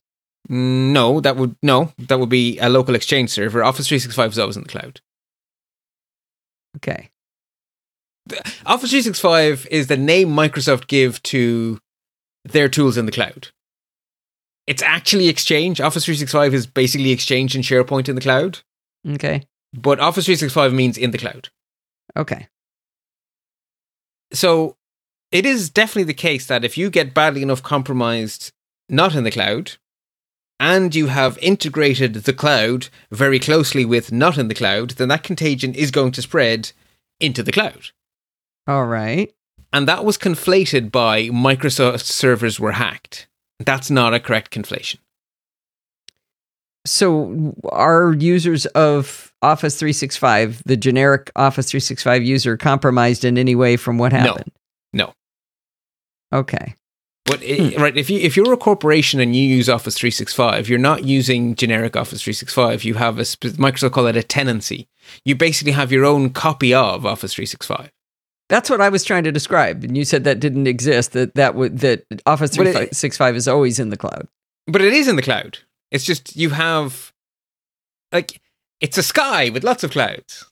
No, 0.49 1.21
that 1.21 1.37
would 1.37 1.57
no, 1.63 1.93
that 1.99 2.21
would 2.21 2.29
be 2.29 2.57
a 2.59 2.69
local 2.69 2.95
exchange 2.95 3.31
server. 3.31 3.65
Office 3.65 3.89
365 3.89 4.33
is 4.33 4.39
always 4.39 4.57
in 4.57 4.63
the 4.63 4.69
cloud. 4.69 5.01
Okay. 6.77 7.11
Office 8.65 8.91
365 8.91 9.67
is 9.71 9.87
the 9.89 9.97
name 9.97 10.29
Microsoft 10.29 10.87
give 10.89 11.23
to 11.25 11.79
their 12.45 12.69
tools 12.69 12.97
in 12.97 13.07
the 13.07 13.13
cloud. 13.13 13.49
It's 14.67 14.83
actually 14.83 15.29
Exchange. 15.29 15.81
Office 15.81 16.05
365 16.05 16.53
is 16.55 16.67
basically 16.67 17.11
Exchange 17.11 17.55
and 17.55 17.65
SharePoint 17.65 18.09
in 18.09 18.15
the 18.17 18.21
cloud, 18.21 18.61
Okay. 19.09 19.43
but 19.73 20.01
Office 20.01 20.27
365 20.27 20.73
means 20.73 20.99
in 20.99 21.13
the 21.13 21.19
cloud. 21.19 21.49
Okay. 22.17 22.49
So 24.33 24.77
it 25.37 25.45
is 25.45 25.69
definitely 25.69 26.05
the 26.05 26.15
case 26.15 26.47
that 26.47 26.65
if 26.65 26.79
you 26.79 26.89
get 26.89 27.13
badly 27.13 27.43
enough 27.43 27.63
compromised 27.63 28.53
not 28.89 29.15
in 29.15 29.25
the 29.25 29.31
cloud, 29.31 29.73
and 30.59 30.95
you 30.95 31.09
have 31.09 31.37
integrated 31.39 32.15
the 32.15 32.33
cloud 32.33 32.89
very 33.11 33.39
closely 33.39 33.85
with 33.85 34.11
not 34.11 34.39
in 34.39 34.49
the 34.49 34.55
cloud, 34.55 34.93
then 34.93 35.09
that 35.09 35.23
contagion 35.23 35.75
is 35.75 35.91
going 35.91 36.13
to 36.13 36.23
spread 36.23 36.73
into 37.21 37.43
the 37.43 37.53
cloud. 37.53 37.91
All 38.67 38.87
right. 38.87 39.31
And 39.75 39.87
that 39.87 40.07
was 40.07 40.17
conflated 40.17 40.91
by 40.91 41.25
Microsoft 41.25 42.05
servers 42.05 42.59
were 42.59 42.73
hacked. 42.73 43.29
That's 43.59 43.91
not 43.91 44.15
a 44.15 44.21
correct 44.21 44.51
conflation. 44.51 44.97
So 46.87 47.55
are 47.69 48.15
users 48.15 48.65
of 48.67 49.35
Office 49.43 49.77
365, 49.77 50.63
the 50.65 50.79
generic 50.79 51.31
Office 51.37 51.71
365 51.71 52.23
user, 52.23 52.57
compromised 52.57 53.25
in 53.25 53.37
any 53.37 53.55
way 53.55 53.77
from 53.77 53.99
what 53.99 54.13
happened? 54.13 54.53
No. 54.95 55.13
Okay. 56.33 56.75
But 57.25 57.43
i 57.43 57.57
hmm. 57.57 57.83
right, 57.83 57.97
if 57.97 58.09
you 58.09 58.21
if 58.21 58.37
you're 58.37 58.53
a 58.53 58.57
corporation 58.57 59.19
and 59.19 59.35
you 59.35 59.43
use 59.43 59.69
Office 59.69 59.99
365, 59.99 60.69
you're 60.69 60.79
not 60.79 61.05
using 61.05 61.57
generic 61.57 61.97
Office 61.97 62.23
365. 62.23 62.85
You 62.85 62.95
have 62.95 63.19
a 63.19 63.23
Microsoft 63.23 63.93
call 63.93 64.07
it 64.07 64.17
a 64.17 64.23
tenancy. 64.23 64.87
You 65.25 65.35
basically 65.35 65.73
have 65.73 65.91
your 65.91 66.05
own 66.05 66.31
copy 66.31 66.73
of 66.73 67.05
Office 67.05 67.35
365. 67.35 67.91
That's 68.49 68.71
what 68.71 68.81
I 68.81 68.89
was 68.89 69.03
trying 69.03 69.25
to 69.25 69.33
describe, 69.33 69.83
and 69.83 69.97
you 69.97 70.05
said 70.05 70.23
that 70.23 70.39
didn't 70.39 70.69
exist. 70.69 71.13
That 71.13 71.35
that 71.35 71.57
would 71.57 71.81
that 71.81 72.05
Office 72.27 72.55
365 72.55 73.35
is 73.35 73.49
always 73.49 73.81
in 73.81 73.89
the 73.89 73.97
cloud. 73.97 74.29
But 74.69 74.83
it 74.83 74.93
is 74.93 75.09
in 75.09 75.17
the 75.17 75.23
cloud. 75.23 75.59
It's 75.91 76.05
just 76.05 76.37
you 76.37 76.51
have 76.51 77.13
like 78.13 78.41
it's 78.81 78.99
a 78.99 79.03
sky 79.03 79.49
with 79.51 79.65
lots 79.65 79.83
of 79.83 79.91
clouds. 79.91 80.45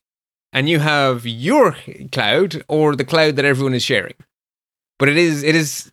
And 0.52 0.68
you 0.68 0.78
have 0.78 1.26
your 1.26 1.76
cloud 2.12 2.62
or 2.68 2.94
the 2.94 3.04
cloud 3.04 3.36
that 3.36 3.44
everyone 3.44 3.74
is 3.74 3.82
sharing. 3.82 4.14
But 4.98 5.08
it 5.08 5.16
is 5.16 5.42
it 5.42 5.54
is 5.54 5.90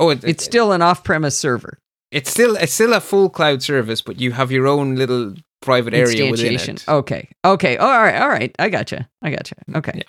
Oh, 0.00 0.10
it, 0.10 0.22
It's 0.22 0.44
still 0.44 0.70
an 0.70 0.80
off-premise 0.80 1.36
server 1.36 1.78
it's 2.10 2.30
still 2.30 2.56
it's 2.56 2.72
still 2.72 2.94
a 2.94 3.00
full 3.00 3.28
cloud 3.28 3.62
service, 3.62 4.00
but 4.00 4.20
you 4.20 4.32
have 4.32 4.50
your 4.50 4.66
own 4.66 4.94
little 4.96 5.34
private 5.60 5.94
area 5.94 6.30
within 6.30 6.54
it. 6.54 6.88
Okay. 6.88 7.28
Okay. 7.44 7.76
Oh, 7.76 7.86
all 7.86 8.02
right. 8.02 8.20
All 8.20 8.28
right. 8.28 8.54
I 8.58 8.68
gotcha. 8.68 9.08
I 9.22 9.30
gotcha. 9.30 9.54
Okay. 9.74 9.92
Yeah. 9.94 10.02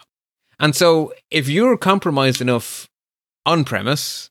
And 0.60 0.76
so 0.76 1.14
if 1.32 1.50
you're 1.50 1.78
compromised 1.78 2.42
enough 2.42 2.90
on 3.46 3.64
premise, 3.64 4.30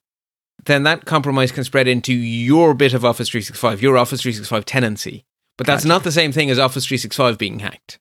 then 0.64 0.82
that 0.84 1.04
compromise 1.04 1.52
can 1.52 1.64
spread 1.64 1.88
into 1.88 2.12
your 2.12 2.74
bit 2.74 2.94
of 2.94 3.04
Office 3.04 3.28
365, 3.28 3.82
your 3.82 3.96
Office 3.96 4.22
365 4.22 4.64
tenancy. 4.64 5.24
But 5.56 5.66
that's 5.66 5.84
Gotcha. 5.84 5.88
not 5.88 6.04
the 6.04 6.12
same 6.12 6.32
thing 6.32 6.50
as 6.50 6.58
Office 6.58 6.86
365 6.86 7.36
being 7.36 7.58
hacked. 7.58 7.98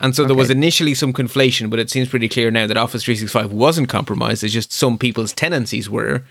And 0.00 0.16
so 0.16 0.24
there 0.24 0.34
was 0.36 0.48
initially 0.50 0.94
some 0.94 1.12
conflation, 1.12 1.68
but 1.68 1.78
it 1.78 1.90
seems 1.90 2.08
pretty 2.08 2.28
clear 2.28 2.50
now 2.50 2.66
that 2.66 2.76
Office 2.78 3.04
365 3.04 3.52
wasn't 3.52 3.88
compromised. 3.90 4.42
It's 4.42 4.52
just 4.54 4.72
some 4.72 4.96
people's 4.96 5.32
tenancies 5.34 5.90
were 5.90 6.24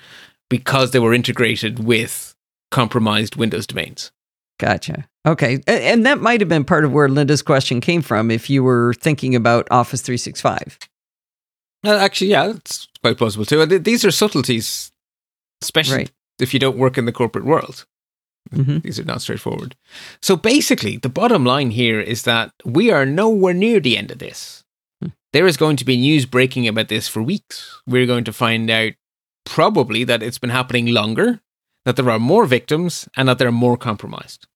because 0.49 0.91
they 0.91 0.99
were 0.99 1.13
integrated 1.13 1.77
with 1.83 2.33
compromised 2.71 3.35
Windows 3.35 3.67
domains. 3.67 4.11
Gotcha. 4.59 5.07
Okay. 5.25 5.61
And 5.67 6.05
that 6.05 6.19
might 6.19 6.41
have 6.41 6.49
been 6.49 6.65
part 6.65 6.83
of 6.83 6.91
where 6.91 7.07
Linda's 7.07 7.41
question 7.43 7.79
came 7.79 8.01
from 8.01 8.31
if 8.31 8.49
you 8.49 8.63
were 8.63 8.93
thinking 8.95 9.35
about 9.35 9.67
Office 9.71 10.01
365. 10.01 10.79
Uh, 11.85 11.91
actually, 11.95 12.31
yeah, 12.31 12.49
it's 12.49 12.87
quite 13.01 13.17
possible 13.17 13.45
too. 13.45 13.65
These 13.65 14.03
are 14.03 14.11
subtleties, 14.11 14.91
especially 15.61 15.97
Right. 15.97 16.11
if 16.39 16.53
you 16.53 16.59
don't 16.59 16.77
work 16.77 16.97
in 16.97 17.05
the 17.05 17.11
corporate 17.13 17.45
world. 17.45 17.85
Mhm. 18.53 18.81
These 18.81 18.99
are 18.99 19.03
not 19.05 19.21
straightforward. 19.21 19.75
So 20.21 20.35
basically, 20.35 20.97
the 20.97 21.09
bottom 21.09 21.45
line 21.45 21.71
here 21.71 21.99
is 21.99 22.23
that 22.23 22.51
we 22.65 22.91
are 22.91 23.05
nowhere 23.05 23.53
near 23.53 23.79
the 23.79 23.97
end 23.97 24.11
of 24.11 24.19
this. 24.19 24.63
Hmm. 25.01 25.09
There 25.33 25.47
is 25.47 25.57
going 25.57 25.77
to 25.77 25.85
be 25.85 25.97
news 25.97 26.25
breaking 26.25 26.67
about 26.67 26.87
this 26.87 27.07
for 27.07 27.21
weeks. 27.21 27.81
We're 27.85 28.07
going 28.07 28.23
to 28.23 28.33
find 28.33 28.69
out 28.69 28.93
probably 29.45 30.03
that 30.03 30.23
it's 30.23 30.39
been 30.39 30.49
happening 30.49 30.87
longer, 30.87 31.41
that 31.85 31.95
there 31.95 32.09
are 32.09 32.19
more 32.19 32.45
victims, 32.45 33.07
and 33.15 33.27
that 33.27 33.37
they're 33.37 33.51
more 33.51 33.77
compromised. 33.77 34.47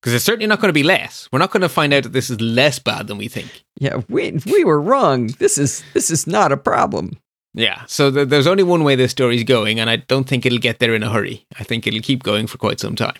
Because 0.00 0.14
it's 0.14 0.24
certainly 0.24 0.46
not 0.46 0.60
going 0.60 0.70
to 0.70 0.72
be 0.72 0.82
less. 0.82 1.28
We're 1.30 1.40
not 1.40 1.50
going 1.50 1.60
to 1.60 1.68
find 1.68 1.92
out 1.92 2.04
that 2.04 2.14
this 2.14 2.30
is 2.30 2.40
less 2.40 2.78
bad 2.78 3.06
than 3.06 3.18
we 3.18 3.28
think. 3.28 3.64
Yeah, 3.78 4.00
we 4.08 4.32
we 4.46 4.64
were 4.64 4.80
wrong. 4.80 5.26
This 5.38 5.58
is 5.58 5.82
this 5.92 6.10
is 6.10 6.26
not 6.26 6.52
a 6.52 6.56
problem. 6.56 7.18
Yeah, 7.54 7.84
so 7.86 8.10
th- 8.10 8.28
there's 8.28 8.46
only 8.46 8.62
one 8.62 8.84
way 8.84 8.94
this 8.94 9.10
story's 9.10 9.42
going, 9.44 9.80
and 9.80 9.90
I 9.90 9.96
don't 9.96 10.28
think 10.28 10.46
it'll 10.46 10.58
get 10.58 10.78
there 10.78 10.94
in 10.94 11.02
a 11.02 11.10
hurry. 11.10 11.46
I 11.58 11.64
think 11.64 11.86
it'll 11.86 12.00
keep 12.00 12.22
going 12.22 12.46
for 12.46 12.58
quite 12.58 12.78
some 12.78 12.94
time. 12.94 13.16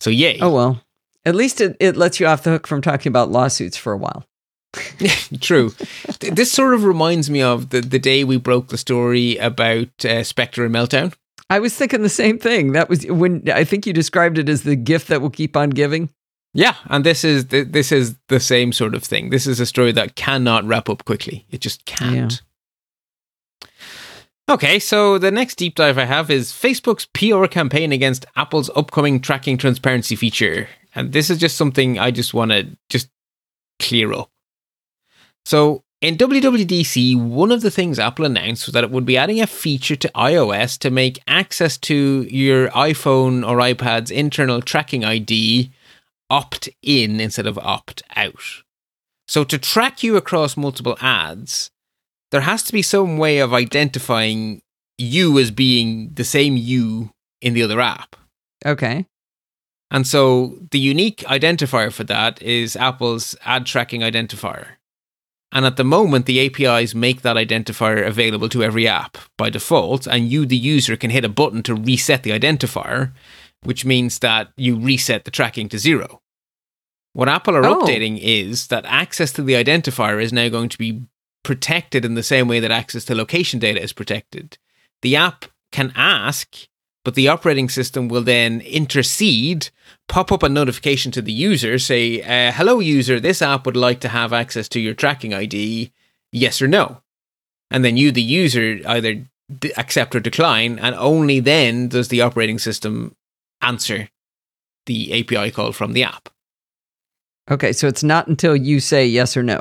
So, 0.00 0.10
yay. 0.10 0.38
Oh 0.40 0.54
well. 0.54 0.80
At 1.24 1.34
least 1.34 1.60
it, 1.60 1.76
it 1.80 1.96
lets 1.96 2.20
you 2.20 2.26
off 2.26 2.44
the 2.44 2.50
hook 2.50 2.66
from 2.66 2.80
talking 2.80 3.10
about 3.10 3.30
lawsuits 3.30 3.76
for 3.76 3.92
a 3.92 3.96
while. 3.98 4.24
True. 5.40 5.72
This 6.20 6.52
sort 6.52 6.74
of 6.74 6.84
reminds 6.84 7.28
me 7.28 7.42
of 7.42 7.70
the, 7.70 7.80
the 7.80 7.98
day 7.98 8.24
we 8.24 8.36
broke 8.36 8.68
the 8.68 8.78
story 8.78 9.36
about 9.38 10.04
uh, 10.04 10.22
Spectre 10.22 10.64
and 10.64 10.74
Meltdown. 10.74 11.12
I 11.50 11.58
was 11.58 11.74
thinking 11.74 12.02
the 12.02 12.08
same 12.08 12.38
thing. 12.38 12.72
That 12.72 12.88
was 12.88 13.06
when 13.06 13.42
I 13.52 13.64
think 13.64 13.86
you 13.86 13.92
described 13.92 14.38
it 14.38 14.48
as 14.48 14.62
the 14.62 14.76
gift 14.76 15.08
that 15.08 15.20
will 15.22 15.30
keep 15.30 15.56
on 15.56 15.70
giving. 15.70 16.10
Yeah, 16.54 16.74
and 16.86 17.04
this 17.04 17.24
is 17.24 17.46
th- 17.46 17.68
this 17.70 17.92
is 17.92 18.16
the 18.28 18.40
same 18.40 18.72
sort 18.72 18.94
of 18.94 19.02
thing. 19.02 19.30
This 19.30 19.46
is 19.46 19.60
a 19.60 19.66
story 19.66 19.92
that 19.92 20.14
cannot 20.14 20.64
wrap 20.64 20.88
up 20.88 21.04
quickly. 21.04 21.46
It 21.50 21.60
just 21.60 21.84
can't. 21.84 22.42
Okay, 24.50 24.78
so 24.78 25.18
the 25.18 25.30
next 25.30 25.56
deep 25.56 25.74
dive 25.74 25.98
I 25.98 26.06
have 26.06 26.30
is 26.30 26.52
Facebook's 26.52 27.04
PR 27.04 27.46
campaign 27.46 27.92
against 27.92 28.24
Apple's 28.34 28.70
upcoming 28.74 29.20
tracking 29.20 29.58
transparency 29.58 30.16
feature. 30.16 30.68
And 30.94 31.12
this 31.12 31.28
is 31.28 31.36
just 31.36 31.58
something 31.58 31.98
I 31.98 32.10
just 32.10 32.32
want 32.32 32.52
to 32.52 32.66
just 32.88 33.10
clear 33.78 34.10
up. 34.14 34.30
So, 35.44 35.84
in 36.00 36.16
WWDC, 36.16 37.14
one 37.20 37.52
of 37.52 37.60
the 37.60 37.70
things 37.70 37.98
Apple 37.98 38.24
announced 38.24 38.66
was 38.66 38.72
that 38.72 38.84
it 38.84 38.90
would 38.90 39.04
be 39.04 39.18
adding 39.18 39.42
a 39.42 39.46
feature 39.46 39.96
to 39.96 40.08
iOS 40.14 40.78
to 40.78 40.90
make 40.90 41.22
access 41.26 41.76
to 41.78 42.26
your 42.30 42.68
iPhone 42.70 43.46
or 43.46 43.58
iPad's 43.58 44.10
internal 44.10 44.62
tracking 44.62 45.04
ID 45.04 45.70
opt 46.30 46.70
in 46.82 47.20
instead 47.20 47.46
of 47.46 47.58
opt 47.58 48.02
out. 48.16 48.62
So, 49.26 49.44
to 49.44 49.58
track 49.58 50.02
you 50.02 50.16
across 50.16 50.56
multiple 50.56 50.96
ads, 51.02 51.70
there 52.30 52.42
has 52.42 52.62
to 52.64 52.72
be 52.72 52.82
some 52.82 53.18
way 53.18 53.38
of 53.38 53.54
identifying 53.54 54.60
you 54.98 55.38
as 55.38 55.50
being 55.50 56.10
the 56.14 56.24
same 56.24 56.56
you 56.56 57.10
in 57.40 57.54
the 57.54 57.62
other 57.62 57.80
app. 57.80 58.16
Okay. 58.66 59.06
And 59.90 60.06
so 60.06 60.58
the 60.70 60.78
unique 60.78 61.18
identifier 61.20 61.92
for 61.92 62.04
that 62.04 62.42
is 62.42 62.76
Apple's 62.76 63.34
ad 63.44 63.64
tracking 63.64 64.02
identifier. 64.02 64.66
And 65.50 65.64
at 65.64 65.76
the 65.76 65.84
moment, 65.84 66.26
the 66.26 66.40
APIs 66.40 66.94
make 66.94 67.22
that 67.22 67.36
identifier 67.36 68.06
available 68.06 68.50
to 68.50 68.62
every 68.62 68.86
app 68.86 69.16
by 69.38 69.48
default, 69.48 70.06
and 70.06 70.28
you, 70.28 70.44
the 70.44 70.58
user, 70.58 70.94
can 70.94 71.08
hit 71.10 71.24
a 71.24 71.28
button 71.30 71.62
to 71.62 71.74
reset 71.74 72.22
the 72.22 72.32
identifier, 72.38 73.12
which 73.62 73.86
means 73.86 74.18
that 74.18 74.50
you 74.58 74.78
reset 74.78 75.24
the 75.24 75.30
tracking 75.30 75.70
to 75.70 75.78
zero. 75.78 76.20
What 77.14 77.30
Apple 77.30 77.56
are 77.56 77.64
Oh. 77.64 77.80
updating 77.82 78.18
is 78.20 78.66
that 78.66 78.84
access 78.84 79.32
to 79.32 79.42
the 79.42 79.54
identifier 79.54 80.22
is 80.22 80.34
now 80.34 80.50
going 80.50 80.68
to 80.68 80.76
be 80.78 81.02
protected 81.42 82.04
in 82.04 82.14
the 82.14 82.22
same 82.22 82.48
way 82.48 82.60
that 82.60 82.70
access 82.70 83.04
to 83.06 83.14
location 83.14 83.58
data 83.58 83.82
is 83.82 83.92
protected. 83.92 84.58
The 85.02 85.16
app 85.16 85.46
can 85.72 85.92
ask, 85.94 86.68
but 87.04 87.14
the 87.14 87.28
operating 87.28 87.68
system 87.68 88.08
will 88.08 88.22
then 88.22 88.60
intercede, 88.60 89.70
pop 90.08 90.32
up 90.32 90.42
a 90.42 90.48
notification 90.48 91.12
to 91.12 91.22
the 91.22 91.32
user, 91.32 91.78
say, 91.78 92.22
uh, 92.22 92.52
Hello, 92.52 92.80
user, 92.80 93.20
this 93.20 93.40
app 93.40 93.66
would 93.66 93.76
like 93.76 94.00
to 94.00 94.08
have 94.08 94.32
access 94.32 94.68
to 94.70 94.80
your 94.80 94.94
tracking 94.94 95.32
ID, 95.32 95.92
yes 96.32 96.60
or 96.60 96.68
no. 96.68 97.02
And 97.70 97.84
then 97.84 97.96
you, 97.96 98.10
the 98.10 98.22
user, 98.22 98.80
either 98.86 99.26
d- 99.58 99.72
accept 99.76 100.14
or 100.14 100.20
decline, 100.20 100.78
and 100.78 100.94
only 100.94 101.40
then 101.40 101.88
does 101.88 102.08
the 102.08 102.22
operating 102.22 102.58
system 102.58 103.14
answer 103.60 104.08
the 104.86 105.20
API 105.20 105.50
call 105.50 105.72
from 105.72 105.92
the 105.92 106.02
app. 106.02 106.28
Okay. 107.50 107.72
So 107.72 107.86
it's 107.86 108.02
not 108.02 108.26
until 108.26 108.56
you 108.56 108.80
say 108.80 109.06
yes 109.06 109.36
or 109.36 109.42
no. 109.42 109.60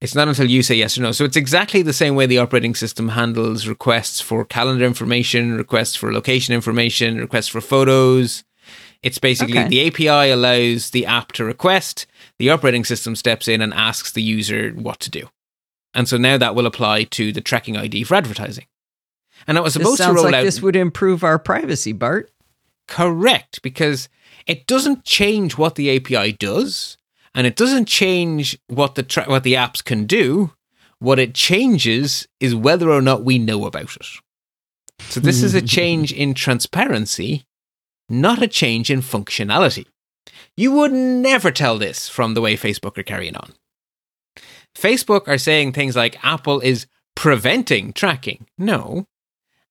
It's 0.00 0.14
not 0.14 0.28
until 0.28 0.48
you 0.48 0.62
say 0.62 0.76
yes 0.76 0.96
or 0.96 1.02
no. 1.02 1.12
So 1.12 1.24
it's 1.24 1.36
exactly 1.36 1.82
the 1.82 1.92
same 1.92 2.14
way 2.14 2.26
the 2.26 2.38
operating 2.38 2.74
system 2.74 3.08
handles 3.08 3.66
requests 3.66 4.20
for 4.20 4.44
calendar 4.44 4.84
information, 4.84 5.56
requests 5.56 5.96
for 5.96 6.12
location 6.12 6.54
information, 6.54 7.18
requests 7.18 7.48
for 7.48 7.60
photos. 7.60 8.44
It's 9.02 9.18
basically 9.18 9.58
Okay. 9.58 9.68
the 9.68 9.86
API 9.88 10.30
allows 10.30 10.90
the 10.90 11.04
app 11.06 11.32
to 11.32 11.44
request, 11.44 12.06
the 12.38 12.50
operating 12.50 12.84
system 12.84 13.16
steps 13.16 13.48
in 13.48 13.60
and 13.60 13.74
asks 13.74 14.12
the 14.12 14.22
user 14.22 14.70
what 14.70 15.00
to 15.00 15.10
do. 15.10 15.28
And 15.94 16.08
so 16.08 16.16
now 16.16 16.36
that 16.38 16.54
will 16.54 16.66
apply 16.66 17.04
to 17.04 17.32
the 17.32 17.40
tracking 17.40 17.76
ID 17.76 18.04
for 18.04 18.14
advertising. 18.14 18.66
And 19.46 19.56
it 19.56 19.62
was 19.64 19.72
supposed 19.72 20.02
to 20.02 20.12
roll 20.12 20.24
like 20.24 20.34
out 20.34 20.44
this 20.44 20.60
would 20.60 20.76
improve 20.76 21.24
our 21.24 21.38
privacy, 21.38 21.92
Bart. 21.92 22.30
Correct, 22.86 23.62
because 23.62 24.08
it 24.46 24.66
doesn't 24.66 25.04
change 25.04 25.56
what 25.56 25.74
the 25.74 25.94
API 25.96 26.32
does, 26.32 26.97
and 27.34 27.46
it 27.46 27.56
doesn't 27.56 27.86
change 27.86 28.58
what 28.68 28.94
the 28.94 29.02
tra- 29.02 29.24
what 29.24 29.42
the 29.42 29.54
apps 29.54 29.82
can 29.82 30.06
do. 30.06 30.52
What 31.00 31.20
it 31.20 31.34
changes 31.34 32.26
is 32.40 32.54
whether 32.54 32.90
or 32.90 33.00
not 33.00 33.24
we 33.24 33.38
know 33.38 33.66
about 33.66 33.94
it. 33.96 34.06
So 35.00 35.20
this 35.20 35.44
is 35.44 35.54
a 35.54 35.60
hmm. 35.60 35.66
change 35.66 36.12
in 36.12 36.34
transparency, 36.34 37.44
not 38.08 38.42
a 38.42 38.48
change 38.48 38.90
in 38.90 39.00
functionality. 39.00 39.86
You 40.56 40.72
would 40.72 40.92
never 40.92 41.52
tell 41.52 41.78
this 41.78 42.08
from 42.08 42.34
the 42.34 42.40
way 42.40 42.56
Facebook 42.56 42.98
are 42.98 43.04
carrying 43.04 43.36
on. 43.36 43.52
Facebook 44.76 45.28
are 45.28 45.38
saying 45.38 45.72
things 45.72 45.94
like 45.94 46.24
Apple 46.24 46.60
is 46.60 46.86
preventing 47.14 47.92
tracking. 47.92 48.46
No. 48.58 49.06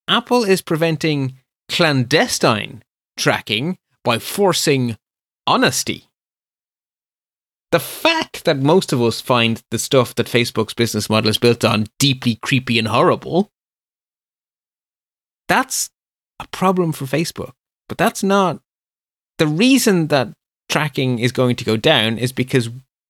Apple 0.08 0.43
is 0.43 0.62
preventing 0.62 1.38
clandestine 1.70 2.84
tracking 3.18 3.78
by 4.03 4.20
forcing 4.20 4.97
honesty. 5.45 6.07
The 7.72 7.80
fact 7.80 8.45
that 8.45 8.57
most 8.57 8.93
of 8.93 9.01
us 9.01 9.20
find 9.20 9.61
the 9.72 9.80
stuff 9.80 10.15
that 10.15 10.28
Facebook's 10.28 10.73
business 10.73 11.10
model 11.10 11.30
is 11.30 11.38
built 11.38 11.65
on 11.65 11.88
deeply 11.99 12.35
creepy 12.35 12.80
and 12.80 12.88
horrible, 12.88 13.52
that's 15.48 15.89
a 16.39 16.48
problem 16.48 16.94
for 16.94 17.06
Facebook. 17.06 17.52
But 17.89 17.98
that's 17.98 18.23
not 18.23 18.61
the 19.38 19.48
reason 19.48 20.07
that 20.07 20.34
tracking 20.69 21.19
is 21.19 21.31
going 21.31 21.56
to 21.57 21.65
go 21.65 21.77
down 21.77 22.18
is 22.18 22.31
because 22.31 22.69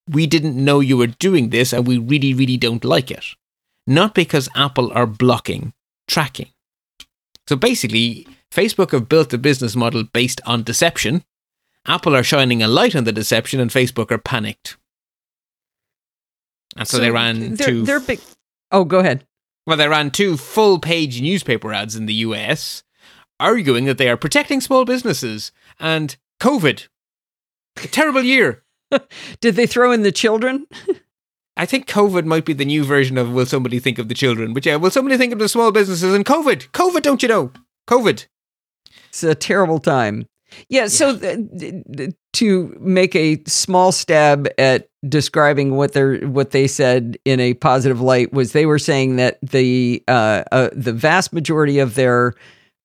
we 0.09 0.25
didn't 0.25 0.55
know 0.55 0.79
you 0.79 0.97
were 0.97 1.07
doing 1.07 1.49
this 1.49 1.73
and 1.73 1.88
we 1.88 1.97
really, 1.97 2.34
really 2.34 2.57
don't 2.57 2.85
like 2.85 3.11
it. 3.11 3.25
Not 3.85 4.13
because 4.13 4.49
Apple 4.55 4.91
are 4.93 5.07
blocking 5.07 5.73
tracking. 6.07 6.49
So 7.47 7.55
basically, 7.55 8.27
Facebook 8.51 8.91
have 8.91 9.09
built 9.09 9.34
a 9.34 9.38
business 9.38 9.75
model 9.75 10.03
based 10.03 10.41
on 10.45 10.63
deception. 10.63 11.23
Apple 11.88 12.15
are 12.15 12.23
shining 12.23 12.61
a 12.61 12.68
light 12.68 12.95
on 12.95 13.05
the 13.05 13.11
deception, 13.14 13.59
and 13.59 13.72
Facebook 13.72 14.11
are 14.11 14.18
panicked. 14.18 14.77
And 16.76 16.88
so, 16.88 16.99
they 16.99 17.11
ran 17.11 17.55
they're, 17.55 17.68
two. 17.68 17.84
They're 17.84 17.99
big. 17.99 18.19
Oh, 18.72 18.84
go 18.84 18.99
ahead. 18.99 19.26
well, 19.65 19.77
they 19.77 19.88
ran 19.88 20.11
two 20.11 20.38
full-page 20.38 21.22
newspaper 21.22 21.73
ads 21.73 21.95
in 21.95 22.05
the 22.05 22.14
US, 22.15 22.84
arguing 23.39 23.85
that 23.85 23.97
they 23.97 24.09
are 24.09 24.18
protecting 24.18 24.61
small 24.61 24.85
businesses 24.85 25.51
and 25.80 26.18
COVID. 26.41 26.88
A 27.84 27.88
terrible 27.88 28.23
year. 28.23 28.64
Did 29.39 29.55
they 29.55 29.68
throw 29.68 29.91
in 29.91 30.03
the 30.03 30.11
children? 30.11 30.68
I 31.55 31.65
think 31.65 31.88
COVID 31.88 32.26
might 32.26 32.45
be 32.45 32.53
the 32.53 32.65
new 32.65 32.84
version 32.84 33.18
of 33.18 33.31
Will 33.31 33.45
Somebody 33.45 33.80
Think 33.80 33.97
of 33.97 34.09
the 34.09 34.14
Children? 34.14 34.53
But 34.53 34.65
yeah, 34.65 34.76
will 34.76 34.91
somebody 34.91 35.18
think 35.18 35.34
of 35.34 35.39
the 35.39 35.49
small 35.49 35.72
businesses 35.72 36.14
and 36.14 36.26
COVID? 36.26 36.69
COVID, 36.69 37.01
don't 37.01 37.23
you 37.23 37.30
know? 37.30 37.51
COVID. 37.88 38.27
It's 39.09 39.23
a 39.23 39.34
terrible 39.34 39.80
time. 39.80 40.27
Yeah. 40.69 40.88
So 40.88 41.17
th- 41.17 42.13
to 42.34 42.77
make 42.79 43.15
a 43.15 43.41
small 43.47 43.91
stab 43.91 44.47
at 44.57 44.89
describing 45.07 45.75
what 45.75 45.93
they 45.93 46.19
what 46.19 46.51
they 46.51 46.67
said 46.67 47.17
in 47.25 47.39
a 47.39 47.53
positive 47.55 48.01
light 48.01 48.34
was 48.34 48.51
they 48.51 48.65
were 48.65 48.79
saying 48.79 49.15
that 49.15 49.39
the 49.41 50.03
uh, 50.07 50.43
uh, 50.51 50.69
the 50.73 50.93
vast 50.93 51.34
majority 51.34 51.79
of 51.79 51.95
their 51.95 52.34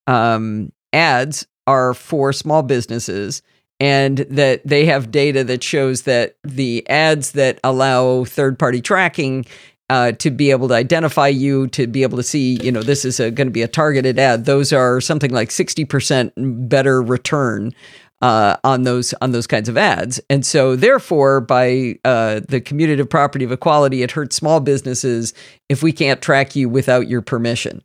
um, 0.06 0.72
ads 0.92 1.46
are 1.66 1.94
for 1.94 2.32
small 2.32 2.62
businesses 2.62 3.42
and 3.78 4.18
that 4.18 4.64
they 4.64 4.86
have 4.86 5.10
data 5.10 5.42
that 5.42 5.62
shows 5.62 6.02
that 6.02 6.36
the 6.44 6.88
ads 6.88 7.32
that 7.32 7.58
allow 7.64 8.24
third 8.24 8.58
party 8.58 8.80
tracking 8.80 9.44
uh, 9.92 10.10
to 10.12 10.30
be 10.30 10.50
able 10.50 10.68
to 10.68 10.74
identify 10.74 11.28
you, 11.28 11.66
to 11.66 11.86
be 11.86 12.02
able 12.02 12.16
to 12.16 12.22
see, 12.22 12.58
you 12.62 12.72
know, 12.72 12.82
this 12.82 13.04
is 13.04 13.18
going 13.18 13.36
to 13.36 13.50
be 13.50 13.60
a 13.60 13.68
targeted 13.68 14.18
ad. 14.18 14.46
Those 14.46 14.72
are 14.72 15.02
something 15.02 15.30
like 15.30 15.50
60% 15.50 16.32
better 16.66 17.02
return 17.02 17.74
uh, 18.22 18.56
on 18.64 18.84
those 18.84 19.12
on 19.20 19.32
those 19.32 19.46
kinds 19.46 19.68
of 19.68 19.76
ads. 19.76 20.18
And 20.30 20.46
so, 20.46 20.76
therefore, 20.76 21.42
by 21.42 21.98
uh, 22.06 22.40
the 22.48 22.58
commutative 22.58 23.10
property 23.10 23.44
of 23.44 23.52
equality, 23.52 24.02
it 24.02 24.12
hurts 24.12 24.34
small 24.34 24.60
businesses 24.60 25.34
if 25.68 25.82
we 25.82 25.92
can't 25.92 26.22
track 26.22 26.56
you 26.56 26.70
without 26.70 27.06
your 27.06 27.20
permission. 27.20 27.82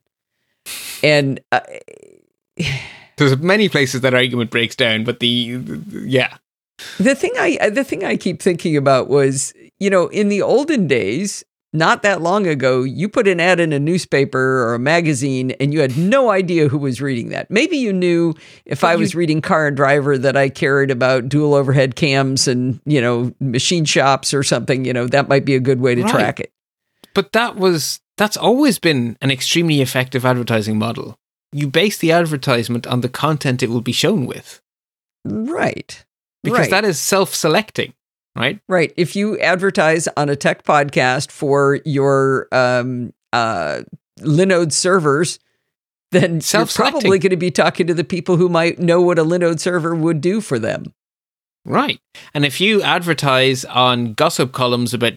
And 1.03 1.41
uh, 1.51 1.59
there's 3.17 3.35
many 3.39 3.67
places 3.67 3.99
that 3.99 4.13
argument 4.13 4.49
breaks 4.49 4.77
down, 4.77 5.03
but 5.03 5.19
the, 5.19 5.57
the 5.57 5.99
yeah. 6.07 6.37
The 6.99 7.15
thing 7.15 7.33
I 7.37 7.69
the 7.69 7.83
thing 7.83 8.05
I 8.05 8.15
keep 8.15 8.41
thinking 8.41 8.77
about 8.77 9.09
was, 9.09 9.53
you 9.77 9.89
know, 9.89 10.07
in 10.07 10.29
the 10.29 10.41
olden 10.41 10.87
days, 10.87 11.43
not 11.77 12.03
that 12.03 12.21
long 12.21 12.47
ago, 12.47 12.83
you 12.83 13.07
put 13.07 13.27
an 13.27 13.39
ad 13.39 13.59
in 13.59 13.71
a 13.71 13.79
newspaper 13.79 14.39
or 14.39 14.73
a 14.73 14.79
magazine 14.79 15.51
and 15.51 15.73
you 15.73 15.79
had 15.79 15.97
no 15.97 16.29
idea 16.29 16.67
who 16.67 16.77
was 16.77 17.01
reading 17.01 17.29
that. 17.29 17.49
Maybe 17.51 17.77
you 17.77 17.93
knew 17.93 18.33
if 18.65 18.81
but 18.81 18.87
I 18.87 18.95
was 18.95 19.15
reading 19.15 19.41
Car 19.41 19.67
and 19.67 19.77
Driver 19.77 20.17
that 20.17 20.35
I 20.35 20.49
cared 20.49 20.91
about 20.91 21.29
dual 21.29 21.53
overhead 21.53 21.95
cams 21.95 22.47
and, 22.47 22.79
you 22.85 22.99
know, 22.99 23.33
machine 23.39 23.85
shops 23.85 24.33
or 24.33 24.43
something, 24.43 24.85
you 24.85 24.93
know, 24.93 25.07
that 25.07 25.29
might 25.29 25.45
be 25.45 25.55
a 25.55 25.59
good 25.59 25.79
way 25.79 25.95
to 25.95 26.03
right. 26.03 26.11
track 26.11 26.39
it. 26.39 26.51
But 27.13 27.31
that 27.33 27.55
was 27.55 27.99
that's 28.17 28.37
always 28.37 28.79
been 28.79 29.17
an 29.21 29.31
extremely 29.31 29.81
effective 29.81 30.25
advertising 30.25 30.77
model. 30.77 31.17
You 31.51 31.67
base 31.67 31.97
the 31.97 32.11
advertisement 32.11 32.87
on 32.87 33.01
the 33.01 33.09
content 33.09 33.63
it 33.63 33.69
will 33.69 33.81
be 33.81 33.91
shown 33.91 34.25
with. 34.25 34.61
Right. 35.23 36.03
Because 36.43 36.59
right. 36.59 36.71
that 36.71 36.85
is 36.85 36.99
self-selecting 36.99 37.93
right? 38.37 38.59
Right. 38.67 38.93
If 38.97 39.15
you 39.15 39.39
advertise 39.39 40.07
on 40.17 40.29
a 40.29 40.35
tech 40.35 40.63
podcast 40.63 41.31
for 41.31 41.79
your 41.85 42.47
um, 42.51 43.13
uh, 43.33 43.81
Linode 44.19 44.71
servers, 44.71 45.39
then 46.11 46.41
you're 46.53 46.65
probably 46.65 47.19
going 47.19 47.31
to 47.31 47.37
be 47.37 47.51
talking 47.51 47.87
to 47.87 47.93
the 47.93 48.03
people 48.03 48.37
who 48.37 48.49
might 48.49 48.79
know 48.79 49.01
what 49.01 49.19
a 49.19 49.23
Linode 49.23 49.59
server 49.59 49.95
would 49.95 50.21
do 50.21 50.41
for 50.41 50.57
them. 50.57 50.93
Right. 51.65 51.99
And 52.33 52.45
if 52.45 52.61
you 52.61 52.81
advertise 52.81 53.65
on 53.65 54.13
gossip 54.13 54.53
columns 54.53 54.93
about 54.93 55.13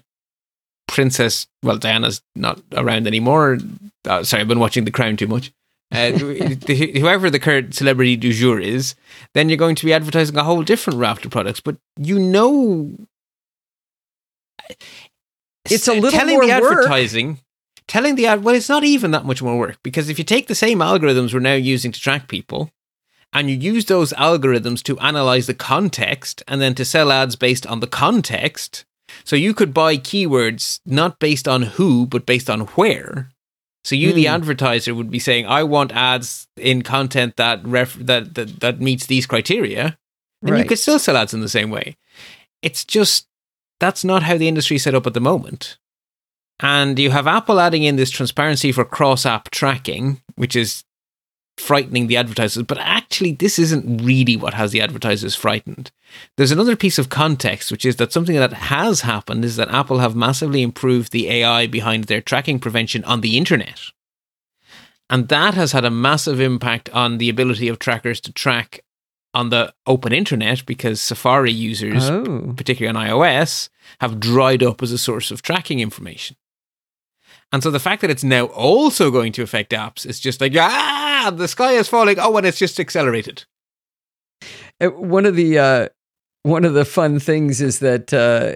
Princess, 0.89 1.47
well, 1.63 1.79
Diana's 1.79 2.23
not 2.35 2.61
around 2.73 3.07
anymore. 3.07 3.59
Uh, 4.05 4.25
sorry, 4.25 4.41
I've 4.41 4.49
been 4.49 4.59
watching 4.59 4.85
The 4.85 4.91
Crown 4.91 5.17
too 5.17 5.29
much. 5.29 5.53
Uh, 5.93 6.11
whoever 6.13 7.31
the 7.31 7.39
current 7.41 7.75
celebrity 7.75 8.17
du 8.17 8.33
jour 8.33 8.59
is, 8.59 8.95
then 9.35 9.49
you're 9.49 9.59
going 9.59 9.77
to 9.77 9.85
be 9.85 9.93
advertising 9.93 10.37
a 10.37 10.45
whole 10.45 10.63
different 10.63 10.99
raft 10.99 11.25
of 11.25 11.31
products. 11.31 11.61
But 11.61 11.77
you 11.97 12.19
know 12.19 12.97
it's 15.65 15.89
a 15.89 15.95
little 15.95 16.11
telling 16.11 16.37
more 16.37 16.47
the 16.47 16.61
work. 16.61 16.73
advertising 16.73 17.41
telling 17.87 18.15
the 18.15 18.27
ad 18.27 18.45
well 18.45 18.55
it's 18.55 18.69
not 18.69 18.85
even 18.85 19.11
that 19.11 19.25
much 19.25 19.43
more 19.43 19.59
work 19.59 19.79
because 19.83 20.09
if 20.09 20.19
you 20.19 20.25
take 20.25 20.47
the 20.47 20.55
same 20.55 20.79
algorithms 20.79 21.35
we're 21.35 21.41
now 21.41 21.55
using 21.55 21.93
to 21.93 22.01
track 22.01 22.29
people 22.29 22.71
and 23.33 23.49
you 23.49 23.57
use 23.57 23.85
those 23.85 24.13
algorithms 24.15 24.83
to 24.83 24.99
analyze 24.99 25.47
the 25.47 25.55
context 25.55 26.43
and 26.49 26.61
then 26.61 26.75
to 26.75 26.85
sell 26.85 27.13
ads 27.13 27.37
based 27.37 27.67
on 27.67 27.81
the 27.81 27.87
context 27.87 28.85
so 29.25 29.37
you 29.37 29.53
could 29.53 29.75
buy 29.75 29.97
keywords 29.97 30.81
not 30.87 31.19
based 31.19 31.49
on 31.49 31.63
who 31.63 32.07
but 32.07 32.27
based 32.27 32.49
on 32.49 32.61
where 32.61 33.31
so 33.83 33.95
you, 33.95 34.13
mm. 34.13 34.15
the 34.15 34.27
hmm. 34.27 34.35
advertiser, 34.35 34.95
would 34.95 35.11
be 35.11 35.19
saying, 35.19 35.47
"I 35.47 35.63
want 35.63 35.93
ads 35.93 36.49
in 36.57 36.83
content 36.83 37.37
that 37.37 37.65
ref- 37.65 37.95
that, 37.95 38.35
that 38.35 38.61
that 38.61 38.81
meets 38.81 39.07
these 39.07 39.27
criteria," 39.27 39.99
and 40.43 40.51
right. 40.51 40.59
you 40.59 40.65
could 40.69 40.79
still 40.79 40.99
sell 40.99 41.17
ads 41.17 41.33
in 41.33 41.41
the 41.41 41.49
same 41.49 41.71
way. 41.71 41.97
It's 42.63 42.85
just 42.85 43.27
that's 43.81 44.05
not 44.05 44.23
how 44.23 44.37
the 44.37 44.49
industry 44.49 44.77
is 44.77 44.85
set 44.85 44.95
up 44.95 45.07
at 45.07 45.15
the 45.15 45.21
moment. 45.21 45.79
And 46.61 46.99
you 46.99 47.11
have 47.11 47.27
Apple 47.27 47.59
adding 47.59 47.83
in 47.83 47.97
this 47.97 48.11
transparency 48.11 48.71
for 48.71 48.85
cross 48.85 49.25
app 49.25 49.51
tracking, 49.51 50.21
which 50.37 50.55
is 50.55 50.85
frightening 51.57 52.07
the 52.07 52.17
advertisers. 52.17 52.63
But 52.65 52.79
actually, 52.79 53.33
this 53.33 53.59
isn't 53.59 54.03
really 54.05 54.37
what 54.37 54.55
has 54.55 54.73
the 54.73 54.81
advertisers 54.81 55.35
frightened. 55.35 55.91
There's 56.37 56.53
another 56.53 56.77
piece 56.77 56.99
of 56.99 57.09
context, 57.09 57.71
which 57.71 57.85
is 57.85 57.97
that 57.97 58.13
something 58.13 58.37
that 58.37 58.53
has 58.53 59.03
happened 59.03 59.45
is 59.45 59.57
that 59.57 59.73
Apple 59.73 59.99
have 59.99 60.15
massively 60.15 60.63
improved 60.63 61.13
the 61.13 61.31
AI 61.31 61.67
behind 61.67 62.05
their 62.05 62.21
tracking 62.21 62.59
prevention 62.59 63.05
on 63.05 63.21
the 63.21 63.37
internet. 63.37 63.81
And 65.09 65.29
that 65.29 65.55
has 65.55 65.73
had 65.73 65.85
a 65.85 65.91
massive 65.91 66.41
impact 66.41 66.89
on 66.91 67.19
the 67.19 67.29
ability 67.29 67.69
of 67.69 67.79
trackers 67.79 68.21
to 68.23 68.33
track 68.33 68.85
on 69.33 69.51
the 69.51 69.73
open 69.87 70.13
internet 70.13 70.67
because 70.67 71.01
Safari 71.01 71.53
users, 71.53 72.11
oh. 72.11 72.53
particularly 72.57 72.97
on 72.97 73.07
iOS, 73.07 73.69
have 74.01 74.21
dried 74.21 74.63
up 74.63 74.83
as 74.83 74.93
a 74.93 74.99
source 74.99 75.31
of 75.31 75.43
tracking 75.43 75.81
information. 75.81 76.37
And 77.53 77.63
so 77.63 77.71
the 77.71 77.81
fact 77.81 78.01
that 78.03 78.11
it's 78.11 78.25
now 78.25 78.47
also 78.47 79.11
going 79.11 79.33
to 79.33 79.43
affect 79.43 79.73
apps 79.73 80.07
is 80.07 80.21
just 80.21 80.41
like, 80.41 80.55
ah, 80.57 81.33
the 81.35 81.49
sky 81.49 81.73
is 81.73 81.89
falling. 81.89 82.17
Oh, 82.19 82.37
and 82.37 82.47
it's 82.47 82.59
just 82.59 82.79
accelerated. 82.79 83.45
Uh, 84.81 84.89
one 84.89 85.27
of 85.27 85.37
the 85.37 85.59
uh, 85.59 85.89
one 86.43 86.65
of 86.65 86.75
the 86.75 86.85
fun 86.85 87.19
things 87.19 87.61
is 87.61 87.81
that 87.81 88.15
uh, 88.15 88.55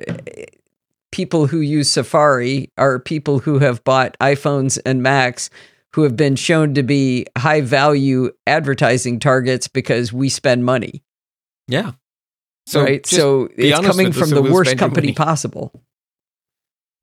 people 1.11 1.47
who 1.47 1.61
use 1.61 1.91
Safari 1.91 2.71
are 2.79 2.99
people 2.99 3.41
who 3.41 3.59
have 3.59 3.85
bought 3.85 4.17
iPhones 4.21 4.79
and 4.87 5.03
Macs 5.03 5.51
who 5.95 6.03
have 6.03 6.17
been 6.17 6.35
shown 6.35 6.75
to 6.75 6.83
be 6.83 7.25
high 7.39 7.61
value 7.61 8.29
advertising 8.49 9.21
targets 9.21 9.69
because 9.69 10.13
we 10.13 10.29
spend 10.29 10.65
money. 10.65 11.05
Yeah. 11.69 11.93
So 12.67 12.83
right. 12.83 13.07
So 13.07 13.49
it's 13.57 13.79
coming 13.79 14.11
from 14.11 14.31
the 14.31 14.43
worst 14.43 14.77
company 14.77 15.13
possible. 15.13 15.73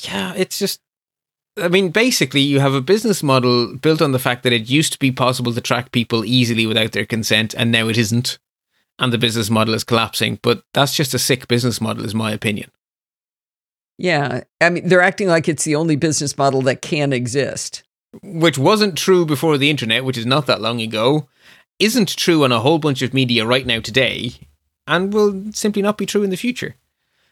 Yeah, 0.03 0.33
it's 0.35 0.59
just 0.59 0.81
I 1.57 1.69
mean, 1.69 1.91
basically, 1.91 2.41
you 2.41 2.59
have 2.59 2.73
a 2.73 2.81
business 2.81 3.23
model 3.23 3.77
built 3.77 4.01
on 4.01 4.11
the 4.11 4.19
fact 4.19 4.43
that 4.43 4.51
it 4.51 4.69
used 4.69 4.91
to 4.91 4.99
be 4.99 5.11
possible 5.11 5.53
to 5.53 5.61
track 5.61 5.93
people 5.93 6.25
easily 6.25 6.65
without 6.65 6.91
their 6.91 7.05
consent, 7.05 7.53
and 7.53 7.71
now 7.71 7.87
it 7.87 7.97
isn't. 7.97 8.39
And 8.99 9.13
the 9.13 9.17
business 9.17 9.49
model 9.49 9.73
is 9.73 9.85
collapsing. 9.85 10.39
But 10.41 10.63
that's 10.73 10.95
just 10.95 11.13
a 11.13 11.19
sick 11.19 11.47
business 11.47 11.79
model, 11.79 12.03
is 12.03 12.13
my 12.13 12.31
opinion. 12.31 12.71
Yeah. 13.97 14.43
I 14.59 14.69
mean, 14.69 14.89
they're 14.89 15.01
acting 15.01 15.29
like 15.29 15.47
it's 15.47 15.63
the 15.63 15.75
only 15.75 15.95
business 15.95 16.37
model 16.37 16.61
that 16.63 16.81
can 16.81 17.13
exist 17.13 17.83
which 18.21 18.57
wasn't 18.57 18.97
true 18.97 19.25
before 19.25 19.57
the 19.57 19.69
internet, 19.69 20.05
which 20.05 20.17
is 20.17 20.25
not 20.25 20.45
that 20.47 20.61
long 20.61 20.81
ago, 20.81 21.27
isn't 21.79 22.15
true 22.15 22.43
on 22.43 22.51
a 22.51 22.59
whole 22.59 22.79
bunch 22.79 23.01
of 23.01 23.13
media 23.13 23.45
right 23.45 23.65
now 23.65 23.79
today, 23.79 24.33
and 24.87 25.13
will 25.13 25.51
simply 25.51 25.81
not 25.81 25.97
be 25.97 26.05
true 26.05 26.23
in 26.23 26.29
the 26.29 26.37
future. 26.37 26.75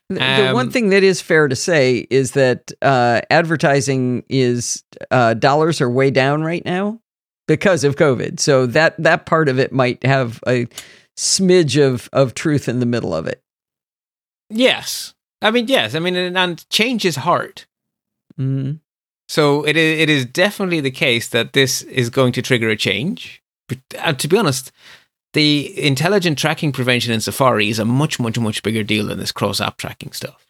The, 0.09 0.47
um, 0.49 0.53
one 0.55 0.71
thing 0.71 0.89
that 0.89 1.03
is 1.03 1.21
fair 1.21 1.47
to 1.47 1.55
say 1.55 2.07
is 2.09 2.31
that 2.31 2.71
uh, 2.81 3.21
advertising 3.29 4.23
is 4.27 4.83
uh, 5.11 5.35
dollars 5.35 5.81
are 5.81 5.89
way 5.89 6.09
down 6.09 6.41
right 6.41 6.65
now 6.65 6.99
because 7.47 7.83
of 7.83 7.95
COVID. 7.95 8.39
So 8.39 8.65
that 8.67 8.95
that 9.01 9.27
part 9.27 9.49
of 9.49 9.59
it 9.59 9.71
might 9.71 10.03
have 10.03 10.41
a 10.47 10.67
smidge 11.15 11.79
of 11.79 12.09
of 12.11 12.33
truth 12.33 12.67
in 12.67 12.79
the 12.79 12.87
middle 12.87 13.13
of 13.13 13.27
it. 13.27 13.43
Yes, 14.49 15.13
I 15.43 15.51
mean 15.51 15.67
yes, 15.67 15.93
I 15.93 15.99
mean 15.99 16.15
and, 16.15 16.35
and 16.35 16.69
change 16.71 17.05
is 17.05 17.17
hard. 17.17 17.65
Mm-hmm. 18.39 18.77
So 19.29 19.63
it 19.63 19.77
is, 19.77 19.99
it 19.99 20.09
is 20.09 20.25
definitely 20.25 20.81
the 20.81 20.91
case 20.91 21.29
that 21.29 21.53
this 21.53 21.83
is 21.83 22.09
going 22.09 22.33
to 22.33 22.41
trigger 22.41 22.67
a 22.69 22.75
change. 22.75 23.43
But 23.67 23.77
uh, 23.99 24.13
to 24.13 24.27
be 24.27 24.35
honest, 24.35 24.71
the 25.33 25.71
intelligent 25.79 26.39
tracking 26.39 26.71
prevention 26.71 27.13
in 27.13 27.21
Safari 27.21 27.69
is 27.69 27.77
a 27.77 27.85
much, 27.85 28.19
much, 28.19 28.39
much 28.39 28.63
bigger 28.63 28.83
deal 28.83 29.05
than 29.05 29.19
this 29.19 29.31
cross 29.31 29.61
app 29.61 29.77
tracking 29.77 30.13
stuff. 30.13 30.47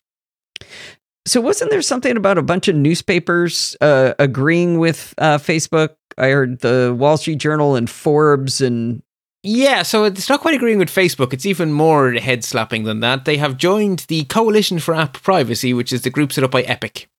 So 1.27 1.41
wasn't 1.41 1.72
there 1.72 1.81
something 1.81 2.15
about 2.15 2.38
a 2.38 2.41
bunch 2.41 2.69
of 2.69 2.76
newspapers 2.76 3.76
uh, 3.81 4.14
agreeing 4.18 4.80
with 4.80 5.14
uh, 5.18 5.38
Facebook? 5.38 5.95
I 6.18 6.30
heard 6.30 6.60
the 6.60 6.95
Wall 6.97 7.18
Street 7.18 7.38
Journal 7.38 7.76
and 7.76 7.89
Forbes 7.89 8.61
and 8.61 9.03
yeah, 9.43 9.84
so 9.84 10.03
it's 10.06 10.27
not 10.27 10.41
quite 10.41 10.56
agreeing 10.56 10.80
with 10.80 10.89
Facebook. 10.89 11.31
It's 11.31 11.45
even 11.45 11.72
more 11.72 12.11
head 12.14 12.43
slapping 12.43 12.84
than 12.84 12.99
that. 13.01 13.23
They 13.23 13.38
have 13.38 13.56
joined 13.57 13.99
the 14.10 14.26
Coalition 14.26 14.80
for 14.80 14.93
App 14.93 15.14
Privacy, 15.14 15.73
which 15.73 15.93
is 15.93 16.01
the 16.01 16.10
group 16.10 16.34
set 16.34 16.43
up 16.43 16.51
by 16.51 16.64
Epic. 16.64 17.10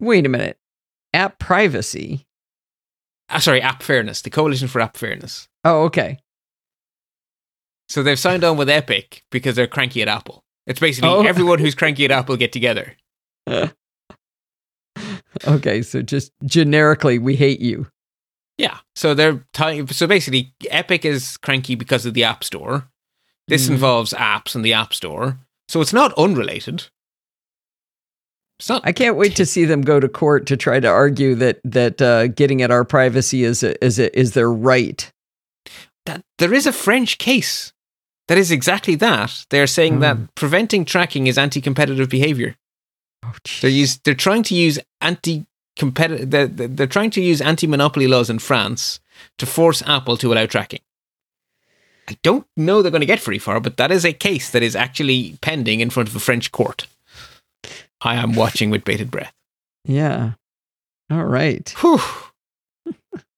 Wait 0.00 0.26
a 0.26 0.28
minute. 0.28 0.58
App 1.12 1.38
privacy. 1.38 2.26
Uh, 3.28 3.40
sorry, 3.40 3.60
app 3.60 3.82
fairness. 3.82 4.22
The 4.22 4.30
Coalition 4.30 4.68
for 4.68 4.80
App 4.80 4.96
Fairness. 4.96 5.48
Oh, 5.64 5.84
okay. 5.84 6.18
So 7.88 8.02
they've 8.02 8.18
signed 8.18 8.44
on 8.44 8.56
with 8.56 8.68
Epic 8.68 9.24
because 9.30 9.56
they're 9.56 9.66
cranky 9.66 10.02
at 10.02 10.08
Apple. 10.08 10.44
It's 10.66 10.80
basically 10.80 11.10
oh. 11.10 11.22
everyone 11.22 11.58
who's 11.58 11.74
cranky 11.74 12.04
at 12.04 12.10
Apple 12.10 12.36
get 12.36 12.52
together. 12.52 12.94
okay, 15.46 15.82
so 15.82 16.02
just 16.02 16.32
generically, 16.44 17.18
we 17.18 17.36
hate 17.36 17.60
you. 17.60 17.86
Yeah. 18.58 18.78
So 18.96 19.14
they're 19.14 19.44
t- 19.52 19.86
so 19.88 20.06
basically, 20.06 20.54
Epic 20.70 21.04
is 21.04 21.36
cranky 21.36 21.74
because 21.74 22.06
of 22.06 22.14
the 22.14 22.24
App 22.24 22.42
Store. 22.42 22.88
This 23.48 23.68
mm. 23.68 23.72
involves 23.72 24.12
apps 24.12 24.56
and 24.56 24.64
the 24.64 24.72
App 24.72 24.92
Store, 24.92 25.38
so 25.68 25.80
it's 25.80 25.92
not 25.92 26.12
unrelated. 26.18 26.88
I 28.84 28.92
can't 28.92 29.16
wait 29.16 29.36
to 29.36 29.46
see 29.46 29.64
them 29.64 29.82
go 29.82 30.00
to 30.00 30.08
court 30.08 30.46
to 30.46 30.56
try 30.56 30.80
to 30.80 30.88
argue 30.88 31.34
that 31.36 31.60
that 31.64 32.00
uh, 32.00 32.28
getting 32.28 32.62
at 32.62 32.70
our 32.70 32.84
privacy 32.84 33.44
is 33.44 33.62
a, 33.62 33.82
is 33.84 33.98
a, 33.98 34.18
is 34.18 34.32
their 34.32 34.50
right. 34.50 35.10
That 36.06 36.24
there 36.38 36.54
is 36.54 36.66
a 36.66 36.72
French 36.72 37.18
case 37.18 37.72
that 38.28 38.38
is 38.38 38.50
exactly 38.50 38.94
that. 38.96 39.44
They're 39.50 39.66
saying 39.66 40.00
that 40.00 40.16
hmm. 40.16 40.24
preventing 40.34 40.84
tracking 40.84 41.26
is 41.26 41.38
anti-competitive 41.38 42.08
behavior. 42.08 42.56
Oh, 43.24 43.34
they're 43.60 43.70
use, 43.70 43.98
they're 43.98 44.14
trying 44.14 44.42
to 44.44 44.54
use 44.54 44.78
anti-competitive 45.00 46.30
they're, 46.30 46.46
they're 46.46 46.86
trying 46.86 47.10
to 47.10 47.20
use 47.20 47.40
anti-monopoly 47.40 48.06
laws 48.06 48.30
in 48.30 48.38
France 48.38 49.00
to 49.38 49.46
force 49.46 49.82
Apple 49.82 50.16
to 50.18 50.32
allow 50.32 50.46
tracking. 50.46 50.80
I 52.08 52.16
don't 52.22 52.46
know 52.56 52.82
they're 52.82 52.92
going 52.92 53.00
to 53.00 53.06
get 53.06 53.20
very 53.20 53.38
far, 53.38 53.60
but 53.60 53.76
that 53.78 53.90
is 53.90 54.04
a 54.04 54.12
case 54.12 54.50
that 54.50 54.62
is 54.62 54.76
actually 54.76 55.38
pending 55.40 55.80
in 55.80 55.90
front 55.90 56.08
of 56.08 56.14
a 56.14 56.20
French 56.20 56.52
court. 56.52 56.86
I 58.06 58.14
am 58.16 58.34
watching 58.34 58.70
with 58.70 58.84
bated 58.84 59.10
breath. 59.10 59.32
Yeah. 59.84 60.32
All 61.10 61.24
right. 61.24 61.68
Whew. 61.78 62.00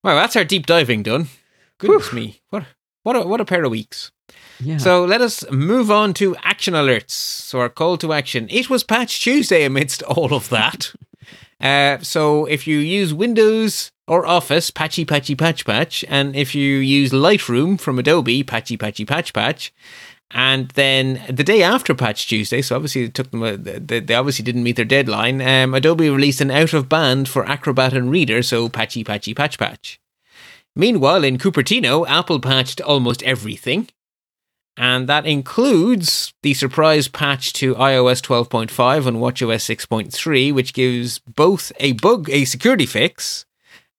Well, 0.03 0.15
that's 0.15 0.35
our 0.35 0.45
deep 0.45 0.65
diving 0.65 1.03
done. 1.03 1.27
Goodness 1.77 2.13
me. 2.13 2.41
What 2.49 2.65
what 3.03 3.15
a, 3.15 3.21
what 3.21 3.41
a 3.41 3.45
pair 3.45 3.63
of 3.63 3.71
weeks. 3.71 4.11
Yeah. 4.59 4.77
So 4.77 5.05
let 5.05 5.21
us 5.21 5.49
move 5.51 5.89
on 5.89 6.13
to 6.15 6.35
action 6.43 6.73
alerts. 6.73 7.11
So 7.11 7.59
our 7.59 7.69
call 7.69 7.97
to 7.97 8.13
action. 8.13 8.47
It 8.49 8.69
was 8.69 8.83
Patch 8.83 9.21
Tuesday 9.21 9.63
amidst 9.63 10.03
all 10.03 10.33
of 10.33 10.49
that. 10.49 10.93
uh, 11.61 11.99
so 11.99 12.45
if 12.45 12.67
you 12.67 12.77
use 12.77 13.13
Windows 13.13 13.91
or 14.07 14.25
Office, 14.25 14.71
patchy 14.71 15.05
patchy 15.05 15.35
patch 15.35 15.65
patch, 15.65 16.03
and 16.07 16.35
if 16.35 16.53
you 16.55 16.77
use 16.77 17.11
Lightroom 17.11 17.79
from 17.79 17.99
Adobe, 17.99 18.43
patchy 18.43 18.77
patchy 18.77 19.05
patch 19.05 19.33
patch. 19.33 19.73
And 20.31 20.69
then 20.69 21.23
the 21.27 21.43
day 21.43 21.63
after 21.63 21.95
Patch 21.95 22.27
Tuesday, 22.27 22.61
so 22.61 22.75
obviously 22.75 23.05
it 23.05 23.15
took 23.15 23.31
them. 23.31 23.41
A, 23.41 23.57
they, 23.57 24.13
obviously 24.13 24.45
didn't 24.45 24.63
meet 24.63 24.75
their 24.75 24.85
deadline. 24.85 25.41
Um, 25.41 25.73
Adobe 25.73 26.09
released 26.09 26.41
an 26.41 26.51
out 26.51 26.73
of 26.73 26.87
band 26.87 27.27
for 27.27 27.47
Acrobat 27.49 27.93
and 27.93 28.11
Reader, 28.11 28.43
so 28.43 28.69
patchy 28.69 29.03
patchy 29.03 29.33
patch 29.33 29.57
patch. 29.57 29.99
Meanwhile, 30.75 31.23
in 31.23 31.39
Cupertino, 31.39 32.07
Apple 32.07 32.39
patched 32.39 32.79
almost 32.79 33.23
everything. 33.23 33.89
And 34.77 35.09
that 35.09 35.25
includes 35.25 36.33
the 36.41 36.53
surprise 36.53 37.09
patch 37.09 37.51
to 37.53 37.75
iOS 37.75 38.21
12.5 38.21 39.07
and 39.07 39.17
WatchOS 39.17 39.75
6.3, 39.87 40.53
which 40.53 40.73
gives 40.73 41.19
both 41.19 41.73
a 41.81 41.93
bug, 41.93 42.29
a 42.29 42.45
security 42.45 42.85
fix, 42.85 43.45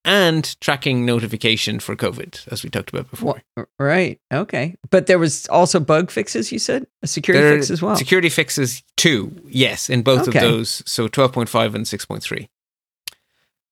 and 0.04 0.58
tracking 0.60 1.04
notification 1.04 1.78
for 1.80 1.94
COVID, 1.94 2.48
as 2.52 2.62
we 2.62 2.70
talked 2.70 2.90
about 2.90 3.10
before. 3.10 3.42
Well, 3.56 3.66
right. 3.78 4.18
Okay. 4.32 4.76
But 4.90 5.06
there 5.06 5.18
was 5.18 5.46
also 5.48 5.80
bug 5.80 6.10
fixes, 6.10 6.50
you 6.52 6.58
said? 6.58 6.86
A 7.02 7.06
security 7.06 7.42
There 7.46 7.56
fix 7.56 7.70
as 7.70 7.82
well. 7.82 7.96
Security 7.96 8.28
fixes 8.30 8.82
too, 8.96 9.34
yes, 9.48 9.90
in 9.90 10.02
both 10.02 10.28
Okay. 10.28 10.38
of 10.38 10.42
those. 10.44 10.82
So 10.86 11.08
12.5 11.08 11.74
and 11.74 11.84
6.3. 11.86 12.48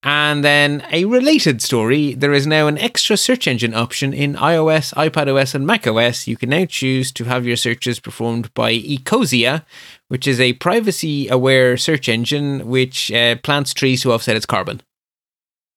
And 0.04 0.44
then 0.44 0.84
a 0.92 1.06
related 1.06 1.60
story 1.60 2.14
there 2.14 2.32
is 2.32 2.46
now 2.46 2.68
an 2.68 2.78
extra 2.78 3.16
search 3.16 3.48
engine 3.48 3.74
option 3.74 4.12
in 4.14 4.34
iOS, 4.34 4.94
iPadOS, 4.94 5.56
and 5.56 5.66
macOS. 5.66 6.28
You 6.28 6.36
can 6.36 6.50
now 6.50 6.66
choose 6.66 7.10
to 7.12 7.24
have 7.24 7.44
your 7.44 7.56
searches 7.56 7.98
performed 7.98 8.54
by 8.54 8.72
Ecosia, 8.74 9.64
which 10.06 10.28
is 10.28 10.38
a 10.38 10.52
privacy 10.54 11.26
aware 11.28 11.76
search 11.76 12.08
engine 12.08 12.68
which 12.68 13.10
uh, 13.10 13.36
plants 13.42 13.74
trees 13.74 14.02
to 14.02 14.12
offset 14.12 14.36
its 14.36 14.46
carbon. 14.46 14.82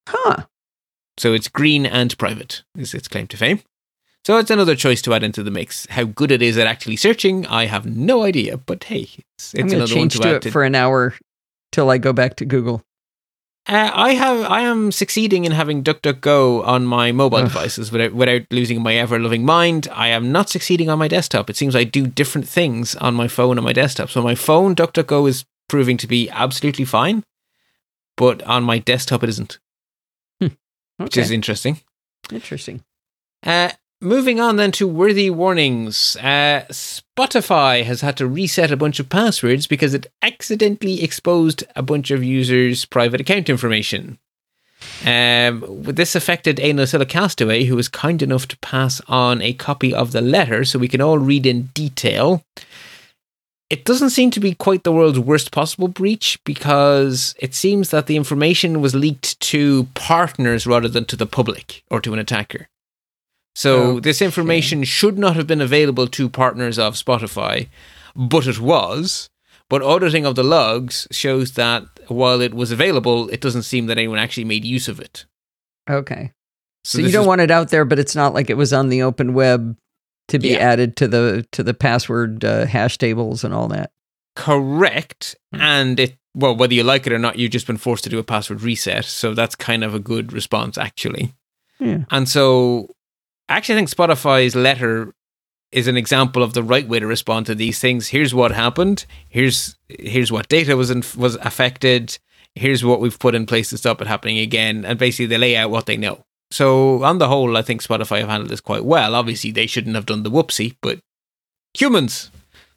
Huh. 0.08 0.46
So 1.18 1.34
it's 1.34 1.48
green 1.48 1.86
and 1.86 2.18
private, 2.18 2.64
is 2.78 2.94
its 2.94 3.08
claim 3.08 3.28
to 3.28 3.38
fame. 3.38 3.62
So 4.24 4.38
it's 4.38 4.52
another 4.52 4.76
choice 4.76 5.02
to 5.04 5.14
add 5.14 5.24
into 5.24 5.42
the 5.42 5.52
mix. 5.52 5.88
How 5.90 6.04
good 6.04 6.32
it 6.32 6.42
is 6.42 6.58
at 6.58 6.68
actually 6.68 6.96
searching, 6.96 7.46
I 7.48 7.66
have 7.66 7.86
no 7.86 8.24
idea. 8.24 8.58
But 8.58 8.84
hey, 8.84 9.10
it's, 9.38 9.54
it's 9.54 9.54
going 9.54 9.70
to 9.70 9.76
another 9.78 9.96
one 9.96 10.02
change 10.02 10.14
to, 10.14 10.20
to 10.20 10.28
add 10.28 10.36
it 10.36 10.42
to. 10.44 10.52
for 10.52 10.64
an 10.64 10.76
hour 10.76 11.16
till 11.72 11.90
I 11.90 11.98
go 11.98 12.14
back 12.14 12.36
to 12.38 12.46
Google. 12.46 12.84
Uh, 13.68 13.92
I 13.94 14.14
have, 14.14 14.44
I 14.50 14.62
am 14.62 14.92
succeeding 14.92 15.46
in 15.46 15.52
having 15.52 15.84
DuckDuckGo 15.84 16.66
on 16.66 16.86
my 16.86 17.12
mobile 17.12 17.38
Ugh. 17.40 17.44
devices 17.46 17.92
without 17.92 18.14
without 18.14 18.42
losing 18.50 18.82
my 18.82 18.96
ever 18.96 19.20
loving 19.20 19.46
mind. 19.46 19.88
I 19.92 20.08
am 20.08 20.32
not 20.32 20.50
succeeding 20.50 20.90
on 20.90 20.98
my 20.98 21.08
desktop. 21.08 21.50
It 21.50 21.56
seems 21.56 21.76
I 21.76 21.84
do 21.84 22.08
different 22.08 22.48
things 22.48 22.96
on 22.96 23.14
my 23.14 23.28
phone 23.28 23.58
and 23.60 23.66
my 23.66 23.74
desktop. 23.74 24.10
So 24.10 24.22
my 24.24 24.34
phone, 24.34 24.76
DuckDuckGo 24.76 25.30
is 25.30 25.46
proving 25.70 25.98
to 25.98 26.08
be 26.08 26.30
absolutely 26.32 26.86
fine, 26.86 27.24
but 28.18 28.42
on 28.44 28.64
my 28.64 28.80
desktop 28.80 29.24
it 29.24 29.30
isn't, 29.30 29.60
which 31.04 31.18
is 31.18 31.32
interesting. 31.32 31.82
Interesting. 32.32 32.84
Uh, 33.44 33.70
moving 34.00 34.40
on 34.40 34.56
then 34.56 34.72
to 34.74 34.88
worthy 34.88 35.30
warnings. 35.30 36.16
Uh, 36.18 36.66
Spotify 36.70 37.84
has 37.84 38.02
had 38.02 38.18
to 38.18 38.28
reset 38.28 38.72
a 38.72 38.78
bunch 38.78 39.00
of 39.00 39.10
passwords 39.10 39.68
because 39.68 39.94
it 39.94 40.12
accidentally 40.22 41.04
exposed 41.04 41.64
a 41.76 41.82
bunch 41.82 42.12
of 42.12 42.24
users' 42.24 42.86
private 42.86 43.22
account 43.22 43.50
information. 43.50 44.18
Um, 45.06 45.64
this 45.84 46.16
affected 46.16 46.60
a 46.60 46.74
NosillaCastaway 46.74 47.68
who 47.68 47.76
was 47.76 47.88
kind 47.88 48.22
enough 48.22 48.48
to 48.48 48.58
pass 48.60 49.00
on 49.08 49.42
a 49.42 49.54
copy 49.54 49.94
of 49.94 50.12
the 50.12 50.22
letter 50.22 50.66
so 50.66 50.80
we 50.80 50.88
can 50.88 51.02
all 51.02 51.20
read 51.20 51.46
in 51.46 51.70
detail. 51.74 52.44
It 53.72 53.86
doesn't 53.86 54.10
seem 54.10 54.32
to 54.32 54.42
be 54.42 54.54
quite 54.54 54.84
the 54.84 54.92
world's 54.92 55.18
worst 55.18 55.52
possible 55.52 55.88
breach 55.88 56.38
because 56.44 57.34
it 57.40 57.56
seems 57.56 57.90
that 57.92 58.06
the 58.06 58.18
information 58.18 58.82
was 58.82 58.94
leaked 58.94 59.40
to 59.40 59.86
partners 59.94 60.68
rather 60.68 60.90
than 60.90 61.06
to 61.06 61.16
the 61.16 61.26
public 61.26 61.82
or 61.90 62.02
to 62.02 62.12
an 62.12 62.20
attacker. 62.20 62.68
So 63.56 63.84
oh, 63.84 64.00
this 64.02 64.22
information 64.22 64.84
should 64.84 65.18
not 65.18 65.38
have 65.38 65.48
been 65.48 65.62
available 65.62 66.08
to 66.08 66.28
partners 66.28 66.78
of 66.78 66.96
Spotify, 66.96 67.70
but 68.14 68.46
it 68.46 68.60
was. 68.60 69.30
But 69.70 69.82
auditing 69.82 70.26
of 70.26 70.36
the 70.36 70.44
logs 70.44 71.08
shows 71.10 71.54
that 71.54 71.86
while 72.10 72.42
it 72.42 72.54
was 72.54 72.74
available, 72.74 73.30
it 73.30 73.40
doesn't 73.40 73.64
seem 73.64 73.86
that 73.86 73.98
anyone 73.98 74.20
actually 74.20 74.44
made 74.44 74.66
use 74.66 74.90
of 74.90 75.00
it. 75.00 75.26
Okay. 75.90 76.34
So, 76.84 76.98
this 76.98 77.08
you 77.08 77.14
don't 77.14 77.22
is- 77.22 77.28
want 77.28 77.40
it 77.40 77.52
out 77.52 77.70
there, 77.70 77.86
but 77.86 78.00
it's 78.00 78.18
not 78.18 78.34
like 78.34 78.50
it 78.50 78.58
was 78.58 78.74
on 78.74 78.90
the 78.90 79.02
open 79.02 79.34
web 79.34 79.78
to 80.32 80.40
be 80.40 80.50
Yeah. 80.50 80.58
added 80.72 80.96
to 80.98 81.08
the 81.08 81.46
to 81.52 81.64
the 81.64 81.74
password 81.74 82.44
uh, 82.44 82.66
hash 82.66 82.98
tables 82.98 83.44
and 83.44 83.54
all 83.54 83.68
that. 83.70 83.92
correct, 84.36 85.36
Hmm. 85.54 85.62
and 85.62 86.00
it 86.00 86.18
well 86.34 86.56
whether 86.56 86.74
you 86.74 86.84
like 86.84 87.06
it 87.08 87.14
or 87.14 87.20
not, 87.20 87.38
you've 87.38 87.52
just 87.52 87.68
been 87.68 87.78
forced 87.78 88.04
to 88.06 88.10
do 88.10 88.20
a 88.20 88.24
password 88.24 88.62
reset. 88.62 89.06
So 89.06 89.34
that's 89.34 89.56
kind 89.56 89.84
of 89.84 89.94
a 89.94 90.00
good 90.00 90.34
response, 90.34 90.78
actually. 90.78 91.34
Yeah. 91.80 92.06
And 92.12 92.28
so, 92.30 92.88
actually, 93.50 93.76
I 93.76 93.78
think 93.80 93.90
Spotify's 93.90 94.56
letter 94.56 95.14
is 95.72 95.88
an 95.88 95.98
example 95.98 96.44
of 96.44 96.54
the 96.54 96.64
right 96.64 96.88
way 96.88 97.00
to 97.00 97.08
respond 97.08 97.46
to 97.48 97.56
these 97.56 97.80
things. 97.80 98.10
Here's 98.10 98.34
what 98.34 98.52
happened. 98.52 99.06
Here's 99.30 99.76
here's 99.90 100.32
what 100.32 100.48
data 100.50 100.76
was 100.78 100.90
in, 100.92 101.04
was 101.18 101.36
affected. 101.38 102.18
Here's 102.56 102.84
what 102.84 103.00
we've 103.02 103.18
put 103.20 103.36
in 103.36 103.46
place 103.46 103.70
to 103.70 103.78
stop 103.78 104.02
it 104.02 104.08
happening 104.08 104.38
again. 104.40 104.86
And 104.86 105.00
basically, 105.00 105.28
they 105.28 105.38
lay 105.38 105.56
out 105.58 105.72
what 105.72 105.86
they 105.86 105.98
know. 105.98 106.26
So, 106.52 107.04
on 107.04 107.18
the 107.18 107.30
whole, 107.30 107.56
I 107.56 107.62
think 107.62 107.82
Spotify 107.82 108.20
have 108.20 108.30
handled 108.30 108.50
this 108.52 108.62
quite 108.62 108.84
well. 108.84 109.16
Obviously, 109.16 109.52
they 109.52 109.68
shouldn't 109.68 109.96
have 109.96 110.06
done 110.06 110.24
the 110.24 110.32
whoopsie, 110.32 110.76
but 110.82 111.00
humans, 111.74 112.30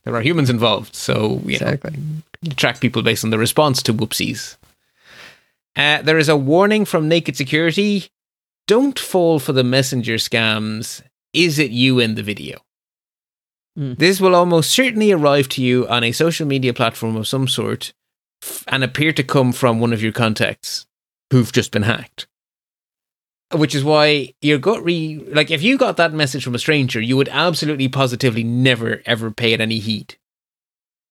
there 0.05 0.15
are 0.15 0.23
humans 0.23 0.49
involved. 0.49 0.95
So, 0.95 1.41
you 1.45 1.59
know, 1.59 1.77
you 2.41 2.51
track 2.53 2.81
people 2.81 3.03
based 3.03 3.25
on 3.25 3.31
the 3.31 3.39
response 3.39 3.83
to 3.83 3.93
whoopsies. 3.95 4.57
Uh, 5.77 6.03
there 6.03 6.19
is 6.19 6.29
a 6.29 6.37
warning 6.37 6.85
from 6.85 7.09
Naked 7.09 7.37
Security. 7.37 8.07
Don't 8.69 8.99
fall 8.99 9.39
for 9.39 9.53
the 9.53 9.65
messenger 9.65 10.15
scams. 10.15 11.03
Is 11.33 11.59
it 11.59 11.73
you 11.73 11.99
in 11.99 12.15
the 12.15 12.23
video? 12.23 12.61
Hmm. 13.77 13.95
This 13.95 14.21
will 14.21 14.37
almost 14.37 14.71
certainly 14.71 15.11
arrive 15.11 15.49
to 15.51 15.63
you 15.63 15.89
on 15.89 16.05
a 16.05 16.13
social 16.13 16.47
media 16.47 16.73
platform 16.73 17.17
of 17.17 17.27
some 17.27 17.49
sort 17.49 17.93
and 18.69 18.85
appear 18.85 19.13
to 19.13 19.25
come 19.25 19.53
from 19.53 19.81
one 19.81 19.93
of 19.93 20.03
your 20.03 20.13
contacts 20.13 20.87
who've 21.31 21.53
just 21.53 21.73
been 21.73 21.83
hacked. 21.83 22.29
Which 23.55 23.75
is 23.75 23.85
why 23.85 24.35
your 24.41 24.59
gut 24.59 24.85
re 24.85 25.25
like 25.29 25.51
if 25.51 25.63
you 25.63 25.79
got 25.79 25.97
that 25.97 26.13
message 26.13 26.45
from 26.45 26.55
a 26.55 26.59
stranger, 26.59 27.01
you 27.01 27.17
would 27.17 27.29
absolutely 27.29 27.89
positively 27.89 28.45
never 28.45 29.03
ever 29.07 29.31
pay 29.31 29.53
it 29.53 29.61
any 29.61 29.79
heed 29.79 30.17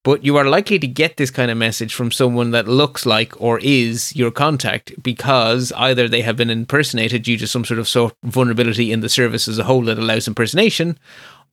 but 0.03 0.24
you 0.24 0.36
are 0.36 0.44
likely 0.44 0.78
to 0.80 0.88
get 0.88 1.18
this 1.18 1.32
kind 1.32 1.49
of 1.49 1.57
message 1.57 1.94
from 1.94 2.11
someone 2.11 2.52
that 2.52 2.68
looks 2.68 3.06
like 3.06 3.40
or 3.41 3.60
is 3.64 4.15
your 4.15 4.32
contact 4.32 5.02
because 5.02 5.72
either 5.78 6.10
they 6.10 6.22
have 6.22 6.36
been 6.36 6.49
impersonated 6.49 7.24
due 7.24 7.38
to 7.38 7.48
some 7.48 7.64
sort 7.64 7.80
of 7.80 7.88
so- 7.88 8.11
vulnerability 8.24 8.91
in 8.91 8.99
the 8.99 9.10
service 9.10 9.48
as 9.48 9.57
a 9.57 9.64
whole 9.64 9.84
that 9.84 9.98
allows 9.98 10.28
impersonation, 10.28 10.99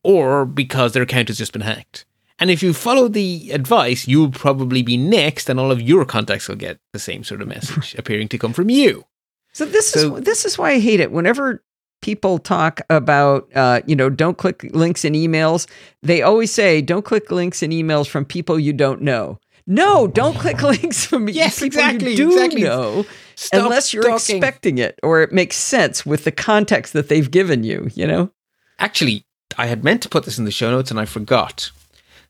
or 0.03 0.45
because 0.45 0.93
their 0.93 1.05
account 1.05 1.29
has 1.29 1.39
just 1.39 1.53
been 1.53 1.63
hacked. 1.63 2.05
And 2.41 2.51
if 2.51 2.63
you 2.63 2.73
follow 2.73 3.07
the 3.07 3.51
advice, 3.53 4.09
you'll 4.09 4.31
probably 4.31 4.83
be 4.83 4.97
next, 4.97 5.49
and 5.49 5.61
all 5.61 5.71
of 5.71 5.81
your 5.81 6.05
contacts 6.05 6.49
will 6.49 6.57
get 6.57 6.79
the 6.93 6.99
same 6.99 7.23
sort 7.23 7.43
of 7.43 7.49
message 7.49 7.95
appearing 7.99 8.29
to 8.29 8.39
come 8.39 8.53
from 8.53 8.71
you. 8.71 9.05
So 9.53 9.65
this 9.65 9.91
So- 9.91 10.17
is 10.17 10.25
this 10.25 10.45
is 10.45 10.59
why 10.59 10.73
I 10.73 10.79
hate 10.79 11.01
it. 11.01 11.11
Whenever 11.13 11.63
people 12.03 12.39
talk 12.39 12.81
about 12.89 13.49
uh, 13.55 13.81
you 13.87 13.95
know 13.97 14.09
don't 14.09 14.39
click 14.39 14.63
links 14.73 15.05
in 15.05 15.13
emails, 15.15 15.67
they 16.03 16.23
always 16.23 16.51
say 16.51 16.81
don't 16.81 17.05
click 17.05 17.31
links 17.31 17.63
in 17.63 17.71
emails 17.71 18.07
from 18.09 18.25
people 18.25 18.59
you 18.59 18.73
don't 18.73 19.03
know. 19.03 19.39
No, 19.67 20.07
don't 20.07 20.37
click 20.37 20.63
links 20.75 21.05
from 21.05 21.29
Yes, 21.29 21.57
people 21.61 21.67
exactly, 21.79 22.11
you 22.13 22.17
do 22.17 22.33
exactly. 22.33 22.63
know, 22.63 23.05
Stop 23.37 23.65
unless 23.65 23.93
you're 23.93 24.03
stalking. 24.03 24.37
expecting 24.37 24.79
it 24.79 24.99
or 25.03 25.23
it 25.23 25.33
makes 25.33 25.57
sense 25.57 26.05
with 26.07 26.25
the 26.25 26.33
context 26.33 26.93
that 26.95 27.09
they've 27.09 27.31
given 27.31 27.63
you. 27.65 27.89
You 27.95 28.07
know. 28.07 28.31
Actually, 28.79 29.25
I 29.59 29.67
had 29.67 29.85
meant 29.85 30.03
to 30.03 30.09
put 30.09 30.25
this 30.25 30.39
in 30.39 30.45
the 30.47 30.51
show 30.51 30.71
notes 30.71 30.91
and 30.91 30.99
I 30.99 31.05
forgot. 31.05 31.71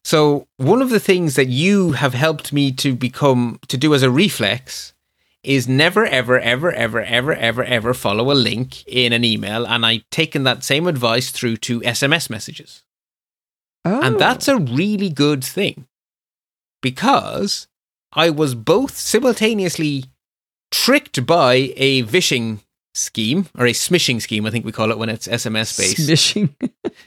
So, 0.02 0.48
one 0.56 0.80
of 0.82 0.88
the 0.90 0.98
things 1.00 1.36
that 1.36 1.48
you 1.48 1.92
have 1.92 2.14
helped 2.14 2.52
me 2.52 2.72
to 2.72 2.94
become 2.96 3.60
to 3.68 3.76
do 3.76 3.94
as 3.94 4.02
a 4.02 4.10
reflex 4.10 4.92
is 5.42 5.66
never 5.68 6.04
ever 6.06 6.38
ever 6.38 6.70
ever 6.72 7.02
ever 7.02 7.34
ever 7.34 7.64
ever 7.64 7.94
follow 7.94 8.30
a 8.30 8.34
link 8.34 8.86
in 8.86 9.12
an 9.12 9.24
email 9.24 9.66
and 9.66 9.86
I've 9.86 10.08
taken 10.10 10.42
that 10.44 10.62
same 10.64 10.86
advice 10.86 11.30
through 11.30 11.56
to 11.58 11.80
SMS 11.80 12.28
messages. 12.28 12.82
Oh, 13.84 14.00
And 14.02 14.18
that's 14.18 14.48
a 14.48 14.58
really 14.58 15.08
good 15.08 15.42
thing. 15.42 15.86
Because 16.82 17.68
I 18.12 18.30
was 18.30 18.54
both 18.54 18.96
simultaneously 18.96 20.04
tricked 20.70 21.24
by 21.26 21.72
a 21.76 22.02
vishing 22.02 22.60
scheme 22.94 23.46
or 23.58 23.66
a 23.66 23.72
smishing 23.72 24.20
scheme, 24.20 24.46
I 24.46 24.50
think 24.50 24.64
we 24.64 24.72
call 24.72 24.90
it 24.90 24.98
when 24.98 25.08
it's 25.08 25.28
SMS 25.28 25.76
based. 25.78 25.98
smishing. 26.08 26.54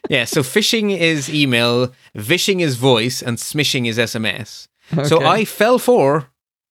Yeah, 0.10 0.26
so 0.26 0.42
phishing 0.42 0.98
is 0.98 1.30
email, 1.34 1.94
vishing 2.16 2.62
is 2.62 2.76
voice, 2.78 3.22
and 3.22 3.38
smishing 3.38 3.88
is 3.88 3.98
SMS. 3.98 4.68
So 5.06 5.22
I 5.24 5.46
fell 5.46 5.78
for 5.78 6.30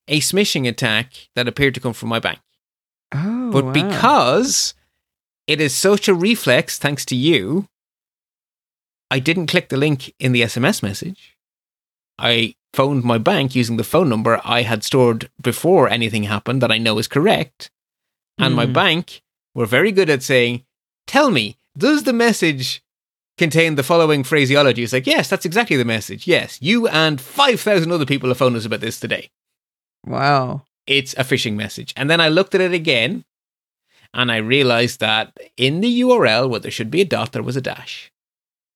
a 0.09 0.21
smishing 0.21 0.69
attack 0.69 1.29
that 1.35 1.49
appeared 1.49 1.75
to 1.75 1.81
come 1.81 1.93
from 1.93 2.09
my 2.09 2.19
bank. 2.19 2.41
oh, 3.15 3.51
But 3.53 3.67
wow. 3.67 3.73
because 3.73 4.75
it 5.47 5.61
is 5.61 5.75
such 5.75 6.09
a 6.09 6.15
reflex, 6.15 6.79
thanks 6.79 7.05
to 7.07 7.17
you, 7.17 7.67
I 9.11 9.19
didn't 9.19 9.47
click 9.49 9.69
the 9.69 9.77
link 9.77 10.15
in 10.19 10.33
the 10.33 10.43
SMS 10.43 10.83
message. 10.83 11.37
I 12.19 12.55
phoned 12.73 13.05
my 13.05 13.19
bank 13.19 13.55
using 13.55 13.77
the 13.77 13.85
phone 13.85 14.09
number 14.09 14.41
I 14.45 14.63
had 14.63 14.83
stored 14.83 15.31
before 15.41 15.89
anything 15.89 16.25
happened 16.25 16.63
that 16.63 16.73
I 16.73 16.79
know 16.79 16.99
is 16.99 17.09
correct. 17.09 17.71
And 18.39 18.55
my 18.55 18.65
Hmm. 18.67 18.73
bank 18.73 19.23
were 19.55 19.67
very 19.67 19.93
good 19.93 20.09
at 20.11 20.23
saying, 20.23 20.65
Tell 21.07 21.31
me, 21.31 21.57
does 21.77 22.05
the 22.05 22.13
message 22.13 22.83
contain 23.37 23.75
the 23.75 23.83
following 23.83 24.25
phraseology? 24.25 24.83
It's 24.83 24.93
like, 24.95 25.07
Yes, 25.07 25.29
that's 25.29 25.45
exactly 25.45 25.77
the 25.77 25.85
message. 25.85 26.27
Yes, 26.27 26.59
you 26.63 26.87
and 26.89 27.21
5,000 27.21 27.93
other 27.93 28.07
people 28.07 28.31
have 28.31 28.39
phoned 28.39 28.57
us 28.57 28.65
about 28.65 28.81
this 28.81 28.99
today 29.01 29.31
wow. 30.07 30.63
it's 30.87 31.15
a 31.15 31.25
phishing 31.25 31.55
message. 31.55 31.93
And 31.97 32.11
then 32.11 32.21
I 32.21 32.29
looked 32.29 32.55
at 32.55 32.61
it 32.61 32.73
again 32.73 33.25
and 34.15 34.31
I 34.31 34.37
realized 34.37 35.01
that 35.01 35.37
in 35.57 35.81
the 35.81 36.01
URL 36.03 36.49
where 36.49 36.61
there 36.61 36.71
should 36.71 36.91
be 36.91 37.01
a 37.01 37.07
dot, 37.07 37.33
there 37.33 37.43
was 37.43 37.57
a 37.57 37.63
dash. 37.63 38.13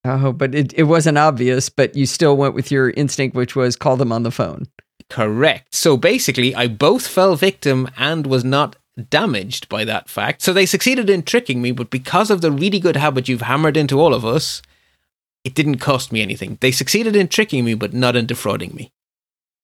Oh, 0.04 0.32
but 0.32 0.54
it, 0.54 0.72
it 0.74 0.84
wasn't 0.84 1.18
obvious, 1.18 1.68
but 1.68 1.96
you 1.96 2.06
still 2.06 2.36
went 2.36 2.54
with 2.54 2.70
your 2.70 2.90
instinct, 2.90 3.34
which 3.34 3.56
was 3.56 3.76
call 3.76 3.96
them 3.96 4.12
on 4.12 4.22
the 4.22 4.30
phone. 4.30 4.66
Correct. 5.10 5.74
So 5.74 5.96
basically, 5.96 6.54
I 6.54 6.68
both 6.68 7.06
fell 7.06 7.36
victim 7.36 7.88
and 7.96 8.26
was 8.26 8.44
not 8.44 8.76
damaged 9.10 9.68
by 9.68 9.84
that 9.84 10.08
fact. 10.08 10.42
So 10.42 10.52
they 10.52 10.66
succeeded 10.66 11.10
in 11.10 11.22
tricking 11.22 11.60
me, 11.60 11.72
but 11.72 11.90
because 11.90 12.30
of 12.30 12.40
the 12.40 12.52
really 12.52 12.78
good 12.78 12.96
habit 12.96 13.28
you've 13.28 13.42
hammered 13.42 13.76
into 13.76 14.00
all 14.00 14.14
of 14.14 14.24
us, 14.24 14.62
it 15.44 15.54
didn't 15.54 15.78
cost 15.78 16.12
me 16.12 16.22
anything. 16.22 16.58
They 16.60 16.72
succeeded 16.72 17.14
in 17.14 17.28
tricking 17.28 17.64
me, 17.64 17.74
but 17.74 17.92
not 17.92 18.16
in 18.16 18.26
defrauding 18.26 18.74
me. 18.74 18.92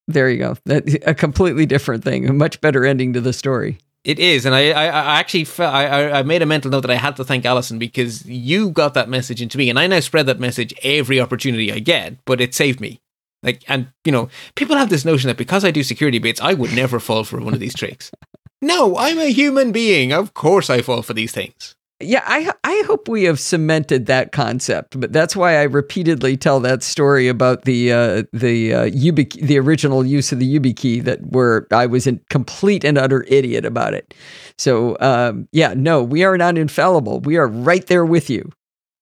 There 0.08 0.28
you 0.30 0.38
go. 0.38 0.56
That 0.66 1.02
a 1.06 1.14
completely 1.14 1.66
different 1.66 2.04
thing. 2.04 2.28
A 2.28 2.32
much 2.32 2.60
better 2.60 2.84
ending 2.84 3.12
to 3.14 3.20
the 3.20 3.32
story. 3.32 3.78
It 4.04 4.18
is, 4.18 4.44
and 4.46 4.52
I, 4.52 4.70
I, 4.72 4.86
I 4.86 5.20
actually, 5.20 5.44
fe- 5.44 5.64
I, 5.64 5.84
I- 6.08 6.18
I 6.18 6.22
made 6.24 6.42
a 6.42 6.46
mental 6.46 6.72
note 6.72 6.80
that 6.80 6.90
I 6.90 6.96
had 6.96 7.14
to 7.16 7.24
thank 7.24 7.44
Allison 7.44 7.78
because 7.78 8.26
you 8.26 8.70
got 8.70 8.94
that 8.94 9.08
message 9.08 9.40
into 9.40 9.56
me, 9.56 9.70
and 9.70 9.78
I 9.78 9.86
now 9.86 10.00
spread 10.00 10.26
that 10.26 10.40
message 10.40 10.74
every 10.82 11.20
opportunity 11.20 11.72
I 11.72 11.78
get. 11.78 12.16
But 12.24 12.40
it 12.40 12.52
saved 12.52 12.80
me. 12.80 13.00
Like, 13.44 13.62
and 13.68 13.92
you 14.04 14.10
know, 14.10 14.28
people 14.56 14.76
have 14.76 14.90
this 14.90 15.04
notion 15.04 15.28
that 15.28 15.36
because 15.36 15.64
I 15.64 15.70
do 15.70 15.84
security 15.84 16.18
bits, 16.18 16.40
I 16.40 16.52
would 16.54 16.72
never 16.74 16.98
fall 16.98 17.22
for 17.22 17.40
one 17.40 17.54
of 17.54 17.60
these 17.60 17.74
tricks. 17.74 18.10
No, 18.64 18.96
I'm 18.96 19.18
a 19.18 19.32
human 19.32 19.72
being. 19.72 20.12
Of 20.12 20.34
course, 20.34 20.70
I 20.70 20.82
fall 20.82 21.02
for 21.02 21.14
these 21.14 21.32
things. 21.32 21.74
Yeah, 22.02 22.22
I 22.26 22.52
I 22.64 22.82
hope 22.86 23.08
we 23.08 23.24
have 23.24 23.38
cemented 23.38 24.06
that 24.06 24.32
concept, 24.32 24.98
but 24.98 25.12
that's 25.12 25.36
why 25.36 25.56
I 25.56 25.62
repeatedly 25.62 26.36
tell 26.36 26.60
that 26.60 26.82
story 26.82 27.28
about 27.28 27.62
the 27.62 27.92
uh, 27.92 28.22
the 28.32 28.74
uh, 28.74 28.84
the 28.90 29.58
original 29.58 30.04
use 30.04 30.32
of 30.32 30.38
the 30.38 30.58
YubiKey 30.58 31.04
that 31.04 31.22
where 31.26 31.66
I 31.70 31.86
was 31.86 32.06
a 32.06 32.18
complete 32.30 32.84
and 32.84 32.98
utter 32.98 33.24
idiot 33.28 33.64
about 33.64 33.94
it. 33.94 34.14
So 34.58 34.96
um, 35.00 35.48
yeah, 35.52 35.74
no, 35.76 36.02
we 36.02 36.24
are 36.24 36.36
not 36.36 36.58
infallible. 36.58 37.20
We 37.20 37.36
are 37.36 37.46
right 37.46 37.86
there 37.86 38.04
with 38.04 38.28
you. 38.28 38.50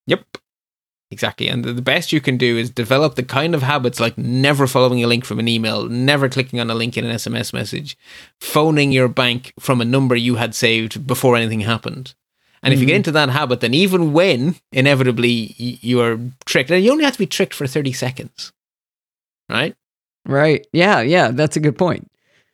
Yep. 0.07 0.25
Exactly. 1.13 1.49
And 1.49 1.65
the 1.65 1.83
best 1.83 2.13
you 2.13 2.21
can 2.21 2.37
do 2.37 2.57
is 2.57 2.71
develop 2.71 3.17
the 3.17 3.25
kind 3.25 3.55
of 3.55 3.63
habits 3.63 3.99
like 3.99 4.17
never 4.17 4.69
following 4.69 5.03
a 5.03 5.09
link 5.09 5.25
from 5.25 5.41
an 5.41 5.49
email, 5.49 5.89
never 5.89 6.29
clicking 6.29 6.61
on 6.61 6.71
a 6.71 6.75
link 6.75 6.97
in 6.97 7.05
an 7.05 7.17
SMS 7.17 7.53
message, 7.53 7.99
phoning 8.41 8.93
your 8.93 9.09
bank 9.09 9.53
from 9.59 9.81
a 9.81 9.85
number 9.85 10.15
you 10.15 10.37
had 10.37 10.55
saved 10.55 11.07
before 11.09 11.35
anything 11.37 11.61
happened. 11.61 12.15
And 12.63 12.75
if 12.75 12.81
you 12.81 12.87
get 12.87 12.93
hmm. 12.93 12.97
into 12.97 13.13
that 13.13 13.31
habit, 13.31 13.61
then 13.61 13.73
even 13.73 14.13
when 14.13 14.57
inevitably 14.71 15.55
you 15.59 16.01
are 16.01 16.19
tricked, 16.45 16.71
and 16.71 16.85
you 16.85 16.93
only 16.93 17.05
have 17.05 17.15
to 17.15 17.19
be 17.19 17.27
tricked 17.27 17.55
for 17.55 17.67
30 17.67 17.93
seconds, 17.93 18.53
right? 19.49 19.75
Right? 20.27 20.67
Yeah, 20.73 21.01
yeah, 21.01 21.31
that's 21.31 21.57
a 21.57 21.61
good 21.61 21.79
point. 21.79 22.11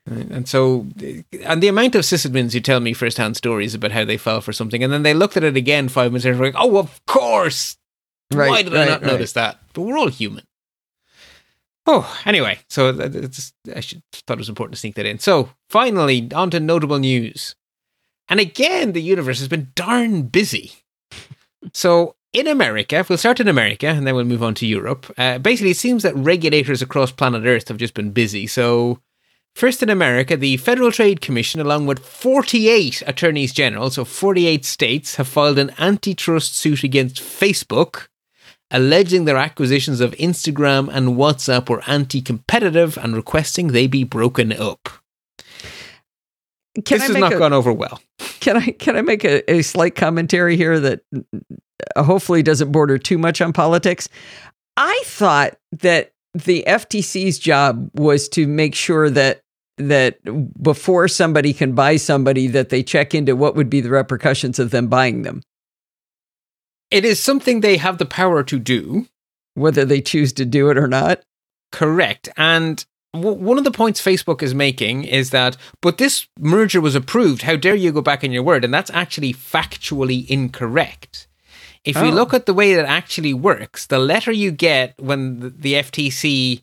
And 0.09 0.49
so, 0.49 0.87
and 1.43 1.61
the 1.61 1.66
amount 1.66 1.97
of 1.97 2.03
sysadmins 2.03 2.53
who 2.53 2.61
tell 2.61 2.78
me 2.78 2.93
firsthand 2.93 3.37
stories 3.37 3.74
about 3.74 3.91
how 3.91 4.05
they 4.05 4.16
fell 4.16 4.41
for 4.41 4.53
something, 4.53 4.85
and 4.85 4.93
then 4.93 5.03
they 5.03 5.15
looked 5.15 5.37
at 5.37 5.43
it 5.43 5.57
again 5.57 5.89
five 5.89 6.12
minutes 6.12 6.24
later, 6.24 6.39
like, 6.39 6.55
oh, 6.57 6.77
of 6.77 7.05
course. 7.07 7.77
Right, 8.33 8.49
Why 8.49 8.62
did 8.62 8.77
I 8.77 8.85
not 8.85 9.03
right. 9.03 9.11
notice 9.11 9.33
that? 9.33 9.59
But 9.73 9.83
we're 9.83 9.99
all 9.99 10.09
human. 10.09 10.45
Oh, 11.87 12.20
anyway, 12.24 12.59
so 12.69 12.91
it's, 12.91 13.53
I 13.74 13.81
should, 13.81 14.03
thought 14.12 14.35
it 14.35 14.39
was 14.39 14.49
important 14.49 14.74
to 14.74 14.81
sneak 14.81 14.95
that 14.95 15.07
in. 15.07 15.19
So, 15.19 15.51
finally, 15.69 16.28
on 16.33 16.51
to 16.51 16.61
notable 16.61 16.99
news. 16.99 17.57
And 18.28 18.40
again, 18.40 18.93
the 18.93 19.03
universe 19.03 19.39
has 19.39 19.48
been 19.48 19.73
darn 19.74 20.23
busy. 20.23 20.73
So, 21.73 22.16
in 22.32 22.47
America, 22.47 23.05
we'll 23.09 23.19
start 23.19 23.40
in 23.40 23.48
America 23.48 23.86
and 23.86 24.07
then 24.07 24.15
we'll 24.15 24.24
move 24.24 24.43
on 24.43 24.55
to 24.57 24.66
Europe. 24.66 25.12
Uh, 25.16 25.39
basically, 25.39 25.70
it 25.70 25.78
seems 25.78 26.03
that 26.03 26.15
regulators 26.16 26.82
across 26.82 27.11
planet 27.11 27.44
Earth 27.47 27.69
have 27.69 27.78
just 27.78 27.94
been 27.94 28.11
busy. 28.11 28.47
So, 28.47 29.01
first 29.55 29.82
in 29.82 29.89
America, 29.89 30.36
the 30.36 30.59
Federal 30.59 30.93
Trade 30.93 31.20
Commission, 31.20 31.61
along 31.61 31.86
with 31.86 32.05
48 32.05 33.03
attorneys 33.07 33.53
general, 33.53 33.90
so 33.90 34.05
48 34.05 34.65
states, 34.65 35.16
have 35.16 35.28
filed 35.28 35.59
an 35.59 35.73
antitrust 35.78 36.57
suit 36.57 36.85
against 36.85 37.23
Facebook, 37.23 38.09
alleging 38.70 39.24
their 39.24 39.39
acquisitions 39.39 40.01
of 40.01 40.11
Instagram 40.12 40.89
and 40.93 41.16
WhatsApp 41.16 41.70
were 41.70 41.82
anti 41.86 42.20
competitive 42.20 42.98
and 42.98 43.16
requesting 43.16 43.69
they 43.69 43.86
be 43.86 44.05
broken 44.05 44.53
up. 44.53 44.90
Can 46.85 46.98
this 46.98 47.03
I 47.11 47.12
has 47.12 47.16
not 47.16 47.32
a, 47.32 47.39
gone 47.39 47.53
over 47.53 47.73
well. 47.73 48.01
can 48.40 48.57
I 48.57 48.70
can 48.73 48.97
I 48.97 49.03
make 49.03 49.24
a, 49.24 49.48
a 49.51 49.62
slight 49.62 49.94
commentary 49.94 50.57
here 50.57 50.78
that 50.81 51.01
uh, 51.97 52.03
hopefully 52.03 52.43
doesn't 52.43 52.73
border 52.73 52.98
too 52.98 53.19
much 53.19 53.40
on 53.40 53.53
politics? 53.53 54.09
I 54.77 55.03
thought 55.07 55.57
that 55.81 56.12
the 56.35 56.65
FTC's 56.66 57.39
job 57.39 57.90
was 57.94 58.28
to 58.31 58.47
make 58.47 58.74
sure 58.74 59.09
that 59.11 59.40
that 59.78 60.19
before 60.62 61.09
somebody 61.09 61.53
can 61.53 61.73
buy 61.74 61.97
somebody 61.97 62.47
that 62.48 62.69
they 62.70 62.82
check 62.82 63.15
into 63.15 63.36
what 63.36 63.55
would 63.57 63.69
be 63.70 63.81
the 63.81 63.90
repercussions 63.90 64.59
of 64.59 64.70
them 64.70 64.86
buying 64.89 65.23
them, 65.23 65.43
It 66.90 67.05
is 67.05 67.20
something 67.20 67.61
they 67.61 67.77
have 67.77 67.98
the 67.98 68.07
power 68.07 68.43
to 68.44 68.59
do. 68.59 69.07
whether 69.55 69.85
they 69.86 70.01
choose 70.03 70.32
to 70.35 70.44
do 70.44 70.69
it 70.70 70.77
or 70.78 70.86
not. 70.86 71.23
Correct. 71.73 72.28
And 72.36 72.85
one 73.22 73.59
of 73.59 73.64
the 73.64 73.70
points 73.70 74.01
Facebook 74.02 74.43
is 74.43 74.55
making 74.55 75.05
is 75.05 75.30
that, 75.30 75.56
but 75.80 75.98
this 75.98 76.26
merger 76.38 76.80
was 76.80 76.94
approved. 76.94 77.43
How 77.43 77.56
dare 77.56 77.74
you 77.74 77.93
go 77.93 78.01
back 78.02 78.22
on 78.24 78.32
your 78.32 78.43
word? 78.43 78.64
And 78.64 78.72
that's 78.72 78.90
actually 78.93 79.32
factually 79.32 80.26
incorrect. 80.28 81.26
If 81.84 81.97
you 81.97 82.06
Oh. 82.06 82.10
look 82.10 82.34
at 82.34 82.47
the 82.47 82.55
way 82.55 82.74
that 82.74 82.84
actually 82.86 83.32
works, 83.32 83.86
the 83.86 83.98
letter 83.98 84.32
you 84.32 84.51
get 84.51 84.94
when 84.98 85.40
the- 85.40 85.51
the 85.51 85.74
FTC 85.76 86.62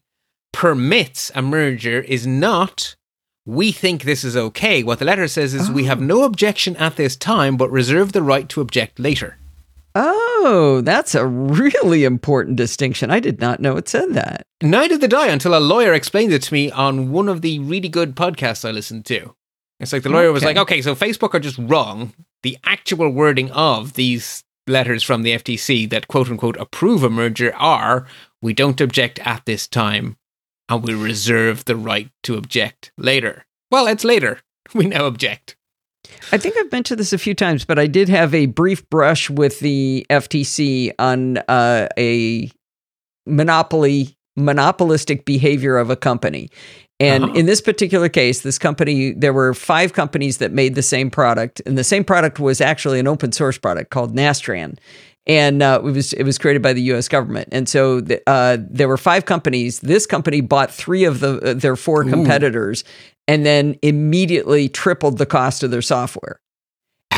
permits 0.52 1.32
a 1.34 1.42
merger 1.42 2.02
is 2.02 2.28
not, 2.28 2.96
we 3.46 3.72
think 3.72 4.04
this 4.04 4.24
is 4.24 4.36
okay. 4.38 4.84
What 4.84 5.00
the 5.00 5.06
letter 5.06 5.28
says 5.28 5.54
is, 5.54 5.72
we 5.72 5.86
have 5.86 6.02
oh. 6.02 6.06
no 6.06 6.24
objection 6.24 6.76
at 6.78 6.96
this 6.98 7.16
time, 7.16 7.58
but 7.58 7.72
reserve 7.72 8.12
the 8.12 8.22
right 8.22 8.48
to 8.50 8.62
object 8.62 9.00
later. 9.00 9.38
Oh, 9.96 10.82
that's 10.84 11.14
a 11.14 11.26
really 11.26 12.04
important 12.04 12.58
distinction. 12.58 13.12
I 13.12 13.20
did 13.20 13.40
not 13.40 13.60
know 13.60 13.78
it 13.78 13.88
said 13.88 14.14
that. 14.14 14.44
Neither 14.62 14.98
did 14.98 15.14
I 15.14 15.28
until 15.28 15.56
a 15.56 15.60
lawyer 15.60 15.94
explained 15.94 16.34
it 16.34 16.42
to 16.44 16.54
me 16.54 16.72
on 16.72 17.12
one 17.12 17.30
of 17.30 17.42
the 17.42 17.60
really 17.60 17.90
good 17.90 18.16
podcasts 18.16 18.68
I 18.68 18.72
listened 18.72 19.06
to. 19.06 19.36
It's 19.80 19.94
like 19.94 20.04
the 20.04 20.10
lawyer 20.10 20.32
was 20.32 20.44
like, 20.44 20.58
okay, 20.58 20.82
so 20.82 20.96
Facebook 20.96 21.34
are 21.34 21.40
just 21.40 21.58
wrong. 21.58 22.14
The 22.42 22.58
actual 22.64 23.10
wording 23.10 23.52
of 23.52 23.94
these 23.94 24.44
letters 24.66 25.04
from 25.04 25.24
the 25.24 25.34
FTC 25.34 25.90
that 25.90 26.08
quote 26.08 26.30
unquote 26.30 26.58
approve 26.58 27.04
a 27.04 27.10
merger 27.10 27.54
are 27.56 28.08
we 28.42 28.54
don't 28.54 28.80
object 28.82 29.20
at 29.20 29.46
this 29.46 29.68
time 29.68 30.18
and 30.70 30.84
we 30.84 30.94
reserve 30.94 31.66
the 31.66 31.76
right 31.76 32.10
to 32.24 32.36
object 32.36 32.92
later. 32.98 33.46
Well, 33.70 33.88
it's 33.88 34.04
later. 34.04 34.40
We 34.74 34.88
now 34.88 35.06
object. 35.06 35.56
I 36.32 36.38
think 36.38 36.56
I've 36.58 36.72
mentioned 36.72 37.00
this 37.00 37.14
a 37.14 37.18
few 37.18 37.34
times, 37.34 37.66
but 37.66 37.78
I 37.78 37.88
did 37.88 38.10
have 38.10 38.34
a 38.34 38.48
brief 38.48 38.88
brush 38.90 39.30
with 39.30 39.60
the 39.60 40.06
FTC 40.10 40.92
on 41.00 41.38
uh, 41.48 41.88
a 41.98 42.52
monopoly 43.26 44.18
monopolistic 44.36 45.26
behavior 45.26 45.78
of 45.78 45.90
a 45.90 45.96
company. 45.96 46.50
And 47.00 47.24
Uh-huh. 47.26 47.34
in 47.34 47.46
this 47.46 47.62
particular 47.62 48.10
case, 48.10 48.42
this 48.42 48.58
company, 48.58 49.14
there 49.14 49.34
were 49.34 49.54
five 49.54 49.94
companies 49.94 50.38
that 50.38 50.52
made 50.52 50.76
the 50.76 50.82
same 50.82 51.10
product, 51.12 51.62
and 51.66 51.78
the 51.78 51.84
same 51.84 52.04
product 52.04 52.40
was 52.40 52.62
actually 52.62 53.00
an 53.00 53.08
open 53.08 53.32
source 53.32 53.58
product 53.58 53.90
called 53.92 54.16
Nastran, 54.16 54.78
and 55.26 55.62
uh, 55.64 55.82
it 55.84 55.86
was 55.86 56.14
it 56.14 56.24
was 56.24 56.38
created 56.38 56.62
by 56.62 56.74
the 56.74 56.82
U.S. 56.94 57.08
government. 57.08 57.50
And 57.52 57.68
so 57.70 58.02
the, 58.02 58.22
uh, 58.28 58.58
there 58.60 58.88
were 58.88 58.98
five 58.98 59.26
companies. 59.26 59.80
This 59.80 60.06
company 60.06 60.42
bought 60.42 60.72
three 60.72 61.04
of 61.04 61.20
the 61.20 61.40
uh, 61.52 61.54
their 61.54 61.76
four 61.76 62.04
competitors, 62.04 62.84
and 63.28 63.46
then 63.46 63.76
immediately 63.82 64.70
tripled 64.70 65.18
the 65.18 65.26
cost 65.26 65.64
of 65.64 65.72
their 65.72 65.82
software. 65.82 66.40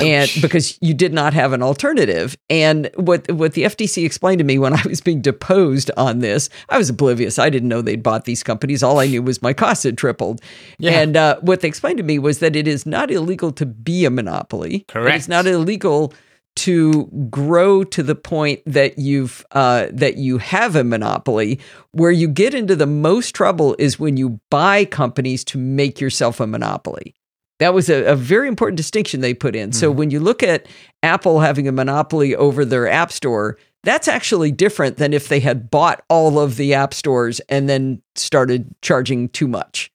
And 0.01 0.29
because 0.41 0.77
you 0.81 0.93
did 0.93 1.13
not 1.13 1.33
have 1.33 1.53
an 1.53 1.63
alternative. 1.63 2.37
And 2.49 2.89
what 2.95 3.31
what 3.31 3.53
the 3.53 3.63
FTC 3.63 4.05
explained 4.05 4.39
to 4.39 4.43
me 4.43 4.59
when 4.59 4.73
I 4.77 4.81
was 4.85 5.01
being 5.01 5.21
deposed 5.21 5.91
on 5.97 6.19
this 6.19 6.49
I 6.69 6.77
was 6.77 6.89
oblivious. 6.89 7.39
I 7.39 7.49
didn't 7.49 7.69
know 7.69 7.81
they'd 7.81 8.03
bought 8.03 8.25
these 8.25 8.43
companies. 8.43 8.83
All 8.83 8.99
I 8.99 9.07
knew 9.07 9.21
was 9.21 9.41
my 9.41 9.53
costs 9.53 9.83
had 9.83 9.97
tripled. 9.97 10.41
Yeah. 10.79 10.99
and 10.99 11.17
uh, 11.17 11.39
what 11.41 11.61
they 11.61 11.67
explained 11.67 11.97
to 11.97 12.03
me 12.03 12.19
was 12.19 12.39
that 12.39 12.55
it 12.55 12.67
is 12.67 12.85
not 12.85 13.11
illegal 13.11 13.51
to 13.53 13.65
be 13.65 14.05
a 14.05 14.09
monopoly. 14.09 14.85
Correct. 14.87 15.15
it's 15.15 15.27
not 15.27 15.45
illegal 15.47 16.13
to 16.55 17.05
grow 17.29 17.83
to 17.83 18.01
the 18.01 18.15
point 18.15 18.61
that 18.65 18.97
you've 18.97 19.45
uh, 19.51 19.87
that 19.91 20.17
you 20.17 20.37
have 20.37 20.75
a 20.75 20.83
monopoly. 20.83 21.59
Where 21.91 22.11
you 22.11 22.27
get 22.27 22.53
into 22.53 22.75
the 22.75 22.85
most 22.85 23.35
trouble 23.35 23.75
is 23.77 23.99
when 23.99 24.17
you 24.17 24.39
buy 24.49 24.85
companies 24.85 25.43
to 25.45 25.57
make 25.57 25.99
yourself 25.99 26.39
a 26.39 26.47
monopoly. 26.47 27.15
That 27.59 27.73
was 27.73 27.89
a, 27.89 28.03
a 28.05 28.15
very 28.15 28.47
important 28.47 28.77
distinction 28.77 29.21
they 29.21 29.33
put 29.33 29.55
in. 29.55 29.69
Mm-hmm. 29.69 29.79
So 29.79 29.91
when 29.91 30.11
you 30.11 30.19
look 30.19 30.43
at 30.43 30.67
Apple 31.03 31.39
having 31.39 31.67
a 31.67 31.71
monopoly 31.71 32.35
over 32.35 32.65
their 32.65 32.89
app 32.89 33.11
store, 33.11 33.57
that's 33.83 34.07
actually 34.07 34.51
different 34.51 34.97
than 34.97 35.13
if 35.13 35.29
they 35.29 35.39
had 35.39 35.69
bought 35.69 36.03
all 36.09 36.39
of 36.39 36.57
the 36.57 36.73
app 36.73 36.93
stores 36.93 37.39
and 37.47 37.69
then 37.69 38.01
started 38.15 38.73
charging 38.81 39.29
too 39.29 39.47
much. 39.47 39.91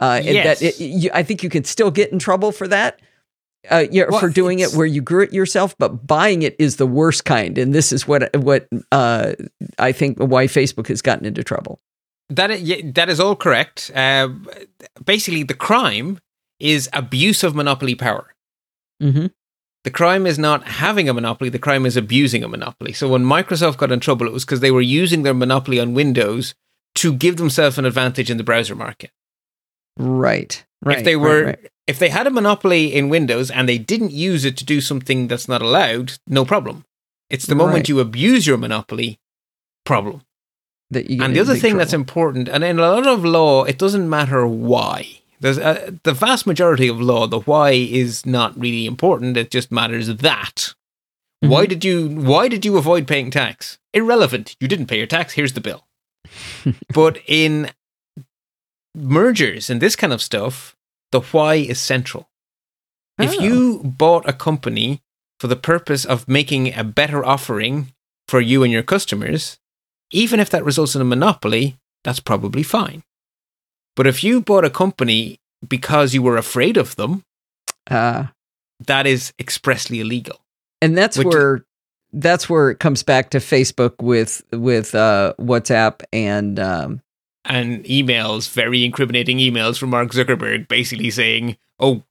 Uh, 0.00 0.20
yes. 0.22 0.60
that 0.60 0.66
it, 0.66 0.80
you, 0.80 1.10
I 1.12 1.22
think 1.22 1.42
you 1.42 1.50
can 1.50 1.64
still 1.64 1.90
get 1.90 2.10
in 2.10 2.18
trouble 2.18 2.52
for 2.52 2.66
that. 2.68 3.00
Uh, 3.68 3.86
yeah, 3.90 4.04
well, 4.08 4.20
for 4.20 4.30
doing 4.30 4.60
it 4.60 4.72
where 4.72 4.86
you 4.86 5.02
grew 5.02 5.22
it 5.22 5.32
yourself, 5.32 5.76
but 5.78 6.06
buying 6.06 6.42
it 6.42 6.56
is 6.58 6.76
the 6.76 6.86
worst 6.86 7.24
kind, 7.26 7.58
and 7.58 7.74
this 7.74 7.92
is 7.92 8.08
what 8.08 8.34
what 8.36 8.66
uh, 8.90 9.34
I 9.78 9.92
think 9.92 10.18
why 10.18 10.46
Facebook 10.46 10.88
has 10.88 11.02
gotten 11.02 11.26
into 11.26 11.44
trouble. 11.44 11.78
That 12.30 12.50
is, 12.50 12.62
yeah, 12.62 12.76
that 12.94 13.10
is 13.10 13.20
all 13.20 13.36
correct. 13.36 13.90
Uh, 13.94 14.28
basically, 15.04 15.42
the 15.42 15.54
crime 15.54 16.18
is 16.58 16.88
abuse 16.92 17.42
of 17.42 17.54
monopoly 17.54 17.94
power. 17.94 18.34
Mm-hmm. 19.02 19.26
The 19.82 19.90
crime 19.90 20.26
is 20.26 20.38
not 20.38 20.64
having 20.64 21.08
a 21.08 21.14
monopoly, 21.14 21.48
the 21.50 21.58
crime 21.58 21.86
is 21.86 21.96
abusing 21.96 22.44
a 22.44 22.48
monopoly. 22.48 22.92
So 22.92 23.08
when 23.08 23.24
Microsoft 23.24 23.78
got 23.78 23.90
in 23.90 23.98
trouble, 23.98 24.26
it 24.26 24.32
was 24.32 24.44
because 24.44 24.60
they 24.60 24.70
were 24.70 24.82
using 24.82 25.22
their 25.22 25.34
monopoly 25.34 25.80
on 25.80 25.94
Windows 25.94 26.54
to 26.96 27.12
give 27.12 27.38
themselves 27.38 27.78
an 27.78 27.86
advantage 27.86 28.30
in 28.30 28.36
the 28.36 28.44
browser 28.44 28.74
market. 28.74 29.10
Right. 29.96 30.64
Right. 30.82 30.98
If 30.98 31.04
they 31.04 31.16
were 31.16 31.44
right, 31.44 31.58
right. 31.62 31.70
If 31.90 31.98
they 31.98 32.08
had 32.08 32.28
a 32.28 32.30
monopoly 32.30 32.94
in 32.94 33.08
Windows 33.08 33.50
and 33.50 33.68
they 33.68 33.76
didn't 33.76 34.12
use 34.12 34.44
it 34.44 34.56
to 34.58 34.64
do 34.64 34.80
something 34.80 35.26
that's 35.26 35.48
not 35.48 35.60
allowed, 35.60 36.12
no 36.26 36.44
problem. 36.44 36.84
It's 37.28 37.46
the 37.46 37.56
moment 37.56 37.74
right. 37.74 37.88
you 37.88 37.98
abuse 37.98 38.46
your 38.46 38.58
monopoly, 38.58 39.18
problem. 39.84 40.22
and 40.92 41.34
the 41.34 41.40
other 41.40 41.54
thing 41.54 41.72
trouble. 41.72 41.78
that's 41.78 41.92
important, 41.92 42.48
and 42.48 42.62
in 42.62 42.78
a 42.78 42.90
lot 42.90 43.06
of 43.08 43.24
law, 43.24 43.64
it 43.64 43.76
doesn't 43.76 44.08
matter 44.08 44.46
why. 44.46 45.06
There's 45.40 45.58
a, 45.58 45.98
the 46.04 46.12
vast 46.12 46.46
majority 46.46 46.86
of 46.86 47.00
law, 47.00 47.26
the 47.26 47.40
why 47.40 47.70
is 47.72 48.24
not 48.24 48.58
really 48.58 48.86
important. 48.86 49.36
It 49.36 49.50
just 49.50 49.72
matters 49.72 50.06
that. 50.08 50.74
Mm-hmm. 51.42 51.48
Why 51.48 51.66
did 51.66 51.84
you 51.84 52.08
why 52.08 52.48
did 52.48 52.64
you 52.64 52.76
avoid 52.76 53.08
paying 53.08 53.30
tax? 53.30 53.78
Irrelevant. 53.92 54.56
You 54.60 54.68
didn't 54.68 54.86
pay 54.86 54.98
your 54.98 55.06
tax. 55.06 55.32
Here's 55.32 55.54
the 55.54 55.60
bill. 55.60 55.86
but 56.94 57.18
in 57.26 57.70
mergers 58.94 59.70
and 59.70 59.80
this 59.80 59.96
kind 59.96 60.12
of 60.12 60.22
stuff, 60.22 60.76
the 61.12 61.20
why 61.20 61.54
is 61.54 61.80
central. 61.80 62.28
Oh. 63.18 63.24
If 63.24 63.40
you 63.40 63.82
bought 63.84 64.28
a 64.28 64.32
company 64.32 65.02
for 65.38 65.46
the 65.46 65.56
purpose 65.56 66.04
of 66.04 66.28
making 66.28 66.74
a 66.74 66.84
better 66.84 67.24
offering 67.24 67.92
for 68.28 68.40
you 68.40 68.62
and 68.62 68.72
your 68.72 68.82
customers, 68.82 69.58
even 70.10 70.40
if 70.40 70.50
that 70.50 70.64
results 70.64 70.94
in 70.94 71.00
a 71.00 71.04
monopoly, 71.04 71.78
that's 72.04 72.20
probably 72.20 72.62
fine. 72.62 73.02
But 73.96 74.06
if 74.06 74.24
you 74.24 74.40
bought 74.40 74.64
a 74.64 74.70
company 74.70 75.40
because 75.66 76.14
you 76.14 76.22
were 76.22 76.36
afraid 76.36 76.76
of 76.76 76.96
them, 76.96 77.24
uh, 77.90 78.26
that 78.86 79.06
is 79.06 79.32
expressly 79.38 80.00
illegal. 80.00 80.40
And 80.80 80.96
that's 80.96 81.22
where 81.22 81.64
that's 82.12 82.48
where 82.48 82.70
it 82.70 82.80
comes 82.80 83.02
back 83.02 83.30
to 83.30 83.38
Facebook 83.38 83.94
with 84.00 84.42
with 84.52 84.94
uh, 84.94 85.34
WhatsApp 85.38 86.02
and 86.12 86.58
um, 86.58 87.02
and 87.44 87.84
emails, 87.84 88.50
very 88.50 88.84
incriminating 88.84 89.38
emails 89.38 89.78
from 89.78 89.90
Mark 89.90 90.10
Zuckerberg, 90.10 90.68
basically 90.68 91.10
saying, 91.10 91.56
"Oh, 91.78 92.04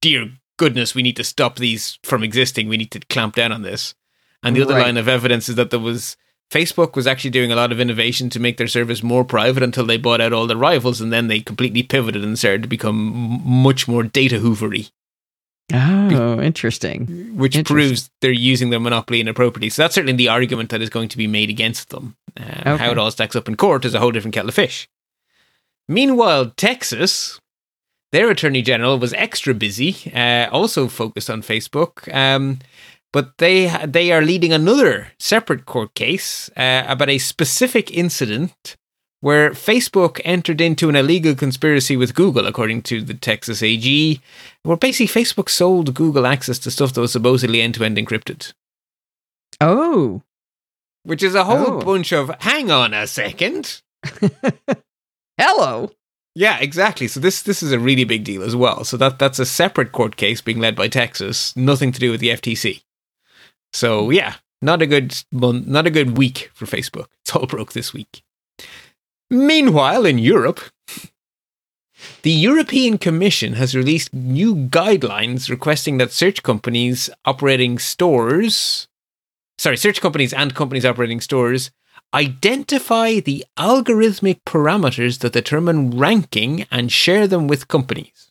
dear 0.00 0.32
goodness, 0.56 0.94
we 0.94 1.02
need 1.02 1.16
to 1.16 1.24
stop 1.24 1.56
these 1.56 1.98
from 2.02 2.22
existing. 2.22 2.68
We 2.68 2.76
need 2.76 2.90
to 2.92 3.00
clamp 3.00 3.34
down 3.34 3.52
on 3.52 3.62
this." 3.62 3.94
And 4.42 4.54
the 4.54 4.62
other 4.62 4.74
right. 4.74 4.84
line 4.84 4.96
of 4.96 5.08
evidence 5.08 5.48
is 5.48 5.56
that 5.56 5.70
there 5.70 5.80
was 5.80 6.16
Facebook 6.50 6.96
was 6.96 7.06
actually 7.06 7.30
doing 7.30 7.52
a 7.52 7.56
lot 7.56 7.72
of 7.72 7.80
innovation 7.80 8.30
to 8.30 8.40
make 8.40 8.56
their 8.56 8.66
service 8.66 9.02
more 9.02 9.24
private 9.24 9.62
until 9.62 9.84
they 9.84 9.98
bought 9.98 10.20
out 10.20 10.32
all 10.32 10.46
the 10.46 10.56
rivals, 10.56 11.00
and 11.00 11.12
then 11.12 11.28
they 11.28 11.40
completely 11.40 11.82
pivoted 11.82 12.24
and 12.24 12.38
started 12.38 12.62
to 12.62 12.68
become 12.68 13.42
much 13.44 13.86
more 13.86 14.02
data 14.02 14.36
hoovery. 14.36 14.90
Oh, 15.72 16.40
interesting. 16.40 17.36
Which 17.36 17.54
interesting. 17.54 17.64
proves 17.64 18.10
they're 18.20 18.32
using 18.32 18.70
their 18.70 18.80
monopoly 18.80 19.20
inappropriately. 19.20 19.68
So 19.68 19.82
that's 19.82 19.94
certainly 19.94 20.16
the 20.16 20.28
argument 20.28 20.70
that 20.70 20.80
is 20.80 20.88
going 20.88 21.08
to 21.10 21.18
be 21.18 21.26
made 21.26 21.50
against 21.50 21.90
them. 21.90 22.16
Uh, 22.38 22.74
okay. 22.74 22.76
How 22.84 22.90
it 22.90 22.98
all 22.98 23.10
stacks 23.10 23.36
up 23.36 23.48
in 23.48 23.56
court 23.56 23.84
is 23.84 23.94
a 23.94 24.00
whole 24.00 24.10
different 24.12 24.34
kettle 24.34 24.48
of 24.48 24.54
fish. 24.54 24.88
Meanwhile, 25.86 26.52
Texas, 26.56 27.38
their 28.12 28.30
attorney 28.30 28.62
general 28.62 28.98
was 28.98 29.12
extra 29.14 29.52
busy, 29.54 30.10
uh, 30.14 30.48
also 30.50 30.88
focused 30.88 31.28
on 31.28 31.42
Facebook. 31.42 32.12
Um, 32.14 32.60
but 33.12 33.38
they 33.38 33.68
they 33.86 34.12
are 34.12 34.22
leading 34.22 34.52
another 34.52 35.08
separate 35.18 35.64
court 35.64 35.94
case 35.94 36.50
uh, 36.56 36.84
about 36.86 37.08
a 37.08 37.18
specific 37.18 37.90
incident 37.90 38.76
where 39.20 39.50
Facebook 39.50 40.20
entered 40.24 40.60
into 40.60 40.88
an 40.88 40.96
illegal 40.96 41.34
conspiracy 41.34 41.96
with 41.96 42.14
Google, 42.14 42.46
according 42.46 42.82
to 42.82 43.00
the 43.00 43.14
Texas 43.14 43.62
AG, 43.62 44.20
where 44.62 44.76
basically 44.76 45.22
Facebook 45.22 45.48
sold 45.48 45.94
Google 45.94 46.26
access 46.26 46.58
to 46.60 46.70
stuff 46.70 46.92
that 46.92 47.00
was 47.00 47.12
supposedly 47.12 47.60
end 47.60 47.74
to 47.74 47.84
end 47.84 47.96
encrypted. 47.96 48.52
Oh. 49.60 50.22
Which 51.02 51.22
is 51.22 51.34
a 51.34 51.44
whole 51.44 51.78
oh. 51.78 51.80
bunch 51.80 52.12
of 52.12 52.30
hang 52.40 52.70
on 52.70 52.94
a 52.94 53.06
second. 53.06 53.82
Hello. 55.38 55.90
Yeah, 56.34 56.58
exactly. 56.60 57.08
So 57.08 57.18
this 57.18 57.42
this 57.42 57.62
is 57.62 57.72
a 57.72 57.78
really 57.80 58.04
big 58.04 58.22
deal 58.22 58.42
as 58.42 58.54
well. 58.54 58.84
So 58.84 58.96
that 58.98 59.18
that's 59.18 59.40
a 59.40 59.46
separate 59.46 59.90
court 59.90 60.16
case 60.16 60.40
being 60.40 60.60
led 60.60 60.76
by 60.76 60.86
Texas, 60.86 61.56
nothing 61.56 61.90
to 61.90 61.98
do 61.98 62.12
with 62.12 62.20
the 62.20 62.28
FTC. 62.28 62.82
So 63.72 64.10
yeah, 64.10 64.34
not 64.62 64.82
a 64.82 64.86
good 64.86 65.16
month, 65.32 65.66
not 65.66 65.86
a 65.86 65.90
good 65.90 66.16
week 66.16 66.50
for 66.54 66.66
Facebook. 66.66 67.06
It's 67.22 67.34
all 67.34 67.46
broke 67.46 67.72
this 67.72 67.92
week. 67.92 68.22
Meanwhile, 69.30 70.06
in 70.06 70.18
Europe, 70.18 70.60
the 72.22 72.30
European 72.30 72.96
Commission 72.98 73.54
has 73.54 73.74
released 73.74 74.14
new 74.14 74.54
guidelines 74.54 75.50
requesting 75.50 75.98
that 75.98 76.12
search 76.12 76.42
companies 76.42 77.10
operating 77.24 77.78
stores, 77.78 78.88
sorry, 79.58 79.76
search 79.76 80.00
companies 80.00 80.32
and 80.32 80.54
companies 80.54 80.86
operating 80.86 81.20
stores 81.20 81.70
identify 82.14 83.20
the 83.20 83.44
algorithmic 83.58 84.40
parameters 84.46 85.18
that 85.18 85.32
determine 85.32 85.90
ranking 85.90 86.66
and 86.70 86.90
share 86.90 87.26
them 87.26 87.46
with 87.46 87.68
companies. 87.68 88.30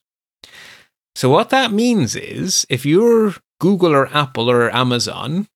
So, 1.16 1.30
what 1.30 1.50
that 1.50 1.72
means 1.72 2.16
is 2.16 2.66
if 2.70 2.86
you're 2.86 3.36
Google 3.60 3.94
or 3.94 4.08
Apple 4.16 4.50
or 4.50 4.76
Amazon, 4.76 5.48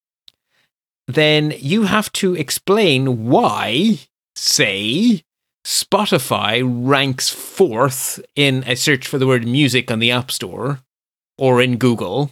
then 1.08 1.54
you 1.58 1.84
have 1.84 2.12
to 2.14 2.36
explain 2.36 3.28
why, 3.28 4.00
say, 4.36 5.24
Spotify 5.66 6.64
ranks 6.66 7.30
fourth 7.30 8.20
in 8.36 8.64
a 8.66 8.76
search 8.76 9.08
for 9.08 9.18
the 9.18 9.28
word 9.28 9.46
music 9.46 9.92
on 9.92 10.00
the 10.00 10.12
App 10.12 10.32
Store 10.32 10.80
or 11.38 11.62
in 11.62 11.78
Google, 11.78 12.32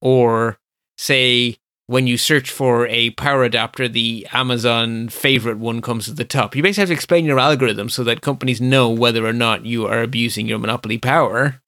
or 0.00 0.58
say, 0.96 1.56
when 1.86 2.06
you 2.06 2.16
search 2.16 2.50
for 2.50 2.86
a 2.86 3.10
power 3.10 3.44
adapter, 3.44 3.88
the 3.88 4.26
Amazon 4.32 5.08
favorite 5.08 5.58
one 5.58 5.82
comes 5.82 6.08
at 6.08 6.16
the 6.16 6.24
top. 6.24 6.54
You 6.54 6.62
basically 6.62 6.82
have 6.82 6.88
to 6.88 6.94
explain 6.94 7.24
your 7.24 7.38
algorithm 7.38 7.88
so 7.88 8.04
that 8.04 8.22
companies 8.22 8.60
know 8.60 8.88
whether 8.88 9.26
or 9.26 9.32
not 9.32 9.66
you 9.66 9.86
are 9.86 10.02
abusing 10.02 10.46
your 10.46 10.58
monopoly 10.58 10.98
power 10.98 11.60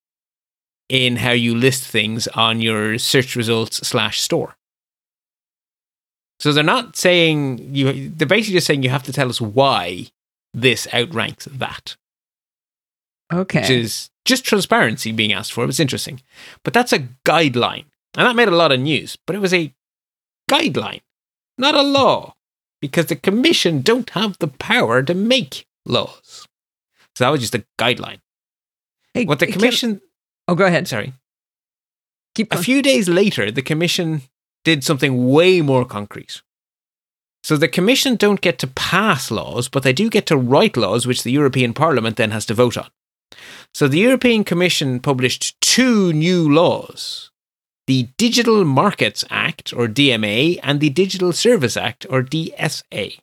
in 0.89 1.17
how 1.17 1.33
you 1.33 1.55
list 1.55 1.87
things 1.87 2.29
on 2.29 2.61
your 2.61 2.99
search 2.99 3.37
results 3.37 3.87
slash 3.87 4.21
store. 4.21 4.57
So 6.39 6.53
they're 6.53 6.65
not 6.65 6.97
saying 6.97 7.75
you, 7.75 8.11
they're 8.11 8.27
basically 8.27 8.55
just 8.55 8.67
saying 8.67 8.83
you 8.83 8.91
have 8.91 9.03
to 9.05 9.13
tell 9.13 9.29
us 9.29 9.41
why 9.41 10.09
this 10.55 10.87
outranks 10.95 11.47
that. 11.51 11.97
Okay. 13.33 13.61
Which 13.61 13.71
is 13.71 14.11
just 14.25 14.45
transparency 14.45 15.13
being 15.13 15.33
asked 15.33 15.53
for. 15.53 15.65
It's 15.65 15.81
interesting. 15.81 16.23
But 16.63 16.73
that's 16.73 16.93
a 16.93 17.09
guideline. 17.25 17.87
And 18.17 18.27
that 18.27 18.37
made 18.37 18.49
a 18.49 18.53
lot 18.53 18.71
of 18.71 18.79
news, 18.79 19.19
but 19.27 19.35
it 19.35 19.41
was 19.41 19.53
a 19.53 19.75
guideline, 20.49 21.01
not 21.59 21.75
a 21.75 21.83
law, 21.83 22.37
because 22.81 23.07
the 23.07 23.17
commission 23.17 23.83
don't 23.83 24.11
have 24.11 24.39
the 24.39 24.47
power 24.47 25.03
to 25.03 25.15
make 25.15 25.67
laws. 25.85 26.47
So 27.17 27.25
that 27.25 27.31
was 27.31 27.41
just 27.41 27.57
a 27.57 27.65
guideline. 27.77 28.21
Hey, 29.15 29.25
what 29.25 29.41
the 29.41 29.49
commission. 29.49 30.01
Oh, 30.47 30.55
go 30.55 30.67
ahead. 30.67 30.87
Sorry. 30.87 31.13
Keep 32.37 32.51
going. 32.51 32.61
A 32.61 32.63
few 32.63 32.83
days 32.83 33.09
later, 33.09 33.51
the 33.51 33.63
commission 33.63 34.23
did 34.65 34.85
something 34.85 35.29
way 35.29 35.61
more 35.61 35.85
concrete. 35.85 36.43
So 37.45 37.59
the 37.59 37.69
commission 37.69 38.17
don't 38.17 38.41
get 38.41 38.59
to 38.61 38.67
pass 38.67 39.31
laws, 39.31 39.69
but 39.69 39.83
they 39.83 39.93
do 39.93 40.09
get 40.09 40.25
to 40.29 40.37
write 40.37 40.79
laws, 40.79 41.07
which 41.07 41.25
the 41.25 41.31
European 41.31 41.75
Parliament 41.75 42.17
then 42.17 42.31
has 42.31 42.47
to 42.47 42.55
vote 42.55 42.79
on. 42.79 42.89
So 43.75 43.87
the 43.87 43.99
European 43.99 44.45
Commission 44.45 44.99
published 44.99 45.61
two 45.61 46.13
new 46.15 46.51
laws 46.51 47.31
the 47.87 48.09
Digital 48.17 48.65
Markets 48.65 49.27
Act, 49.29 49.75
or 49.75 49.87
DMA, 49.87 50.59
and 50.63 50.81
the 50.81 50.89
Digital 50.89 51.35
Service 51.35 51.77
Act, 51.77 52.07
or 52.09 52.23
DSA. 52.23 53.19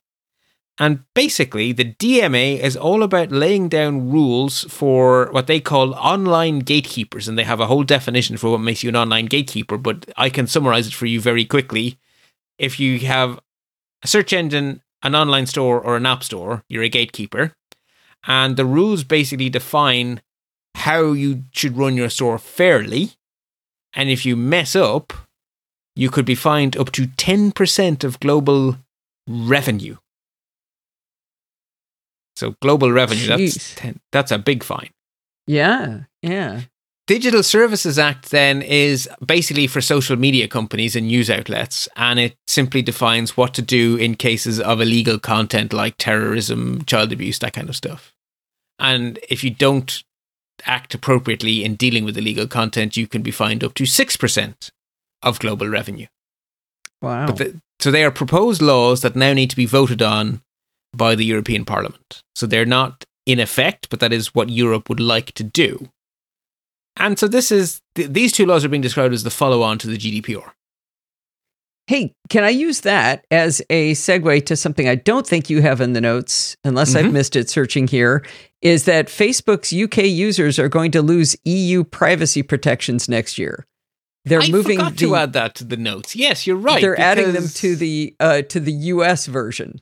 And 0.78 1.04
basically, 1.16 1.72
the 1.72 1.96
DMA 1.96 2.60
is 2.60 2.78
all 2.78 3.02
about 3.02 3.32
laying 3.32 3.70
down 3.70 4.12
rules 4.12 4.66
for 4.70 5.30
what 5.32 5.48
they 5.48 5.60
call 5.60 5.96
online 5.96 6.60
gatekeepers. 6.60 7.28
And 7.28 7.40
they 7.40 7.44
have 7.44 7.60
a 7.60 7.66
whole 7.66 7.84
definition 7.84 8.38
for 8.38 8.52
what 8.52 8.62
makes 8.62 8.84
you 8.84 8.90
an 8.90 8.96
online 8.96 9.26
gatekeeper, 9.26 9.80
but 9.80 10.06
I 10.16 10.30
can 10.30 10.46
summarize 10.46 10.86
it 10.86 10.94
for 10.94 11.08
you 11.08 11.20
very 11.20 11.44
quickly. 11.44 11.98
If 12.60 12.80
you 12.80 13.00
have 13.00 13.40
a 14.04 14.08
search 14.08 14.34
engine, 14.34 14.82
an 15.04 15.16
online 15.16 15.46
store, 15.46 15.80
or 15.80 15.96
an 15.98 16.06
app 16.06 16.24
store, 16.24 16.64
you're 16.70 16.84
a 16.84 16.90
gatekeeper. 16.90 17.54
And 18.28 18.56
the 18.58 18.66
rules 18.66 19.04
basically 19.04 19.50
define 19.50 20.22
how 20.76 21.12
you 21.12 21.44
should 21.52 21.78
run 21.78 21.96
your 21.96 22.10
store 22.10 22.38
fairly. 22.38 23.14
And 23.94 24.10
if 24.10 24.26
you 24.26 24.36
mess 24.36 24.76
up, 24.76 25.14
you 25.96 26.10
could 26.10 26.26
be 26.26 26.36
fined 26.36 26.78
up 26.78 26.92
to 26.94 27.08
10% 27.08 28.04
of 28.04 28.20
global 28.20 28.78
revenue. 29.28 29.98
So 32.36 32.56
global 32.62 32.92
revenue, 32.92 33.28
that's 33.28 33.76
10, 33.76 34.00
that's 34.12 34.32
a 34.32 34.40
big 34.40 34.64
fine. 34.64 34.90
Yeah, 35.48 36.04
yeah. 36.22 36.62
Digital 37.12 37.44
Services 37.44 38.00
Act 38.00 38.32
then 38.32 38.62
is 38.62 39.10
basically 39.26 39.68
for 39.68 39.82
social 39.82 40.16
media 40.16 40.48
companies 40.48 40.96
and 40.96 41.08
news 41.08 41.30
outlets, 41.30 41.90
and 41.98 42.18
it 42.18 42.38
simply 42.48 42.82
defines 42.82 43.36
what 43.36 43.54
to 43.56 43.62
do 43.62 43.98
in 43.98 44.16
cases 44.16 44.62
of 44.62 44.80
illegal 44.80 45.20
content 45.20 45.74
like 45.74 45.96
terrorism, 45.98 46.86
child 46.86 47.12
abuse, 47.12 47.38
that 47.40 47.52
kind 47.52 47.68
of 47.68 47.76
stuff. 47.76 48.14
And 48.80 49.20
if 49.30 49.44
you 49.44 49.50
don't 49.50 50.06
act 50.66 50.94
appropriately 50.94 51.66
in 51.66 51.76
dealing 51.76 52.06
with 52.06 52.18
illegal 52.18 52.48
content, 52.48 52.96
you 52.96 53.08
can 53.08 53.22
be 53.22 53.30
fined 53.30 53.62
up 53.62 53.74
to 53.74 53.84
6% 53.84 54.72
of 55.22 55.40
global 55.40 55.68
revenue. 55.68 56.08
Wow. 57.02 57.26
But 57.26 57.36
the, 57.36 57.60
so 57.82 57.92
they 57.92 58.06
are 58.06 58.12
proposed 58.12 58.62
laws 58.62 59.02
that 59.02 59.18
now 59.18 59.34
need 59.34 59.50
to 59.50 59.58
be 59.58 59.66
voted 59.66 60.02
on 60.02 60.44
by 60.96 61.16
the 61.16 61.26
European 61.26 61.66
Parliament. 61.66 62.24
So 62.36 62.48
they're 62.48 62.66
not 62.66 63.04
in 63.26 63.42
effect, 63.42 63.90
but 63.90 64.00
that 64.00 64.14
is 64.14 64.34
what 64.34 64.50
Europe 64.50 64.88
would 64.88 65.02
like 65.02 65.34
to 65.34 65.44
do. 65.44 65.90
And 66.98 67.18
so 67.18 67.28
this 67.28 67.52
is 67.52 67.82
th- 67.96 68.10
these 68.10 68.32
two 68.32 68.46
laws 68.46 68.64
are 68.66 68.70
being 68.70 68.82
described 68.82 69.14
as 69.14 69.24
the 69.24 69.30
follow-on 69.30 69.78
to 69.80 69.88
the 69.88 69.98
GDPR. 69.98 70.52
Hey, 71.88 72.14
can 72.30 72.44
I 72.44 72.50
use 72.50 72.82
that 72.82 73.26
as 73.32 73.62
a 73.70 73.94
segue 73.94 74.46
to 74.46 74.56
something 74.56 74.88
I 74.88 74.96
don't 74.96 75.26
think 75.28 75.50
you 75.50 75.62
have 75.62 75.82
in 75.82 75.94
the 75.94 76.00
notes, 76.02 76.56
unless 76.64 76.96
I've 76.96 77.06
Mhm. 77.06 77.12
missed 77.14 77.36
it 77.36 77.50
searching 77.50 77.88
here? 77.88 78.24
Is 78.62 78.86
that 78.86 79.08
Facebook's 79.08 79.74
UK 79.74 80.08
users 80.08 80.60
are 80.60 80.70
going 80.70 80.92
to 80.92 81.02
lose 81.02 81.36
EU 81.44 81.84
privacy 81.84 82.44
protections 82.44 83.10
next 83.10 83.38
year? 83.38 83.66
They're 84.24 84.42
I 84.42 84.50
moving 84.50 84.78
forgot 84.78 84.92
the, 84.94 84.98
to 85.00 85.16
add 85.16 85.34
that 85.34 85.56
to 85.56 85.64
the 85.64 85.78
notes. 85.78 86.16
Yes, 86.16 86.46
you're 86.46 86.56
right. 86.56 86.80
they're 86.82 87.00
adding 87.00 87.34
them 87.34 87.48
to 87.56 87.76
the 87.76 88.16
uh, 88.20 88.44
to 88.44 88.60
the 88.60 88.72
US 88.94 89.26
version. 89.26 89.82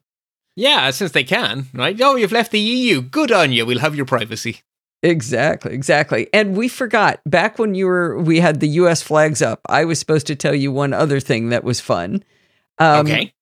yeah, 0.56 0.90
since 0.92 1.12
they 1.12 1.24
can, 1.26 1.68
right? 1.74 2.00
Oh, 2.02 2.16
you've 2.16 2.32
left 2.32 2.52
the 2.52 2.60
EU. 2.60 3.02
Good 3.02 3.32
on 3.32 3.52
you. 3.52 3.66
We'll 3.66 3.80
have 3.80 3.96
your 3.96 4.06
privacy. 4.06 4.62
Exactly, 5.02 5.74
exactly. 5.74 6.28
And 6.34 6.58
we 6.58 6.68
forgot 6.68 7.22
back 7.26 7.58
when 7.58 7.74
you 7.74 7.86
were 7.86 8.20
we 8.20 8.40
had 8.40 8.60
the 8.60 8.68
US 8.68 9.02
flags 9.02 9.42
up. 9.42 9.62
I 9.68 9.86
was 9.86 10.00
supposed 10.00 10.28
to 10.28 10.36
tell 10.36 10.54
you 10.54 10.72
one 10.72 10.94
other 10.94 11.20
thing 11.20 11.50
that 11.50 11.64
was 11.64 11.80
fun. 11.80 12.24
Um, 12.80 13.06
okay. 13.06 13.34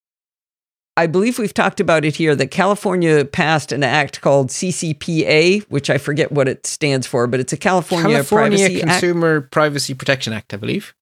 I 0.96 1.06
believe 1.06 1.38
we've 1.38 1.54
talked 1.54 1.80
about 1.80 2.06
it 2.06 2.16
here 2.16 2.36
that 2.36 2.48
California 2.48 3.24
passed 3.24 3.72
an 3.72 3.84
act 3.84 4.22
called 4.22 4.50
CCPA, 4.50 5.64
which 5.70 5.92
I 5.92 6.00
forget 6.00 6.32
what 6.32 6.48
it 6.48 6.66
stands 6.66 7.06
for, 7.06 7.28
but 7.28 7.40
it's 7.40 7.54
a 7.54 7.58
California, 7.58 8.16
California 8.16 8.58
Privacy 8.58 8.82
Act. 8.82 8.90
Consumer 8.90 9.42
Privacy 9.42 9.94
Protection 9.94 10.34
Act, 10.34 10.56
I 10.56 10.58
believe. 10.58 10.96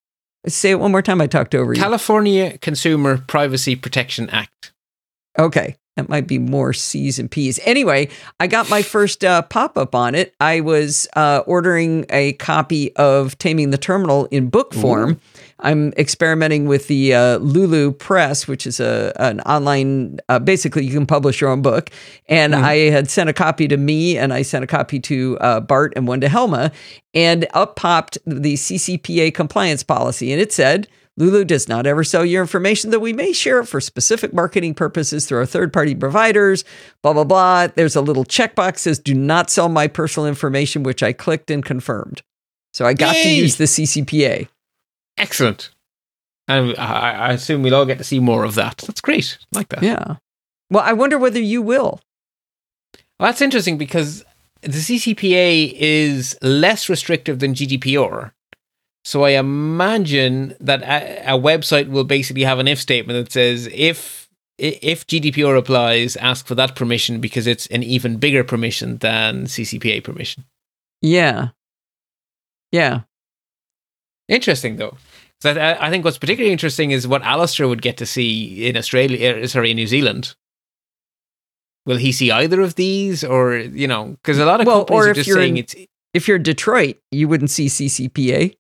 Say 0.48 0.72
it 0.72 0.80
one 0.82 0.92
more 0.92 1.02
time. 1.02 1.22
I 1.22 1.28
talked 1.28 1.56
over 1.56 1.74
you. 1.74 1.82
California 1.82 2.58
Consumer 2.58 3.18
Privacy 3.20 3.78
Protection 3.78 4.30
Act. 4.30 4.74
Okay. 5.40 5.78
That 5.96 6.10
might 6.10 6.28
be 6.28 6.40
more 6.40 6.74
C's 6.74 7.20
and 7.20 7.32
P's. 7.32 7.58
Anyway, 7.64 8.10
I 8.40 8.48
got 8.48 8.70
my 8.70 8.82
first 8.82 9.24
uh, 9.24 9.44
pop 9.44 9.78
up 9.78 9.96
on 9.96 10.14
it. 10.14 10.36
I 10.42 10.60
was 10.60 11.08
uh, 11.16 11.44
ordering 11.48 12.06
a 12.10 12.34
copy 12.34 12.94
of 12.98 13.38
Taming 13.38 13.70
the 13.70 13.78
Terminal 13.78 14.26
in 14.26 14.50
book 14.50 14.74
form. 14.74 15.22
I'm 15.62 15.94
experimenting 15.94 16.66
with 16.68 16.88
the 16.88 17.14
uh, 17.14 17.38
Lulu 17.38 17.94
Press, 17.94 18.46
which 18.46 18.68
is 18.68 18.82
a 18.82 19.14
an 19.16 19.40
online. 19.42 20.20
Uh, 20.28 20.38
basically, 20.40 20.86
you 20.86 20.92
can 20.92 21.06
publish 21.06 21.40
your 21.40 21.50
own 21.50 21.62
book. 21.62 21.90
And 22.28 22.54
I 22.54 22.90
had 22.90 23.10
sent 23.10 23.30
a 23.30 23.34
copy 23.34 23.68
to 23.70 23.78
me, 23.78 24.18
and 24.18 24.34
I 24.34 24.42
sent 24.42 24.66
a 24.66 24.68
copy 24.68 25.00
to 25.00 25.38
uh, 25.40 25.60
Bart 25.62 25.94
and 25.96 26.08
one 26.08 26.20
to 26.22 26.28
Helma. 26.28 26.74
And 27.14 27.48
up 27.54 27.78
popped 27.78 28.18
the 28.26 28.56
CCPA 28.56 29.34
compliance 29.34 29.84
policy, 29.84 30.34
and 30.34 30.42
it 30.42 30.52
said. 30.52 30.88
Lulu 31.18 31.46
does 31.46 31.70
not 31.70 31.88
ever 31.88 32.04
sell 32.04 32.26
your 32.26 32.42
information, 32.42 32.90
though 32.90 33.00
we 33.00 33.14
may 33.14 33.32
share 33.32 33.60
it 33.60 33.68
for 33.68 33.80
specific 33.80 34.34
marketing 34.34 34.74
purposes 34.74 35.26
through 35.26 35.38
our 35.40 35.46
third 35.46 35.72
party 35.72 35.96
providers, 35.96 36.66
blah, 37.02 37.14
blah, 37.14 37.24
blah. 37.24 37.68
There's 37.68 37.96
a 37.96 38.02
little 38.02 38.26
checkbox 38.26 38.80
says, 38.80 39.00
do 39.00 39.14
not 39.14 39.50
sell 39.50 39.70
my 39.70 39.88
personal 39.88 40.28
information, 40.28 40.84
which 40.84 41.02
I 41.02 41.14
clicked 41.14 41.50
and 41.50 41.64
confirmed. 41.64 42.22
So 42.74 42.86
I 42.86 42.94
got 42.94 43.14
to 43.14 43.30
use 43.30 43.56
the 43.56 43.64
CCPA. 43.64 44.50
Excellent. 45.18 45.72
And 46.48 46.76
I, 46.78 47.12
I 47.12 47.32
assume 47.32 47.64
we'll 47.64 47.74
all 47.74 47.86
get 47.86 47.98
to 47.98 48.04
see 48.04 48.20
more 48.20 48.44
of 48.44 48.56
that. 48.56 48.80
That's 48.86 49.02
great. 49.02 49.38
I 49.54 49.60
like 49.60 49.70
that. 49.70 49.84
Yeah. 49.84 50.18
Well, 50.70 50.84
I 50.84 50.94
wonder 50.94 51.18
whether 51.18 51.40
you 51.40 51.62
will. 51.62 52.02
Well, 53.18 53.30
that's 53.30 53.42
interesting 53.42 53.78
because 53.78 54.26
the 54.62 54.70
CCPA 54.70 55.74
is 55.74 56.38
less 56.42 56.90
restrictive 56.90 57.40
than 57.40 57.54
GDPR. 57.54 58.32
So 59.06 59.24
I 59.24 59.32
imagine 59.32 60.56
that 60.60 60.82
a, 60.82 61.36
a 61.36 61.40
website 61.40 61.90
will 61.90 62.04
basically 62.04 62.44
have 62.44 62.58
an 62.58 62.68
if 62.68 62.82
statement 62.82 63.24
that 63.24 63.32
says 63.32 63.70
if 63.72 64.28
if 64.58 65.06
GDPR 65.06 65.58
applies, 65.58 66.16
ask 66.16 66.48
for 66.48 66.56
that 66.56 66.76
permission 66.76 67.20
because 67.22 67.46
it's 67.46 67.68
an 67.68 67.84
even 67.84 68.18
bigger 68.18 68.44
permission 68.44 68.98
than 68.98 69.46
CCPA 69.46 70.04
permission. 70.04 70.46
Yeah. 71.02 71.50
Yeah. 72.72 73.02
Interesting 74.28 74.78
though. 74.78 74.98
So 75.42 75.52
I, 75.52 75.88
I 75.88 75.90
think 75.92 76.04
what's 76.04 76.18
particularly 76.18 76.52
interesting 76.54 76.90
is 76.92 77.08
what 77.08 77.22
Alistair 77.22 77.68
would 77.68 77.82
get 77.84 77.98
to 77.98 78.06
see 78.06 78.66
in 78.66 78.76
Australia, 78.76 79.44
uh, 79.44 79.48
sorry, 79.48 79.70
in 79.72 79.76
New 79.76 79.88
Zealand. 79.88 80.36
Will 81.86 81.98
he 81.98 82.12
see 82.12 82.32
either 82.32 82.62
of 82.62 82.74
these, 82.74 83.24
or 83.24 83.58
you 83.58 83.88
know, 83.88 84.18
because 84.24 84.40
a 84.40 84.46
lot 84.46 84.62
of 84.62 84.66
Well, 84.66 84.86
companies 84.86 85.06
are 85.08 85.14
just 85.14 85.32
saying 85.32 85.58
in- 85.58 85.64
it's 85.64 85.76
If 86.16 86.28
you're 86.28 86.40
Detroit, 86.40 86.98
you 87.12 87.28
wouldn't 87.28 87.52
see 87.52 87.68
CCPA. 87.68 88.56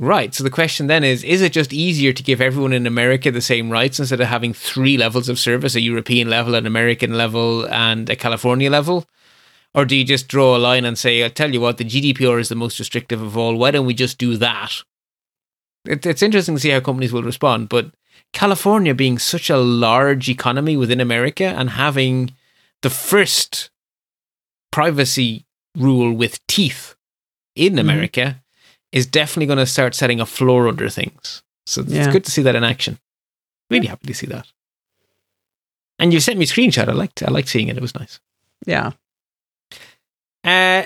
Right. 0.00 0.32
So 0.32 0.44
the 0.44 0.50
question 0.50 0.86
then 0.86 1.02
is 1.02 1.24
is 1.24 1.42
it 1.42 1.52
just 1.52 1.72
easier 1.72 2.12
to 2.12 2.22
give 2.22 2.40
everyone 2.40 2.72
in 2.72 2.86
America 2.86 3.32
the 3.32 3.40
same 3.40 3.68
rights 3.70 3.98
instead 3.98 4.20
of 4.20 4.28
having 4.28 4.52
three 4.54 4.96
levels 4.96 5.28
of 5.28 5.38
service 5.40 5.74
a 5.74 5.80
European 5.80 6.30
level, 6.30 6.54
an 6.54 6.66
American 6.66 7.14
level, 7.14 7.66
and 7.66 8.08
a 8.08 8.14
California 8.16 8.70
level? 8.70 9.06
Or 9.74 9.84
do 9.84 9.96
you 9.96 10.04
just 10.04 10.28
draw 10.28 10.56
a 10.56 10.58
line 10.58 10.84
and 10.84 10.96
say, 10.96 11.22
I'll 11.22 11.30
tell 11.30 11.52
you 11.52 11.60
what, 11.60 11.78
the 11.78 11.84
GDPR 11.84 12.40
is 12.40 12.48
the 12.48 12.54
most 12.54 12.78
restrictive 12.78 13.20
of 13.20 13.36
all. 13.36 13.56
Why 13.56 13.70
don't 13.70 13.86
we 13.86 13.94
just 13.94 14.18
do 14.18 14.36
that? 14.36 14.72
It, 15.84 16.06
it's 16.06 16.22
interesting 16.22 16.54
to 16.54 16.60
see 16.60 16.70
how 16.70 16.80
companies 16.80 17.12
will 17.12 17.22
respond. 17.22 17.68
But 17.68 17.92
California 18.32 18.94
being 18.94 19.18
such 19.18 19.50
a 19.50 19.58
large 19.58 20.28
economy 20.28 20.76
within 20.76 21.00
America 21.00 21.44
and 21.44 21.70
having 21.70 22.34
the 22.82 22.90
first 22.90 23.70
privacy 24.70 25.44
rule 25.76 26.12
with 26.12 26.44
teeth 26.46 26.94
in 27.56 27.74
Mhm. 27.74 27.80
America 27.80 28.42
is 28.92 29.06
definitely 29.06 29.46
going 29.46 29.58
to 29.58 29.66
start 29.66 29.94
setting 29.94 30.20
a 30.20 30.26
floor 30.26 30.68
under 30.68 30.88
things. 30.88 31.42
So 31.66 31.82
it's 31.82 31.92
Yeah. 31.92 32.10
good 32.12 32.24
to 32.24 32.30
see 32.30 32.42
that 32.42 32.56
in 32.56 32.64
action. 32.64 32.98
Really 33.70 33.86
happy 33.86 34.06
to 34.06 34.14
see 34.14 34.26
that. 34.26 34.46
And 35.98 36.12
you 36.12 36.20
sent 36.20 36.38
me 36.38 36.44
a 36.44 36.48
screenshot. 36.48 36.88
I 36.88 36.92
liked 36.92 37.22
I 37.22 37.30
liked 37.30 37.48
seeing 37.48 37.68
it. 37.68 37.76
It 37.76 37.82
was 37.82 37.94
nice. 37.94 38.20
Yeah. 38.66 38.92
Uh, 40.44 40.84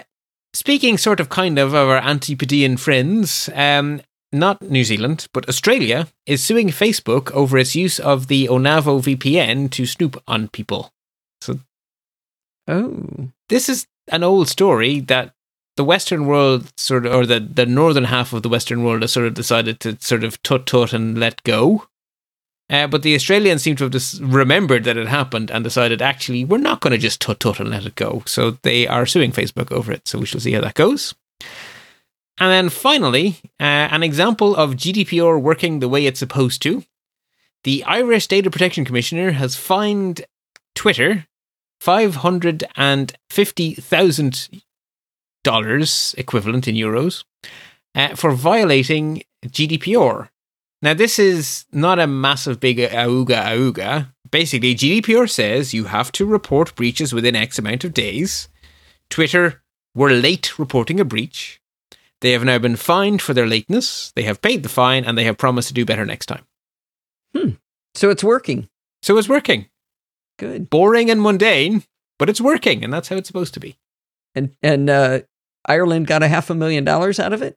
speaking 0.53 0.99
sort 0.99 1.21
of 1.21 1.29
kind 1.29 1.59
of 1.59 1.75
of 1.75 1.89
our 1.89 1.99
Antipodean 1.99 2.77
friends, 2.77 3.49
um, 3.55 4.01
not 4.33 4.63
New 4.63 4.85
Zealand, 4.85 5.29
but 5.33 5.49
Australia 5.49 6.09
is 6.27 6.43
suing 6.43 6.69
Facebook 6.69 7.31
over 7.33 7.59
its 7.59 7.77
use 7.77 8.01
of 8.01 8.27
the 8.29 8.47
Onavo 8.49 9.01
VPN 9.03 9.71
to 9.73 9.87
snoop 9.87 10.21
on 10.27 10.49
people. 10.49 10.93
So, 11.43 11.61
oh. 12.67 13.29
this 13.49 13.69
is 13.69 13.87
an 14.09 14.23
old 14.25 14.49
story 14.49 15.01
that 15.01 15.35
the 15.77 15.85
Western 15.85 16.27
world 16.27 16.73
sort 16.77 17.07
of, 17.07 17.15
or 17.15 17.25
the, 17.27 17.41
the 17.41 17.67
northern 17.67 18.05
half 18.05 18.33
of 18.33 18.43
the 18.43 18.49
Western 18.49 18.85
world 18.85 19.03
has 19.03 19.13
sort 19.13 19.27
of 19.27 19.35
decided 19.35 19.81
to 19.81 19.99
sort 20.01 20.25
of 20.25 20.43
tut 20.43 20.67
tut 20.67 20.93
and 20.93 21.19
let 21.19 21.43
go. 21.45 21.87
Uh, 22.71 22.87
but 22.87 23.03
the 23.03 23.15
Australians 23.15 23.63
seem 23.63 23.77
to 23.77 23.85
have 23.85 23.93
just 23.93 24.21
remembered 24.21 24.85
that 24.85 24.97
it 24.97 25.09
happened 25.09 25.51
and 25.51 25.65
decided, 25.65 26.01
actually, 26.01 26.45
we're 26.45 26.59
not 26.59 26.81
going 26.81 26.93
to 26.93 26.99
just 26.99 27.21
tut 27.21 27.41
tut 27.41 27.61
and 27.61 27.71
let 27.71 27.85
it 27.85 27.97
go. 27.97 28.23
So 28.27 28.53
they 28.63 28.87
are 28.87 29.05
suing 29.05 29.33
Facebook 29.33 29.73
over 29.73 29.93
it. 29.93 30.09
So 30.09 30.19
we 30.19 30.27
shall 30.27 30.41
see 30.41 30.53
how 30.53 30.63
that 30.63 30.75
goes. 30.75 31.15
And 32.39 32.51
then 32.51 32.71
finally, 32.71 33.41
uh, 33.61 33.93
an 33.93 34.03
example 34.03 34.57
of 34.57 34.77
GDPR 34.77 35.39
working 35.41 35.81
the 35.81 35.89
way 35.89 36.07
it's 36.07 36.19
supposed 36.19 36.63
to. 36.63 36.83
The 37.65 37.85
Irish 37.85 38.27
Data 38.27 38.51
Protection 38.51 38.85
Commissioner 38.85 39.31
has 39.33 39.55
fined 39.55 40.25
Twitter 40.75 41.27
550,000 41.81 44.63
dollars 45.43 46.15
equivalent 46.19 46.69
in 46.69 46.75
euros 46.75 47.25
uh, 47.95 48.15
for 48.15 48.33
violating 48.33 49.23
GDPR. 49.47 50.29
Now, 50.81 50.95
this 50.95 51.19
is 51.19 51.65
not 51.73 51.99
a 51.99 52.07
massive 52.07 52.59
big 52.59 52.79
auga 52.79 53.45
auga, 53.45 54.09
basically, 54.33 54.75
GDPR 54.75 55.31
says 55.31 55.73
you 55.73 55.85
have 55.85 56.11
to 56.13 56.27
report 56.27 56.75
breaches 56.75 57.15
within 57.15 57.37
X 57.37 57.61
amount 57.61 57.85
of 57.85 57.95
days. 57.95 58.49
Twitter 59.09 59.63
were 59.95 60.11
late 60.11 60.59
reporting 60.59 60.99
a 60.99 61.05
breach. 61.05 61.61
They 62.21 62.33
have 62.33 62.45
now 62.45 62.59
been 62.59 62.77
fined 62.77 63.23
for 63.23 63.35
their 63.35 63.47
lateness. 63.47 64.11
They 64.17 64.23
have 64.23 64.43
paid 64.43 64.65
the 64.65 64.69
fine 64.69 65.05
and 65.05 65.17
they 65.17 65.25
have 65.25 65.39
promised 65.39 65.69
to 65.69 65.75
do 65.75 65.85
better 65.85 66.05
next 66.05 66.27
time. 66.27 66.45
Hmm. 67.37 67.51
So 67.95 68.11
it's 68.11 68.25
working. 68.25 68.69
So 69.03 69.17
it's 69.19 69.29
working. 69.29 69.67
Good. 70.39 70.71
Boring 70.71 71.11
and 71.11 71.23
mundane, 71.23 71.85
but 72.19 72.29
it's 72.29 72.41
working, 72.41 72.83
and 72.83 72.93
that's 72.93 73.09
how 73.09 73.17
it's 73.17 73.29
supposed 73.29 73.55
to 73.55 73.61
be. 73.61 73.77
And 74.35 74.57
and 74.63 74.89
uh, 74.89 75.21
Ireland 75.67 76.07
got 76.07 76.23
a 76.23 76.29
half 76.29 76.51
a 76.51 76.55
million 76.55 76.85
dollars 76.85 77.21
out 77.21 77.33
of 77.33 77.43
it. 77.43 77.57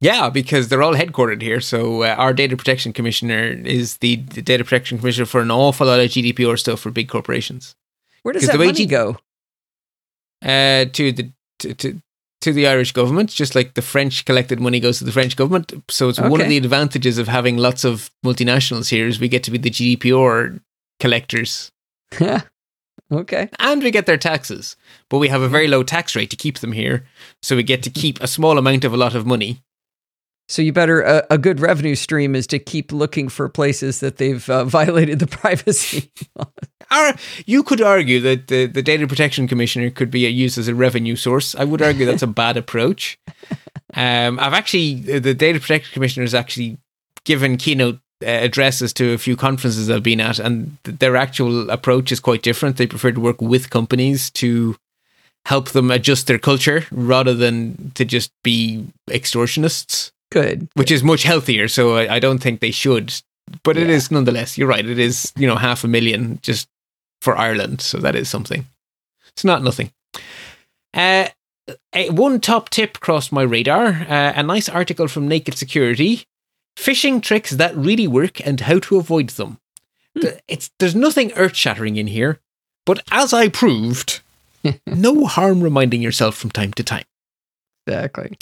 Yeah, 0.00 0.28
because 0.28 0.68
they're 0.68 0.82
all 0.82 0.94
headquartered 0.94 1.40
here. 1.40 1.60
So 1.60 2.02
uh, 2.02 2.14
our 2.18 2.34
data 2.34 2.56
protection 2.56 2.92
commissioner 2.92 3.44
is 3.44 3.98
the, 3.98 4.16
the 4.16 4.42
data 4.42 4.62
protection 4.62 4.98
commissioner 4.98 5.26
for 5.26 5.40
an 5.40 5.50
awful 5.50 5.86
lot 5.86 6.00
of 6.00 6.10
GDPR 6.10 6.58
stuff 6.58 6.80
for 6.80 6.90
big 6.90 7.08
corporations. 7.08 7.74
Where 8.22 8.34
does 8.34 8.46
that 8.46 8.52
the 8.52 8.58
way 8.58 8.66
money 8.66 8.78
G- 8.78 8.86
go? 8.86 9.16
Uh, 10.42 10.84
to 10.92 11.12
the 11.12 11.30
to, 11.60 11.74
to 11.74 12.02
to 12.42 12.52
the 12.52 12.66
Irish 12.66 12.92
government, 12.92 13.30
just 13.30 13.54
like 13.54 13.74
the 13.74 13.82
French 13.82 14.24
collected 14.24 14.60
money 14.60 14.78
goes 14.78 14.98
to 14.98 15.04
the 15.04 15.12
French 15.12 15.34
government. 15.34 15.72
So 15.90 16.08
it's 16.10 16.20
one 16.20 16.40
of 16.40 16.48
the 16.48 16.58
advantages 16.58 17.16
of 17.16 17.28
having 17.28 17.56
lots 17.56 17.82
of 17.84 18.10
multinationals 18.24 18.90
here 18.90 19.08
is 19.08 19.18
we 19.18 19.28
get 19.28 19.42
to 19.44 19.50
be 19.50 19.58
the 19.58 19.70
GDPR 19.70 20.60
collectors 21.00 21.72
okay. 23.10 23.48
and 23.58 23.82
we 23.82 23.90
get 23.90 24.06
their 24.06 24.16
taxes, 24.16 24.76
but 25.08 25.18
we 25.18 25.28
have 25.28 25.42
a 25.42 25.48
very 25.48 25.68
low 25.68 25.82
tax 25.82 26.16
rate 26.16 26.30
to 26.30 26.36
keep 26.36 26.58
them 26.58 26.72
here. 26.72 27.06
So 27.42 27.56
we 27.56 27.62
get 27.62 27.82
to 27.84 27.90
keep 27.90 28.20
a 28.20 28.26
small 28.26 28.58
amount 28.58 28.84
of 28.84 28.92
a 28.92 28.96
lot 28.96 29.14
of 29.14 29.26
money. 29.26 29.62
So 30.48 30.62
you 30.62 30.72
better 30.72 31.02
a, 31.02 31.26
a 31.30 31.38
good 31.38 31.58
revenue 31.60 31.96
stream 31.96 32.36
is 32.36 32.46
to 32.48 32.58
keep 32.58 32.92
looking 32.92 33.28
for 33.28 33.48
places 33.48 34.00
that 34.00 34.18
they've 34.18 34.48
uh, 34.48 34.64
violated 34.78 35.18
the 35.18 35.26
privacy. 35.26 36.12
Or 36.88 37.14
you 37.46 37.64
could 37.64 37.80
argue 37.80 38.20
that 38.20 38.46
the, 38.46 38.66
the 38.66 38.82
data 38.82 39.08
protection 39.08 39.48
commissioner 39.48 39.90
could 39.90 40.10
be 40.10 40.20
used 40.20 40.56
as 40.56 40.68
a 40.68 40.74
revenue 40.74 41.16
source. 41.16 41.56
I 41.56 41.64
would 41.64 41.82
argue 41.82 42.06
that's 42.06 42.22
a 42.22 42.28
bad 42.28 42.56
approach. 42.56 43.18
Um, 43.94 44.38
I've 44.40 44.52
actually 44.52 44.94
the 44.96 45.32
data 45.32 45.58
protection 45.58 45.94
commissioner 45.94 46.24
has 46.24 46.34
actually 46.34 46.76
given 47.24 47.56
keynote 47.56 47.94
uh, 47.94 47.98
addresses 48.22 48.92
to 48.94 49.12
a 49.12 49.18
few 49.18 49.36
conferences 49.36 49.90
I've 49.90 50.02
been 50.02 50.20
at, 50.20 50.38
and 50.38 50.76
th- 50.84 50.98
their 50.98 51.16
actual 51.16 51.68
approach 51.70 52.10
is 52.12 52.20
quite 52.20 52.42
different. 52.42 52.76
They 52.76 52.86
prefer 52.86 53.12
to 53.12 53.20
work 53.20 53.40
with 53.42 53.70
companies 53.70 54.30
to 54.32 54.76
help 55.44 55.70
them 55.70 55.90
adjust 55.90 56.26
their 56.26 56.38
culture 56.38 56.84
rather 56.90 57.32
than 57.34 57.92
to 57.94 58.04
just 58.04 58.32
be 58.42 58.84
extortionists 59.10 60.10
good. 60.32 60.68
which 60.74 60.90
is 60.90 61.02
much 61.04 61.22
healthier. 61.22 61.68
So 61.68 61.96
I, 61.96 62.16
I 62.16 62.18
don't 62.18 62.38
think 62.38 62.60
they 62.60 62.70
should. 62.72 63.12
But 63.62 63.76
it 63.76 63.86
Yeah. 63.86 63.94
is 63.94 64.10
nonetheless. 64.10 64.58
You're 64.58 64.66
right. 64.68 64.84
It 64.84 64.98
is 64.98 65.32
you 65.36 65.46
know 65.46 65.56
half 65.56 65.84
a 65.84 65.88
million 65.88 66.40
just 66.42 66.68
for 67.22 67.36
Ireland. 67.38 67.80
So 67.80 67.98
that 67.98 68.16
is 68.16 68.28
something. 68.28 68.66
It's 69.28 69.44
not 69.44 69.62
nothing. 69.62 69.92
Uh, 70.94 71.28
a- 71.94 72.10
one 72.10 72.40
top 72.40 72.70
tip 72.70 72.98
crossed 73.00 73.30
my 73.32 73.42
radar. 73.42 73.86
Uh, 73.86 74.32
a 74.34 74.42
nice 74.42 74.68
article 74.68 75.06
from 75.08 75.28
Naked 75.28 75.54
Security: 75.56 76.24
phishing 76.76 77.22
tricks 77.22 77.50
that 77.52 77.76
really 77.76 78.06
work 78.06 78.44
and 78.46 78.60
how 78.60 78.78
to 78.80 78.96
avoid 78.98 79.30
them. 79.30 79.58
Th- 80.20 80.38
It's 80.48 80.70
there's 80.78 80.94
nothing 80.94 81.32
earth 81.34 81.56
shattering 81.56 81.96
in 81.96 82.06
here, 82.06 82.40
but 82.84 83.02
as 83.10 83.32
I 83.32 83.48
proved, 83.48 84.20
no 84.86 85.26
harm 85.26 85.62
reminding 85.62 86.02
yourself 86.02 86.36
from 86.36 86.50
time 86.50 86.72
to 86.74 86.82
time. 86.84 87.04
Exactly. 87.86 88.36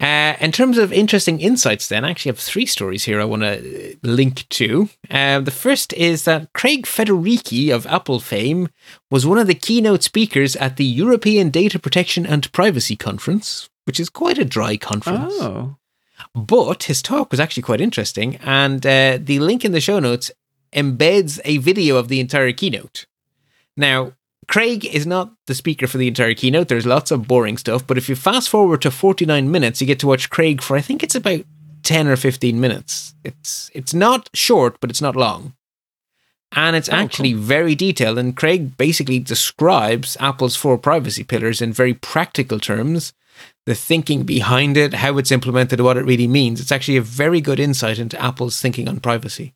Uh, 0.00 0.34
in 0.40 0.50
terms 0.50 0.78
of 0.78 0.92
interesting 0.92 1.40
insights, 1.40 1.86
then, 1.88 2.04
I 2.04 2.10
actually 2.10 2.30
have 2.30 2.38
three 2.40 2.66
stories 2.66 3.04
here 3.04 3.20
I 3.20 3.24
want 3.24 3.42
to 3.42 3.96
link 4.02 4.48
to. 4.48 4.88
Uh, 5.08 5.38
the 5.38 5.52
first 5.52 5.92
is 5.92 6.24
that 6.24 6.52
Craig 6.54 6.86
Federighi 6.86 7.70
of 7.72 7.86
Apple 7.86 8.18
fame 8.18 8.68
was 9.12 9.24
one 9.24 9.38
of 9.38 9.46
the 9.46 9.54
keynote 9.54 10.02
speakers 10.02 10.56
at 10.56 10.76
the 10.76 10.84
European 10.84 11.50
Data 11.50 11.78
Protection 11.78 12.26
and 12.26 12.50
Privacy 12.50 12.96
Conference, 12.96 13.70
which 13.84 14.00
is 14.00 14.10
quite 14.10 14.38
a 14.38 14.44
dry 14.44 14.76
conference. 14.76 15.34
Oh. 15.36 15.76
But 16.34 16.84
his 16.84 17.02
talk 17.02 17.30
was 17.30 17.40
actually 17.40 17.62
quite 17.64 17.80
interesting, 17.80 18.36
and 18.36 18.84
uh, 18.86 19.18
the 19.20 19.38
link 19.38 19.64
in 19.64 19.72
the 19.72 19.80
show 19.80 19.98
notes 19.98 20.30
embeds 20.72 21.40
a 21.44 21.58
video 21.58 21.96
of 21.96 22.08
the 22.08 22.20
entire 22.20 22.52
keynote. 22.52 23.06
Now, 23.76 24.12
Craig 24.48 24.84
is 24.84 25.06
not 25.06 25.32
the 25.46 25.54
speaker 25.54 25.86
for 25.86 25.98
the 25.98 26.08
entire 26.08 26.34
keynote. 26.34 26.68
There's 26.68 26.86
lots 26.86 27.10
of 27.10 27.28
boring 27.28 27.56
stuff, 27.56 27.86
but 27.86 27.96
if 27.98 28.08
you 28.08 28.16
fast 28.16 28.48
forward 28.48 28.82
to 28.82 28.90
49 28.90 29.50
minutes, 29.50 29.80
you 29.80 29.86
get 29.86 29.98
to 30.00 30.06
watch 30.06 30.30
Craig 30.30 30.60
for 30.60 30.76
I 30.76 30.80
think 30.80 31.02
it's 31.02 31.14
about 31.14 31.44
10 31.84 32.08
or 32.08 32.16
15 32.16 32.60
minutes. 32.60 33.14
It's 33.24 33.70
it's 33.74 33.94
not 33.94 34.28
short, 34.34 34.78
but 34.80 34.90
it's 34.90 35.02
not 35.02 35.16
long. 35.16 35.54
And 36.54 36.76
it's 36.76 36.90
Oh, 36.90 36.94
actually 36.96 37.32
very 37.32 37.74
detailed 37.74 38.18
and 38.18 38.36
Craig 38.36 38.76
basically 38.76 39.18
describes 39.18 40.18
Apple's 40.20 40.54
four 40.54 40.76
privacy 40.76 41.24
pillars 41.24 41.62
in 41.62 41.72
very 41.72 41.94
practical 41.94 42.60
terms 42.60 43.14
the 43.66 43.74
thinking 43.74 44.24
behind 44.24 44.76
it, 44.76 44.94
how 44.94 45.18
it's 45.18 45.30
implemented, 45.30 45.80
what 45.80 45.96
it 45.96 46.04
really 46.04 46.26
means. 46.26 46.60
It's 46.60 46.72
actually 46.72 46.96
a 46.96 47.02
very 47.02 47.40
good 47.40 47.60
insight 47.60 47.98
into 47.98 48.20
Apple's 48.20 48.60
thinking 48.60 48.88
on 48.88 49.00
privacy. 49.00 49.54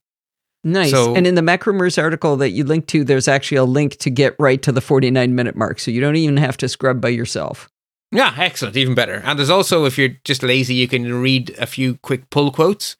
Nice. 0.62 0.90
So- 0.90 1.14
and 1.14 1.26
in 1.26 1.34
the 1.34 1.42
Macrumors 1.42 2.00
article 2.00 2.36
that 2.36 2.50
you 2.50 2.64
linked 2.64 2.88
to, 2.88 3.04
there's 3.04 3.28
actually 3.28 3.58
a 3.58 3.64
link 3.64 3.96
to 3.98 4.10
get 4.10 4.34
right 4.38 4.60
to 4.62 4.72
the 4.72 4.80
49 4.80 5.34
minute 5.34 5.56
mark. 5.56 5.78
So 5.80 5.90
you 5.90 6.00
don't 6.00 6.16
even 6.16 6.36
have 6.36 6.56
to 6.58 6.68
scrub 6.68 7.00
by 7.00 7.08
yourself. 7.08 7.68
Yeah, 8.12 8.32
excellent, 8.36 8.76
even 8.76 8.94
better. 8.94 9.20
And 9.24 9.38
there's 9.38 9.50
also, 9.50 9.84
if 9.84 9.98
you're 9.98 10.16
just 10.24 10.42
lazy, 10.42 10.74
you 10.74 10.86
can 10.88 11.12
read 11.20 11.54
a 11.58 11.66
few 11.66 11.96
quick 11.96 12.30
pull 12.30 12.52
quotes. 12.52 12.96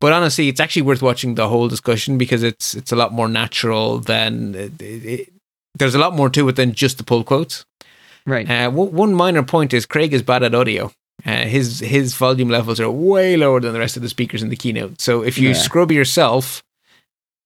But 0.00 0.12
honestly, 0.12 0.48
it's 0.48 0.60
actually 0.60 0.82
worth 0.82 1.02
watching 1.02 1.34
the 1.34 1.48
whole 1.48 1.68
discussion 1.68 2.16
because 2.16 2.42
it's 2.42 2.74
it's 2.74 2.90
a 2.90 2.96
lot 2.96 3.12
more 3.12 3.28
natural 3.28 3.98
than 4.00 4.54
it, 4.54 4.80
it, 4.80 5.32
there's 5.78 5.94
a 5.94 5.98
lot 5.98 6.14
more 6.16 6.30
to 6.30 6.48
it 6.48 6.56
than 6.56 6.72
just 6.72 6.96
the 6.96 7.04
pull 7.04 7.22
quotes. 7.22 7.64
Right. 8.26 8.48
Uh, 8.48 8.70
one 8.70 9.14
minor 9.14 9.42
point 9.42 9.72
is 9.74 9.86
Craig 9.86 10.12
is 10.12 10.22
bad 10.22 10.42
at 10.42 10.54
audio. 10.54 10.92
Uh, 11.26 11.44
his 11.44 11.80
his 11.80 12.14
volume 12.14 12.48
levels 12.48 12.80
are 12.80 12.90
way 12.90 13.36
lower 13.36 13.60
than 13.60 13.72
the 13.72 13.78
rest 13.78 13.96
of 13.96 14.02
the 14.02 14.08
speakers 14.08 14.42
in 14.42 14.48
the 14.48 14.56
keynote. 14.56 15.00
So 15.00 15.22
if 15.22 15.36
you 15.38 15.48
Yeah. 15.48 15.54
scrub 15.54 15.92
yourself, 15.92 16.62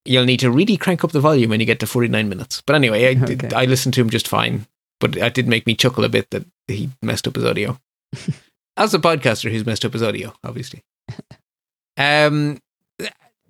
you'll 0.04 0.24
need 0.26 0.40
to 0.40 0.50
really 0.50 0.76
crank 0.76 1.02
up 1.02 1.12
the 1.12 1.20
volume 1.20 1.50
when 1.50 1.60
you 1.60 1.66
get 1.66 1.80
to 1.80 1.86
49 1.86 2.28
minutes. 2.28 2.62
But 2.66 2.76
anyway, 2.76 3.08
I, 3.08 3.14
did, 3.14 3.44
Okay. 3.44 3.56
I 3.56 3.64
listened 3.64 3.94
to 3.94 4.00
him 4.00 4.10
just 4.10 4.28
fine. 4.28 4.66
But 5.00 5.16
it 5.16 5.34
did 5.34 5.48
make 5.48 5.66
me 5.66 5.74
chuckle 5.74 6.04
a 6.04 6.08
bit 6.08 6.30
that 6.30 6.44
he 6.68 6.90
messed 7.02 7.26
up 7.26 7.34
his 7.34 7.44
audio. 7.44 7.78
As 8.76 8.94
a 8.94 8.98
podcaster 8.98 9.50
who's 9.50 9.66
messed 9.66 9.84
up 9.84 9.92
his 9.92 10.02
audio, 10.02 10.34
obviously. 10.44 10.82
Um, 11.96 12.58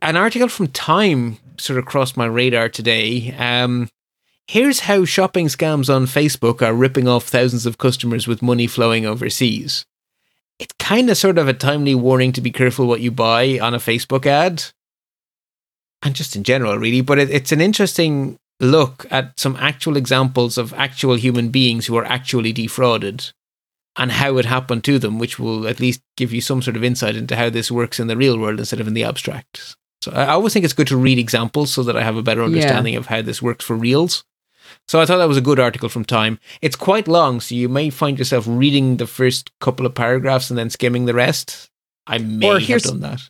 an 0.02 0.16
article 0.16 0.48
from 0.48 0.66
Time 0.68 1.38
sort 1.56 1.78
of 1.78 1.86
crossed 1.86 2.14
my 2.16 2.26
radar 2.26 2.68
today. 2.68 3.34
Um, 3.38 3.88
here's 4.46 4.80
how 4.80 5.04
shopping 5.04 5.46
scams 5.46 5.94
on 5.94 6.06
Facebook 6.06 6.62
are 6.62 6.74
ripping 6.74 7.08
off 7.08 7.24
thousands 7.24 7.66
of 7.66 7.78
customers 7.78 8.26
with 8.26 8.42
money 8.42 8.66
flowing 8.66 9.06
overseas. 9.06 9.84
It's 10.58 10.74
kind 10.78 11.10
of 11.10 11.16
sort 11.16 11.38
of 11.38 11.48
a 11.48 11.54
timely 11.54 11.94
warning 11.94 12.32
to 12.32 12.40
be 12.40 12.50
careful 12.50 12.86
what 12.86 13.00
you 13.00 13.10
buy 13.10 13.58
on 13.58 13.74
a 13.74 13.78
Facebook 13.78 14.26
ad. 14.26 14.64
And 16.02 16.14
just 16.14 16.36
in 16.36 16.44
general, 16.44 16.78
really. 16.78 17.00
But 17.00 17.18
it, 17.18 17.30
it's 17.30 17.52
an 17.52 17.60
interesting 17.60 18.36
look 18.60 19.06
at 19.10 19.38
some 19.38 19.56
actual 19.56 19.96
examples 19.96 20.58
of 20.58 20.72
actual 20.74 21.16
human 21.16 21.48
beings 21.48 21.86
who 21.86 21.96
are 21.96 22.04
actually 22.04 22.52
defrauded 22.52 23.32
and 23.96 24.12
how 24.12 24.36
it 24.38 24.44
happened 24.44 24.84
to 24.84 24.98
them, 24.98 25.18
which 25.18 25.38
will 25.38 25.66
at 25.66 25.80
least 25.80 26.00
give 26.16 26.32
you 26.32 26.40
some 26.40 26.62
sort 26.62 26.76
of 26.76 26.84
insight 26.84 27.16
into 27.16 27.36
how 27.36 27.48
this 27.48 27.70
works 27.70 27.98
in 27.98 28.06
the 28.06 28.16
real 28.16 28.38
world 28.38 28.58
instead 28.58 28.80
of 28.80 28.88
in 28.88 28.94
the 28.94 29.04
abstract. 29.04 29.76
So 30.02 30.12
I 30.12 30.24
I 30.24 30.28
always 30.30 30.52
think 30.52 30.64
it's 30.64 30.74
good 30.74 30.88
to 30.88 30.96
read 30.96 31.18
examples 31.18 31.72
so 31.72 31.82
that 31.84 31.96
I 31.96 32.02
have 32.02 32.16
a 32.16 32.22
better 32.22 32.42
understanding 32.42 32.96
of 32.96 33.06
how 33.06 33.22
this 33.22 33.40
works 33.40 33.64
for 33.64 33.74
reals. 33.74 34.24
So 34.86 35.00
I 35.00 35.06
thought 35.06 35.18
that 35.18 35.28
was 35.28 35.36
a 35.38 35.42
good 35.42 35.58
article 35.58 35.88
from 35.88 36.04
Time. 36.04 36.38
It's 36.60 36.76
quite 36.76 37.08
long, 37.08 37.40
so 37.40 37.54
you 37.54 37.68
may 37.68 37.90
find 37.90 38.18
yourself 38.18 38.44
reading 38.46 38.98
the 38.98 39.06
first 39.06 39.50
couple 39.60 39.86
of 39.86 39.94
paragraphs 39.94 40.50
and 40.50 40.58
then 40.58 40.70
skimming 40.70 41.06
the 41.06 41.14
rest. 41.14 41.70
I 42.06 42.18
may 42.18 42.46
Or 42.46 42.58
have 42.60 42.82
done 42.82 43.00
that. 43.00 43.22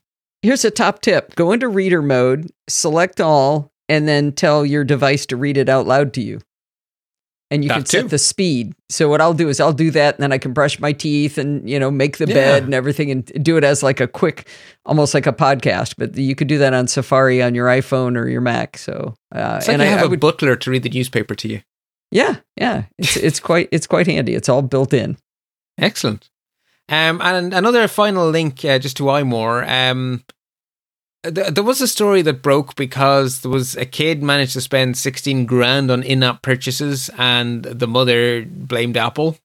Here's 0.42 0.64
a 0.64 0.70
top 0.70 1.00
tip 1.00 1.34
go 1.36 1.52
into 1.52 1.68
reader 1.68 2.02
mode, 2.02 2.50
select 2.68 3.20
all, 3.20 3.72
and 3.88 4.08
then 4.08 4.32
tell 4.32 4.66
your 4.66 4.84
device 4.84 5.26
to 5.26 5.36
read 5.36 5.56
it 5.56 5.68
out 5.68 5.86
loud 5.86 6.12
to 6.14 6.22
you. 6.22 6.40
And 7.50 7.62
you 7.62 7.70
can 7.70 7.80
That 7.80 7.86
too. 7.88 8.00
set 8.00 8.10
the 8.10 8.18
speed. 8.18 8.74
So 8.88 9.08
what 9.08 9.20
I'll 9.20 9.34
do 9.34 9.48
is 9.48 9.60
I'll 9.60 9.72
do 9.74 9.90
that 9.92 10.14
and 10.16 10.22
then 10.22 10.32
I 10.32 10.38
can 10.38 10.52
brush 10.52 10.80
my 10.80 10.92
teeth 10.92 11.36
and, 11.38 11.68
you 11.68 11.78
know, 11.78 11.90
make 11.90 12.16
the 12.16 12.26
Yeah. 12.26 12.34
bed 12.34 12.62
and 12.64 12.74
everything 12.74 13.10
and 13.10 13.24
do 13.44 13.56
it 13.56 13.64
as 13.64 13.82
like 13.82 14.00
a 14.00 14.08
quick, 14.08 14.48
almost 14.86 15.14
like 15.14 15.26
a 15.26 15.32
podcast. 15.32 15.94
But 15.98 16.16
you 16.16 16.34
could 16.34 16.48
do 16.48 16.58
that 16.58 16.72
on 16.74 16.88
Safari 16.88 17.42
on 17.42 17.54
your 17.54 17.68
iPhone 17.68 18.16
or 18.16 18.28
your 18.28 18.40
Mac. 18.40 18.78
So, 18.78 19.14
uh, 19.34 19.56
It's 19.58 19.68
like 19.68 19.74
and 19.74 19.82
you 19.82 19.88
I, 19.88 19.90
have 19.90 20.00
I 20.00 20.04
a 20.06 20.08
would, 20.08 20.20
butler 20.20 20.56
to 20.56 20.70
read 20.70 20.82
the 20.84 20.88
newspaper 20.88 21.34
to 21.34 21.48
you. 21.48 21.60
yeah, 22.10 22.36
yeah, 22.56 22.84
it's, 22.98 23.16
it's 23.28 23.40
quite, 23.40 23.68
it's 23.70 23.86
quite 23.86 24.06
handy. 24.06 24.34
It's 24.34 24.48
all 24.48 24.62
built 24.62 24.92
in. 24.94 25.16
Excellent. 25.78 26.30
Um, 26.88 27.20
and 27.22 27.52
another 27.54 27.88
final 27.88 28.28
link 28.30 28.64
uh, 28.64 28.78
just 28.78 28.96
to 28.98 29.04
iMore. 29.04 29.68
Um, 29.68 30.22
there 31.30 31.64
was 31.64 31.80
a 31.80 31.88
story 31.88 32.22
that 32.22 32.42
broke 32.42 32.76
because 32.76 33.40
there 33.40 33.50
was 33.50 33.76
a 33.76 33.86
kid 33.86 34.22
managed 34.22 34.52
to 34.52 34.60
spend 34.60 34.96
16 34.96 35.46
grand 35.46 35.90
on 35.90 36.02
in-app 36.02 36.42
purchases 36.42 37.10
and 37.16 37.64
the 37.64 37.86
mother 37.86 38.44
blamed 38.44 38.96
Apple. 38.96 39.38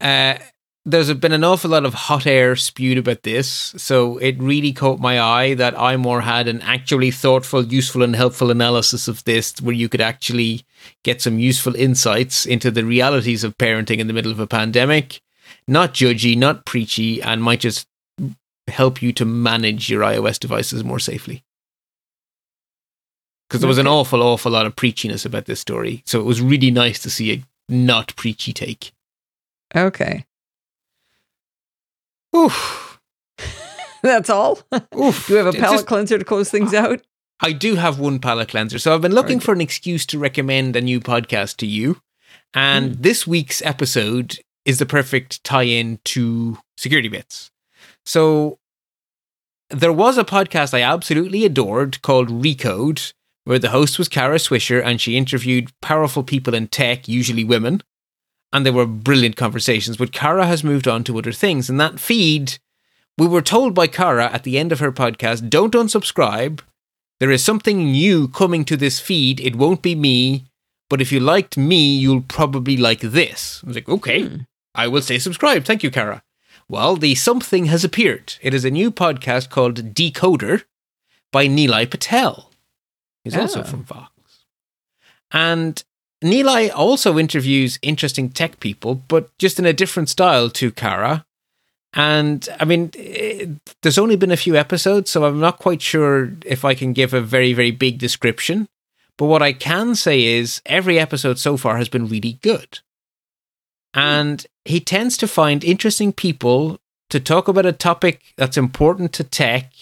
Uh, 0.00 0.34
there's 0.86 1.12
been 1.14 1.32
an 1.32 1.44
awful 1.44 1.70
lot 1.70 1.86
of 1.86 1.94
hot 1.94 2.26
air 2.26 2.54
spewed 2.56 2.98
about 2.98 3.22
this, 3.22 3.48
so 3.48 4.18
it 4.18 4.38
really 4.38 4.72
caught 4.72 5.00
my 5.00 5.18
eye 5.18 5.54
that 5.54 5.74
iMore 5.76 6.22
had 6.22 6.46
an 6.46 6.60
actually 6.60 7.10
thoughtful, 7.10 7.64
useful, 7.64 8.02
and 8.02 8.14
helpful 8.14 8.50
analysis 8.50 9.08
of 9.08 9.24
this, 9.24 9.58
where 9.62 9.74
you 9.74 9.88
could 9.88 10.02
actually 10.02 10.66
get 11.02 11.22
some 11.22 11.38
useful 11.38 11.74
insights 11.74 12.44
into 12.44 12.70
the 12.70 12.84
realities 12.84 13.44
of 13.44 13.56
parenting 13.56 13.98
in 13.98 14.08
the 14.08 14.12
middle 14.12 14.32
of 14.32 14.40
a 14.40 14.46
pandemic. 14.46 15.22
Not 15.66 15.94
judgy, 15.94 16.36
not 16.36 16.66
preachy, 16.66 17.22
and 17.22 17.42
might 17.42 17.60
just 17.60 17.86
help 18.68 19.02
you 19.02 19.12
to 19.12 19.24
manage 19.24 19.90
your 19.90 20.02
iOS 20.02 20.38
devices 20.38 20.82
more 20.84 20.98
safely. 20.98 21.44
Because 23.48 23.60
there 23.60 23.68
was 23.68 23.78
an 23.78 23.86
awful, 23.86 24.22
awful 24.22 24.52
lot 24.52 24.66
of 24.66 24.74
preachiness 24.74 25.26
about 25.26 25.44
this 25.44 25.60
story, 25.60 26.02
so 26.06 26.18
it 26.18 26.24
was 26.24 26.40
really 26.40 26.70
nice 26.70 26.98
to 27.02 27.10
see 27.10 27.32
a 27.32 27.42
not 27.68 28.14
preachy 28.16 28.52
take. 28.52 28.92
Okay. 29.76 30.24
Oof. 32.34 33.00
That's 34.02 34.30
all? 34.30 34.60
Oof. 34.98 35.26
Do 35.28 35.34
we 35.34 35.38
have 35.38 35.46
a 35.46 35.52
palate 35.52 35.76
just- 35.78 35.86
cleanser 35.86 36.18
to 36.18 36.24
close 36.24 36.50
things 36.50 36.74
out? 36.74 37.00
I 37.40 37.52
do 37.52 37.74
have 37.74 37.98
one 37.98 38.20
palate 38.20 38.48
cleanser. 38.48 38.78
So 38.78 38.94
I've 38.94 39.02
been 39.02 39.12
looking 39.14 39.40
for 39.40 39.52
an 39.52 39.60
excuse 39.60 40.06
to 40.06 40.18
recommend 40.18 40.76
a 40.76 40.80
new 40.80 41.00
podcast 41.00 41.56
to 41.58 41.66
you. 41.66 42.00
And 42.54 42.94
Hmm. 42.94 43.02
this 43.02 43.26
week's 43.26 43.60
episode 43.62 44.38
is 44.64 44.78
the 44.78 44.86
perfect 44.86 45.42
tie 45.44 45.64
in 45.64 45.98
to 46.04 46.58
Security 46.78 47.08
Bits. 47.08 47.50
So 48.06 48.58
there 49.70 49.92
was 49.92 50.18
a 50.18 50.24
podcast 50.24 50.74
I 50.74 50.82
absolutely 50.82 51.44
adored 51.44 52.00
called 52.02 52.28
Recode, 52.28 53.12
where 53.44 53.58
the 53.58 53.70
host 53.70 53.98
was 53.98 54.08
Kara 54.08 54.36
Swisher 54.36 54.82
and 54.82 55.00
she 55.00 55.16
interviewed 55.16 55.72
powerful 55.80 56.22
people 56.22 56.54
in 56.54 56.68
tech, 56.68 57.08
usually 57.08 57.44
women. 57.44 57.82
And 58.52 58.64
they 58.64 58.70
were 58.70 58.86
brilliant 58.86 59.36
conversations. 59.36 59.96
But 59.96 60.12
Kara 60.12 60.46
has 60.46 60.62
moved 60.62 60.86
on 60.86 61.02
to 61.04 61.18
other 61.18 61.32
things. 61.32 61.68
And 61.68 61.80
that 61.80 61.98
feed, 61.98 62.58
we 63.18 63.26
were 63.26 63.42
told 63.42 63.74
by 63.74 63.86
Kara 63.86 64.30
at 64.32 64.44
the 64.44 64.58
end 64.58 64.70
of 64.70 64.78
her 64.80 64.92
podcast 64.92 65.50
don't 65.50 65.74
unsubscribe. 65.74 66.60
There 67.20 67.30
is 67.30 67.42
something 67.44 67.90
new 67.90 68.28
coming 68.28 68.64
to 68.66 68.76
this 68.76 69.00
feed. 69.00 69.40
It 69.40 69.56
won't 69.56 69.82
be 69.82 69.94
me. 69.94 70.44
But 70.90 71.00
if 71.00 71.10
you 71.10 71.20
liked 71.20 71.56
me, 71.56 71.96
you'll 71.96 72.22
probably 72.22 72.76
like 72.76 73.00
this. 73.00 73.60
I 73.64 73.66
was 73.68 73.76
like, 73.76 73.88
okay, 73.88 74.22
Hmm. 74.22 74.36
I 74.74 74.88
will 74.88 75.02
say 75.02 75.18
subscribe. 75.18 75.64
Thank 75.64 75.84
you, 75.84 75.90
Kara. 75.90 76.23
Well, 76.68 76.96
the 76.96 77.14
something 77.14 77.66
has 77.66 77.84
appeared. 77.84 78.34
It 78.40 78.54
is 78.54 78.64
a 78.64 78.70
new 78.70 78.90
podcast 78.90 79.50
called 79.50 79.94
Decoder 79.94 80.64
by 81.32 81.46
Nilay 81.46 81.88
Patel. 81.90 82.50
He's 83.22 83.36
also 83.36 83.60
Ah. 83.60 83.64
from 83.64 83.84
Vox. 83.84 84.10
And 85.30 85.82
Nilay 86.22 86.70
also 86.74 87.18
interviews 87.18 87.78
interesting 87.82 88.30
tech 88.30 88.60
people, 88.60 88.94
but 88.94 89.36
just 89.38 89.58
in 89.58 89.66
a 89.66 89.72
different 89.72 90.08
style 90.08 90.48
to 90.50 90.70
Kara. 90.70 91.26
And 91.92 92.48
I 92.58 92.64
mean, 92.64 92.90
eh, 92.98 93.46
there's 93.82 93.98
only 93.98 94.16
been 94.16 94.32
a 94.32 94.36
few 94.36 94.56
episodes, 94.56 95.10
so 95.10 95.24
I'm 95.24 95.38
not 95.40 95.58
quite 95.58 95.82
sure 95.82 96.32
if 96.44 96.64
I 96.64 96.74
can 96.74 96.92
give 96.92 97.12
a 97.14 97.20
very, 97.20 97.52
very 97.52 97.70
big 97.70 97.98
description. 97.98 98.68
But 99.16 99.26
what 99.26 99.42
I 99.42 99.52
can 99.52 99.94
say 99.94 100.24
is 100.24 100.60
every 100.66 100.98
episode 100.98 101.38
so 101.38 101.56
far 101.56 101.76
has 101.76 101.88
been 101.88 102.08
really 102.08 102.38
good. 102.42 102.80
And 103.92 104.44
he 104.64 104.80
tends 104.80 105.16
to 105.18 105.28
find 105.28 105.62
interesting 105.62 106.12
people 106.12 106.78
to 107.10 107.20
talk 107.20 107.48
about 107.48 107.66
a 107.66 107.72
topic 107.72 108.22
that's 108.36 108.56
important 108.56 109.12
to 109.14 109.24
tech 109.24 109.72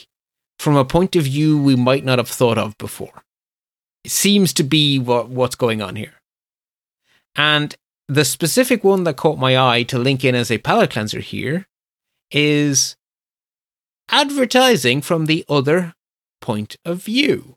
from 0.59 0.77
a 0.77 0.85
point 0.85 1.17
of 1.17 1.25
view 1.25 1.61
we 1.61 1.77
might 1.77 2.05
not 2.05 2.19
have 2.19 2.29
thought 2.29 2.59
of 2.59 2.77
before. 2.79 3.23
It 4.05 4.11
seems 4.11 4.53
to 4.55 4.63
be 4.63 4.99
what, 4.99 5.29
what's 5.29 5.55
going 5.55 5.81
on 5.81 5.97
here. 5.97 6.15
And 7.37 7.75
the 8.09 8.25
specific 8.25 8.85
one 8.85 9.05
that 9.05 9.17
caught 9.17 9.39
my 9.39 9.57
eye 9.57 9.85
to 9.85 9.99
link 9.99 10.25
in 10.25 10.35
as 10.35 10.51
a 10.51 10.59
palate 10.59 10.91
cleanser 10.91 11.21
here 11.21 11.67
is 12.31 12.97
advertising 14.11 15.01
from 15.01 15.27
the 15.27 15.45
other 15.49 15.95
point 16.41 16.77
of 16.85 17.03
view. 17.03 17.57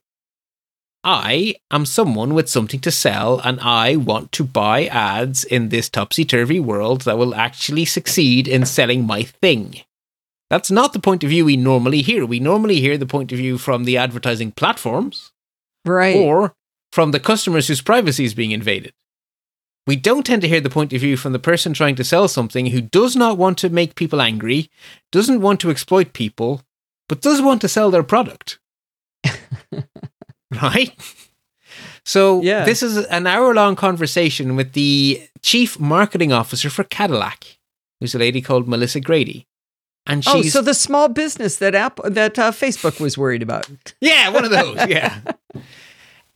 I 1.05 1.53
am 1.69 1.85
someone 1.85 2.33
with 2.33 2.49
something 2.49 2.79
to 2.79 2.89
sell 2.91 3.39
and 3.39 3.59
I 3.61 3.95
want 3.95 4.31
to 4.33 4.43
buy 4.43 4.85
ads 4.87 5.43
in 5.43 5.69
this 5.69 5.87
topsy 5.87 6.25
turvy 6.25 6.59
world 6.59 7.01
that 7.01 7.19
will 7.19 7.35
actually 7.35 7.85
succeed 7.85 8.47
in 8.47 8.65
selling 8.65 9.05
my 9.05 9.21
thing. 9.21 9.81
That's 10.49 10.71
not 10.71 10.93
the 10.93 10.99
point 10.99 11.23
of 11.23 11.29
view 11.29 11.45
we 11.45 11.57
normally 11.57 12.01
hear. 12.01 12.25
We 12.25 12.39
normally 12.39 12.81
hear 12.81 12.97
the 12.97 13.05
point 13.05 13.31
of 13.31 13.37
view 13.37 13.59
from 13.59 13.83
the 13.83 13.97
advertising 13.97 14.51
platforms 14.51 15.31
Right. 15.85 16.15
or 16.15 16.55
from 16.91 17.11
the 17.11 17.19
customers 17.19 17.67
whose 17.67 17.81
privacy 17.81 18.25
is 18.25 18.33
being 18.33 18.51
invaded. 18.51 18.93
We 19.85 19.95
don't 19.95 20.25
tend 20.25 20.41
to 20.41 20.47
hear 20.47 20.61
the 20.61 20.71
point 20.71 20.91
of 20.93 21.01
view 21.01 21.17
from 21.17 21.33
the 21.33 21.39
person 21.39 21.73
trying 21.73 21.95
to 21.97 22.03
sell 22.03 22.27
something 22.27 22.67
who 22.67 22.81
does 22.81 23.15
not 23.15 23.37
want 23.37 23.59
to 23.59 23.69
make 23.69 23.93
people 23.93 24.19
angry, 24.21 24.71
doesn't 25.11 25.41
want 25.41 25.59
to 25.59 25.69
exploit 25.69 26.13
people, 26.13 26.63
but 27.07 27.21
does 27.21 27.43
want 27.43 27.61
to 27.61 27.67
sell 27.67 27.91
their 27.91 28.01
product. 28.01 28.57
right? 30.61 30.91
So, 32.03 32.41
Yeah. 32.41 32.65
this 32.65 32.83
is 32.83 32.97
an 32.97 33.27
hour 33.27 33.53
long 33.53 33.75
conversation 33.75 34.55
with 34.55 34.73
the 34.73 35.21
chief 35.41 35.79
marketing 35.79 36.31
officer 36.31 36.69
for 36.69 36.83
Cadillac, 36.83 37.57
who's 37.99 38.13
a 38.15 38.19
lady 38.19 38.41
called 38.41 38.67
Melissa 38.67 38.99
Grady. 38.99 39.47
And 40.07 40.23
she's, 40.23 40.33
oh, 40.33 40.41
she's 40.43 40.53
so 40.53 40.61
the 40.61 40.75
small 40.75 41.09
business 41.09 41.57
that 41.57 41.73
app 41.73 41.99
that 42.03 42.37
uh, 42.37 42.51
Facebook 42.51 42.99
was 42.99 43.17
worried 43.17 43.41
about. 43.41 43.67
yeah, 44.01 44.29
one 44.29 44.45
of 44.45 44.51
those. 44.51 44.87
Yeah. 44.87 45.19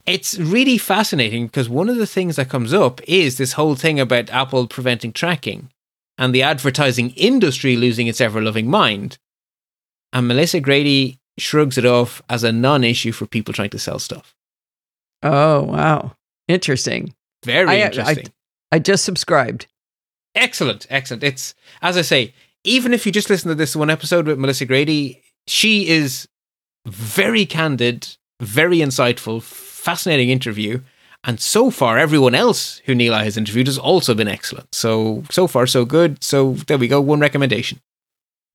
It's 0.06 0.40
really 0.40 0.80
fascinating 0.80 1.46
because 1.46 1.70
one 1.70 1.88
of 1.88 1.98
the 1.98 2.08
things 2.08 2.36
that 2.38 2.50
comes 2.50 2.74
up 2.74 3.00
is 3.08 3.38
this 3.38 3.54
whole 3.54 3.76
thing 3.76 4.00
about 4.00 4.32
Apple 4.32 4.66
preventing 4.66 5.14
tracking 5.14 5.70
and 6.18 6.34
the 6.34 6.42
advertising 6.42 7.12
industry 7.12 7.76
losing 7.76 8.08
its 8.08 8.20
ever 8.20 8.42
loving 8.42 8.72
mind. 8.72 9.20
And 10.12 10.28
Melissa 10.28 10.62
Grady 10.62 11.20
shrugs 11.42 11.78
it 11.78 11.86
off 11.86 12.22
as 12.30 12.44
a 12.44 12.52
non 12.52 12.84
issue 12.84 13.12
for 13.12 13.26
people 13.26 13.54
trying 13.54 13.70
to 13.72 13.80
sell 13.80 14.00
stuff. 14.00 14.36
Oh, 15.24 15.64
wow. 15.64 16.14
Interesting. 16.48 17.14
Very 17.46 17.68
I- 17.70 17.82
uh, 17.82 17.84
I- 17.84 17.88
interesting. 17.88 18.34
I 18.72 18.80
just 18.80 19.04
subscribed. 19.04 19.68
Excellent, 20.36 20.86
excellent. 20.90 21.24
It's 21.24 21.56
as 21.82 21.98
I 21.98 22.02
say, 22.04 22.34
even 22.64 22.94
if 22.94 23.06
you 23.06 23.12
just 23.12 23.30
listen 23.30 23.50
to 23.50 23.56
this 23.56 23.76
one 23.76 23.90
episode 23.90 24.28
with 24.28 24.38
Melissa 24.38 24.66
Grady, 24.66 25.24
she 25.48 25.88
is 25.90 26.28
very 26.86 27.46
candid, 27.46 28.08
very 28.40 28.78
insightful, 28.78 29.42
fascinating 29.42 30.30
interview. 30.30 30.82
And 31.24 31.40
so 31.40 31.72
far, 31.72 31.98
everyone 31.98 32.36
else 32.36 32.80
who 32.86 32.94
Nilay 32.94 33.24
has 33.24 33.38
interviewed 33.38 33.68
has 33.68 33.78
also 33.80 34.14
been 34.14 34.28
excellent. 34.28 34.74
So 34.74 35.24
so 35.32 35.48
far, 35.48 35.66
so 35.66 35.84
good. 35.84 36.24
So 36.24 36.54
there 36.68 36.78
we 36.78 36.88
go. 36.88 37.02
One 37.02 37.20
recommendation. 37.20 37.80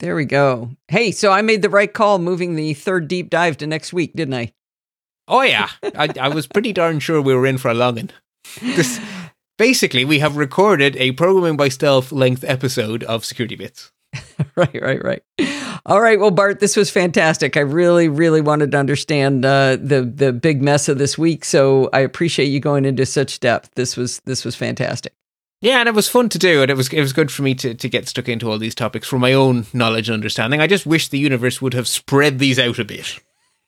There 0.04 0.14
we 0.14 0.26
go. 0.26 0.68
Hey, 0.88 1.12
so 1.12 1.32
I 1.32 1.40
made 1.40 1.62
the 1.62 1.70
right 1.70 1.90
call 1.90 2.18
moving 2.18 2.56
the 2.56 2.74
third 2.74 3.08
deep 3.08 3.30
dive 3.30 3.56
to 3.56 3.66
next 3.66 3.90
week, 3.90 4.12
didn't 4.12 4.34
I? 4.34 4.52
Oh 5.26 5.40
yeah, 5.40 5.70
I, 5.82 6.10
I 6.20 6.28
was 6.28 6.46
pretty 6.46 6.74
darn 6.74 7.00
sure 7.00 7.22
we 7.22 7.34
were 7.34 7.46
in 7.46 7.56
for 7.56 7.70
a 7.70 7.74
longin. 7.74 8.10
This 8.60 9.00
basically 9.58 10.04
we 10.04 10.18
have 10.18 10.36
recorded 10.36 10.94
a 10.96 11.12
programming 11.12 11.56
by 11.56 11.70
stealth 11.70 12.12
length 12.12 12.44
episode 12.46 13.02
of 13.04 13.24
Security 13.24 13.56
Bits. 13.56 13.92
right, 14.56 14.78
right, 14.82 15.02
right. 15.02 15.22
All 15.86 16.02
right. 16.02 16.20
Well, 16.20 16.30
Bart, 16.30 16.60
this 16.60 16.76
was 16.76 16.90
fantastic. 16.90 17.56
I 17.56 17.60
really, 17.60 18.10
really 18.10 18.42
wanted 18.42 18.72
to 18.72 18.76
understand 18.76 19.46
uh, 19.46 19.76
the 19.76 20.02
the 20.02 20.34
big 20.34 20.60
mess 20.60 20.86
of 20.86 20.98
this 20.98 21.16
week, 21.16 21.46
so 21.46 21.88
I 21.94 22.00
appreciate 22.00 22.48
you 22.48 22.60
going 22.60 22.84
into 22.84 23.06
such 23.06 23.40
depth. 23.40 23.70
This 23.74 23.96
was 23.96 24.20
this 24.26 24.44
was 24.44 24.54
fantastic. 24.54 25.14
Yeah, 25.64 25.78
and 25.80 25.88
it 25.88 25.94
was 25.94 26.08
fun 26.10 26.28
to 26.28 26.38
do, 26.38 26.60
and 26.60 26.70
it 26.70 26.76
was 26.76 26.92
it 26.92 27.00
was 27.00 27.14
good 27.14 27.32
for 27.32 27.40
me 27.42 27.54
to, 27.54 27.72
to 27.72 27.88
get 27.88 28.06
stuck 28.06 28.28
into 28.28 28.50
all 28.50 28.58
these 28.58 28.74
topics 28.74 29.08
for 29.08 29.18
my 29.18 29.32
own 29.32 29.64
knowledge 29.72 30.10
and 30.10 30.14
understanding. 30.14 30.60
I 30.60 30.66
just 30.66 30.84
wish 30.84 31.08
the 31.08 31.18
universe 31.18 31.62
would 31.62 31.72
have 31.72 31.88
spread 31.88 32.38
these 32.38 32.58
out 32.58 32.78
a 32.78 32.84
bit. 32.84 33.18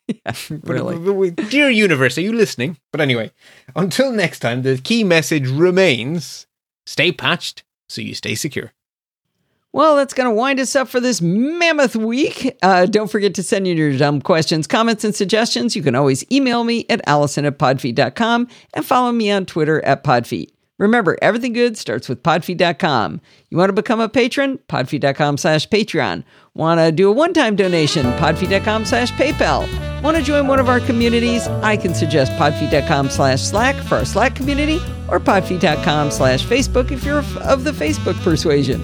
But- 0.24 0.48
Really. 0.62 0.98
but 0.98 1.14
we- 1.14 1.30
dear 1.30 1.70
universe, 1.70 2.18
are 2.18 2.20
you 2.20 2.32
listening? 2.34 2.76
But 2.92 3.00
anyway, 3.00 3.32
until 3.74 4.12
next 4.12 4.38
time, 4.40 4.60
the 4.62 4.76
key 4.76 5.04
message 5.04 5.48
remains: 5.48 6.46
stay 6.84 7.12
patched 7.12 7.64
so 7.88 8.02
you 8.02 8.14
stay 8.14 8.34
secure. 8.34 8.72
Well, 9.72 9.96
that's 9.96 10.14
going 10.14 10.28
to 10.28 10.34
wind 10.34 10.60
us 10.60 10.76
up 10.76 10.88
for 10.88 11.00
this 11.00 11.20
mammoth 11.22 11.96
week. 11.96 12.56
Uh, 12.62 12.86
don't 12.86 13.10
forget 13.10 13.34
to 13.34 13.42
send 13.42 13.66
in 13.66 13.76
your 13.78 13.96
dumb 13.96 14.20
questions, 14.22 14.66
comments, 14.66 15.02
and 15.04 15.14
suggestions. 15.14 15.74
You 15.74 15.82
can 15.82 15.94
always 15.94 16.24
email 16.30 16.62
me 16.64 16.84
at 16.88 17.00
allison 17.08 17.44
at 17.46 17.58
podfeet.com 17.58 18.48
and 18.74 18.84
follow 18.86 19.12
me 19.12 19.30
on 19.30 19.44
Twitter 19.46 19.82
at 19.84 20.04
podfeet. 20.04 20.50
Remember, 20.78 21.16
everything 21.22 21.54
good 21.54 21.78
starts 21.78 22.08
with 22.08 22.22
podfeet.com. 22.22 23.20
You 23.48 23.56
want 23.56 23.70
to 23.70 23.72
become 23.72 24.00
a 24.00 24.08
patron? 24.08 24.58
Podfeet.com 24.68 25.38
slash 25.38 25.68
Patreon. 25.68 26.22
Want 26.56 26.80
to 26.80 26.90
do 26.90 27.10
a 27.10 27.12
one-time 27.12 27.54
donation? 27.54 28.06
Podfeet.com 28.14 28.86
slash 28.86 29.12
PayPal. 29.12 29.68
Want 30.02 30.16
to 30.16 30.22
join 30.22 30.46
one 30.46 30.58
of 30.58 30.70
our 30.70 30.80
communities? 30.80 31.46
I 31.48 31.76
can 31.76 31.92
suggest 31.94 32.32
podfeet.com 32.32 33.10
slash 33.10 33.42
Slack 33.42 33.76
for 33.84 33.96
our 33.96 34.06
Slack 34.06 34.34
community 34.34 34.76
or 35.10 35.20
podfeet.com 35.20 36.10
slash 36.10 36.46
Facebook 36.46 36.90
if 36.90 37.04
you're 37.04 37.22
of 37.42 37.64
the 37.64 37.72
Facebook 37.72 38.14
persuasion. 38.22 38.80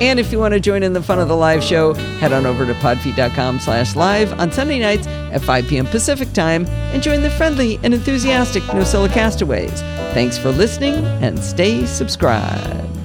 And 0.00 0.18
if 0.18 0.32
you 0.32 0.38
want 0.38 0.54
to 0.54 0.60
join 0.60 0.82
in 0.82 0.94
the 0.94 1.02
fun 1.02 1.18
of 1.18 1.28
the 1.28 1.36
live 1.36 1.62
show, 1.62 1.92
head 1.92 2.32
on 2.32 2.46
over 2.46 2.64
to 2.64 2.72
podfeet.com 2.74 3.60
slash 3.60 3.96
live 3.96 4.32
on 4.40 4.50
Sunday 4.50 4.78
nights 4.78 5.06
at 5.06 5.42
5 5.42 5.66
p.m. 5.68 5.84
Pacific 5.84 6.32
time 6.32 6.64
and 6.66 7.02
join 7.02 7.20
the 7.20 7.30
friendly 7.30 7.78
and 7.82 7.92
enthusiastic 7.92 8.62
NosillaCastaways. 8.62 9.78
Thanks 10.14 10.38
for 10.38 10.52
listening 10.52 10.94
and 11.22 11.38
stay 11.38 11.84
subscribed. 11.84 12.99